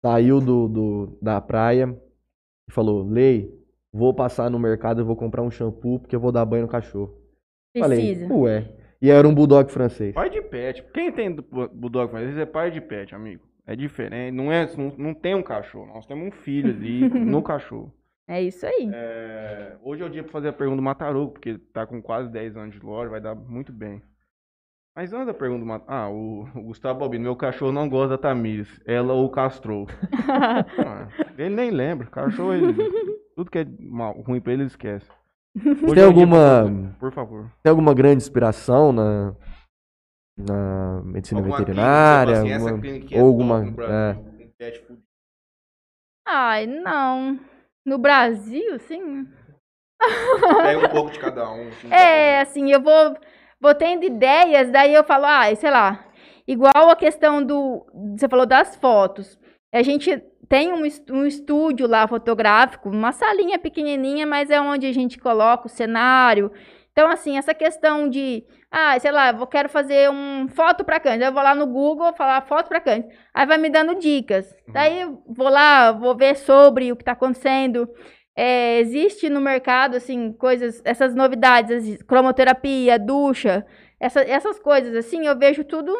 saiu 0.04 0.40
do, 0.40 0.68
do- 0.68 1.18
da 1.22 1.40
praia 1.40 1.88
e 2.68 2.72
falou: 2.72 3.02
Lei, 3.08 3.50
vou 3.92 4.12
passar 4.14 4.50
no 4.50 4.58
mercado 4.58 5.00
e 5.00 5.04
vou 5.04 5.16
comprar 5.16 5.42
um 5.42 5.50
shampoo 5.50 5.98
porque 6.00 6.14
eu 6.16 6.20
vou 6.20 6.32
dar 6.32 6.44
banho 6.44 6.62
no 6.62 6.68
cachorro. 6.68 7.14
Precisa. 7.72 8.26
Falei, 8.28 8.40
ué. 8.42 8.74
E 9.00 9.10
era 9.10 9.28
um 9.28 9.34
bulldog 9.34 9.70
francês. 9.70 10.14
Pai 10.14 10.28
de 10.28 10.42
pet. 10.42 10.82
Quem 10.92 11.12
tem 11.12 11.32
do- 11.34 11.42
Bulldog 11.42 12.10
francês 12.10 12.36
é 12.36 12.44
pai 12.46 12.70
de 12.70 12.80
pet, 12.80 13.14
amigo. 13.14 13.46
É 13.66 13.76
diferente. 13.76 14.34
Não, 14.34 14.50
é, 14.50 14.66
não, 14.76 14.92
não 14.96 15.14
tem 15.14 15.34
um 15.34 15.42
cachorro. 15.42 15.86
Nós 15.86 16.06
temos 16.06 16.26
um 16.26 16.30
filho 16.30 16.70
ali 16.70 17.08
no 17.08 17.42
cachorro. 17.42 17.92
É 18.26 18.42
isso 18.42 18.66
aí. 18.66 18.90
É, 18.92 19.76
hoje 19.82 20.02
é 20.02 20.06
o 20.06 20.10
dia 20.10 20.22
pra 20.22 20.32
fazer 20.32 20.48
a 20.48 20.52
pergunta 20.52 20.76
do 20.76 20.82
Matarugo, 20.82 21.32
porque 21.32 21.50
ele 21.50 21.58
tá 21.58 21.86
com 21.86 22.02
quase 22.02 22.28
10 22.30 22.56
anos 22.56 22.74
de 22.74 22.84
loja, 22.84 23.08
vai 23.10 23.20
dar 23.20 23.34
muito 23.34 23.72
bem. 23.72 24.02
Mas 24.96 25.12
antes 25.12 25.28
da 25.28 25.34
pergunta 25.34 25.60
do 25.60 25.66
Matarugo. 25.66 25.92
Ah, 25.92 26.10
o, 26.10 26.42
o 26.58 26.62
Gustavo 26.64 27.04
Albino, 27.04 27.24
meu 27.24 27.36
cachorro 27.36 27.70
não 27.72 27.88
gosta 27.88 28.08
da 28.10 28.18
Tamires. 28.18 28.80
Ela 28.84 29.14
o 29.14 29.28
castrou. 29.30 29.86
Ah, 30.28 31.08
ele 31.38 31.54
nem 31.54 31.70
lembra. 31.70 32.06
Cachorro, 32.08 32.52
ele, 32.52 32.74
tudo 33.38 33.52
que 33.52 33.58
é 33.58 33.64
mal, 33.78 34.20
ruim 34.22 34.40
pra 34.40 34.52
ele, 34.52 34.62
ele 34.62 34.66
esquece. 34.68 35.08
Hoje 35.56 35.76
Tem 35.80 35.90
é 35.90 35.94
dia 35.94 36.04
alguma, 36.06 36.36
fazer- 36.64 36.96
Por 36.98 37.12
favor. 37.12 37.52
tem 37.62 37.70
alguma 37.70 37.94
grande 37.94 38.16
inspiração 38.16 38.90
na, 38.92 39.32
na 40.36 41.00
medicina 41.04 41.38
Alguma 41.40 41.56
veterinária? 41.58 42.34
clínica, 42.42 42.54
tipo 42.56 42.56
assim, 42.56 42.64
essa 42.64 42.64
alguma- 42.70 42.80
clínica 42.82 43.06
que 43.06 43.14
é 43.14 43.20
alguma. 43.20 43.60
no 43.62 43.70
Brasil, 43.70 44.40
é. 44.40 44.48
pet 44.58 44.80
food. 44.84 45.02
Ai, 46.26 46.66
não. 46.66 47.38
No 47.86 47.96
Brasil, 47.96 48.78
sim. 48.80 49.28
Pega 50.64 50.86
um 50.86 50.88
pouco 50.90 51.10
de 51.12 51.20
cada 51.20 51.48
um. 51.48 51.68
assim, 51.68 51.92
É, 51.92 52.40
assim, 52.40 52.70
eu 52.72 52.82
vou, 52.82 53.16
vou 53.60 53.74
tendo 53.74 54.04
ideias, 54.04 54.70
daí 54.72 54.92
eu 54.94 55.04
falo, 55.04 55.26
ah, 55.26 55.54
sei 55.54 55.70
lá, 55.70 56.04
igual 56.46 56.90
a 56.90 56.96
questão 56.96 57.40
do, 57.42 57.86
você 58.18 58.28
falou 58.28 58.46
das 58.46 58.74
fotos. 58.74 59.38
A 59.72 59.82
gente 59.82 60.10
tem 60.48 60.72
um, 60.72 60.82
um 61.10 61.26
estúdio 61.26 61.86
lá 61.86 62.06
fotográfico, 62.08 62.88
uma 62.88 63.12
salinha 63.12 63.58
pequenininha, 63.58 64.26
mas 64.26 64.50
é 64.50 64.60
onde 64.60 64.86
a 64.86 64.92
gente 64.92 65.18
coloca 65.18 65.66
o 65.66 65.70
cenário. 65.70 66.50
Então, 66.92 67.08
assim, 67.10 67.36
essa 67.38 67.54
questão 67.54 68.08
de, 68.08 68.44
ah, 68.70 68.98
sei 68.98 69.12
lá, 69.12 69.30
eu 69.30 69.46
quero 69.46 69.68
fazer 69.68 70.10
um 70.10 70.48
foto 70.48 70.84
para 70.84 70.98
cães. 70.98 71.20
Eu 71.20 71.32
vou 71.32 71.42
lá 71.42 71.54
no 71.54 71.66
Google, 71.66 72.12
falar 72.14 72.40
foto 72.46 72.68
para 72.68 72.80
cães. 72.80 73.04
Aí 73.32 73.46
vai 73.46 73.56
me 73.58 73.70
dando 73.70 73.94
dicas. 73.94 74.52
Daí 74.66 75.02
eu 75.02 75.22
vou 75.28 75.48
lá, 75.48 75.92
vou 75.92 76.16
ver 76.16 76.34
sobre 76.36 76.90
o 76.90 76.96
que 76.96 77.02
está 77.02 77.12
acontecendo. 77.12 77.88
É, 78.34 78.80
existe 78.80 79.28
no 79.28 79.40
mercado, 79.40 79.96
assim, 79.96 80.32
coisas, 80.32 80.80
essas 80.84 81.14
novidades, 81.14 82.02
cromoterapia, 82.04 82.98
ducha, 82.98 83.66
essa- 84.00 84.22
essas 84.22 84.58
coisas, 84.60 84.94
assim, 84.94 85.26
eu 85.26 85.36
vejo 85.38 85.64
tudo 85.64 85.92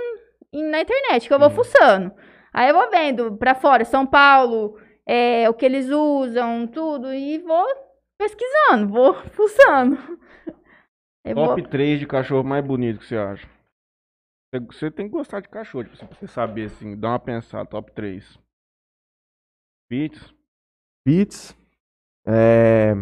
na 0.53 0.81
internet, 0.81 1.27
que 1.29 1.35
eu 1.35 1.39
vou 1.39 1.49
Uhum. 1.49 1.55
fuçando. 1.55 2.13
Aí 2.53 2.69
eu 2.71 2.75
vou 2.75 2.91
vendo 2.91 3.37
pra 3.37 3.55
fora, 3.55 3.85
São 3.85 4.07
Paulo, 4.07 4.79
é, 5.07 5.49
o 5.49 5.55
que 5.55 5.65
eles 5.67 5.89
usam, 5.91 6.67
tudo, 6.67 7.13
e 7.13 7.39
vou 7.39 7.67
pesquisando, 8.19 8.89
vou 8.93 9.15
fuçando. 9.31 9.97
Eu 11.25 11.35
vou- 11.35 11.49
Top 11.49 11.69
3 11.69 11.99
de 12.01 12.07
cachorro 12.07 12.43
mais 12.47 12.65
bonito 12.65 13.01
que 13.01 13.07
você 13.07 13.17
acha? 13.17 13.49
Você- 14.71 14.91
tem 14.91 15.07
que 15.07 15.13
gostar 15.13 15.41
de 15.41 15.49
cachorro, 15.49 15.85
tipo, 15.85 15.97
assim, 15.97 16.07
pra 16.07 16.17
você 16.17 16.27
saber, 16.27 16.67
assim, 16.67 16.97
dar 16.99 17.09
uma 17.11 17.19
pensada, 17.19 17.69
top 17.69 17.93
3. 17.93 18.39
Pits. 19.91 20.35
Pitts. 21.07 21.55
É... 22.27 22.93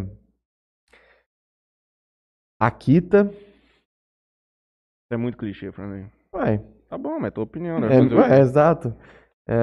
Akita. 2.60 3.30
É 5.10 5.16
muito 5.16 5.36
clichê 5.38 5.70
pra 5.70 5.86
mim. 5.86 6.10
Ué, 6.34 6.58
Tá 6.88 6.96
bom, 6.96 7.18
mas 7.18 7.28
é 7.28 7.30
tua 7.32 7.44
opinião, 7.44 7.80
né? 7.80 7.88
é, 7.88 8.36
é, 8.36 8.40
exato. 8.40 8.94
É, 9.48 9.54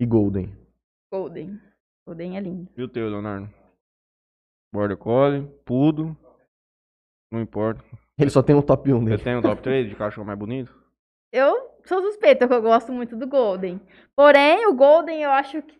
E 0.00 0.06
Golden. 0.06 0.52
Golden. 1.12 1.60
Golden 2.06 2.36
é 2.36 2.40
lindo. 2.40 2.68
E 2.76 2.82
o 2.82 2.88
teu, 2.88 3.08
Leonardo? 3.08 3.52
Border 4.72 4.96
Collie, 4.96 5.46
Pudo. 5.64 6.16
Não 7.32 7.40
importa. 7.40 7.82
Ele 8.18 8.30
só 8.30 8.42
tem 8.42 8.54
um 8.56 8.62
top 8.62 8.92
1 8.92 8.98
Você 9.00 9.04
dele. 9.10 9.22
tem 9.22 9.36
um 9.36 9.42
top 9.42 9.60
3 9.62 9.88
de 9.88 9.94
cachorro 9.96 10.26
mais 10.26 10.38
bonito? 10.38 10.74
Eu 11.32 11.70
sou 11.84 12.00
suspeita, 12.02 12.46
porque 12.46 12.54
eu 12.58 12.62
gosto 12.62 12.92
muito 12.92 13.16
do 13.16 13.26
Golden. 13.26 13.80
Porém, 14.16 14.66
o 14.66 14.74
Golden 14.74 15.22
eu 15.22 15.30
acho 15.30 15.60
que 15.62 15.78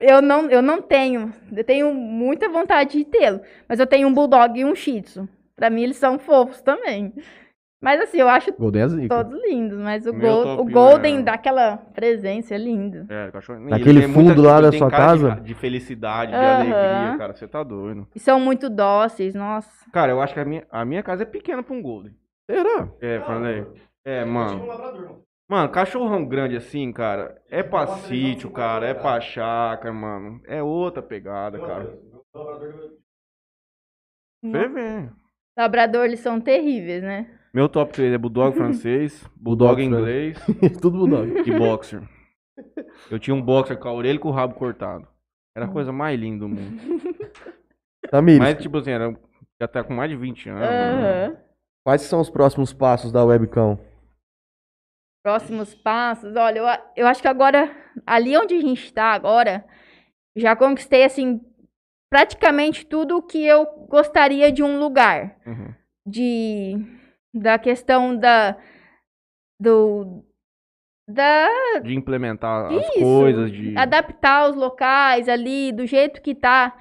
eu 0.00 0.22
não, 0.22 0.48
eu 0.50 0.62
não 0.62 0.80
tenho. 0.80 1.32
Eu 1.54 1.64
tenho 1.64 1.92
muita 1.92 2.48
vontade 2.48 2.98
de 2.98 3.04
tê-lo. 3.04 3.40
Mas 3.68 3.78
eu 3.80 3.86
tenho 3.86 4.08
um 4.08 4.14
Bulldog 4.14 4.58
e 4.58 4.64
um 4.64 4.74
Shih 4.74 5.02
Tzu. 5.02 5.28
Pra 5.56 5.68
mim, 5.68 5.82
eles 5.82 5.96
são 5.96 6.18
fofos 6.18 6.62
também. 6.62 7.12
Mas 7.80 8.00
assim, 8.00 8.18
eu 8.18 8.28
acho 8.28 8.50
é 8.50 8.52
todos 8.52 9.40
lindos. 9.44 9.78
Mas 9.78 10.04
o, 10.04 10.12
Meu 10.12 10.20
Gol- 10.34 10.44
top 10.44 10.60
o 10.62 10.64
um 10.66 10.70
Golden 10.72 11.18
é- 11.18 11.22
dá 11.22 11.34
aquela 11.34 11.76
presença, 11.76 12.54
é 12.54 12.58
lindo. 12.58 13.06
É, 13.08 13.30
cachorro. 13.30 13.60
e 13.60 13.70
Naquele 13.70 13.90
ele 13.90 14.00
tem 14.00 14.08
muita- 14.08 14.30
fundo 14.30 14.42
lá 14.42 14.60
da 14.60 14.70
tem 14.70 14.78
sua 14.80 14.90
cara 14.90 15.16
de- 15.16 15.22
casa? 15.28 15.40
De, 15.40 15.54
felicidade, 15.54 16.32
de 16.32 16.36
alegria, 16.36 17.18
cara. 17.18 17.34
Você 17.34 17.46
tá 17.46 17.62
doido. 17.62 18.08
E 18.14 18.18
são 18.18 18.40
muito 18.40 18.68
dóceis, 18.68 19.34
nossa. 19.34 19.70
Cara, 19.92 20.10
eu 20.10 20.20
acho 20.20 20.34
que 20.34 20.40
a 20.40 20.44
minha, 20.44 20.66
a 20.70 20.84
minha 20.84 21.02
casa 21.04 21.22
é 21.22 21.26
pequena 21.26 21.62
pra 21.62 21.74
um 21.74 21.80
Golden. 21.80 22.12
Será? 22.50 22.88
É, 23.00 23.20
falei. 23.20 23.64
É, 24.04 24.24
mano. 24.24 24.66
Mano, 25.48 25.68
cachorrão 25.70 26.26
grande 26.26 26.56
assim, 26.56 26.92
cara, 26.92 27.40
é 27.48 27.62
pra 27.62 27.86
sítio, 27.86 28.50
cara, 28.50 28.86
é 28.86 28.92
pra 28.92 29.20
chácara, 29.20 29.92
mano. 29.94 30.40
É 30.46 30.62
outra 30.62 31.00
pegada, 31.02 31.58
cara. 31.58 31.96
Labrador, 35.56 36.04
eles 36.04 36.20
são 36.20 36.40
terríveis, 36.40 37.02
né? 37.02 37.37
Meu 37.58 37.68
top 37.68 37.92
3 37.92 38.12
é 38.12 38.18
Bulldog 38.18 38.54
francês, 38.56 39.20
Bulldog 39.34 39.82
Bulldog 39.82 39.82
inglês 39.82 40.38
Tudo 40.80 40.96
Bulldog. 40.98 41.42
e 41.44 41.58
Boxer. 41.58 42.02
Eu 43.10 43.18
tinha 43.18 43.34
um 43.34 43.42
Boxer 43.42 43.76
com 43.76 43.88
a 43.88 43.92
orelha 43.92 44.14
e 44.14 44.18
com 44.20 44.28
o 44.28 44.32
rabo 44.32 44.54
cortado. 44.54 45.08
Era 45.56 45.66
a 45.66 45.68
coisa 45.68 45.90
mais 45.90 46.16
linda 46.20 46.38
do 46.46 46.48
mundo. 46.48 46.80
Tamires, 48.12 48.38
Mas, 48.38 48.62
tipo 48.62 48.78
assim, 48.78 48.92
era, 48.92 49.12
já 49.60 49.66
tá 49.66 49.82
com 49.82 49.92
mais 49.92 50.08
de 50.08 50.16
20 50.16 50.48
anos. 50.50 50.60
mano. 50.60 51.02
Aham. 51.02 51.36
quais 51.84 52.02
são 52.02 52.20
os 52.20 52.30
próximos 52.30 52.72
passos 52.72 53.10
da 53.10 53.24
Webcam? 53.24 53.76
próximos 55.24 55.74
passos. 55.74 56.36
Olha, 56.36 56.58
eu, 56.60 56.66
a- 56.68 56.92
eu 56.96 57.06
acho 57.08 57.20
que 57.20 57.26
agora, 57.28 57.74
ali 58.06 58.36
onde 58.38 58.54
a 58.54 58.60
gente 58.60 58.84
está 58.84 59.06
agora, 59.12 59.64
já 60.36 60.54
conquistei, 60.54 61.02
assim, 61.02 61.40
praticamente 62.08 62.86
tudo 62.86 63.16
o 63.16 63.22
que 63.22 63.44
eu 63.44 63.66
gostaria 63.88 64.52
de 64.52 64.62
um 64.62 64.78
lugar. 64.78 65.36
Uhum. 65.44 65.74
De, 66.06 66.76
da 67.32 67.58
questão 67.58 68.16
da, 68.16 68.56
do, 69.60 70.24
da 71.06 71.48
De 71.82 71.94
implementar 71.94 72.66
as 72.66 72.86
Isso. 72.86 73.00
coisas, 73.00 73.52
de. 73.52 73.76
adaptar 73.76 74.50
os 74.50 74.56
locais 74.56 75.28
ali 75.28 75.72
do 75.72 75.86
jeito 75.86 76.20
que 76.20 76.34
tá. 76.34 76.76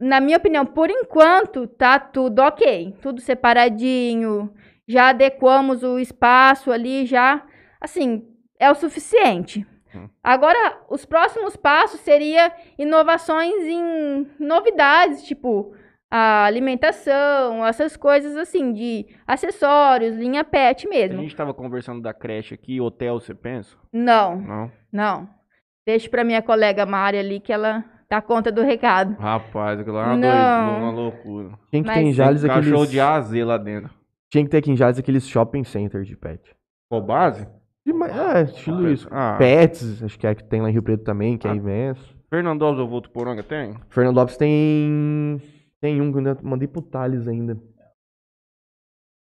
Na 0.00 0.20
minha 0.20 0.36
opinião, 0.36 0.64
por 0.64 0.90
enquanto, 0.90 1.66
tá 1.66 1.98
tudo 1.98 2.40
ok. 2.40 2.94
Tudo 3.02 3.20
separadinho. 3.20 4.54
Já 4.86 5.08
adequamos 5.08 5.82
o 5.82 5.98
espaço 5.98 6.70
ali, 6.70 7.04
já. 7.04 7.44
Assim, 7.80 8.24
é 8.60 8.70
o 8.70 8.76
suficiente. 8.76 9.66
Hum. 9.94 10.08
Agora, 10.22 10.80
os 10.88 11.04
próximos 11.04 11.56
passos 11.56 12.00
seria 12.00 12.52
inovações 12.78 13.64
em 13.64 14.26
novidades, 14.38 15.24
tipo 15.24 15.74
a 16.10 16.44
alimentação, 16.44 17.64
essas 17.66 17.96
coisas 17.96 18.36
assim, 18.36 18.72
de 18.72 19.06
acessórios, 19.26 20.16
linha 20.16 20.42
pet 20.44 20.86
A 20.86 20.90
mesmo. 20.90 21.20
gente 21.22 21.36
tava 21.36 21.52
conversando 21.52 22.00
da 22.00 22.14
creche 22.14 22.54
aqui, 22.54 22.80
hotel, 22.80 23.20
você 23.20 23.34
pensa? 23.34 23.76
Não, 23.92 24.36
Não? 24.40 24.72
não. 24.92 25.28
Deixa 25.86 26.08
pra 26.08 26.24
minha 26.24 26.42
colega 26.42 26.84
Mari 26.86 27.18
ali 27.18 27.40
que 27.40 27.52
ela 27.52 27.84
dá 28.10 28.20
conta 28.22 28.50
do 28.52 28.62
recado. 28.62 29.16
Rapaz, 29.18 29.80
aquilo 29.80 29.96
lá 29.96 30.02
é 30.02 30.06
uma, 30.06 30.16
Não. 30.16 30.66
doido, 30.68 30.82
uma 30.82 30.90
loucura. 30.92 31.48
Tinha 31.70 31.82
que 31.82 31.88
Mas- 31.88 31.96
ter 31.96 32.02
em 32.04 32.12
Jales 32.12 32.40
Tem 32.42 32.50
aqueles. 32.50 32.68
cachorro 32.70 32.86
de 32.86 33.00
A 33.00 33.14
a 33.14 33.20
Z 33.20 33.44
lá 33.44 33.56
dentro. 33.58 33.90
Tinha 34.30 34.44
que 34.44 34.50
ter 34.50 34.58
aqui 34.58 34.70
em 34.70 34.76
Jales 34.76 34.98
aqueles 34.98 35.26
shopping 35.28 35.64
centers 35.64 36.06
de 36.06 36.14
pet. 36.16 36.42
Qual 36.90 37.00
base? 37.02 37.46
De 37.86 37.92
É, 37.92 38.42
estilo 38.42 38.90
isso. 38.90 39.08
Ah, 39.10 39.36
Pets, 39.38 40.02
acho 40.02 40.18
que 40.18 40.26
é 40.26 40.34
que 40.34 40.44
tem 40.44 40.60
lá 40.60 40.68
em 40.68 40.72
Rio 40.72 40.82
Preto 40.82 41.04
também, 41.04 41.38
que 41.38 41.46
é 41.46 41.50
Ah. 41.50 41.54
imenso. 41.56 42.14
Fernandópolis 42.28 42.80
ou 42.82 42.88
Votuporanga 42.88 43.42
tem? 43.42 43.74
Fernando 43.88 44.16
Lopes 44.16 44.36
tem. 44.36 45.40
Tem 45.80 46.00
um 46.00 46.10
que 46.10 46.18
eu 46.18 46.18
ainda 46.18 46.38
mandei 46.42 46.66
pro 46.68 46.82
Thales 46.82 47.28
ainda. 47.28 47.56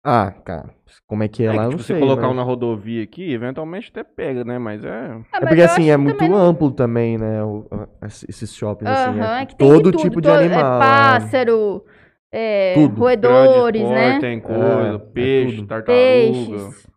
Ah, 0.03 0.31
cara. 0.31 0.73
Como 1.05 1.23
é 1.23 1.27
que 1.27 1.43
é, 1.43 1.47
É 1.47 1.51
lá? 1.53 1.57
que, 1.63 1.65
eu 1.65 1.69
tipo, 1.71 1.83
você 1.83 1.93
sei. 1.93 1.99
colocar 1.99 2.21
mas- 2.23 2.31
um 2.31 2.35
na 2.35 2.41
rodovia 2.43 3.03
aqui, 3.03 3.31
eventualmente 3.33 3.89
até 3.91 4.03
pega, 4.03 4.43
né? 4.45 4.57
Mas 4.57 4.83
é. 4.83 4.89
Ah, 5.31 5.37
É 5.37 5.39
porque 5.41 5.61
assim, 5.61 5.89
é 5.89 5.97
muito 5.97 6.17
também 6.17 6.29
não- 6.31 6.37
amplo 6.37 6.71
também, 6.71 7.17
né? 7.17 7.43
o- 7.43 7.67
esses 8.01 8.55
shoppings, 8.55 8.89
assim. 8.89 9.19
Aham, 9.19 9.37
é 9.37 9.41
é 9.41 9.45
que 9.45 9.55
tem 9.55 9.67
de 9.67 9.73
todo 9.73 9.91
tudo, 9.91 10.01
tipo 10.01 10.21
de 10.21 10.27
todo- 10.29 10.37
animal. 10.39 10.57
É 10.59 10.75
é. 10.75 10.79
pássaro, 10.79 11.85
é, 12.31 12.73
Tudo. 12.75 12.99
roedores, 12.99 13.81
Grande 13.81 13.93
né? 13.95 14.19
Tem 14.19 14.39
coisa, 14.39 14.63
É, 14.63 14.95
é 14.95 14.97
peixe, 14.99 15.65
tartaruga. 15.67 15.85
Peixes. 15.93 16.87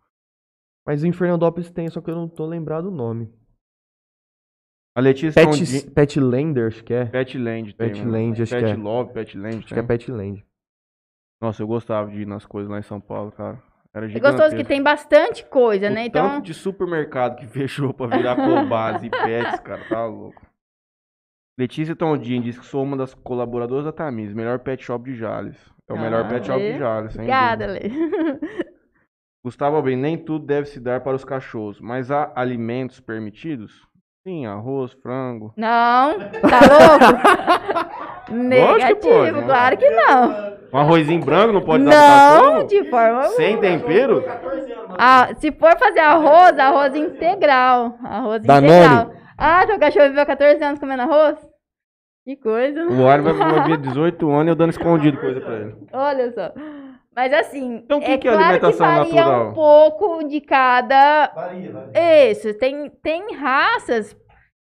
Mas 0.87 1.03
em 1.03 1.11
Fernandópolis 1.11 1.69
tem, 1.71 1.89
só 1.89 1.99
que 2.01 2.09
eu 2.09 2.15
não 2.15 2.27
tô 2.27 2.45
lembrado 2.45 2.85
o 2.87 2.91
nome. 2.91 3.29
A 4.95 5.01
Letícia 5.01 5.33
Pet, 5.43 5.57
Tondi- 5.57 5.91
Petlander, 5.91 6.67
acho 6.67 6.83
que 6.83 6.93
é. 6.93 7.05
Petland 7.05 7.73
tem. 7.75 7.87
Petland, 7.89 8.37
né? 8.37 8.43
acho 8.43 8.55
que 8.55 8.61
Pet 8.61 8.71
é. 8.71 8.75
Love, 8.75 9.13
Petland. 9.13 9.57
Acho 9.57 9.67
que 9.67 9.73
é 9.73 9.77
tem. 9.77 9.87
Petland. 9.87 10.45
Nossa, 11.41 11.63
eu 11.63 11.67
gostava 11.67 12.09
de 12.11 12.21
ir 12.21 12.27
nas 12.27 12.45
coisas 12.45 12.69
lá 12.71 12.79
em 12.79 12.83
São 12.83 13.01
Paulo, 13.01 13.31
cara. 13.31 13.61
Era 13.93 14.11
É 14.11 14.19
gostoso 14.19 14.55
que 14.55 14.63
tem 14.63 14.81
bastante 14.81 15.45
coisa, 15.45 15.89
né? 15.89 16.03
O 16.03 16.05
Então, 16.07 16.27
tanto 16.29 16.45
de 16.45 16.53
supermercado 16.53 17.35
que 17.37 17.45
fechou 17.47 17.93
pra 17.93 18.07
virar 18.07 18.35
Cobase 18.35 19.05
e 19.07 19.09
Pets, 19.09 19.59
cara, 19.59 19.83
tá 19.87 20.05
louco. 20.05 20.41
Letícia 21.59 21.95
Tondin 21.95 22.41
diz 22.41 22.57
que 22.57 22.65
sou 22.65 22.81
uma 22.83 22.97
das 22.97 23.13
colaboradoras 23.13 23.85
da 23.85 23.91
Tamis, 23.91 24.33
melhor 24.33 24.57
pet 24.59 24.83
shop 24.83 25.03
de 25.11 25.15
Jales. 25.15 25.55
É 25.87 25.93
o 25.93 25.99
melhor 25.99 26.25
Ah, 26.25 26.27
pet 26.27 26.47
shop 26.47 26.59
de 26.59 26.77
Jales, 26.79 27.13
sem 27.13 27.21
obrigada. 27.21 27.67
Lê. 27.67 27.81
Gustavo 29.45 29.75
Albem, 29.75 29.95
nem 29.97 30.17
tudo 30.17 30.45
deve 30.45 30.67
se 30.67 30.79
dar 30.79 31.01
para 31.01 31.15
os 31.15 31.23
cachorros, 31.25 31.79
mas 31.79 32.09
há 32.09 32.31
alimentos 32.35 32.99
permitidos? 32.99 33.87
Sim, 34.25 34.45
arroz, 34.45 34.93
frango. 35.01 35.53
Não, 35.57 36.17
tá 36.41 36.59
louco? 36.71 38.33
Negativo, 38.33 38.99
pode, 39.01 39.31
né? 39.33 39.41
claro 39.43 39.77
que 39.77 39.89
não. 39.89 40.53
Um 40.73 40.77
arrozinho 40.77 41.23
branco 41.23 41.51
não 41.53 41.61
pode 41.61 41.83
dar 41.83 42.41
Não, 42.41 42.65
de 42.65 42.89
forma 42.89 43.25
Sem 43.31 43.57
tempero? 43.59 44.23
Ah, 44.97 45.29
se 45.37 45.51
for 45.51 45.77
fazer 45.77 45.99
arroz, 45.99 46.57
arroz 46.57 46.95
integral. 46.95 47.97
Arroz 48.03 48.41
Danone. 48.43 48.73
integral. 48.73 49.11
Ah, 49.37 49.67
teu 49.67 49.77
cachorro 49.77 50.07
viveu 50.09 50.25
14 50.25 50.63
anos 50.63 50.79
comendo 50.79 51.01
arroz? 51.03 51.37
Que 52.25 52.37
coisa. 52.37 52.85
O 52.87 53.07
Ari 53.07 53.21
vai 53.21 53.33
viver 53.33 53.77
18 53.89 54.31
anos 54.31 54.45
e 54.47 54.49
eu 54.51 54.55
dando 54.55 54.69
escondido 54.69 55.17
coisa 55.19 55.41
pra 55.41 55.53
ele. 55.55 55.75
Olha 55.91 56.31
só. 56.31 56.51
Mas 57.15 57.31
assim, 57.33 57.75
Então, 57.75 57.99
o 57.99 58.01
que 58.01 58.11
é 58.11 58.17
que 58.17 58.27
é 58.27 58.31
claro 58.31 58.45
alimentação 58.45 58.87
que 58.87 58.93
varia 58.93 59.13
natural? 59.15 59.49
um 59.49 59.53
pouco 59.53 60.23
de 60.27 60.41
cada... 60.41 61.31
Isso, 62.31 62.53
tem, 62.55 62.89
tem 63.01 63.35
raças... 63.35 64.15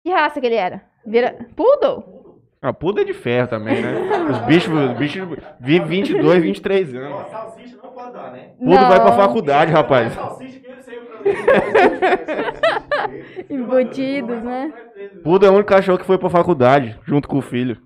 Que 0.02 0.10
raça 0.10 0.40
que 0.40 0.46
ele 0.46 0.56
era? 0.56 0.82
Vira... 1.06 1.46
Poodle? 1.54 2.20
Ah, 2.62 2.72
puda 2.72 3.00
é 3.02 3.04
de 3.04 3.14
ferro 3.14 3.48
também, 3.48 3.80
né? 3.80 3.94
Os 4.30 4.38
bichos, 4.40 4.72
os 4.72 4.92
bichos 4.98 5.26
vivem 5.58 5.88
22, 5.88 6.42
23 6.42 6.94
anos. 6.94 7.30
Salsicha 7.30 7.76
não 7.82 7.90
pode 7.90 8.12
dar, 8.12 8.32
né? 8.32 8.50
Pudo 8.58 8.86
vai 8.86 9.00
pra 9.00 9.12
faculdade, 9.12 9.72
rapaz. 9.72 10.12
Salsicha 10.12 10.60
que 10.60 10.66
ele 10.66 10.82
saiu 10.82 11.02
pra 11.02 11.20
Embutidos, 13.48 14.42
né? 14.42 14.72
Pudo 15.24 15.46
é 15.46 15.50
o 15.50 15.54
único 15.54 15.68
cachorro 15.70 15.98
que 15.98 16.04
foi 16.04 16.18
pra 16.18 16.28
faculdade, 16.28 16.98
junto 17.04 17.28
com 17.28 17.38
o 17.38 17.42
filho. 17.42 17.78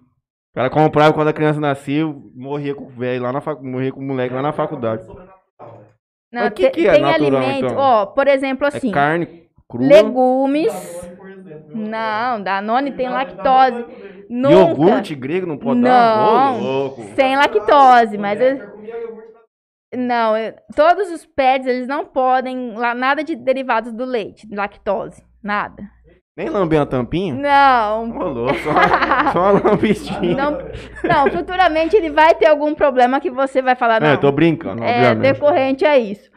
O 0.55 0.57
cara 0.57 0.71
comprava 0.71 1.13
quando 1.13 1.27
a 1.27 1.33
criança 1.33 1.59
nascia, 1.61 2.07
morria 2.33 2.77
com 2.77 2.85
o 2.85 2.89
velho 2.89 3.25
lá 3.25 3.33
na 3.33 3.41
fac... 3.41 3.61
morria 3.61 3.91
com 3.91 3.99
o 3.99 4.05
moleque 4.05 4.33
lá 4.33 4.41
na 4.41 4.53
faculdade. 4.53 5.05
Não, 6.33 6.47
o 6.47 6.51
que 6.53 6.71
te- 6.71 6.81
que 6.83 6.87
é 6.87 6.93
tem 6.93 7.03
natural, 7.03 7.43
alimento, 7.43 7.67
então? 7.67 7.77
ó, 7.77 8.07
por 8.07 8.29
exemplo, 8.29 8.65
assim, 8.65 8.91
É 8.91 8.93
carne 8.93 9.49
crua, 9.69 9.85
legumes. 9.89 11.11
Não, 11.75 12.41
Danone 12.41 12.93
tem 12.93 13.09
lactose. 13.09 13.85
Nunca. 14.31 14.55
iogurte 14.55 15.15
grego 15.17 15.45
não 15.45 15.59
pode 15.59 15.81
dar? 15.83 15.89
Não. 15.91 16.57
Ô, 16.57 16.63
louco. 16.63 17.03
Sem 17.17 17.37
lactose, 17.37 18.17
mas 18.17 18.41
eu- 18.41 18.61
não, 19.93 20.37
eu- 20.37 20.55
todos 20.77 21.11
os 21.11 21.27
pets 21.27 21.67
eles 21.67 21.89
não 21.89 22.05
podem 22.07 22.75
lá 22.77 22.95
nada 22.95 23.25
de 23.25 23.35
derivados 23.35 23.93
do 23.93 24.05
leite, 24.05 24.47
lactose, 24.53 25.21
nada. 25.43 25.83
Nem 26.37 26.49
lamber 26.49 26.81
uma 26.81 26.87
tampinha? 26.87 27.33
Não. 27.35 28.07
Louco, 28.33 28.55
só, 28.59 28.73
só 29.33 29.39
uma 29.53 29.71
lambistinha. 29.71 30.37
Não, 30.37 30.59
não, 31.05 31.31
futuramente 31.31 31.95
ele 31.95 32.11
vai 32.11 32.35
ter 32.35 32.47
algum 32.47 32.75
problema 32.75 33.21
que 33.21 33.31
você 33.31 33.63
vai 33.63 33.77
falar 33.77 34.01
não. 34.01 34.09
É, 34.09 34.15
eu 34.15 34.21
tô 34.21 34.33
brincando, 34.33 34.83
é 34.83 34.89
obviamente. 34.91 35.23
decorrente 35.33 35.85
a 35.85 35.97
isso. 35.97 36.29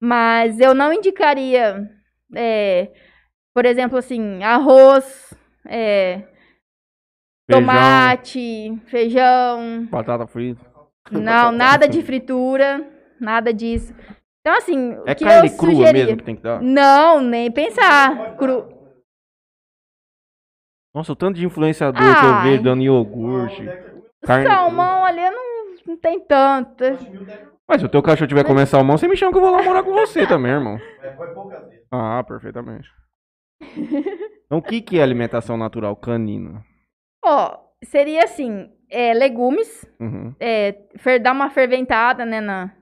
Mas 0.00 0.58
eu 0.58 0.74
não 0.74 0.92
indicaria, 0.92 1.88
é, 2.34 2.88
por 3.54 3.64
exemplo, 3.64 3.96
assim, 3.98 4.42
arroz, 4.42 5.32
é, 5.66 6.22
Feijão, 7.50 7.60
tomate, 7.66 8.78
feijão, 8.86 9.86
batata 9.90 10.26
frita. 10.26 10.60
não, 11.12 11.52
nada 11.52 11.88
de 11.88 12.02
fritura, 12.02 12.84
nada 13.20 13.52
disso. 13.52 13.94
Então, 14.40 14.56
assim, 14.56 14.94
o 14.94 15.02
É 15.06 15.14
que 15.14 15.24
carne 15.24 15.48
eu 15.48 15.56
crua 15.56 15.74
sugeria... 15.74 16.04
mesmo 16.04 16.16
que 16.18 16.24
tem 16.24 16.36
que 16.36 16.42
dar? 16.42 16.60
Não, 16.62 17.20
nem 17.20 17.50
pensar. 17.50 18.36
Cru... 18.36 18.77
Nossa, 20.94 21.12
o 21.12 21.16
tanto 21.16 21.36
de 21.36 21.44
influenciador 21.46 22.00
que 22.18 22.24
eu 22.24 22.30
Ai. 22.30 22.42
vejo 22.50 22.62
dando 22.62 22.82
iogurte. 22.82 23.62
Carne 24.24 24.46
Salmão 24.46 25.04
ali 25.04 25.20
não, 25.30 25.74
não 25.86 25.96
tem 25.96 26.18
tanto. 26.20 26.84
Mas 27.68 27.80
se 27.80 27.86
o 27.86 27.88
teu 27.88 28.02
cachorro 28.02 28.28
tiver 28.28 28.44
comendo 28.44 28.66
salmão, 28.66 28.96
você 28.96 29.06
me 29.06 29.16
chama 29.16 29.30
que 29.32 29.38
eu 29.38 29.42
vou 29.42 29.50
lá 29.50 29.62
morar 29.62 29.82
com 29.82 29.92
você 29.92 30.26
também, 30.26 30.52
irmão. 30.52 30.78
Foi 31.16 31.28
poucas 31.34 31.68
vezes. 31.68 31.86
Ah, 31.90 32.24
perfeitamente. 32.26 32.88
Então, 34.46 34.58
o 34.58 34.62
que, 34.62 34.80
que 34.80 34.98
é 34.98 35.02
alimentação 35.02 35.56
natural 35.56 35.94
canina? 35.94 36.64
Ó, 37.22 37.58
seria 37.84 38.24
assim, 38.24 38.72
é, 38.90 39.12
legumes, 39.12 39.84
Uhum. 40.00 40.34
é, 40.40 40.74
fer- 40.96 41.20
dar 41.20 41.32
uma 41.32 41.50
ferventada, 41.50 42.24
né, 42.24 42.40
na... 42.40 42.72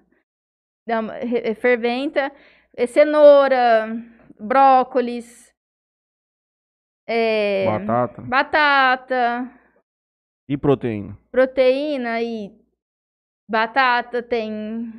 dá 0.87 1.01
uma- 1.01 1.15
re- 1.15 1.55
ferventa, 1.57 2.31
é, 2.77 2.87
cenoura, 2.87 3.89
brócolis, 4.39 5.46
é, 7.07 7.67
Batata 7.67 8.23
batata, 8.23 9.51
e 10.49 10.57
proteína. 10.57 11.17
proteína 11.31 12.21
e 12.23 12.53
batata 13.49 14.23
tem... 14.23 14.91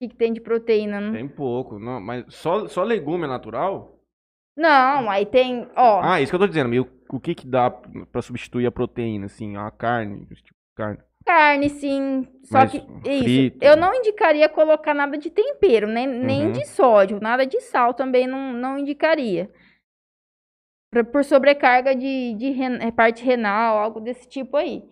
que, 0.00 0.08
que 0.10 0.16
tem 0.16 0.32
de 0.32 0.40
proteína? 0.40 1.00
Não, 1.00 1.12
Tem 1.12 1.28
pouco, 1.28 1.78
não, 1.78 2.00
mas 2.00 2.24
só, 2.32 2.68
só 2.68 2.82
legume 2.84 3.24
é 3.24 3.28
natural? 3.28 3.96
não 4.56 5.08
aí 5.10 5.24
tem, 5.26 5.68
ó... 5.76 6.00
Ah, 6.02 6.20
isso 6.20 6.30
que 6.30 6.36
eu 6.36 6.40
tô 6.40 6.46
dizendo. 6.46 6.90
O, 7.10 7.20
que 7.20 7.34
que 7.34 7.46
dá 7.46 7.70
pra 7.70 8.22
substituir 8.22 8.66
a 8.66 8.72
proteína, 8.72 9.26
assim, 9.26 9.56
a 9.56 9.70
carne, 9.70 10.26
tipo 10.26 10.56
carne? 10.76 10.98
Carne, 11.24 11.68
sim. 11.68 12.26
Só 12.44 12.58
Mas 12.58 12.72
que. 12.72 12.78
Isso. 12.78 13.24
frito. 13.24 13.58
Eu 13.64 13.76
não 13.76 13.94
indicaria 13.94 14.48
colocar 14.48 14.94
nada 14.94 15.16
de 15.18 15.30
tempero, 15.30 15.86
nem, 15.86 16.06
nem 16.06 16.46
Uhum. 16.46 16.52
de 16.52 16.66
sódio, 16.66 17.20
nada 17.20 17.44
de 17.46 17.60
sal 17.60 17.92
também 17.94 18.26
não, 18.26 18.52
não 18.52 18.78
indicaria. 18.78 19.50
Pra- 20.90 21.04
por 21.04 21.24
sobrecarga 21.24 21.94
de, 21.94 22.34
de 22.34 22.50
ren- 22.50 22.78
eh, 22.80 22.90
parte 22.90 23.24
renal, 23.24 23.78
algo 23.78 24.00
desse 24.00 24.28
tipo 24.28 24.56
aí. 24.56 24.82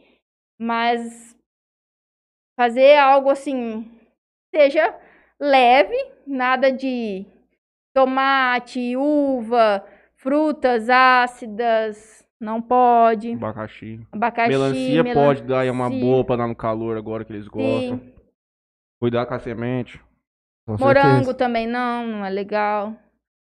Mas 0.60 1.36
fazer 2.58 2.96
algo 2.96 3.30
assim, 3.30 3.90
seja 4.54 4.98
leve, 5.40 5.94
nada 6.26 6.70
de 6.72 7.26
tomate, 7.94 8.96
uva, 8.96 9.86
frutas 10.16 10.88
ácidas, 10.90 12.26
não 12.40 12.60
pode. 12.60 13.32
Abacaxi. 13.32 14.00
Abacaxi, 14.12 14.48
Melancia 14.50 15.14
pode 15.14 15.42
dar 15.42 15.60
aí 15.60 15.70
uma 15.70 15.88
melancia, 15.88 16.06
boa 16.10 16.24
pra 16.24 16.36
dar 16.36 16.46
no 16.46 16.56
calor 16.56 16.96
agora 16.96 17.24
que 17.24 17.32
eles 17.32 17.48
gostam. 17.48 17.98
Sim. 17.98 18.14
Cuidar 19.00 19.26
com 19.26 19.34
a 19.34 19.38
semente. 19.38 19.98
Com 20.66 20.76
Morango 20.78 21.08
certeza. 21.16 21.34
também 21.34 21.66
não, 21.66 22.06
não 22.06 22.24
é 22.24 22.30
legal. 22.30 22.94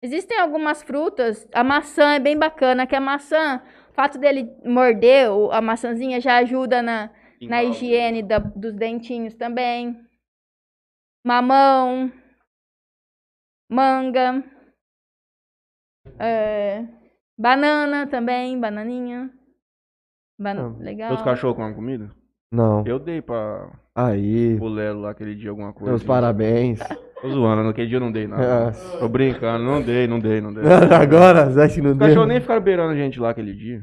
Existem 0.03 0.39
algumas 0.39 0.83
frutas, 0.83 1.49
a 1.53 1.65
maçã 1.65 2.15
é 2.15 2.19
bem 2.21 2.39
bacana, 2.39 2.87
que 2.87 2.95
a 2.95 3.01
maçã, 3.01 3.63
o 3.91 3.95
fato 3.95 4.19
dele 4.19 4.51
morder 4.65 5.29
a 5.53 5.61
maçãzinha 5.61 6.21
já 6.21 6.37
ajuda 6.37 6.83
na, 6.83 7.11
na 7.49 7.63
higiene 7.65 8.23
da- 8.23 8.39
dos 8.39 8.75
dentinhos 8.75 9.35
também. 9.35 9.99
Mamão, 11.25 12.13
manga, 13.69 14.45
é, 16.21 16.87
banana 17.37 18.07
também, 18.07 18.59
bananinha. 18.61 19.31
Bana- 20.39 20.75
Ah, 20.79 20.83
legal. 20.83 21.09
Seus 21.09 21.23
cachorros 21.23 21.57
comem 21.57 21.75
comida? 21.75 22.15
Não. 22.53 22.87
Eu 22.87 22.99
dei 22.99 23.21
pra 23.23 23.73
Aí, 23.95 24.59
o 24.61 24.69
Lelo 24.69 25.01
lá 25.01 25.11
aquele 25.11 25.35
dia 25.35 25.49
alguma 25.51 25.73
coisa. 25.73 25.91
meus 25.91 26.05
parabéns. 26.05 26.79
Tô 27.21 27.29
zoando, 27.31 27.63
naquele 27.65 27.89
dia 27.89 27.97
eu 27.97 28.01
não 28.01 28.13
dei 28.13 28.27
nada. 28.27 28.67
Nossa. 28.67 28.99
Tô 28.99 29.09
brincando, 29.09 29.65
não 29.65 29.81
dei, 29.83 30.07
não 30.07 30.19
dei, 30.19 30.41
não 30.41 30.53
dei. 30.53 30.63
Agora, 31.01 31.51
você 31.51 31.61
acha 31.61 31.75
que 31.75 31.81
não 31.83 31.93
Os 31.93 31.97
deu? 31.99 32.09
cachorros 32.09 32.29
nem 32.29 32.41
ficaram 32.41 32.63
beirando 32.63 32.93
a 32.93 32.97
gente 32.97 33.19
lá 33.19 33.31
aquele 33.31 33.55
dia. 33.55 33.83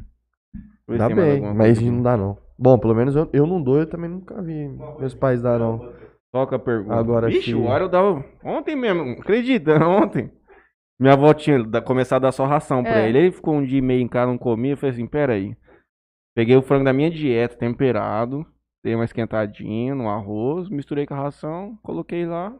Se 0.89 0.97
Dá 0.97 1.09
bem, 1.09 1.41
mas 1.53 1.81
não 1.81 2.01
dá 2.01 2.15
não. 2.17 2.37
Bom, 2.59 2.77
pelo 2.77 2.93
menos 2.93 3.15
eu, 3.15 3.27
eu 3.33 3.47
não 3.47 3.61
dou, 3.61 3.79
eu 3.79 3.87
também 3.87 4.09
nunca 4.09 4.39
vi 4.41 4.67
meus 4.99 5.15
pais 5.15 5.41
dar 5.41 5.57
não. 5.59 5.91
Toca 6.31 6.55
a 6.55 6.59
pergunta. 6.59 6.95
Agora 6.95 7.27
Vixe, 7.27 7.51
sim. 7.51 7.53
o 7.55 7.69
ar 7.71 7.81
eu 7.81 7.89
dava. 7.89 8.23
Ontem 8.43 8.75
mesmo, 8.75 9.19
acredita, 9.19 9.73
ontem. 9.85 10.31
Minha 10.99 11.13
avó 11.13 11.33
tinha 11.33 11.63
começado 11.81 12.23
a 12.23 12.27
dar 12.27 12.31
só 12.31 12.45
ração 12.45 12.83
pra 12.83 12.99
É. 13.01 13.09
ele. 13.09 13.17
Ele 13.17 13.31
ficou 13.31 13.55
um 13.55 13.63
dia 13.65 13.79
e 13.79 13.81
meio 13.81 14.01
em 14.01 14.07
casa, 14.07 14.31
não 14.31 14.37
comia. 14.37 14.73
Eu 14.73 14.77
falei 14.77 14.93
assim: 14.93 15.07
pera 15.07 15.33
aí. 15.33 15.55
Peguei 16.35 16.55
o 16.55 16.61
frango 16.61 16.85
da 16.85 16.93
minha 16.93 17.09
dieta, 17.09 17.55
temperado. 17.55 18.45
Dei 18.83 18.93
uma 18.95 19.05
esquentadinha 19.05 19.95
no 19.95 20.09
arroz, 20.09 20.69
misturei 20.69 21.05
com 21.05 21.13
a 21.13 21.17
ração, 21.17 21.77
coloquei 21.81 22.25
lá. 22.25 22.53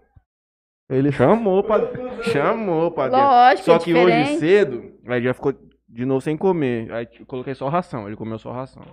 Ele 0.93 1.11
Chamou 1.11 1.63
pra, 1.63 1.79
chamou 2.23 2.91
pra 2.91 3.09
dentro. 3.09 3.25
Lógico, 3.25 3.65
Só 3.65 3.75
é 3.75 3.79
que 3.79 3.93
hoje 3.93 4.37
cedo, 4.39 4.93
aí 5.07 5.23
já 5.23 5.33
ficou 5.33 5.53
de 5.89 6.05
novo 6.05 6.21
sem 6.21 6.37
comer. 6.37 6.91
Aí 6.91 7.07
eu 7.19 7.25
coloquei 7.25 7.55
só 7.55 7.67
ração, 7.67 8.07
ele 8.07 8.15
comeu 8.15 8.37
só 8.37 8.51
ração. 8.51 8.83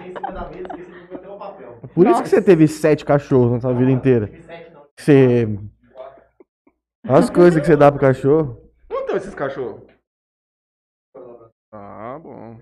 Em 0.00 0.12
cima 0.14 0.32
da 0.32 0.48
mesa, 0.48 0.66
esqueci 0.68 0.90
de 0.90 1.06
botar 1.06 1.30
o 1.34 1.38
papel. 1.38 1.78
Por 1.94 2.06
isso 2.06 2.10
Nossa. 2.10 2.22
que 2.22 2.28
você 2.28 2.42
teve 2.42 2.68
sete 2.68 3.04
cachorros 3.04 3.52
na 3.52 3.60
sua 3.60 3.72
vida 3.74 3.90
inteira. 3.90 4.30
Você. 4.98 5.46
As 7.08 7.30
coisas 7.30 7.60
que 7.60 7.66
você 7.66 7.76
dá 7.76 7.90
pro 7.90 8.00
cachorro. 8.00 8.60
Quanto 8.88 9.00
estão 9.02 9.16
esses 9.16 9.34
cachorros? 9.34 9.82
Ah, 11.72 12.18
bom. 12.22 12.58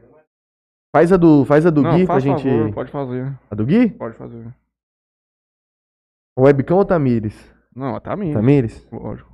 Faz 0.95 1.13
a 1.13 1.17
do, 1.17 1.45
faz 1.45 1.67
a 1.67 1.71
do 1.71 1.83
Não, 1.83 1.97
Gui 1.97 2.07
pra 2.07 2.19
gente. 2.21 2.43
favor, 2.43 2.73
pode 2.75 2.91
fazer. 2.91 3.39
A 3.51 3.55
do 3.55 3.67
Gui? 3.67 3.91
Pode 3.91 4.17
fazer. 4.17 4.47
O 6.37 6.43
Webcam 6.43 6.77
ou 6.77 6.85
Tamires? 6.85 7.35
Não, 7.75 7.99
tá 8.01 8.15
minha. 8.17 8.35
Tamires? 8.35 8.87
Lógico. 8.93 9.31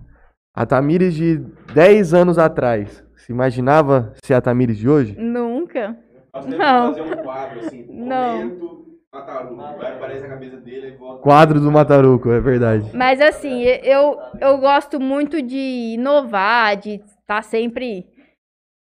A 0.54 0.64
Tamires 0.66 1.14
de 1.14 1.38
10 1.74 2.14
anos 2.14 2.38
atrás. 2.38 3.04
Se 3.16 3.32
imaginava 3.32 4.12
ser 4.22 4.34
a 4.34 4.40
Tamires 4.40 4.76
de 4.78 4.88
hoje? 4.88 5.16
Nunca. 5.18 5.96
Nós 6.34 6.44
temos 6.44 6.58
Não. 6.58 6.94
que 6.94 7.00
fazer 7.00 7.12
um 7.20 7.22
quadro 7.22 7.60
assim. 7.60 7.86
Não. 7.90 8.36
Momento 8.38 8.82
Mataru. 9.12 9.56
Vai, 9.56 9.92
aparece 9.94 10.24
a 10.24 10.28
cabeça 10.28 10.56
dele 10.58 10.88
e 10.88 10.96
volta. 10.96 11.22
Quadro 11.22 11.60
do 11.60 11.70
Mataruco, 11.70 12.30
é 12.30 12.40
verdade. 12.40 12.90
Mas 12.96 13.20
assim, 13.20 13.62
eu, 13.62 14.18
eu 14.40 14.56
gosto 14.58 14.98
muito 14.98 15.42
de 15.42 15.94
inovar, 15.94 16.76
de 16.76 16.94
estar 17.20 17.42
sempre. 17.42 18.06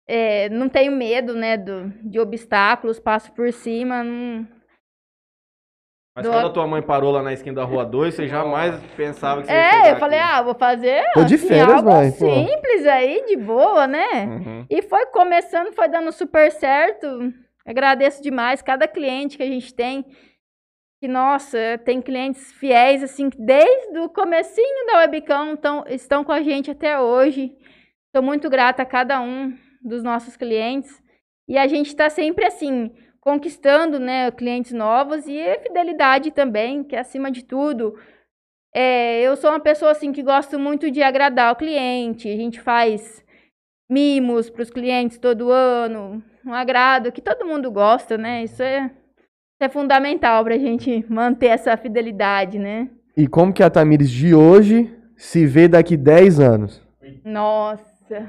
é, 0.09 0.49
não 0.49 0.69
tenho 0.69 0.93
medo, 0.93 1.35
né, 1.35 1.57
do, 1.57 1.89
de 2.09 2.21
obstáculos, 2.21 3.01
passo 3.01 3.33
por 3.33 3.53
cima. 3.53 4.05
Não... 4.05 4.47
Mas 6.21 6.27
Do- 6.27 6.33
quando 6.33 6.47
a 6.47 6.51
tua 6.51 6.67
mãe 6.67 6.83
parou 6.83 7.11
lá 7.11 7.23
na 7.23 7.33
esquina 7.33 7.57
da 7.57 7.65
rua 7.65 7.85
2, 7.85 8.15
você 8.15 8.29
jamais 8.29 8.79
pensava 8.97 9.41
que 9.41 9.47
você 9.47 9.53
ia 9.55 9.87
É, 9.89 9.93
eu 9.93 9.97
falei, 9.97 10.19
aqui. 10.19 10.33
ah, 10.33 10.43
vou 10.43 10.55
fazer 10.55 11.03
Tô 11.15 11.25
de 11.25 11.35
assim, 11.37 11.49
férias, 11.49 11.71
algo 11.77 11.91
mãe, 11.91 12.13
pô. 12.13 12.19
simples 12.31 12.87
aí, 12.87 13.25
de 13.27 13.37
boa, 13.37 13.87
né? 13.87 14.25
Uhum. 14.27 14.67
E 14.69 14.83
foi 14.83 15.07
começando, 15.07 15.73
foi 15.73 15.89
dando 15.89 16.13
super 16.13 16.51
certo. 16.53 17.33
Agradeço 17.67 18.23
demais 18.23 18.61
cada 18.61 18.87
cliente 18.87 19.37
que 19.37 19.43
a 19.43 19.47
gente 19.47 19.73
tem. 19.73 20.05
Que, 21.01 21.09
nossa, 21.09 21.57
tem 21.85 22.03
clientes 22.03 22.53
fiéis, 22.53 23.03
assim, 23.03 23.31
que 23.31 23.41
desde 23.41 23.99
o 23.99 24.09
comecinho 24.11 24.87
da 24.87 24.99
Webcam 24.99 25.57
tão, 25.57 25.85
estão 25.89 26.23
com 26.23 26.33
a 26.33 26.43
gente 26.43 26.71
até 26.71 27.01
hoje. 27.01 27.53
Sou 28.15 28.23
muito 28.23 28.51
grata 28.51 28.83
a 28.83 28.87
cada 28.87 29.19
um 29.21 29.55
dos 29.83 30.03
nossos 30.03 30.37
clientes. 30.37 31.01
E 31.49 31.57
a 31.57 31.67
gente 31.67 31.87
está 31.87 32.11
sempre, 32.11 32.45
assim, 32.45 32.91
conquistando, 33.31 34.01
né, 34.01 34.29
clientes 34.33 34.73
novos 34.73 35.25
e 35.29 35.41
a 35.41 35.61
fidelidade 35.61 36.33
também, 36.33 36.83
que 36.83 36.97
é 36.97 36.99
acima 36.99 37.31
de 37.31 37.45
tudo. 37.45 37.95
É, 38.75 39.23
eu 39.23 39.37
sou 39.37 39.51
uma 39.51 39.61
pessoa, 39.61 39.93
assim, 39.93 40.11
que 40.11 40.21
gosto 40.21 40.59
muito 40.59 40.91
de 40.91 41.01
agradar 41.01 41.53
o 41.53 41.57
cliente. 41.57 42.29
A 42.29 42.37
gente 42.37 42.61
faz 42.61 43.25
mimos 43.89 44.51
para 44.51 44.63
os 44.63 44.71
clientes 44.71 45.17
todo 45.17 45.51
ano, 45.51 46.21
um 46.45 46.53
agrado 46.53 47.13
que 47.13 47.21
todo 47.21 47.47
mundo 47.47 47.71
gosta, 47.71 48.19
né? 48.19 48.43
Isso 48.43 48.63
é, 48.65 48.87
isso 48.87 49.63
é 49.63 49.69
fundamental 49.69 50.43
para 50.43 50.57
a 50.57 50.59
gente 50.59 51.05
manter 51.09 51.49
essa 51.49 51.77
fidelidade, 51.77 52.59
né? 52.59 52.91
E 53.17 53.29
como 53.29 53.53
que 53.53 53.63
a 53.63 53.71
Tamires 53.71 54.11
de 54.11 54.35
hoje 54.35 54.93
se 55.17 55.47
vê 55.47 55.69
daqui 55.69 55.97
10 55.97 56.41
anos? 56.41 56.83
Nossa, 57.25 58.27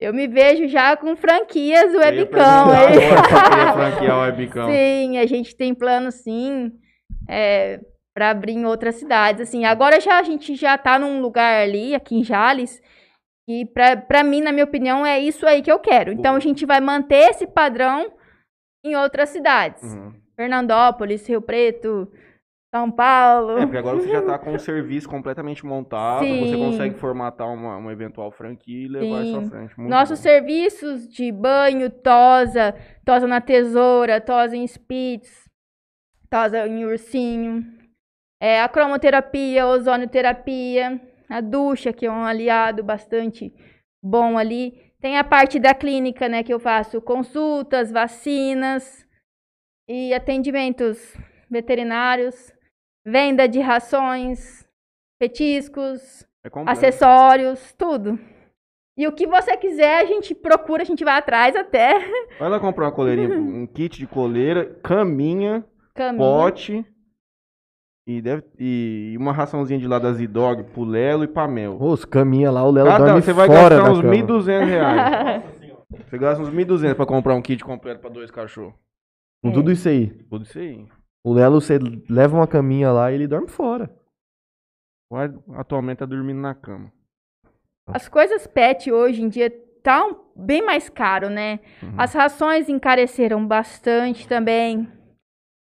eu 0.00 0.14
me 0.14 0.26
vejo 0.26 0.66
já 0.66 0.96
com 0.96 1.14
franquias 1.14 1.92
Eu 1.92 2.00
ia 2.00 2.06
webcam, 2.06 2.64
você 2.64 2.98
queria 2.98 3.72
franquear 3.74 4.20
webcam. 4.20 4.66
Sim, 4.66 5.18
a 5.18 5.26
gente 5.26 5.54
tem 5.54 5.74
plano 5.74 6.10
sim, 6.10 6.72
é, 7.28 7.80
para 8.14 8.30
abrir 8.30 8.54
em 8.54 8.64
outras 8.64 8.94
cidades. 8.94 9.42
Assim, 9.42 9.66
agora 9.66 10.00
já 10.00 10.18
a 10.18 10.22
gente 10.22 10.54
já 10.54 10.78
tá 10.78 10.98
num 10.98 11.20
lugar 11.20 11.62
ali, 11.62 11.94
aqui 11.94 12.16
em 12.16 12.24
Jales, 12.24 12.80
que 13.46 13.66
pra, 13.66 13.96
pra 13.96 14.24
mim, 14.24 14.40
na 14.40 14.52
minha 14.52 14.64
opinião, 14.64 15.04
é 15.04 15.18
isso 15.20 15.46
aí 15.46 15.60
que 15.60 15.70
eu 15.70 15.78
quero. 15.78 16.12
Então 16.12 16.34
a 16.34 16.40
gente 16.40 16.64
vai 16.64 16.80
manter 16.80 17.30
esse 17.30 17.46
padrão 17.46 18.10
em 18.82 18.96
outras 18.96 19.28
cidades. 19.28 19.82
Uhum. 19.82 20.14
Fernandópolis, 20.34 21.28
Rio 21.28 21.42
Preto, 21.42 22.10
São 22.72 22.90
Paulo. 22.90 23.58
É, 23.58 23.62
porque 23.62 23.76
agora 23.76 23.96
você 23.96 24.08
já 24.08 24.22
tá 24.22 24.38
com 24.40 24.54
o 24.54 24.58
serviço 24.58 25.08
completamente 25.08 25.66
montado, 25.66 26.26
você 26.26 26.54
Sim. 26.54 26.58
consegue 26.58 26.94
formatar 26.94 27.52
uma, 27.52 27.76
uma 27.76 27.92
eventual 27.92 28.30
franquia 28.30 28.84
e 28.84 28.88
levar 28.88 29.24
isso 29.24 29.36
à 29.36 29.42
Sim. 29.42 29.50
frente. 29.50 29.78
Muito 29.78 29.90
Nossos 29.90 30.18
bom. 30.18 30.22
serviços 30.22 31.08
de 31.08 31.32
banho, 31.32 31.90
tosa, 31.90 32.74
tosa 33.04 33.26
na 33.26 33.40
tesoura, 33.40 34.20
tosa 34.20 34.56
em 34.56 34.64
spitz, 34.64 35.48
tosa 36.30 36.64
em 36.66 36.84
ursinho, 36.84 37.64
é, 38.40 38.62
a 38.62 38.68
cromoterapia, 38.68 39.66
ozonioterapia, 39.66 41.00
a 41.28 41.40
ducha, 41.40 41.92
que 41.92 42.06
é 42.06 42.10
um 42.10 42.24
aliado 42.24 42.84
bastante 42.84 43.52
bom 44.02 44.38
ali. 44.38 44.94
Tem 45.00 45.18
a 45.18 45.24
parte 45.24 45.58
da 45.58 45.74
clínica, 45.74 46.28
né, 46.28 46.42
que 46.42 46.52
eu 46.52 46.60
faço 46.60 47.00
consultas, 47.02 47.90
vacinas 47.90 49.04
e 49.88 50.14
atendimentos 50.14 51.16
veterinários, 51.50 52.52
venda 53.04 53.48
de 53.48 53.60
rações, 53.60 54.66
petiscos, 55.18 56.26
É 56.44 56.50
acessórios, 56.66 57.72
tudo. 57.76 58.18
E 58.96 59.06
o 59.06 59.12
que 59.12 59.26
você 59.26 59.56
quiser, 59.56 60.00
a 60.00 60.04
gente 60.04 60.34
procura, 60.34 60.82
a 60.82 60.86
gente 60.86 61.04
vai 61.04 61.16
atrás 61.18 61.56
até. 61.56 61.98
Vai 62.38 62.48
lá 62.48 62.60
comprar 62.60 62.86
uma 62.86 62.92
coleirinha, 62.92 63.30
um 63.38 63.66
kit 63.66 63.98
de 63.98 64.06
coleira, 64.06 64.78
caminha, 64.82 65.64
Caminho. 65.94 66.18
pote 66.18 66.84
e, 68.06 68.20
deve, 68.20 68.42
e 68.58 69.14
uma 69.18 69.32
raçãozinha 69.32 69.78
de 69.78 69.86
lá 69.86 69.98
da 69.98 70.12
Z-Dog 70.12 70.64
pro 70.64 70.84
Lelo 70.84 71.24
e 71.24 71.28
pra 71.28 71.46
Mel. 71.46 71.76
Os 71.80 72.04
caminha 72.04 72.50
lá, 72.50 72.64
o 72.64 72.70
Lelo 72.70 72.88
Cada, 72.88 73.04
dorme 73.06 73.22
você 73.22 73.32
vai 73.32 73.46
fora 73.46 73.76
gastar 73.76 73.92
uns 73.92 74.00
cama. 74.00 74.14
1.200 74.14 74.64
reais. 74.64 75.42
Você 76.08 76.18
gasta 76.18 76.42
uns 76.42 76.50
1.200 76.50 76.94
pra 76.94 77.04
comprar 77.04 77.34
um 77.34 77.42
kit 77.42 77.64
completo 77.64 78.00
pra 78.00 78.08
dois 78.10 78.30
cachorros. 78.30 78.74
Com 79.42 79.50
tudo 79.50 79.72
isso 79.72 79.88
aí. 79.88 80.08
Tudo 80.30 80.44
isso 80.44 80.56
aí. 80.58 80.86
O 81.24 81.32
Lelo, 81.32 81.60
você 81.60 81.78
leva 82.08 82.36
uma 82.36 82.46
caminha 82.46 82.90
lá 82.90 83.10
e 83.10 83.14
ele 83.14 83.26
dorme 83.28 83.48
fora. 83.48 83.90
Atualmente 85.56 85.98
tá 85.98 86.06
dormindo 86.06 86.40
na 86.40 86.54
cama. 86.54 86.92
As 87.88 88.08
coisas 88.08 88.46
pet 88.46 88.90
hoje 88.92 89.22
em 89.22 89.28
dia 89.28 89.50
tá 89.82 90.06
um- 90.06 90.16
bem 90.36 90.62
mais 90.64 90.88
caro, 90.88 91.28
né? 91.28 91.58
Uhum. 91.82 91.94
As 91.98 92.14
rações 92.14 92.68
encareceram 92.68 93.44
bastante 93.46 94.28
também. 94.28 94.88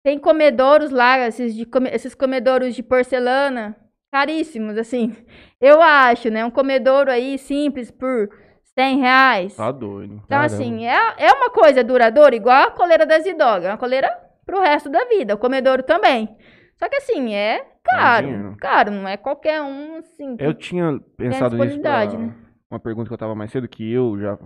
Tem 0.06 0.18
comedouros 0.18 0.92
lá, 0.92 1.20
esses, 1.28 1.54
de 1.56 1.68
esses 1.92 2.16
comedouros 2.16 2.74
de 2.76 2.82
porcelana, 2.84 3.76
caríssimos, 4.12 4.78
assim. 4.78 5.16
Eu 5.60 5.82
acho, 5.82 6.30
né? 6.30 6.44
Um 6.46 6.52
comedouro 6.52 7.12
aí 7.12 7.38
simples 7.38 7.92
por 7.92 8.30
100 8.78 9.00
reais. 9.00 9.56
Tá 9.56 9.72
doido. 9.72 10.14
Então, 10.16 10.28
Caramba. 10.28 10.46
assim, 10.46 10.86
é, 10.86 11.16
é 11.18 11.34
uma 11.34 11.50
coisa 11.50 11.84
duradoura, 11.84 12.36
igual 12.36 12.68
a 12.68 12.72
coleira 12.72 13.06
da 13.06 13.20
Zidog. 13.20 13.66
É 13.66 13.70
uma 13.70 13.78
coleira 13.78 14.10
pro 14.45 14.61
resto 14.61 14.90
da 14.90 15.06
vida. 15.06 15.36
O 15.36 15.38
comedouro 15.38 15.84
também. 15.84 16.36
Só 16.76 16.90
que 16.90 16.98
assim, 16.98 17.34
é 17.34 17.65
caro. 17.84 18.28
dinheiro. 18.28 18.57
Caro, 18.57 18.91
não 18.91 19.07
é 19.07 19.18
qualquer 19.18 19.61
um, 19.61 19.98
assim. 19.98 20.36
Eu 20.40 20.53
tinha 20.53 20.99
pensado 21.18 21.56
nisso 21.57 21.80
pra 21.80 22.06
né? 22.06 22.36
uma 22.70 22.80
pergunta 22.80 23.07
que 23.07 23.14
eu 23.14 23.18
tava 23.18 23.36
mais 23.36 23.52
cedo, 23.52 23.68
que 23.68 23.91
eu 23.91 24.18
já 24.20 24.38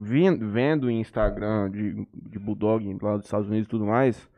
vendo, 0.00 0.50
vendo 0.50 0.90
em 0.90 1.00
Instagram 1.00 1.70
de, 1.70 2.06
de 2.12 2.38
Bulldog 2.38 2.98
lá 3.02 3.16
dos 3.16 3.26
Estados 3.26 3.48
Unidos 3.48 3.66
e 3.66 3.70
tudo 3.70 3.84
mais, 3.84 4.28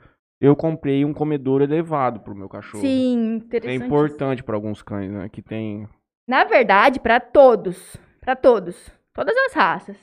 eu 0.41 0.57
comprei 0.57 1.05
um 1.05 1.13
comedor 1.13 1.61
elevado 1.63 2.21
pro 2.21 2.35
meu 2.35 2.49
cachorro. 2.49 2.83
Sim, 2.83 3.33
É 3.33 3.37
interessante. 3.37 3.85
importante 3.85 4.43
pra 4.43 4.57
alguns 4.57 4.83
cães, 4.83 5.11
né? 5.11 5.29
Que 5.29 5.43
tem. 5.43 5.89
Na 6.27 6.45
verdade, 6.45 6.99
para 6.99 7.21
todos, 7.21 7.97
para 8.21 8.35
todos, 8.35 8.91
todas 9.13 9.37
as 9.37 9.53
raças, 9.53 9.97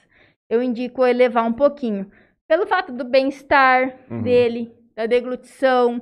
eu 0.50 0.62
indico 0.62 1.06
elevar 1.06 1.46
um 1.46 1.54
pouquinho. 1.54 2.10
Pelo 2.48 2.66
fato 2.66 2.92
do 2.94 3.04
bem-estar 3.04 3.94
Uhum. 4.10 4.22
dele, 4.22 4.72
da 4.96 5.06
deglutição, 5.06 6.02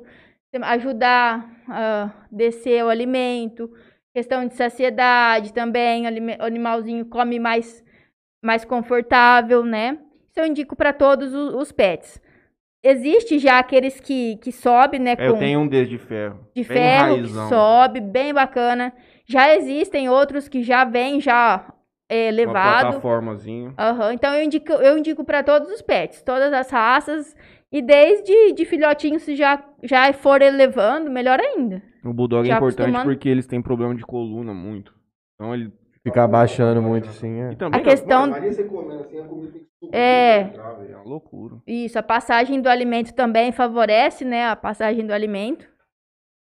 ajudar 0.61 1.49
a 1.67 2.09
descer 2.31 2.83
o 2.83 2.89
alimento, 2.89 3.69
questão 4.13 4.47
de 4.47 4.53
saciedade 4.53 5.51
também, 5.53 6.05
o 6.39 6.43
animalzinho 6.45 7.05
come 7.05 7.39
mais, 7.39 7.83
mais 8.43 8.63
confortável, 8.63 9.63
né? 9.63 9.97
Isso 10.29 10.39
eu 10.39 10.45
indico 10.45 10.75
para 10.75 10.93
todos 10.93 11.33
os, 11.33 11.71
pets. 11.71 12.21
Existe 12.83 13.39
já 13.39 13.57
aqueles 13.59 13.99
que, 13.99 14.37
que 14.37 14.51
sobe, 14.51 14.99
né? 14.99 15.15
É, 15.17 15.27
eu 15.27 15.33
com- 15.33 15.39
tenho 15.39 15.59
um 15.61 15.67
desde 15.67 15.97
de 15.97 16.03
ferro. 16.03 16.47
de 16.55 16.63
ferro 16.63 17.15
que 17.23 17.29
sobe, 17.49 17.99
bem 17.99 18.31
bacana. 18.33 18.93
Já 19.27 19.55
existem 19.55 20.07
outros 20.07 20.47
que 20.47 20.61
já 20.61 20.85
vêm 20.85 21.19
já 21.19 21.73
é, 22.09 22.25
Uma 22.29 22.35
levado. 22.35 22.81
plataformazinha. 22.83 23.73
Aham, 23.77 24.13
Então 24.13 24.33
eu 24.33 24.43
indico, 24.43 24.71
eu 24.73 24.97
indico 24.97 25.23
para 25.23 25.43
todos 25.43 25.69
os 25.71 25.81
pets, 25.81 26.21
todas 26.21 26.51
as 26.53 26.69
raças. 26.69 27.35
E 27.71 27.81
desde 27.81 28.53
de 28.53 28.63
filhotinho, 28.63 29.19
se 29.19 29.35
já, 29.35 29.61
já 29.83 30.13
for 30.13 30.41
elevando, 30.41 31.09
melhor 31.11 31.39
ainda. 31.39 31.81
O 32.03 32.13
Bulldog 32.13 32.45
é 32.45 32.51
Já 32.51 32.57
importante 32.57 32.81
acostumando. 32.89 33.09
porque 33.09 33.27
eles 33.27 33.47
têm 33.47 33.61
problema 33.61 33.93
de 33.95 34.03
coluna 34.05 34.53
muito. 34.53 34.93
Então 35.35 35.53
ele. 35.53 35.71
Ficar 36.03 36.27
baixando 36.27 36.83
muito 36.83 37.09
assim, 37.09 37.41
é. 37.41 37.53
E 37.53 37.55
também 37.55 37.81
A 37.81 37.83
questão. 37.83 38.27
Maria, 38.27 38.53
você 38.53 38.63
comendo 38.63 39.01
assim, 39.01 39.19
a 39.19 39.23
comida 39.23 39.51
tem 39.53 39.61
que 39.63 39.67
subir. 39.79 39.95
É. 39.97 40.41
entrar, 40.41 40.73
velho. 40.73 40.93
É 40.93 40.95
uma 40.97 41.03
loucura. 41.03 41.55
Isso, 41.65 41.97
a 41.97 42.03
passagem 42.03 42.61
do 42.61 42.69
alimento 42.69 43.11
também 43.11 43.51
favorece, 43.51 44.23
né? 44.23 44.45
A 44.47 44.55
passagem 44.55 45.03
do 45.05 45.11
alimento. 45.11 45.67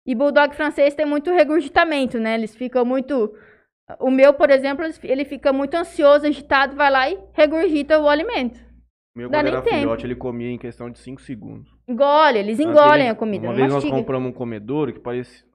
E 0.06 0.14
Bulldog 0.14 0.54
francês 0.54 0.94
tem 0.94 1.06
muito 1.06 1.32
regurgitamento, 1.32 2.20
né? 2.20 2.34
Eles 2.36 2.54
ficam 2.54 2.84
muito. 2.84 3.34
O 4.00 4.10
meu, 4.12 4.34
por 4.34 4.50
exemplo, 4.50 4.86
ele 5.04 5.26
fica 5.26 5.52
muito 5.54 5.76
ansioso, 5.76 6.26
agitado, 6.26 6.76
vai 6.76 6.90
lá 6.92 7.10
e 7.10 7.18
regurgita 7.34 8.00
o 8.00 8.08
alimento. 8.10 8.60
O 9.16 9.20
meu, 9.20 9.30
Dá 9.30 9.40
quando 9.40 9.46
nem 9.46 9.54
era 9.54 9.62
tempo. 9.62 9.76
filhote, 9.78 10.06
ele 10.06 10.16
comia 10.16 10.50
em 10.50 10.58
questão 10.58 10.90
de 10.90 10.98
5 11.00 11.22
segundos. 11.22 11.72
Engole, 11.88 12.40
eles 12.40 12.60
engolem 12.60 13.02
ele- 13.04 13.10
a 13.10 13.16
comida, 13.16 13.44
Uma 13.46 13.52
não 13.52 13.56
vez 13.56 13.68
nós 13.68 13.76
mastiga. 13.84 13.96
compramos 13.96 14.30
um 14.30 14.34
comedouro 14.34 14.92
que 14.94 15.00
parecia. 15.00 15.46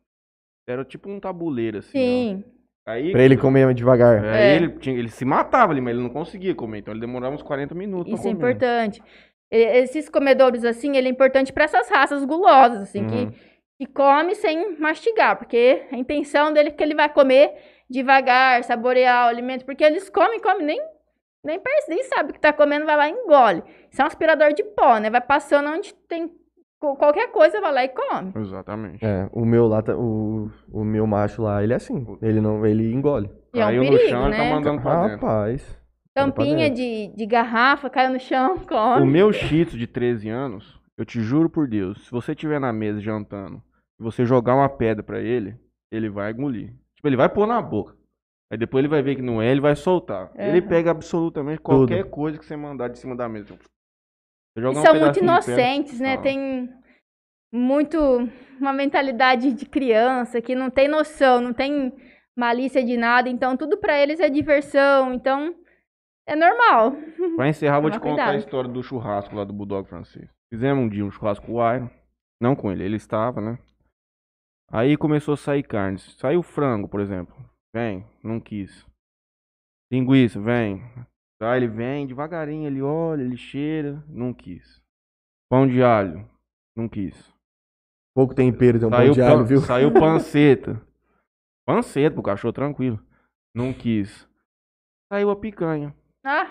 Era 0.69 0.85
tipo 0.85 1.09
um 1.11 1.19
tabuleiro, 1.19 1.79
assim. 1.79 1.91
Sim. 1.99 2.45
ó. 2.87 2.91
Aí, 2.93 3.13
Pra 3.13 3.23
ele 3.23 3.37
comer 3.37 3.75
devagar. 3.75 4.25
Aí 4.25 4.41
É. 4.53 4.57
ele, 4.57 4.71
tinha, 4.79 4.97
ele 4.99 5.11
se 5.11 5.25
matava 5.25 5.73
ali, 5.73 5.81
mas 5.81 5.93
ele 5.95 6.03
não 6.03 6.09
conseguia 6.11 6.55
comer. 6.55 6.79
Então 6.79 6.93
ele 6.95 7.01
demorava 7.01 7.35
uns 7.35 7.43
40 7.43 7.75
minutos 7.75 8.13
Isso 8.13 8.23
pra 8.23 8.31
é 8.31 8.33
importante. 8.33 9.03
Esses 9.51 10.09
comedouros, 10.09 10.65
assim, 10.65 10.97
ele 10.97 11.09
é 11.09 11.11
importante 11.11 11.53
para 11.53 11.65
essas 11.65 11.89
raças 11.91 12.25
gulosas, 12.25 12.81
assim, 12.83 13.03
Uhum. 13.03 13.31
que, 13.31 13.39
que 13.81 13.93
come 13.93 14.35
sem 14.35 14.79
mastigar, 14.79 15.37
porque 15.39 15.83
a 15.93 15.97
intenção 15.97 16.53
dele 16.53 16.69
é 16.69 16.73
que 16.73 16.83
ele 16.83 16.95
vai 16.95 17.09
comer 17.13 17.53
devagar, 17.89 18.63
saborear 18.65 19.27
o 19.27 19.29
alimento, 19.29 19.65
porque 19.65 19.85
eles 19.85 20.09
comem, 20.11 20.41
comem, 20.41 20.65
nem, 20.67 20.81
nem, 21.45 21.59
perce- 21.59 21.89
nem 21.91 22.03
sabe 22.05 22.31
o 22.31 22.33
que 22.35 22.41
tá 22.41 22.53
comendo, 22.53 22.85
vai 22.87 22.97
lá 22.97 23.09
e 23.09 23.13
engole. 23.13 23.63
Isso 23.91 24.01
é 24.01 24.05
um 24.05 24.09
aspirador 24.09 24.53
de 24.53 24.63
pó, 24.63 24.99
né? 24.99 25.09
Vai 25.11 25.21
passando 25.21 25.69
onde 25.71 25.95
tem 26.09 26.31
qualquer 26.81 27.33
coisa, 27.33 27.61
vai 27.61 27.73
lá 27.73 27.85
e 27.85 27.89
come. 27.89 28.33
Exatamente. 28.37 29.05
É, 29.05 29.29
o 29.33 29.45
meu 29.45 29.67
lá, 29.67 29.83
tá- 29.83 29.97
o, 29.97 30.51
o 30.73 30.85
meu 30.85 31.07
macho 31.07 31.43
lá, 31.43 31.63
ele 31.63 31.73
é 31.73 31.77
assim. 31.77 32.07
Ele 32.23 32.41
não, 32.41 32.65
ele 32.67 32.93
engole. 32.93 33.31
E 33.55 33.61
é 33.61 33.65
um 33.65 33.69
Caiu 33.69 33.85
no 33.85 33.91
perigo, 33.91 34.09
chão, 34.11 34.27
ele 34.29 34.37
tá 34.37 34.43
né? 34.45 34.51
mandando 34.51 34.83
pra 34.83 35.07
dentro. 35.09 35.27
Rapaz. 35.27 35.79
Tampinha 36.15 36.69
de, 36.69 37.09
de 37.17 37.27
garrafa, 37.27 37.89
caiu 37.89 38.11
no 38.13 38.19
chão, 38.21 38.55
O 38.63 38.67
come. 38.67 39.07
meu 39.07 39.33
Shih 39.33 39.65
Tzu 39.65 39.79
de 39.79 39.87
13 39.87 40.29
anos, 40.29 40.79
eu 40.97 41.05
te 41.05 41.21
juro 41.21 41.49
por 41.49 41.69
Deus, 41.69 42.05
se 42.07 42.11
você 42.11 42.33
estiver 42.33 42.59
na 42.61 42.73
mesa 42.73 43.01
jantando 43.01 43.63
e 44.01 44.03
você 44.03 44.25
jogar 44.25 44.57
uma 44.57 44.69
pedra 44.69 45.03
pra 45.03 45.21
ele, 45.21 45.55
ele 45.93 46.09
vai 46.11 46.33
engolir. 46.33 46.73
Tipo, 46.99 47.07
ele 47.09 47.17
vai 47.17 47.29
pôr 47.29 47.47
na 47.47 47.63
boca. 47.63 47.97
Aí 48.51 48.59
depois 48.59 48.81
ele 48.83 48.89
vai 48.89 49.01
ver 49.03 49.15
que 49.15 49.23
não 49.23 49.41
é, 49.41 49.49
ele 49.53 49.61
vai 49.61 49.77
soltar. 49.77 50.33
Ele 50.35 50.59
Aham. 50.59 50.69
pega 50.69 50.91
absolutamente 50.91 51.61
qualquer 51.61 52.05
coisa 52.11 52.37
que 52.37 52.45
você 52.45 52.57
mandar 52.57 52.89
de 52.89 52.99
cima 52.99 53.15
da 53.15 53.29
mesa. 53.29 53.53
Tipo, 53.53 53.63
Você 53.63 54.61
jogar 54.63 54.75
E 54.75 54.83
um 54.83 54.85
são 54.85 55.01
muito 55.01 55.19
inocentes, 55.21 56.01
né? 56.01 56.15
Ah. 56.15 56.21
Tem 56.21 56.69
muito 57.55 57.97
uma 58.61 58.73
mentalidade 58.73 59.53
de 59.53 59.65
criança 59.65 60.41
que 60.41 60.57
não 60.57 60.71
tem 60.71 60.89
noção, 60.89 61.41
não 61.41 61.53
tem 61.53 61.93
malícia 62.37 62.83
de 62.85 62.97
nada, 62.97 63.29
então 63.29 63.57
tudo 63.57 63.79
pra 63.79 63.97
eles 64.01 64.19
é 64.19 64.29
diversão, 64.29 65.15
então 65.15 65.55
é 66.27 66.35
normal. 66.35 66.97
Pra 67.37 67.49
encerrar, 67.49 67.79
vou 67.81 67.91
te 67.93 67.99
Tomar 68.01 68.11
contar 68.11 68.23
a 68.23 68.27
cuidado. 68.27 68.45
história 68.45 68.69
do 68.71 68.83
churrasco 68.83 69.37
lá 69.37 69.45
do 69.45 69.53
Bulldog 69.53 69.89
francês. 69.89 70.29
Fizemos 70.53 70.85
um 70.85 70.89
dia 70.89 71.05
um 71.05 71.11
churrasco 71.13 71.47
com 71.47 71.53
o 71.55 71.75
Iron. 71.75 71.89
Não 72.41 72.57
com 72.57 72.73
ele, 72.73 72.83
ele 72.85 72.97
estava, 72.97 73.41
né? 73.41 73.59
Aí 74.71 74.97
começou 74.97 75.35
a 75.35 75.37
sair 75.37 75.63
carnes. 75.63 76.15
Saiu 76.19 76.43
frango, 76.43 76.89
por 76.89 77.01
exemplo. 77.01 77.35
Vem, 77.75 78.05
não 78.23 78.39
quis. 78.41 78.87
Linguiça, 79.93 80.41
vem. 80.41 80.83
Tá, 81.41 81.57
ele 81.57 81.69
vem 81.69 82.07
devagarinho, 82.07 82.67
ele 82.67 82.83
olha, 82.83 83.23
ele 83.23 83.37
cheira, 83.37 84.03
não 84.09 84.35
quis. 84.35 84.83
Pão 85.49 85.67
de 85.67 85.83
alho, 85.83 86.29
não 86.77 86.89
quis. 86.89 87.33
Pouco 88.15 88.35
tempero, 88.35 88.79
tem 88.79 88.89
um 88.89 88.91
pão 88.91 88.99
Saiu, 88.99 89.13
de 89.13 89.23
alho, 89.23 89.45
viu? 89.45 89.61
saiu 89.61 89.93
panceta. 89.95 90.83
panceta 91.67 92.15
pro 92.15 92.23
cachorro, 92.23 92.53
tranquilo. 92.53 93.01
Não 93.55 93.73
quis. 93.73 94.29
Saiu 95.13 95.31
a 95.31 95.37
picanha. 95.37 95.95
Ah, 96.25 96.51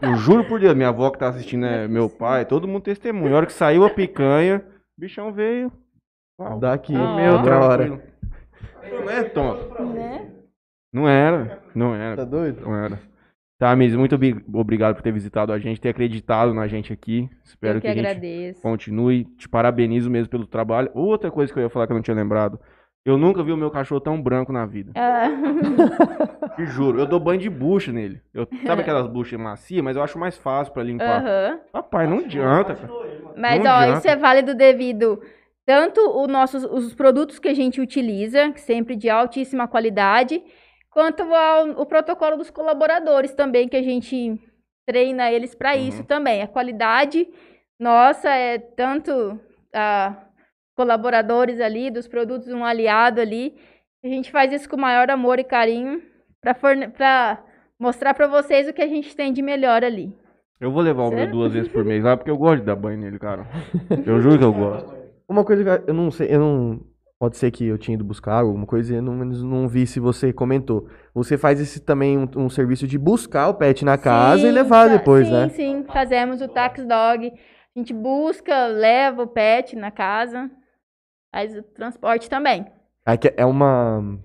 Eu 0.00 0.16
juro 0.16 0.48
por 0.48 0.58
Deus, 0.58 0.74
minha 0.74 0.88
avó 0.88 1.10
que 1.10 1.18
tá 1.18 1.28
assistindo, 1.28 1.66
é 1.66 1.86
meu 1.86 2.08
pai, 2.08 2.46
todo 2.46 2.66
mundo 2.66 2.82
testemunha. 2.82 3.34
A 3.34 3.36
hora 3.36 3.46
que 3.46 3.52
saiu 3.52 3.84
a 3.84 3.90
picanha, 3.90 4.64
o 4.96 5.00
bichão 5.00 5.32
veio. 5.32 5.70
Uau, 6.38 6.58
Daqui, 6.58 6.94
Ah, 6.96 7.14
meu, 7.16 7.42
da 7.42 7.60
hora. 7.60 7.86
Não 8.90 9.10
é 9.10 9.22
tonto. 9.24 9.82
né? 9.84 10.28
Não 10.92 11.08
era, 11.08 11.62
não 11.74 11.92
Tá 11.92 11.96
era, 11.98 12.26
doido? 12.26 12.60
não 12.62 12.74
era. 12.76 13.00
Tá, 13.58 13.74
Miss, 13.76 13.94
muito 13.94 14.14
obri- 14.16 14.44
obrigado 14.52 14.94
por 14.96 15.02
ter 15.02 15.12
visitado 15.12 15.52
a 15.52 15.58
gente, 15.58 15.80
ter 15.80 15.90
acreditado 15.90 16.52
na 16.52 16.66
gente 16.66 16.92
aqui. 16.92 17.30
Espero 17.44 17.78
Eu 17.78 17.80
que, 17.80 17.92
que 17.94 18.00
a 18.00 18.14
gente 18.14 18.60
continue. 18.60 19.24
Te 19.36 19.48
parabenizo 19.48 20.10
mesmo 20.10 20.28
pelo 20.28 20.46
trabalho. 20.46 20.90
Outra 20.94 21.30
coisa 21.30 21.52
que 21.52 21.58
eu 21.58 21.62
ia 21.62 21.70
falar 21.70 21.86
que 21.86 21.92
eu 21.92 21.96
não 21.96 22.02
tinha 22.02 22.16
lembrado. 22.16 22.58
Eu 23.04 23.16
nunca 23.16 23.42
vi 23.42 23.52
o 23.52 23.56
meu 23.56 23.70
cachorro 23.70 24.00
tão 24.00 24.20
branco 24.20 24.52
na 24.52 24.66
vida. 24.66 24.92
Ah, 24.96 25.28
Te 26.56 26.66
juro, 26.66 26.98
eu 27.00 27.06
dou 27.06 27.18
banho 27.20 27.40
de 27.40 27.48
bucha 27.48 27.92
nele. 27.92 28.20
Eu, 28.34 28.46
sabe 28.66 28.82
aquelas 28.82 29.06
buchas 29.06 29.40
macias, 29.40 29.82
mas 29.82 29.96
eu 29.96 30.02
acho 30.02 30.18
mais 30.18 30.36
fácil 30.36 30.72
pra 30.72 30.82
limpar. 30.82 31.20
aham. 31.24 31.60
Rapaz, 31.72 32.08
não 32.10 32.18
adianta, 32.18 32.74
cara. 32.74 32.92
Mas, 33.36 33.62
Não 33.64 33.70
ó, 33.70 33.78
adianta. 33.78 33.98
isso 33.98 34.08
é 34.08 34.16
válido 34.16 34.54
devido 34.54 35.20
tanto 35.66 36.00
os 36.00 36.28
nossos 36.28 36.64
os 36.64 36.94
produtos 36.94 37.38
que 37.38 37.48
a 37.48 37.54
gente 37.54 37.80
utiliza, 37.80 38.52
sempre 38.56 38.96
de 38.96 39.08
altíssima 39.08 39.68
qualidade, 39.68 40.42
quanto 40.90 41.22
ao 41.22 41.70
o 41.80 41.86
protocolo 41.86 42.36
dos 42.36 42.50
colaboradores 42.50 43.34
também, 43.34 43.68
que 43.68 43.76
a 43.76 43.82
gente 43.82 44.38
treina 44.86 45.30
eles 45.30 45.54
para 45.54 45.74
Uhum. 45.74 45.88
isso 45.88 46.04
também. 46.04 46.42
A 46.42 46.48
qualidade 46.48 47.28
nossa 47.78 48.28
é 48.30 48.58
tanto 48.58 49.38
a 49.74 50.16
colaboradores 50.76 51.60
ali, 51.60 51.90
dos 51.90 52.08
produtos, 52.08 52.48
um 52.48 52.64
aliado 52.64 53.20
ali. 53.20 53.54
A 54.04 54.08
gente 54.08 54.30
faz 54.32 54.52
isso 54.52 54.68
com 54.68 54.76
o 54.76 54.80
maior 54.80 55.10
amor 55.10 55.38
e 55.38 55.44
carinho 55.44 56.02
para 56.40 57.38
mostrar 57.78 58.14
para 58.14 58.26
vocês 58.26 58.68
o 58.68 58.72
que 58.72 58.82
a 58.82 58.88
gente 58.88 59.14
tem 59.14 59.32
de 59.32 59.42
melhor 59.42 59.84
ali. 59.84 60.12
Eu 60.60 60.70
vou 60.70 60.82
levar 60.82 61.04
o 61.04 61.10
meu 61.10 61.28
duas 61.30 61.52
vezes 61.52 61.70
por 61.70 61.84
mês 61.84 62.04
lá, 62.04 62.16
porque 62.16 62.30
eu 62.30 62.36
gosto 62.36 62.60
de 62.60 62.66
dar 62.66 62.76
banho 62.76 62.98
nele, 62.98 63.18
cara. 63.18 63.46
Eu 64.06 64.20
juro 64.20 64.38
que 64.38 64.44
eu 64.44 64.52
gosto. 64.52 65.01
Uma 65.32 65.44
coisa 65.44 65.64
que 65.80 65.90
eu 65.90 65.94
não 65.94 66.10
sei, 66.10 66.28
eu 66.34 66.38
não. 66.38 66.80
Pode 67.18 67.36
ser 67.36 67.50
que 67.52 67.64
eu 67.64 67.78
tinha 67.78 67.94
ido 67.94 68.04
buscar 68.04 68.40
alguma 68.40 68.66
coisa 68.66 68.92
e 68.92 68.96
eu 68.96 69.02
não, 69.02 69.14
não 69.14 69.68
vi 69.68 69.86
se 69.86 70.00
você 70.00 70.32
comentou. 70.32 70.88
Você 71.14 71.38
faz 71.38 71.60
esse 71.60 71.78
também 71.80 72.18
um, 72.18 72.28
um 72.36 72.50
serviço 72.50 72.86
de 72.86 72.98
buscar 72.98 73.48
o 73.48 73.54
pet 73.54 73.84
na 73.84 73.96
casa 73.96 74.42
e 74.42 74.48
Sim, 74.48 74.50
levar 74.50 74.88
fa- 74.88 74.96
depois, 74.96 75.26
sim, 75.28 75.32
né? 75.32 75.48
Sim, 75.50 75.84
fazemos 75.84 76.42
o 76.42 76.48
tax 76.48 76.84
dog. 76.84 77.32
A 77.74 77.78
gente 77.78 77.94
busca, 77.94 78.66
leva 78.66 79.22
o 79.22 79.26
pet 79.28 79.76
na 79.76 79.90
casa, 79.92 80.50
faz 81.32 81.56
o 81.56 81.62
transporte 81.62 82.28
também. 82.28 82.66
Aqui 83.06 83.32
é 83.36 83.46
uma. 83.46 84.18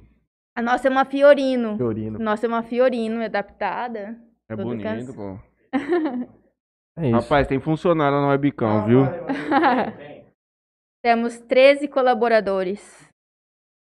A 0.55 0.61
nossa 0.63 0.88
é 0.88 0.91
uma 0.91 1.05
Fiorino. 1.05 1.77
Fiorino. 1.77 2.19
A 2.19 2.23
nossa 2.23 2.47
é 2.47 2.49
uma 2.49 2.63
Fiorino 2.63 3.23
adaptada. 3.23 4.17
É 4.49 4.55
bonito, 4.55 5.13
pô. 5.13 5.38
É 6.99 7.09
isso. 7.09 7.15
Rapaz, 7.15 7.45
tem 7.45 7.59
funcionário 7.59 8.19
no 8.19 8.29
webcam, 8.29 8.84
viu? 8.85 9.01
Temos 11.03 11.40
13 11.40 11.88
colaboradores. 11.88 13.07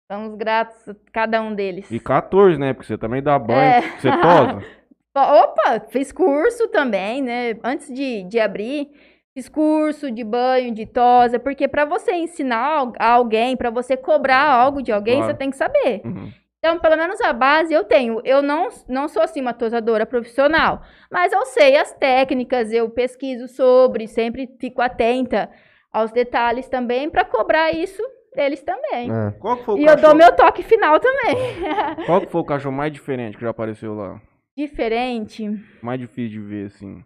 Estamos 0.03 0.35
gratos 0.37 0.87
a 0.89 0.95
cada 1.11 1.41
um 1.41 1.53
deles. 1.55 1.89
E 1.89 1.99
14, 1.99 2.59
né? 2.59 2.73
Porque 2.73 2.87
você 2.87 2.97
também 2.97 3.21
dá 3.23 3.39
banho. 3.39 3.59
É. 3.59 3.81
Você 3.81 4.09
tosa? 4.11 4.81
Opa, 5.15 5.79
fiz 5.89 6.11
curso 6.11 6.67
também, 6.69 7.21
né? 7.21 7.57
Antes 7.63 7.93
de, 7.93 8.23
de 8.23 8.39
abrir, 8.39 8.89
fiz 9.33 9.49
curso 9.49 10.09
de 10.09 10.23
banho, 10.23 10.73
de 10.73 10.85
tosa, 10.85 11.37
porque 11.37 11.67
para 11.67 11.83
você 11.83 12.13
ensinar 12.13 12.91
a 12.97 13.11
alguém, 13.11 13.57
para 13.57 13.69
você 13.69 13.97
cobrar 13.97 14.43
algo 14.43 14.81
de 14.81 14.91
alguém, 14.91 15.17
Claro. 15.17 15.31
você 15.31 15.37
tem 15.37 15.49
que 15.49 15.57
saber. 15.57 16.01
Uhum. 16.05 16.31
Então, 16.63 16.79
pelo 16.79 16.95
menos 16.95 17.19
a 17.21 17.33
base 17.33 17.73
eu 17.73 17.83
tenho. 17.83 18.21
Eu 18.23 18.41
não, 18.41 18.69
não 18.87 19.07
sou 19.07 19.21
assim 19.21 19.41
uma 19.41 19.53
tosadora 19.53 20.05
profissional, 20.05 20.81
mas 21.11 21.33
eu 21.33 21.45
sei 21.45 21.75
as 21.75 21.91
técnicas, 21.93 22.71
eu 22.71 22.89
pesquiso 22.89 23.47
sobre, 23.47 24.07
sempre 24.07 24.47
fico 24.59 24.81
atenta 24.81 25.49
aos 25.91 26.11
detalhes 26.11 26.67
também 26.67 27.09
para 27.09 27.25
cobrar 27.25 27.71
isso 27.71 28.01
deles 28.35 28.61
também. 28.63 29.11
É. 29.11 29.31
Qual 29.39 29.57
que 29.57 29.63
foi 29.65 29.75
o 29.75 29.77
E 29.77 29.81
eu 29.81 29.87
dou 29.87 29.95
cachorro... 29.97 30.15
meu 30.17 30.35
toque 30.35 30.63
final 30.63 30.99
também. 30.99 31.35
Qual 32.05 32.21
que 32.21 32.27
foi 32.31 32.41
o 32.41 32.45
cachorro 32.45 32.75
mais 32.75 32.91
diferente 32.93 33.35
que 33.37 33.43
já 33.43 33.49
apareceu 33.49 33.93
lá? 33.93 34.21
Diferente. 34.57 35.45
Mais 35.81 35.99
difícil 35.99 36.39
de 36.41 36.47
ver, 36.47 36.67
assim. 36.67 37.03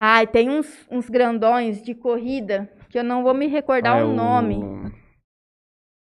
Ai, 0.00 0.26
tem 0.26 0.50
uns, 0.50 0.86
uns 0.90 1.08
grandões 1.08 1.82
de 1.82 1.94
corrida 1.94 2.70
que 2.90 2.98
eu 2.98 3.04
não 3.04 3.22
vou 3.22 3.32
me 3.34 3.46
recordar 3.46 3.96
Ah, 3.96 4.00
é 4.00 4.04
o 4.04 4.12
nome. 4.12 4.56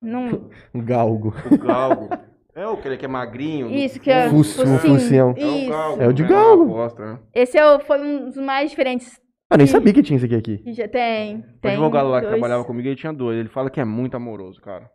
O, 0.03 0.07
Não, 0.07 0.51
Um 0.73 0.83
galgo. 0.85 1.33
o 1.51 1.57
galgo. 1.57 2.09
é 2.53 2.67
o 2.67 2.73
aquele 2.73 2.95
que 2.97 3.05
é 3.05 3.07
magrinho. 3.07 3.71
isso 3.71 3.99
que 3.99 4.11
é. 4.11 4.27
O 4.27 4.43
focinho. 4.43 5.19
É 5.19 5.23
o 5.23 5.37
Isso. 5.37 5.69
galgo. 5.71 6.01
É 6.03 6.07
o 6.07 6.13
de 6.13 6.21
né, 6.23 6.29
galgo. 6.29 6.75
né? 6.99 7.19
Esse 7.33 7.57
é 7.57 7.65
o- 7.65 7.79
foi 7.79 7.99
um 8.01 8.25
dos 8.29 8.37
mais 8.37 8.69
diferentes 8.69 9.19
Ah, 9.49 9.57
nem 9.57 9.67
sabia 9.67 9.93
que 9.93 10.01
tinha 10.03 10.17
isso 10.17 10.25
aqui. 10.25 10.35
aqui. 10.35 10.73
já 10.73 10.87
tem. 10.87 11.37
O 11.37 11.43
tem 11.61 11.71
advogado 11.71 12.09
lá 12.09 12.19
que 12.19 12.25
dois. 12.27 12.33
trabalhava 12.39 12.65
comigo, 12.65 12.87
ele 12.87 12.95
tinha 12.95 13.13
dois. 13.13 13.37
Ele 13.37 13.49
fala 13.49 13.69
que 13.69 13.79
é 13.79 13.85
muito 13.85 14.15
amoroso, 14.15 14.59
cara. 14.61 14.89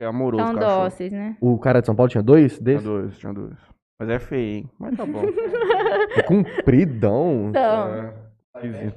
É 0.00 0.06
amoroso 0.06 0.44
São 0.44 0.54
cachorro. 0.54 0.82
dóceis, 0.82 1.12
né? 1.12 1.36
O 1.40 1.58
cara 1.58 1.80
de 1.80 1.86
São 1.86 1.94
Paulo 1.96 2.10
tinha 2.10 2.22
dois 2.22 2.54
Tinha 2.54 2.64
desses? 2.64 2.84
dois, 2.84 3.18
tinha 3.18 3.32
dois. 3.32 3.56
Mas 3.98 4.10
é 4.10 4.18
feio, 4.18 4.56
hein? 4.58 4.70
Mas 4.78 4.96
tá 4.96 5.06
bom. 5.06 5.22
É 6.16 6.22
compridão. 6.22 7.48
Então. 7.50 7.94
É. 7.94 8.14
Esquisito. 8.56 8.96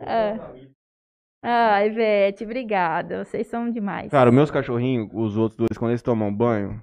É. 0.00 0.38
Ai, 1.42 1.88
Ivete, 1.88 2.44
obrigada. 2.44 3.24
Vocês 3.24 3.46
são 3.46 3.70
demais. 3.70 4.10
Cara, 4.10 4.30
os 4.30 4.34
meus 4.34 4.50
cachorrinhos, 4.50 5.08
os 5.12 5.36
outros 5.36 5.56
dois, 5.56 5.76
quando 5.78 5.90
eles 5.92 6.02
tomam 6.02 6.34
banho, 6.34 6.82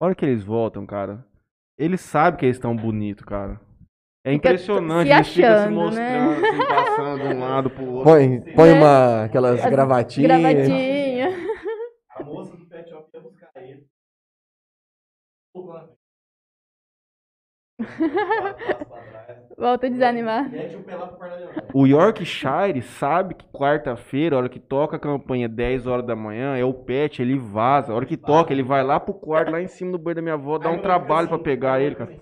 a 0.00 0.06
hora 0.06 0.14
que 0.14 0.24
eles 0.24 0.42
voltam, 0.42 0.84
cara, 0.86 1.24
eles 1.78 2.00
sabem 2.00 2.38
que 2.38 2.46
eles 2.46 2.56
estão 2.56 2.74
bonitos, 2.76 3.24
cara. 3.24 3.60
É 4.26 4.32
Fica 4.32 4.48
impressionante, 4.48 5.06
se 5.08 5.12
eles 5.14 5.28
ficam 5.28 5.48
se 5.50 5.54
achando, 5.54 5.70
né? 5.70 5.84
mostrando, 5.84 6.46
assim, 6.46 6.66
passando 6.66 7.22
de 7.22 7.28
um 7.34 7.40
lado 7.40 7.68
pro 7.68 7.84
outro. 7.84 8.04
Põe, 8.04 8.40
põe 8.54 8.70
Né? 8.70 8.78
uma, 8.78 9.24
aquelas 9.24 9.62
As 9.62 9.70
gravatinhas. 9.70 10.40
Gravatinha. 10.40 11.28
A 12.08 12.22
moça 12.24 12.56
do 12.56 12.64
pet 12.64 12.88
shop 12.88 13.06
ia 13.12 13.20
buscar 13.20 13.50
ele. 13.56 13.84
Volta 19.58 19.86
a 19.86 19.90
desanimar. 19.90 20.50
O 21.72 21.86
Yorkshire 21.86 22.80
sabe 22.82 23.34
que 23.34 23.46
quarta-feira, 23.48 24.36
a 24.36 24.38
hora 24.38 24.48
que 24.48 24.58
toca 24.58 24.96
a 24.96 24.98
campanha 24.98 25.48
10 25.48 25.86
horas 25.86 26.06
da 26.06 26.16
manhã, 26.16 26.56
é 26.56 26.64
o 26.64 26.72
pet, 26.72 27.20
ele 27.20 27.36
vaza. 27.38 27.92
A 27.92 27.96
hora 27.96 28.06
que 28.06 28.16
toca, 28.16 28.52
ele 28.52 28.62
vai 28.62 28.82
lá 28.82 28.98
pro 28.98 29.12
quarto, 29.14 29.50
lá 29.52 29.60
em 29.60 29.68
cima 29.68 29.92
do 29.92 29.98
banho 29.98 30.16
da 30.16 30.22
minha 30.22 30.34
avó, 30.34 30.56
dá 30.58 30.70
um 30.70 30.78
trabalho 30.78 31.28
pra 31.28 31.38
pegar 31.38 31.80
ele, 31.80 31.94
cara. 31.94 32.16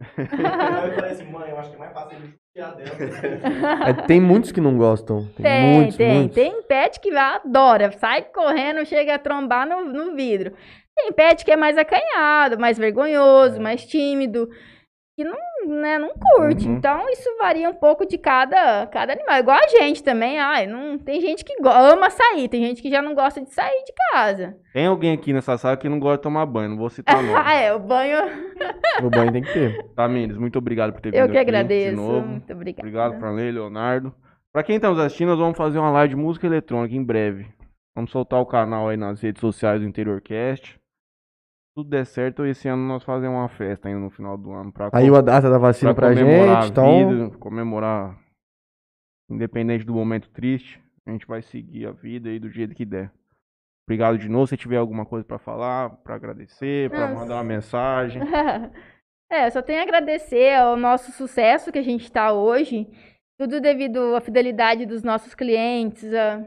Aí 0.00 0.88
eu 0.88 0.94
falei 0.94 1.10
assim, 1.10 1.24
mãe, 1.32 1.50
eu 1.50 1.58
acho 1.58 1.70
que 1.70 1.76
é 1.76 1.78
mais 1.78 1.92
fácil 1.92 2.18
ele 2.18 2.34
judiar 2.54 2.76
dela. 2.76 3.88
É, 3.88 3.92
tem 4.06 4.20
muitos 4.20 4.52
que 4.52 4.60
não 4.60 4.76
gostam. 4.76 5.26
Tem, 5.36 5.44
Tem, 5.44 5.74
muitos, 5.74 5.96
tem. 5.96 6.14
muitos. 6.14 6.34
Tem 6.34 6.62
pet 6.62 7.00
que 7.00 7.16
adora, 7.16 7.92
sai 7.92 8.22
correndo, 8.22 8.84
chega 8.84 9.14
a 9.14 9.18
trombar 9.18 9.66
no, 9.66 9.84
no 9.84 10.14
vidro. 10.14 10.52
Tem 10.94 11.12
pet 11.12 11.44
que 11.44 11.50
é 11.50 11.56
mais 11.56 11.76
acanhado, 11.76 12.58
mais 12.58 12.78
vergonhoso, 12.78 13.60
mais 13.60 13.84
tímido, 13.84 14.48
que 15.16 15.24
não, 15.24 15.38
né, 15.80 15.98
não 15.98 16.10
curte. 16.10 16.68
Uhum. 16.68 16.76
Então, 16.76 17.08
isso 17.08 17.26
varia 17.38 17.70
um 17.70 17.74
pouco 17.74 18.04
de 18.04 18.18
cada, 18.18 18.86
cada 18.88 19.14
animal. 19.14 19.38
Igual 19.38 19.58
a 19.58 19.66
gente 19.66 20.02
também. 20.02 20.38
Ai, 20.38 20.66
não, 20.66 20.98
tem 20.98 21.22
gente 21.22 21.42
que 21.42 21.54
ama 21.66 22.10
sair, 22.10 22.48
tem 22.48 22.62
gente 22.62 22.82
que 22.82 22.90
já 22.90 23.00
não 23.00 23.14
gosta 23.14 23.40
de 23.40 23.48
sair 23.50 23.82
de 23.86 23.92
casa. 24.12 24.54
Tem 24.74 24.86
alguém 24.86 25.14
aqui 25.14 25.32
nessa 25.32 25.56
sala 25.56 25.74
que 25.78 25.88
não 25.88 25.98
gosta 25.98 26.18
de 26.18 26.22
tomar 26.24 26.44
banho, 26.44 26.68
não 26.68 26.76
vou 26.76 26.90
citar 26.90 27.16
nome. 27.24 27.34
ah, 27.34 27.54
é, 27.54 27.72
o 27.72 27.78
banho 27.78 28.18
O 29.02 29.08
banho 29.08 29.32
tem 29.32 29.42
que 29.42 29.52
ter. 29.52 29.82
Tá, 29.94 30.06
Mendes, 30.06 30.36
muito 30.36 30.58
obrigado 30.58 30.92
por 30.92 31.00
ter 31.00 31.10
vindo 31.10 31.20
eu 31.20 31.30
que 31.30 31.38
agradeço. 31.38 31.96
Muito 31.96 32.52
obrigada. 32.52 32.86
Obrigado, 32.86 33.18
Franley, 33.18 33.52
Leonardo. 33.52 34.14
Pra 34.52 34.62
quem 34.62 34.78
tá 34.78 34.90
nos 34.90 34.98
assistindo, 34.98 35.28
nós 35.28 35.38
vamos 35.38 35.56
fazer 35.56 35.78
uma 35.78 35.90
live 35.90 36.14
de 36.14 36.20
música 36.20 36.46
eletrônica 36.46 36.94
em 36.94 37.02
breve. 37.02 37.46
Vamos 37.94 38.10
soltar 38.10 38.40
o 38.40 38.46
canal 38.46 38.88
aí 38.90 38.98
nas 38.98 39.22
redes 39.22 39.40
sociais 39.40 39.80
do 39.80 39.86
Interiorcast. 39.86 40.78
Tudo 41.76 41.90
der 41.90 42.06
certo, 42.06 42.46
esse 42.46 42.66
ano 42.68 42.88
nós 42.88 43.04
fazemos 43.04 43.36
uma 43.36 43.48
festa 43.50 43.86
ainda 43.88 44.00
no 44.00 44.08
final 44.08 44.36
do 44.38 44.50
ano. 44.52 44.72
Pra 44.72 44.88
Aí 44.94 45.10
co- 45.10 45.16
a 45.16 45.20
data 45.20 45.50
da 45.50 45.58
vacina 45.58 45.94
pra, 45.94 46.08
comemorar 46.08 46.62
gente, 46.62 46.64
a 46.64 46.68
então... 46.68 47.08
vida, 47.10 47.38
comemorar, 47.38 48.18
independente 49.30 49.84
do 49.84 49.92
momento 49.92 50.30
triste, 50.30 50.82
a 51.06 51.10
gente 51.10 51.26
vai 51.26 51.42
seguir 51.42 51.86
a 51.86 51.92
vida 51.92 52.30
aí 52.30 52.38
do 52.38 52.48
jeito 52.48 52.74
que 52.74 52.86
der. 52.86 53.12
Obrigado 53.86 54.16
de 54.18 54.28
novo. 54.28 54.46
Se 54.46 54.56
tiver 54.56 54.78
alguma 54.78 55.04
coisa 55.04 55.24
pra 55.24 55.38
falar, 55.38 55.90
pra 55.98 56.14
agradecer, 56.14 56.88
pra 56.90 57.08
Não, 57.08 57.14
mandar 57.20 57.34
uma 57.34 57.44
mensagem. 57.44 58.22
É, 59.28 59.48
eu 59.48 59.50
só 59.50 59.60
tenho 59.60 59.80
a 59.80 59.82
agradecer 59.82 60.54
ao 60.54 60.76
nosso 60.76 61.10
sucesso 61.10 61.72
que 61.72 61.80
a 61.80 61.82
gente 61.82 62.04
está 62.04 62.32
hoje. 62.32 62.86
Tudo 63.36 63.60
devido 63.60 64.14
à 64.14 64.20
fidelidade 64.20 64.86
dos 64.86 65.02
nossos 65.02 65.34
clientes, 65.34 66.14
a 66.14 66.46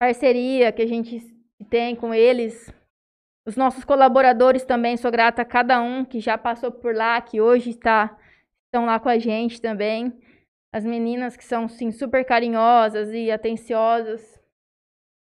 parceria 0.00 0.72
que 0.72 0.80
a 0.80 0.86
gente 0.86 1.20
tem 1.68 1.94
com 1.94 2.14
eles. 2.14 2.72
Os 3.46 3.56
nossos 3.56 3.84
colaboradores 3.84 4.64
também, 4.64 4.96
sou 4.96 5.10
grata 5.10 5.42
a 5.42 5.44
cada 5.44 5.80
um 5.80 6.04
que 6.04 6.18
já 6.18 6.38
passou 6.38 6.72
por 6.72 6.94
lá, 6.94 7.20
que 7.20 7.40
hoje 7.40 7.70
está, 7.70 8.16
estão 8.66 8.86
lá 8.86 8.98
com 8.98 9.08
a 9.08 9.18
gente 9.18 9.60
também. 9.60 10.12
As 10.74 10.84
meninas 10.84 11.36
que 11.36 11.44
são, 11.44 11.68
sim, 11.68 11.92
super 11.92 12.24
carinhosas 12.24 13.12
e 13.12 13.30
atenciosas. 13.30 14.40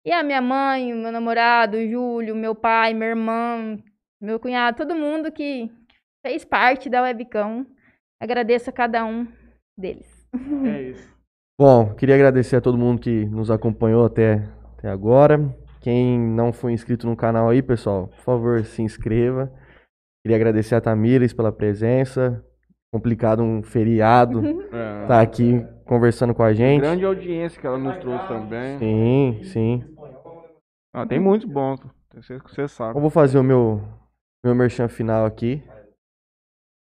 E 0.06 0.12
a 0.12 0.22
minha 0.22 0.40
mãe, 0.40 0.92
o 0.92 0.96
meu 0.96 1.12
namorado, 1.12 1.76
o 1.76 1.88
Júlio, 1.88 2.34
meu 2.34 2.54
pai, 2.54 2.94
minha 2.94 3.10
irmã, 3.10 3.78
meu 4.20 4.38
cunhado, 4.38 4.76
todo 4.76 4.94
mundo 4.94 5.30
que 5.30 5.70
fez 6.24 6.44
parte 6.44 6.88
da 6.88 7.02
Webcam. 7.02 7.66
Agradeço 8.20 8.70
a 8.70 8.72
cada 8.72 9.04
um 9.04 9.26
deles. 9.76 10.28
É 10.64 10.82
isso. 10.82 11.12
Bom, 11.60 11.94
queria 11.94 12.14
agradecer 12.14 12.56
a 12.56 12.60
todo 12.60 12.78
mundo 12.78 13.00
que 13.00 13.26
nos 13.26 13.50
acompanhou 13.50 14.06
até, 14.06 14.48
até 14.76 14.88
agora. 14.88 15.38
Quem 15.82 16.18
não 16.18 16.52
foi 16.52 16.72
inscrito 16.72 17.06
no 17.08 17.16
canal 17.16 17.48
aí, 17.48 17.60
pessoal, 17.60 18.06
por 18.08 18.20
favor, 18.20 18.64
se 18.64 18.82
inscreva. 18.82 19.52
Queria 20.24 20.36
agradecer 20.36 20.76
a 20.76 20.80
Tamires 20.80 21.32
pela 21.32 21.50
presença. 21.52 22.42
Complicado 22.94 23.42
um 23.42 23.62
feriado 23.62 24.40
É. 24.72 25.06
tá 25.06 25.20
aqui 25.20 25.66
conversando 25.84 26.34
com 26.34 26.42
a 26.42 26.52
gente. 26.52 26.80
Grande 26.82 27.04
audiência 27.04 27.60
que 27.60 27.66
ela 27.66 27.78
nos 27.78 27.96
trouxe 27.96 28.28
também. 28.28 28.78
Sim, 28.78 29.40
sim. 29.44 29.84
Ah, 30.94 31.04
tem 31.06 31.18
muitos 31.18 31.48
bons. 31.48 31.80
Você, 32.14 32.38
você 32.38 32.68
sabe. 32.68 32.96
Eu 32.96 33.00
vou 33.00 33.10
fazer 33.10 33.38
o 33.38 33.42
meu, 33.42 33.82
meu 34.44 34.54
merchan 34.54 34.88
final 34.88 35.24
aqui. 35.26 35.62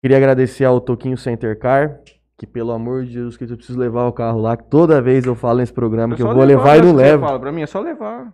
Queria 0.04 0.18
agradecer 0.18 0.66
ao 0.66 0.82
Toquinho 0.82 1.16
Center 1.18 1.58
Car, 1.58 2.02
que 2.38 2.46
pelo 2.46 2.72
amor 2.72 3.06
de 3.06 3.12
Jesus, 3.14 3.38
que 3.38 3.46
eu 3.46 3.56
preciso 3.56 3.80
levar 3.80 4.08
o 4.08 4.12
carro 4.12 4.42
lá, 4.42 4.58
que 4.58 4.66
toda 4.66 5.02
vez 5.02 5.24
eu 5.26 5.36
falo 5.36 5.60
nesse 5.60 5.72
programa 5.72 6.16
É 6.16 6.18
que 6.18 6.24
eu 6.24 6.34
vou 6.34 6.44
levar 6.44 6.78
e 6.78 6.82
né? 6.82 6.88
não 6.88 6.96
levo. 6.96 7.26
Fala 7.26 7.40
pra 7.40 7.52
mim, 7.52 7.62
é 7.62 7.68
só 7.68 7.80
levar. 7.80 8.34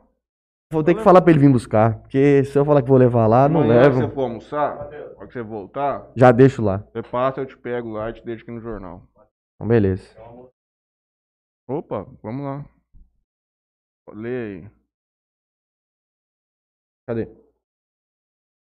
Vou 0.72 0.84
ter 0.84 0.94
que 0.94 1.02
falar 1.04 1.20
pra 1.24 1.32
ele 1.32 1.40
vir 1.40 1.52
buscar, 1.52 2.00
porque 2.02 2.44
se 2.44 2.56
eu 2.56 2.64
falar 2.64 2.84
que 2.84 2.88
vou 2.90 2.98
levar 2.98 3.26
lá, 3.26 3.50
não 3.50 3.62
Amanhã, 3.62 3.86
se 3.86 3.90
você 3.96 4.02
levo. 4.02 4.14
for 4.14 4.22
almoçar, 4.22 4.74
a 4.78 4.86
hora 5.18 5.28
que 5.28 5.34
você 5.34 5.42
voltar, 5.42 6.12
Já 6.16 6.32
deixo 6.32 6.62
lá. 6.62 6.78
você 6.94 7.02
passa, 7.02 7.42
eu 7.42 7.46
te 7.48 7.58
pego 7.58 7.90
lá 7.90 8.12
e 8.12 8.14
te 8.14 8.24
deixo 8.24 8.44
aqui 8.44 8.52
no 8.52 8.62
jornal. 8.62 9.02
Então, 9.56 9.68
beleza. 9.68 10.16
Opa, 11.68 12.06
vamos 12.22 12.44
lá. 12.46 12.66
Lê 14.14 14.62
aí. 14.62 14.72
Cadê? 17.08 17.28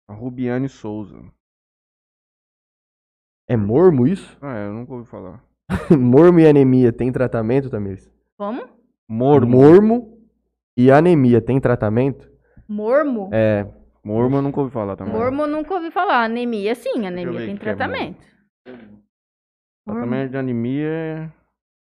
A 0.08 0.14
Rubiane 0.14 0.68
Souza. 0.68 1.16
É 3.48 3.56
mormo 3.56 4.08
isso? 4.08 4.36
Ah, 4.42 4.58
é, 4.58 4.66
eu 4.68 4.74
nunca 4.74 4.94
ouvi 4.94 5.08
falar. 5.08 5.44
mormo 5.96 6.40
e 6.40 6.48
anemia 6.48 6.92
tem 6.92 7.12
tratamento, 7.12 7.70
Tamires? 7.70 8.12
Como? 8.36 8.68
Mormo. 9.08 9.58
Mormo 9.58 10.19
e 10.84 10.92
anemia 10.92 11.42
tem 11.42 11.60
tratamento? 11.60 12.30
Mormo? 12.68 13.30
É. 13.34 13.66
Mormo 14.04 14.38
eu 14.38 14.42
nunca 14.42 14.62
ouvi 14.62 14.72
falar 14.72 14.96
também. 14.96 15.14
Mormo 15.14 15.44
eu 15.44 15.48
nunca 15.48 15.74
ouvi 15.74 15.92
falar. 15.92 16.24
Anemia, 16.24 16.74
sim, 16.76 17.06
anemia 17.06 17.40
tem 17.40 17.54
o 17.56 17.58
que 17.58 17.64
que 17.64 17.70
é 17.70 17.76
tratamento. 17.76 18.24
Tratamento 19.86 20.32
de 20.32 20.38
anemia 20.38 20.88
é. 20.88 21.30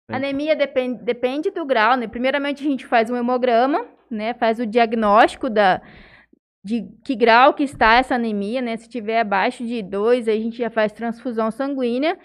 Tem. 0.08 0.16
Anemia 0.18 0.56
depende, 0.56 1.04
depende 1.04 1.50
do 1.52 1.66
grau, 1.66 1.98
né? 1.98 2.08
Primeiramente 2.08 2.64
a 2.66 2.70
gente 2.70 2.86
faz 2.86 3.10
um 3.10 3.18
hemograma, 3.18 3.84
né? 4.10 4.34
Faz 4.36 4.60
o 4.60 4.66
diagnóstico 4.66 5.50
da, 5.50 5.82
de 6.64 6.88
que 7.04 7.16
grau 7.16 7.54
que 7.54 7.64
está 7.64 7.96
essa 7.96 8.16
anemia, 8.16 8.62
né? 8.62 8.78
Se 8.78 8.88
tiver 8.88 9.20
abaixo 9.20 9.66
de 9.66 9.82
2, 9.82 10.28
aí 10.28 10.38
a 10.38 10.42
gente 10.42 10.58
já 10.58 10.70
faz 10.70 10.92
transfusão 10.92 11.50
sanguínea. 11.50 12.18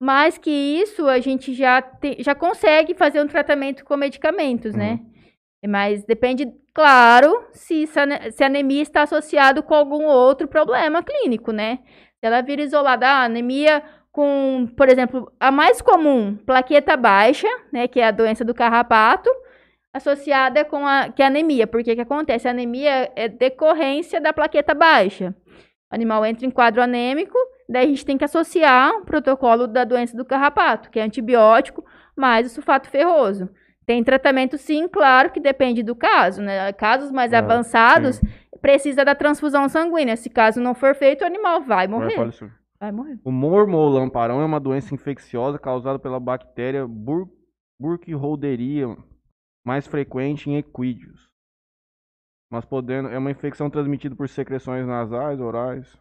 Mais 0.00 0.36
que 0.38 0.50
isso, 0.50 1.06
a 1.08 1.18
gente 1.20 1.54
já, 1.54 1.80
te- 1.80 2.16
já 2.22 2.34
consegue 2.34 2.94
fazer 2.94 3.20
um 3.20 3.26
tratamento 3.26 3.84
com 3.84 3.96
medicamentos, 3.96 4.74
né? 4.74 5.00
Mas 5.66 6.04
depende, 6.04 6.52
claro, 6.72 7.44
se, 7.52 7.86
se 7.86 8.42
a 8.42 8.46
anemia 8.46 8.82
está 8.82 9.02
associado 9.02 9.62
com 9.62 9.74
algum 9.74 10.04
outro 10.04 10.46
problema 10.46 11.02
clínico, 11.02 11.50
né? 11.50 11.80
Se 12.20 12.26
ela 12.26 12.42
vir 12.42 12.60
isolada, 12.60 13.08
ah, 13.08 13.24
anemia 13.24 13.82
com, 14.12 14.68
por 14.76 14.88
exemplo, 14.88 15.32
a 15.38 15.50
mais 15.50 15.80
comum, 15.80 16.36
plaqueta 16.36 16.96
baixa, 16.96 17.48
né, 17.72 17.86
que 17.86 18.00
é 18.00 18.06
a 18.06 18.10
doença 18.10 18.44
do 18.44 18.54
carrapato, 18.54 19.30
associada 19.92 20.64
com 20.64 20.86
a 20.86 21.08
que 21.08 21.22
é 21.22 21.24
a 21.24 21.28
anemia. 21.28 21.66
Porque 21.66 21.94
que 21.94 22.00
acontece? 22.00 22.48
A 22.48 22.50
anemia 22.50 23.12
é 23.14 23.28
decorrência 23.28 24.20
da 24.20 24.32
plaqueta 24.32 24.74
baixa. 24.74 25.34
O 25.90 25.94
animal 25.94 26.24
entra 26.26 26.46
em 26.46 26.50
quadro 26.50 26.82
anêmico, 26.82 27.38
daí 27.68 27.86
a 27.86 27.88
gente 27.88 28.04
tem 28.04 28.18
que 28.18 28.24
associar 28.24 28.92
o 28.96 29.04
protocolo 29.04 29.66
da 29.66 29.84
doença 29.84 30.16
do 30.16 30.24
carrapato, 30.24 30.90
que 30.90 30.98
é 30.98 31.02
antibiótico 31.02 31.84
mais 32.16 32.46
o 32.46 32.50
sulfato 32.50 32.88
ferroso. 32.88 33.48
Tem 33.88 34.04
tratamento 34.04 34.58
sim, 34.58 34.86
claro 34.86 35.30
que 35.30 35.40
depende 35.40 35.82
do 35.82 35.96
caso, 35.96 36.42
né? 36.42 36.70
Casos 36.74 37.10
mais 37.10 37.32
Ah, 37.32 37.38
avançados, 37.38 38.20
precisa 38.60 39.02
da 39.02 39.14
transfusão 39.14 39.66
sanguínea. 39.66 40.14
Se 40.14 40.28
caso 40.28 40.60
não 40.60 40.74
for 40.74 40.94
feito, 40.94 41.22
o 41.22 41.26
animal 41.26 41.62
vai 41.62 41.88
morrer. 41.88 42.14
Vai 42.78 42.92
morrer. 42.92 43.18
O 43.24 43.32
mormolamparão 43.32 44.42
é 44.42 44.44
uma 44.44 44.60
doença 44.60 44.94
infecciosa 44.94 45.58
causada 45.58 45.98
pela 45.98 46.20
bactéria 46.20 46.86
Bur 46.86 47.30
Burkholderia, 47.80 48.94
mais 49.64 49.86
frequente 49.86 50.50
em 50.50 50.58
equídeos. 50.58 51.30
Mas 52.52 52.66
podendo, 52.66 53.08
é 53.08 53.16
uma 53.16 53.30
infecção 53.30 53.70
transmitida 53.70 54.14
por 54.14 54.28
secreções 54.28 54.86
nasais, 54.86 55.40
orais. 55.40 55.96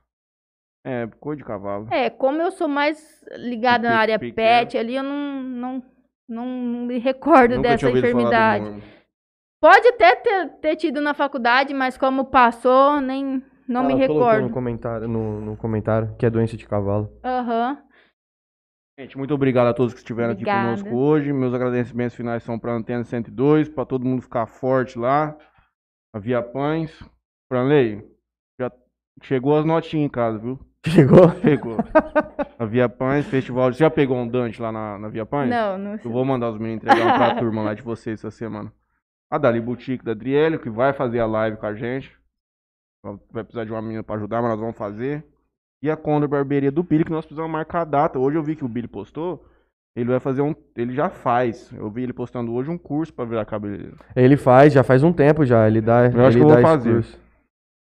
É, 0.85 1.07
coisa 1.21 1.37
de 1.37 1.45
cavalo. 1.45 1.87
É, 1.89 2.09
como 2.09 2.41
eu 2.41 2.51
sou 2.51 2.67
mais 2.67 3.23
ligada 3.37 3.89
na 3.89 3.97
área 3.97 4.19
pet 4.19 4.77
ali, 4.77 4.95
eu 4.95 5.03
não, 5.03 5.41
não, 5.41 5.83
não 6.27 6.45
me 6.85 6.97
recordo 6.99 7.55
Nunca 7.55 7.69
dessa 7.69 7.89
enfermidade. 7.89 8.83
Pode 9.61 9.87
até 9.87 10.15
ter, 10.15 10.49
ter 10.59 10.75
tido 10.75 11.01
na 11.01 11.13
faculdade, 11.13 11.73
mas 11.73 11.97
como 11.97 12.25
passou, 12.25 13.01
nem 13.01 13.43
não 13.67 13.83
me 13.83 13.93
colocou 13.93 14.17
No 14.17 14.23
recordo. 14.23 14.49
comentário, 14.53 15.07
no, 15.07 15.41
no 15.41 15.57
comentário, 15.57 16.15
que 16.17 16.25
é 16.25 16.29
doença 16.29 16.55
de 16.55 16.67
cavalo. 16.67 17.11
Aham. 17.23 17.81
Gente, 18.99 19.17
muito 19.17 19.33
obrigado 19.33 19.67
a 19.67 19.73
todos 19.73 19.93
que 19.93 19.99
estiveram 19.99 20.33
aqui 20.33 20.41
Obrigada. 20.41 20.77
conosco 20.81 20.95
hoje. 20.95 21.31
Meus 21.33 21.53
agradecimentos 21.53 22.15
finais 22.15 22.41
são 22.43 22.57
para 22.57 22.71
a 22.71 22.75
Antena 22.75 23.03
102, 23.03 23.69
para 23.69 23.85
todo 23.85 24.05
mundo 24.05 24.21
ficar 24.21 24.47
forte 24.47 24.97
lá. 24.97 25.37
A 26.15 26.19
Via 26.19 26.41
Pães. 26.41 26.91
Franley, 27.47 28.03
já 28.59 28.71
chegou 29.23 29.57
as 29.57 29.65
notinhas 29.65 30.05
em 30.05 30.09
casa, 30.09 30.37
viu? 30.37 30.59
Chegou? 30.91 31.29
Pegou. 31.41 31.77
a 32.57 32.65
Via 32.65 32.89
Pães, 32.89 33.25
festival. 33.25 33.71
Você 33.71 33.79
já 33.79 33.89
pegou 33.89 34.17
um 34.17 34.27
Dante 34.27 34.61
lá 34.61 34.71
na, 34.71 34.97
na 34.97 35.07
Via 35.09 35.25
Pães? 35.25 35.49
Não, 35.49 35.77
não 35.77 35.91
Eu 35.93 36.11
vou 36.11 36.23
mandar 36.25 36.49
os 36.49 36.57
meninos 36.57 36.83
entregar 36.83 37.13
um 37.13 37.17
pra 37.17 37.35
turma 37.35 37.61
lá 37.61 37.73
de 37.73 37.81
vocês 37.81 38.19
essa 38.19 38.31
semana. 38.31 38.71
A 39.29 39.37
Dali 39.37 39.59
Boutique 39.59 40.03
da 40.03 40.11
Adriele, 40.11 40.57
que 40.57 40.69
vai 40.69 40.93
fazer 40.93 41.19
a 41.19 41.25
live 41.25 41.57
com 41.57 41.65
a 41.65 41.73
gente. 41.73 42.11
Vai 43.31 43.43
precisar 43.43 43.65
de 43.65 43.71
uma 43.71 43.81
menina 43.81 44.03
pra 44.03 44.15
ajudar, 44.15 44.41
mas 44.41 44.51
nós 44.51 44.59
vamos 44.59 44.77
fazer. 44.77 45.23
E 45.81 45.91
a 45.91 45.95
Condor 45.95 46.27
Barbearia 46.27 46.71
do 46.71 46.83
Billy, 46.83 47.03
que 47.03 47.11
nós 47.11 47.25
precisamos 47.25 47.51
marcar 47.51 47.81
a 47.81 47.85
data. 47.85 48.17
Hoje 48.17 48.37
eu 48.37 48.43
vi 48.43 48.55
que 48.55 48.65
o 48.65 48.67
Billy 48.67 48.87
postou. 48.87 49.45
Ele 49.95 50.09
vai 50.09 50.19
fazer 50.19 50.41
um. 50.41 50.55
Ele 50.75 50.93
já 50.93 51.09
faz. 51.09 51.71
Eu 51.73 51.89
vi 51.89 52.03
ele 52.03 52.13
postando 52.13 52.53
hoje 52.53 52.69
um 52.69 52.77
curso 52.77 53.13
pra 53.13 53.25
virar 53.25 53.45
cabeleireiro. 53.45 53.97
Ele 54.15 54.37
faz, 54.37 54.73
já 54.73 54.83
faz 54.83 55.03
um 55.03 55.11
tempo 55.11 55.45
já. 55.45 55.67
Ele 55.67 55.81
dá. 55.81 56.05
Eu 56.05 56.25
acho 56.25 56.37
ele 56.37 56.45
que 56.45 56.51
eu 56.51 56.55
vou 56.55 56.61
fazer. 56.61 56.93
curso. 56.93 57.19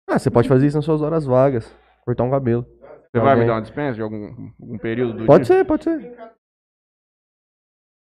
Ah, 0.08 0.18
você 0.18 0.30
pode 0.30 0.48
fazer 0.48 0.66
isso 0.66 0.76
nas 0.78 0.84
suas 0.84 1.02
horas 1.02 1.26
vagas. 1.26 1.70
Cortar 2.04 2.24
um 2.24 2.30
cabelo. 2.30 2.64
Você 3.20 3.24
vai 3.24 3.36
me 3.36 3.46
dar 3.46 3.54
uma 3.54 3.62
dispensa 3.62 3.94
de 3.94 4.02
algum, 4.02 4.50
algum 4.60 4.78
período 4.78 5.18
do 5.18 5.26
Pode 5.26 5.44
dia? 5.44 5.56
ser, 5.56 5.64
pode 5.64 5.84
ser. 5.84 6.14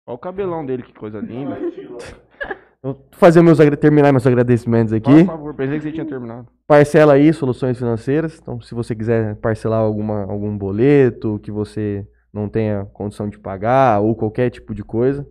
Olha 0.08 0.16
o 0.16 0.18
cabelão 0.18 0.66
dele, 0.66 0.84
que 0.84 0.94
coisa 0.94 1.20
linda. 1.20 1.58
Vou 2.84 3.08
fazer 3.12 3.44
meus, 3.44 3.60
agra- 3.60 3.78
terminar 3.78 4.12
meus 4.12 4.26
agradecimentos 4.26 4.92
aqui. 4.92 5.24
Por 5.24 5.26
favor, 5.26 5.54
pensei 5.54 5.78
que 5.78 5.84
você 5.84 5.92
tinha 5.92 6.06
terminado. 6.06 6.48
Parcela 6.68 7.14
aí, 7.14 7.32
soluções 7.32 7.78
financeiras. 7.78 8.40
Então, 8.42 8.60
se 8.60 8.74
você 8.74 8.96
quiser 8.96 9.36
parcelar 9.36 9.80
alguma, 9.82 10.24
algum 10.24 10.58
boleto 10.58 11.40
que 11.44 11.52
você 11.52 12.08
não 12.34 12.50
tenha 12.50 12.86
condição 12.86 13.30
de 13.30 13.38
pagar 13.38 14.00
ou 14.02 14.16
qualquer 14.16 14.50
tipo 14.50 14.74
de 14.74 14.84
coisa, 14.84 15.28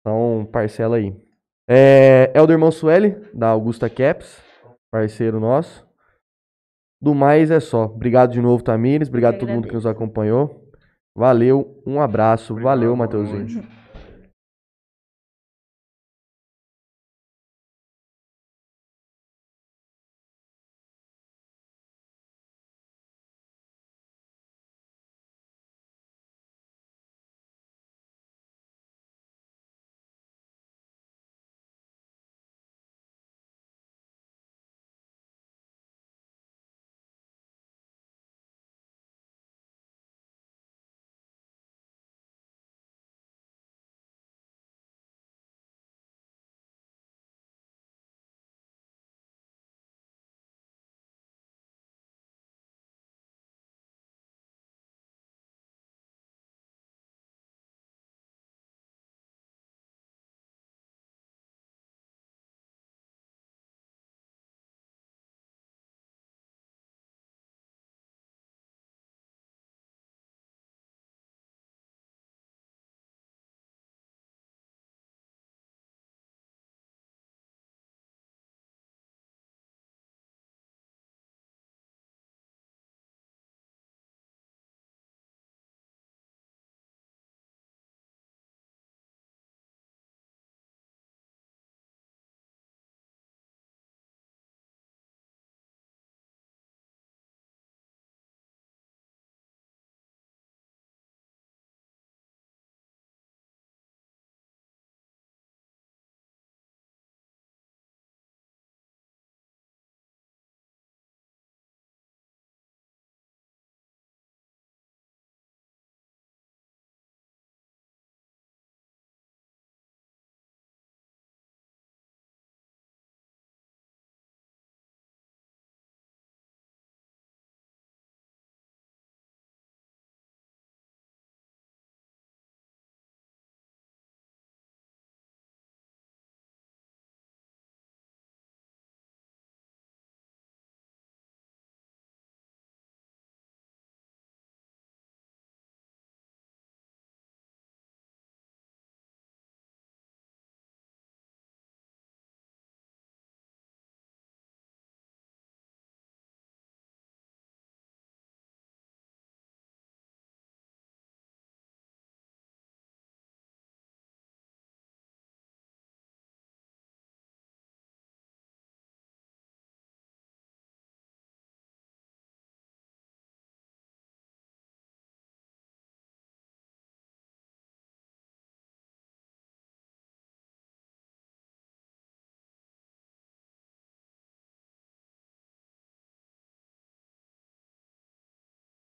então 0.00 0.48
parcela 0.52 0.96
aí. 0.98 1.12
É, 1.68 2.30
Elder 2.32 2.58
Mansueli, 2.58 3.16
da 3.34 3.48
Augusta 3.48 3.90
Caps, 3.90 4.40
parceiro 4.92 5.40
nosso. 5.40 5.87
Do 7.00 7.14
mais 7.14 7.50
é 7.50 7.60
só. 7.60 7.84
Obrigado 7.84 8.32
de 8.32 8.40
novo, 8.40 8.62
Tamires. 8.62 9.08
Obrigado 9.08 9.36
a 9.36 9.38
todo 9.38 9.50
mundo 9.50 9.68
que 9.68 9.74
nos 9.74 9.86
acompanhou. 9.86 10.68
Valeu, 11.14 11.82
um 11.86 12.00
abraço. 12.00 12.54
Valeu, 12.54 12.94
Matheusinho. 12.96 13.62